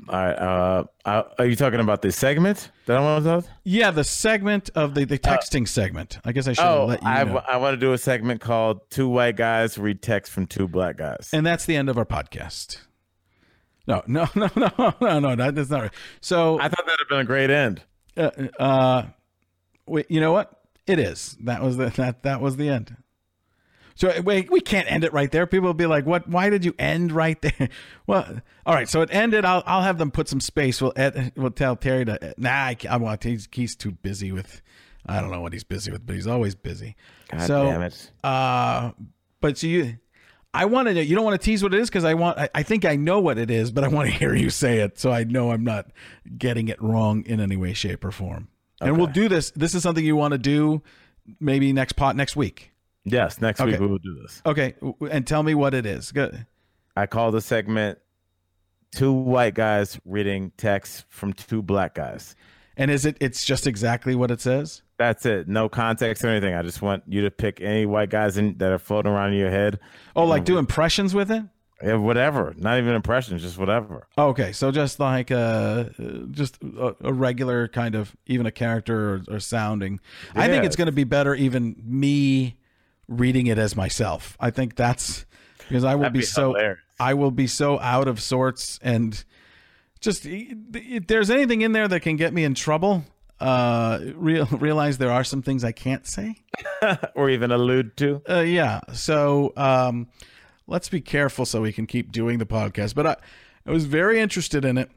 All 0.09 0.15
right. 0.15 0.33
Uh, 0.33 1.23
are 1.37 1.45
you 1.45 1.55
talking 1.55 1.79
about 1.79 2.01
the 2.01 2.11
segment 2.11 2.71
that 2.85 2.97
I 2.97 3.01
want 3.01 3.23
to 3.23 3.29
talk? 3.29 3.45
Yeah, 3.63 3.91
the 3.91 4.03
segment 4.03 4.69
of 4.75 4.95
the, 4.95 5.05
the 5.05 5.19
texting 5.19 5.63
uh, 5.63 5.67
segment. 5.67 6.17
I 6.25 6.31
guess 6.31 6.47
I 6.47 6.53
should 6.53 6.65
oh, 6.65 6.85
let 6.85 7.01
you 7.01 7.07
I, 7.07 7.23
know. 7.23 7.37
I 7.47 7.57
want 7.57 7.73
to 7.73 7.77
do 7.77 7.93
a 7.93 7.97
segment 7.97 8.41
called 8.41 8.89
Two 8.89 9.07
White 9.07 9.35
Guys 9.35 9.77
Read 9.77 10.01
Text 10.01 10.31
from 10.31 10.47
Two 10.47 10.67
Black 10.67 10.97
Guys. 10.97 11.29
And 11.33 11.45
that's 11.45 11.65
the 11.65 11.75
end 11.75 11.89
of 11.89 11.97
our 11.97 12.05
podcast. 12.05 12.79
No, 13.87 14.01
no, 14.07 14.27
no, 14.35 14.49
no, 14.55 14.95
no, 15.01 15.35
no, 15.35 15.51
that's 15.51 15.69
not 15.69 15.81
right. 15.81 15.93
So 16.19 16.59
I 16.59 16.67
thought 16.69 16.85
that 16.85 16.97
had 16.99 17.07
been 17.09 17.19
a 17.19 17.25
great 17.25 17.49
end. 17.49 17.81
Uh, 18.17 18.31
uh, 18.59 19.03
wait, 19.85 20.09
you 20.09 20.19
know 20.19 20.31
what? 20.31 20.51
It 20.87 20.99
is. 20.99 21.37
That 21.41 21.61
was 21.61 21.77
the 21.77 21.89
that 21.91 22.23
that 22.23 22.41
was 22.41 22.57
the 22.57 22.69
end. 22.69 22.95
So 24.01 24.19
wait, 24.23 24.49
we 24.49 24.61
can't 24.61 24.91
end 24.91 25.03
it 25.03 25.13
right 25.13 25.31
there. 25.31 25.45
People 25.45 25.67
will 25.67 25.75
be 25.75 25.85
like, 25.85 26.07
"What? 26.07 26.27
Why 26.27 26.49
did 26.49 26.65
you 26.65 26.73
end 26.79 27.11
right 27.11 27.39
there?" 27.39 27.69
Well, 28.07 28.41
all 28.65 28.73
right. 28.73 28.89
So 28.89 29.01
it 29.01 29.09
ended. 29.13 29.45
I'll 29.45 29.61
I'll 29.67 29.83
have 29.83 29.99
them 29.99 30.09
put 30.09 30.27
some 30.27 30.39
space. 30.39 30.81
We'll 30.81 30.91
ed, 30.95 31.33
we'll 31.35 31.51
tell 31.51 31.75
Terry 31.75 32.05
to. 32.05 32.33
Nah, 32.35 32.49
I, 32.49 32.77
I 32.89 32.97
want. 32.97 33.23
He's 33.23 33.47
he's 33.51 33.75
too 33.75 33.91
busy 33.91 34.31
with. 34.31 34.63
I 35.05 35.21
don't 35.21 35.29
know 35.29 35.41
what 35.41 35.53
he's 35.53 35.63
busy 35.63 35.91
with, 35.91 36.03
but 36.03 36.15
he's 36.15 36.25
always 36.25 36.55
busy. 36.55 36.95
God 37.29 37.45
so, 37.45 37.65
damn 37.65 37.83
it. 37.83 38.11
Uh, 38.23 38.91
but 39.39 39.59
so 39.59 39.67
you, 39.67 39.99
I 40.51 40.65
wanted 40.65 40.95
to. 40.95 41.05
You 41.05 41.15
don't 41.15 41.23
want 41.23 41.39
to 41.39 41.45
tease 41.45 41.61
what 41.61 41.71
it 41.71 41.79
is 41.79 41.87
because 41.87 42.03
I 42.03 42.15
want. 42.15 42.39
I, 42.39 42.49
I 42.55 42.63
think 42.63 42.85
I 42.85 42.95
know 42.95 43.19
what 43.19 43.37
it 43.37 43.51
is, 43.51 43.71
but 43.71 43.83
I 43.83 43.87
want 43.87 44.09
to 44.09 44.15
hear 44.17 44.33
you 44.33 44.49
say 44.49 44.79
it 44.79 44.97
so 44.97 45.11
I 45.11 45.25
know 45.25 45.51
I'm 45.51 45.63
not 45.63 45.91
getting 46.39 46.69
it 46.69 46.81
wrong 46.81 47.23
in 47.27 47.39
any 47.39 47.55
way, 47.55 47.73
shape, 47.73 48.03
or 48.03 48.11
form. 48.11 48.47
Okay. 48.81 48.89
And 48.89 48.97
we'll 48.97 49.05
do 49.05 49.29
this. 49.29 49.51
This 49.51 49.75
is 49.75 49.83
something 49.83 50.03
you 50.03 50.15
want 50.15 50.31
to 50.31 50.39
do 50.39 50.81
maybe 51.39 51.71
next 51.71 51.93
pot 51.93 52.15
next 52.15 52.35
week. 52.35 52.70
Yes, 53.03 53.41
next 53.41 53.59
okay. 53.59 53.71
week 53.71 53.79
we 53.79 53.87
will 53.87 53.97
do 53.97 54.19
this. 54.21 54.41
Okay, 54.45 54.75
and 55.09 55.25
tell 55.25 55.43
me 55.43 55.55
what 55.55 55.73
it 55.73 55.85
is. 55.85 56.11
Good. 56.11 56.45
I 56.95 57.05
call 57.05 57.31
the 57.31 57.41
segment 57.41 57.99
two 58.91 59.11
white 59.11 59.53
guys 59.53 59.99
reading 60.05 60.51
text 60.57 61.05
from 61.09 61.33
two 61.33 61.61
black 61.61 61.95
guys. 61.95 62.35
And 62.77 62.91
is 62.91 63.05
it 63.05 63.17
it's 63.19 63.45
just 63.45 63.67
exactly 63.67 64.15
what 64.15 64.31
it 64.31 64.41
says? 64.41 64.81
That's 64.97 65.25
it. 65.25 65.47
No 65.47 65.67
context 65.67 66.23
or 66.23 66.27
anything. 66.27 66.53
I 66.53 66.61
just 66.61 66.81
want 66.81 67.03
you 67.07 67.21
to 67.23 67.31
pick 67.31 67.59
any 67.59 67.85
white 67.85 68.09
guys 68.09 68.37
in, 68.37 68.57
that 68.57 68.71
are 68.71 68.77
floating 68.77 69.11
around 69.11 69.33
in 69.33 69.39
your 69.39 69.49
head. 69.49 69.79
Oh, 70.15 70.25
like 70.25 70.45
do 70.45 70.57
impressions 70.57 71.13
with 71.13 71.31
it? 71.31 71.43
Yeah, 71.83 71.95
whatever. 71.95 72.53
Not 72.57 72.77
even 72.77 72.93
impressions, 72.93 73.41
just 73.41 73.57
whatever. 73.57 74.07
Okay, 74.15 74.51
so 74.51 74.71
just 74.71 74.99
like 74.99 75.31
uh, 75.31 75.85
just 76.29 76.61
a, 76.61 76.95
a 77.01 77.11
regular 77.11 77.67
kind 77.67 77.95
of 77.95 78.15
even 78.27 78.45
a 78.45 78.51
character 78.51 79.15
or, 79.15 79.35
or 79.35 79.39
sounding. 79.39 79.99
I 80.35 80.47
think 80.47 80.63
it's 80.63 80.75
going 80.75 80.85
to 80.87 80.91
be 80.91 81.05
better 81.05 81.33
even 81.33 81.75
me 81.83 82.57
reading 83.11 83.47
it 83.47 83.57
as 83.57 83.75
myself. 83.75 84.37
I 84.39 84.49
think 84.49 84.75
that's 84.75 85.25
because 85.67 85.83
I 85.83 85.95
will 85.95 86.09
be, 86.09 86.19
be, 86.19 86.25
so 86.25 86.55
I 86.99 87.13
will 87.13 87.31
be 87.31 87.47
so 87.47 87.79
out 87.79 88.07
of 88.07 88.21
sorts 88.21 88.79
and 88.81 89.23
just 89.99 90.25
if 90.25 91.07
there's 91.07 91.29
anything 91.29 91.61
in 91.61 91.71
there 91.73 91.87
that 91.87 91.99
can 92.01 92.15
get 92.15 92.33
me 92.33 92.43
in 92.43 92.55
trouble. 92.55 93.05
Uh, 93.39 93.99
real, 94.15 94.45
realize 94.51 94.99
there 94.99 95.11
are 95.11 95.23
some 95.23 95.41
things 95.41 95.63
I 95.63 95.71
can't 95.71 96.05
say 96.05 96.35
or 97.15 97.29
even 97.29 97.51
allude 97.51 97.97
to. 97.97 98.21
Uh, 98.29 98.41
yeah. 98.41 98.81
So, 98.93 99.51
um, 99.57 100.09
let's 100.67 100.89
be 100.89 101.01
careful 101.01 101.45
so 101.47 101.61
we 101.61 101.73
can 101.73 101.87
keep 101.87 102.11
doing 102.11 102.37
the 102.37 102.45
podcast. 102.45 102.93
But 102.93 103.07
I, 103.07 103.15
I 103.65 103.71
was 103.71 103.85
very 103.85 104.19
interested 104.19 104.63
in 104.63 104.77
it. 104.77 104.91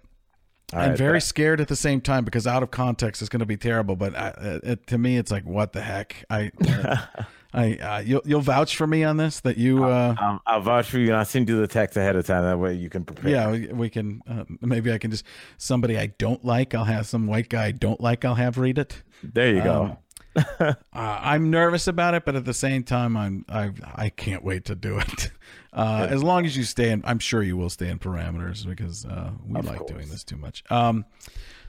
I'm 0.75 0.91
right, 0.91 0.99
very 0.99 1.21
scared 1.21 1.61
at 1.61 1.69
the 1.69 1.77
same 1.77 2.01
time 2.01 2.25
because 2.25 2.47
out 2.47 2.63
of 2.63 2.71
context 2.71 3.23
it's 3.23 3.29
going 3.29 3.41
to 3.41 3.47
be 3.47 3.57
terrible. 3.57 3.97
But 3.97 4.15
I, 4.15 4.61
it, 4.63 4.87
to 4.89 4.99
me, 4.99 5.17
it's 5.17 5.31
like, 5.31 5.45
what 5.45 5.73
the 5.73 5.81
heck? 5.81 6.25
I, 6.29 6.51
I, 7.55 7.77
uh, 7.77 7.99
you'll, 8.01 8.23
you'll 8.25 8.41
vouch 8.41 8.77
for 8.77 8.87
me 8.87 9.05
on 9.05 9.17
this 9.17 9.39
that 9.41 9.57
you. 9.57 9.85
Uh, 9.85 10.15
I'll, 10.19 10.43
I'll 10.45 10.61
vouch 10.61 10.91
for 10.91 10.99
you, 10.99 11.07
and 11.07 11.17
I'll 11.17 11.25
send 11.25 11.49
you 11.49 11.61
the 11.61 11.69
text 11.69 11.97
ahead 11.97 12.17
of 12.17 12.27
time. 12.27 12.43
That 12.43 12.59
way 12.59 12.75
you 12.75 12.91
can 12.91 13.05
prepare. 13.05 13.31
Yeah, 13.31 13.51
we, 13.51 13.67
we 13.69 13.91
can. 13.91 14.23
Uh, 14.29 14.45
maybe 14.61 14.93
I 14.93 14.99
can 14.99 15.13
just 15.13 15.25
somebody 15.57 15.97
I 15.97 16.07
don't 16.07 16.45
like. 16.45 16.75
I'll 16.75 16.85
have 16.85 17.07
some 17.07 17.29
white 17.29 17.49
guy 17.49 17.67
I 17.67 17.71
don't 17.71 18.01
like. 18.01 18.25
I'll 18.25 18.35
have 18.35 18.59
read 18.59 18.79
it. 18.79 19.03
There 19.23 19.55
you 19.55 19.63
um, 19.63 19.97
go. 20.37 20.45
uh, 20.61 20.75
I'm 20.93 21.51
nervous 21.51 21.87
about 21.87 22.15
it, 22.15 22.25
but 22.25 22.35
at 22.35 22.45
the 22.45 22.55
same 22.55 22.83
time, 22.83 23.17
I'm 23.17 23.45
I 23.49 23.71
I 23.95 24.09
can't 24.09 24.43
wait 24.43 24.65
to 24.67 24.75
do 24.75 24.99
it. 24.99 25.31
Uh, 25.75 26.07
as 26.09 26.23
long 26.23 26.47
as 26.47 26.57
you 26.57 26.63
stay 26.63 26.91
in, 26.91 27.03
I'm 27.05 27.19
sure 27.19 27.43
you 27.43 27.57
will 27.57 27.69
stay 27.69 27.89
in 27.89 27.99
parameters 27.99 28.65
because 28.65 29.05
uh, 29.05 29.33
we 29.45 29.59
of 29.59 29.65
like 29.65 29.79
course. 29.79 29.91
doing 29.91 30.09
this 30.09 30.23
too 30.23 30.37
much. 30.37 30.63
Um, 30.71 31.05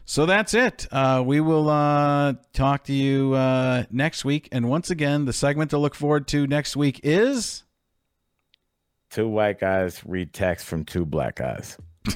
so 0.05 0.25
that's 0.25 0.53
it. 0.53 0.87
Uh, 0.91 1.23
we 1.25 1.41
will 1.41 1.69
uh, 1.69 2.33
talk 2.53 2.85
to 2.85 2.93
you 2.93 3.33
uh, 3.33 3.83
next 3.91 4.23
week. 4.23 4.47
And 4.51 4.69
once 4.69 4.89
again, 4.91 5.25
the 5.25 5.33
segment 5.33 5.71
to 5.71 5.77
look 5.77 5.95
forward 5.95 6.27
to 6.29 6.47
next 6.47 6.75
week 6.75 7.01
is 7.03 7.63
two 9.09 9.27
white 9.27 9.59
guys 9.59 10.01
read 10.05 10.33
text 10.33 10.65
from 10.65 10.85
two 10.85 11.05
black 11.05 11.35
guys. 11.35 11.77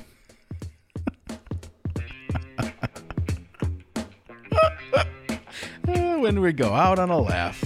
when 6.19 6.41
we 6.41 6.53
go 6.53 6.73
out 6.73 6.99
on 6.99 7.09
a 7.09 7.19
laugh. 7.19 7.63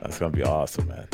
That's 0.00 0.18
gonna 0.18 0.32
be 0.32 0.42
awesome, 0.42 0.88
man. 0.88 1.08